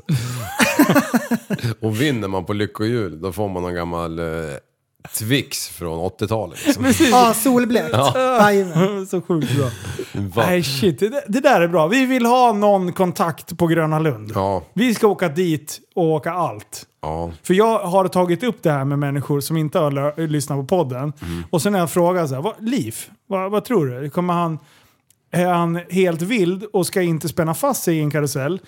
och 1.82 2.02
vinner 2.02 2.28
man 2.28 2.46
på 2.46 2.54
lyckohjul, 2.54 3.22
då 3.22 3.32
får 3.32 3.50
man 3.50 3.64
någon 3.64 3.74
gammal 3.74 4.20
eh, 4.20 4.26
Twix 5.14 5.68
från 5.68 6.00
80-talet. 6.10 6.60
Liksom. 6.66 7.08
Ja, 7.12 7.34
solblekt. 7.34 7.96
Så 9.10 9.22
sjukt 9.22 9.56
bra. 9.58 9.70
Va? 10.14 10.44
Nej 10.48 10.64
shit, 10.64 11.00
det, 11.00 11.24
det 11.28 11.40
där 11.40 11.62
är 11.62 11.68
bra. 11.68 11.88
Vi 11.88 12.06
vill 12.06 12.26
ha 12.26 12.54
någon 12.54 12.94
kontakt 12.94 13.58
på 13.58 13.68
Gröna 13.68 14.00
Lund. 14.00 14.32
Ja, 14.36 14.64
Vi 14.74 14.96
ska 14.96 15.08
åka 15.08 15.30
dit 15.30 15.80
och 15.96 16.04
åka 16.04 16.32
allt. 16.32 16.86
ja. 17.02 17.32
För 17.44 17.54
jag 17.54 17.80
har 17.80 18.08
tagit 18.08 18.44
upp 18.44 18.64
det 18.64 18.72
här 18.72 18.86
med 18.86 19.00
människor 19.00 19.42
som 19.42 19.58
inte 19.58 19.80
har 19.80 19.92
lö- 19.92 20.28
lyssnat 20.28 20.58
på 20.60 20.66
podden. 20.78 21.14
Och 21.50 21.62
sen 21.62 21.74
har 21.74 21.80
jag 21.80 21.92
frågat 21.92 22.30
så 22.30 22.36
här, 22.36 22.42
vad, 22.42 22.54
Liv, 22.60 22.96
vad, 23.28 23.52
vad 23.52 23.66
tror 23.66 23.86
du? 23.86 24.10
Kommer 24.10 24.34
han, 24.34 24.60
är 25.32 25.46
han 25.48 25.80
helt 25.90 26.22
vild 26.22 26.64
och 26.74 26.88
ska 26.88 27.02
inte 27.02 27.28
spänna 27.30 27.54
fast 27.54 27.84
sig 27.84 27.98
i 27.98 28.00
en 28.00 28.12
karusell? 28.12 28.60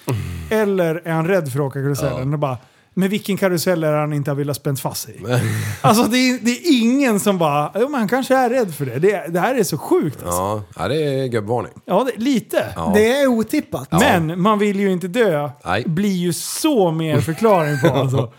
Eller 0.49 1.02
är 1.06 1.11
han 1.11 1.28
rädd 1.28 1.52
för 1.52 1.60
att 1.60 1.66
åka 1.66 1.80
karusellen? 1.82 2.34
Och 2.34 2.40
bara, 2.40 2.57
men 2.99 3.09
vilken 3.09 3.38
karusell 3.38 3.84
är 3.84 3.91
det 3.91 3.97
han 3.97 4.13
inte 4.13 4.31
har 4.31 4.35
velat 4.35 4.55
spänna 4.55 4.77
fast 4.77 5.03
sig 5.03 5.15
i? 5.15 5.39
alltså 5.81 6.03
det 6.03 6.17
är, 6.17 6.39
det 6.41 6.51
är 6.51 6.81
ingen 6.81 7.19
som 7.19 7.38
bara, 7.38 7.71
jo 7.76 7.89
men 7.89 7.99
han 7.99 8.09
kanske 8.09 8.35
är 8.35 8.49
rädd 8.49 8.76
för 8.76 8.85
det. 8.85 8.99
Det, 8.99 9.26
det 9.30 9.39
här 9.39 9.55
är 9.55 9.63
så 9.63 9.77
sjukt. 9.77 10.23
Alltså. 10.23 10.39
Ja, 10.39 10.63
ja 10.76 10.88
det 10.88 11.03
är 11.03 11.27
gubbvarning. 11.27 11.71
Ja, 11.85 12.07
det, 12.13 12.21
lite. 12.23 12.65
Ja. 12.76 12.91
Det 12.95 13.11
är 13.11 13.27
otippat. 13.27 13.91
Men 13.91 14.41
man 14.41 14.59
vill 14.59 14.80
ju 14.80 14.91
inte 14.91 15.07
dö. 15.07 15.49
Nej. 15.65 15.84
blir 15.85 16.15
ju 16.15 16.34
så 16.34 16.91
mer 16.91 17.21
förklaring 17.21 17.80
på. 17.80 17.88
Alltså. 17.88 18.17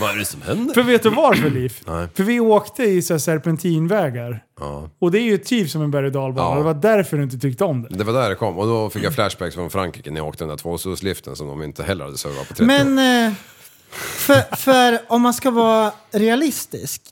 Vad 0.00 0.10
är 0.10 0.18
det 0.18 0.24
som 0.24 0.42
händer? 0.42 0.74
För 0.74 0.82
vet 0.82 1.02
du 1.02 1.10
varför 1.10 1.50
Liv? 1.50 1.80
Nej. 1.86 2.08
För 2.14 2.22
vi 2.22 2.40
åkte 2.40 2.82
i 2.82 3.02
så 3.02 3.14
här 3.14 3.18
serpentinvägar. 3.18 4.42
Ja. 4.60 4.90
Och 4.98 5.10
det 5.10 5.18
är 5.18 5.22
ju 5.22 5.38
typ 5.38 5.70
som 5.70 5.82
en 5.82 5.90
berg 5.90 6.06
och 6.06 6.12
dalbana. 6.12 6.50
Ja. 6.50 6.56
Det 6.56 6.62
var 6.62 6.74
därför 6.74 7.16
du 7.16 7.22
inte 7.22 7.38
tyckte 7.38 7.64
om 7.64 7.82
det. 7.82 7.88
Det 7.90 8.04
var 8.04 8.12
där 8.12 8.28
det 8.28 8.34
kom 8.34 8.58
och 8.58 8.66
då 8.66 8.90
fick 8.90 9.04
jag 9.04 9.14
flashbacks 9.14 9.54
från 9.54 9.70
Frankrike 9.70 10.10
när 10.10 10.16
jag 10.20 10.28
åkte 10.28 10.44
den 10.44 10.48
där 10.48 10.56
tvåsolsliften 10.56 11.36
som 11.36 11.48
de 11.48 11.62
inte 11.62 11.82
heller 11.82 12.04
hade 12.04 12.18
servat 12.18 12.48
på 12.48 12.54
30 12.54 12.62
år. 12.62 12.66
Men 12.66 13.26
eh, 13.26 13.32
för, 14.22 14.56
för 14.56 14.98
om 15.08 15.22
man 15.22 15.34
ska 15.34 15.50
vara 15.50 15.92
realistisk. 16.10 17.02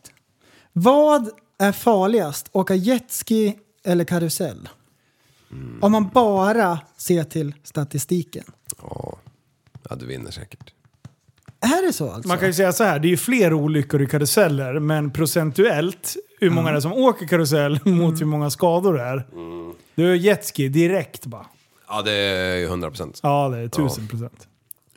Vad 0.72 1.30
är 1.58 1.72
farligast? 1.72 2.48
Åka 2.52 2.74
jetski 2.74 3.56
eller 3.84 4.04
karusell? 4.04 4.68
Om 5.80 5.92
man 5.92 6.08
bara 6.08 6.78
ser 6.96 7.24
till 7.24 7.54
statistiken. 7.62 8.44
Ja. 8.82 9.18
ja, 9.88 9.96
du 9.96 10.06
vinner 10.06 10.30
säkert. 10.30 10.72
Är 11.60 11.86
det 11.86 11.92
så 11.92 12.10
alltså? 12.10 12.28
Man 12.28 12.38
kan 12.38 12.46
ju 12.46 12.54
säga 12.54 12.72
så 12.72 12.84
här, 12.84 12.98
det 12.98 13.08
är 13.08 13.10
ju 13.10 13.16
fler 13.16 13.52
olyckor 13.52 14.02
i 14.02 14.06
karuseller, 14.06 14.78
men 14.78 15.10
procentuellt, 15.10 16.16
hur 16.40 16.50
många 16.50 16.70
det 16.70 16.76
är 16.76 16.80
som 16.80 16.92
åker 16.92 17.26
karusell 17.26 17.80
mot 17.84 18.20
hur 18.20 18.26
många 18.26 18.50
skador 18.50 18.94
det 18.94 19.02
är. 19.02 19.26
Du 19.94 20.10
är 20.10 20.14
jetski 20.14 20.68
direkt 20.68 21.26
bara. 21.26 21.46
Ja, 21.88 22.02
det 22.02 22.12
är 22.12 22.56
ju 22.56 22.64
100 22.64 22.90
procent. 22.90 23.20
Ja, 23.22 23.48
det 23.48 23.58
är 23.58 23.68
tusen 23.68 24.08
procent. 24.08 24.48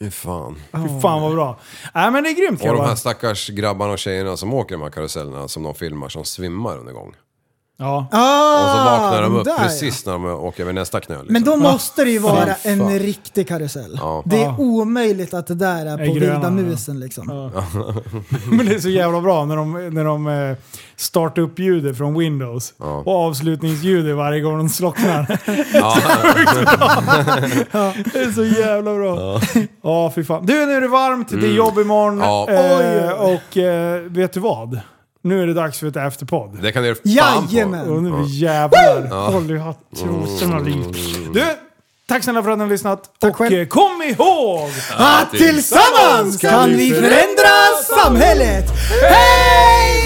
Fy 0.04 0.12
fan. 0.12 0.56
Fy 0.72 1.02
fan 1.02 1.22
vad 1.22 1.32
bra. 1.32 1.60
Nej 1.94 2.12
men 2.12 2.24
det 2.24 2.30
är 2.30 2.34
grymt 2.34 2.62
Och 2.62 2.68
de 2.68 2.80
här 2.80 2.96
stackars 2.96 3.50
grabbarna 3.50 3.94
och 3.94 4.00
tjejerna 4.00 4.38
som 4.38 4.54
åker 4.54 4.76
de 4.76 4.82
här 4.82 4.90
karusellerna 4.90 5.48
som 5.48 5.64
de 5.64 5.76
filmar 5.76 6.10
som 6.10 6.26
svimmar 6.26 6.78
under 6.78 6.94
gång. 6.94 7.16
Ja. 7.78 8.08
Ah, 8.12 8.64
Och 8.64 8.70
så 8.70 8.78
vaknar 9.02 9.22
de 9.22 9.36
upp 9.36 9.46
där, 9.46 9.58
precis 9.58 10.06
när 10.06 10.14
de 10.14 10.26
åker 10.26 10.64
över 10.64 10.74
nästa 10.74 11.00
knö. 11.00 11.16
Liksom. 11.16 11.34
Men 11.34 11.44
då 11.44 11.56
måste 11.56 12.04
det 12.04 12.10
ju 12.12 12.20
vara 12.20 12.56
Fy 12.64 12.70
en 12.70 12.80
fan. 12.80 13.00
riktig 13.00 13.48
karusell. 13.48 13.98
Ja. 14.02 14.24
Det 14.26 14.36
är 14.38 14.44
Ja. 14.46 14.56
omöjligt 14.58 15.34
att 15.34 15.48
det 15.48 15.56
där 15.56 15.86
är 15.86 16.02
Är 16.02 16.08
på 16.08 16.14
gröna, 16.14 16.34
vilda 16.34 16.50
musen 16.50 17.00
liksom. 17.00 17.28
Men 18.52 18.66
det 18.66 18.76
är 18.76 18.80
så 18.80 18.90
jävla 18.90 19.22
bra 19.22 19.46
när 19.46 19.56
de, 19.56 19.90
när 19.90 20.06
de 20.06 20.28
eh, 20.28 20.56
startar 20.96 21.42
upp 21.42 21.60
ljudet 21.60 21.98
från 21.98 22.20
Windows. 22.20 22.74
Och 22.78 23.08
avslutningsljudet 23.28 24.16
varje 24.16 24.42
gång 24.42 24.58
de 24.58 24.70
slocknar. 24.70 25.28
Det 28.14 28.20
är 28.20 28.32
så 28.32 28.44
jävla 28.44 28.96
bra. 28.96 29.40
Ja, 29.84 30.12
fy 30.16 30.24
fan. 30.24 30.46
Du, 30.46 30.66
nu 30.66 30.74
är 30.74 30.82
det 30.82 30.88
varmt, 30.88 31.30
det 31.42 31.48
är 31.48 31.54
jobb 31.54 31.80
imorgon. 31.80 32.22
Eh, 32.22 33.12
och 33.12 33.58
eh, 33.58 34.00
vet 34.02 34.34
du 34.34 34.40
vad? 34.40 34.80
Nu 35.26 35.44
är 35.44 35.48
det 35.48 35.54
dags 35.54 35.80
för 35.80 35.88
ett 35.88 35.96
efterpodd. 35.96 36.58
det 36.62 36.72
kan 36.72 36.82
du 36.84 36.88
göra 36.88 36.96
fan 36.96 37.48
på. 37.48 37.54
Jajamän! 37.54 37.90
Och 37.90 38.04
nu 38.04 38.24
jävlar. 38.28 39.32
Håll 39.32 39.52
i 39.52 39.58
hatt- 39.58 39.80
trosorna 39.98 40.60
liv. 40.60 40.86
Du, 41.34 41.44
tack 42.08 42.24
snälla 42.24 42.44
för 42.44 42.50
att 42.52 42.58
ni 42.58 42.64
har 42.64 42.70
lyssnat. 42.70 43.10
Tack 43.20 43.30
och 43.32 43.38
själv. 43.38 43.60
eh, 43.60 43.68
kom 43.68 44.02
ihåg! 44.02 44.70
Att 44.98 45.32
tillsammans 45.32 46.38
kan 46.42 46.70
vi 46.70 46.90
förändra 46.94 47.54
samhället! 48.04 48.66
Hej 49.02 50.04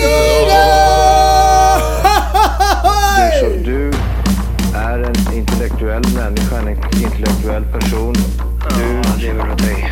Så 3.40 3.46
du 3.66 3.92
är 4.76 5.00
en 5.00 5.34
intellektuell 5.38 6.04
människa, 6.16 6.58
en 6.58 6.70
intellektuell 7.04 7.64
person. 7.64 8.16
Du 8.78 9.22
lever 9.22 9.52
åt 9.52 9.58
dig. 9.58 9.92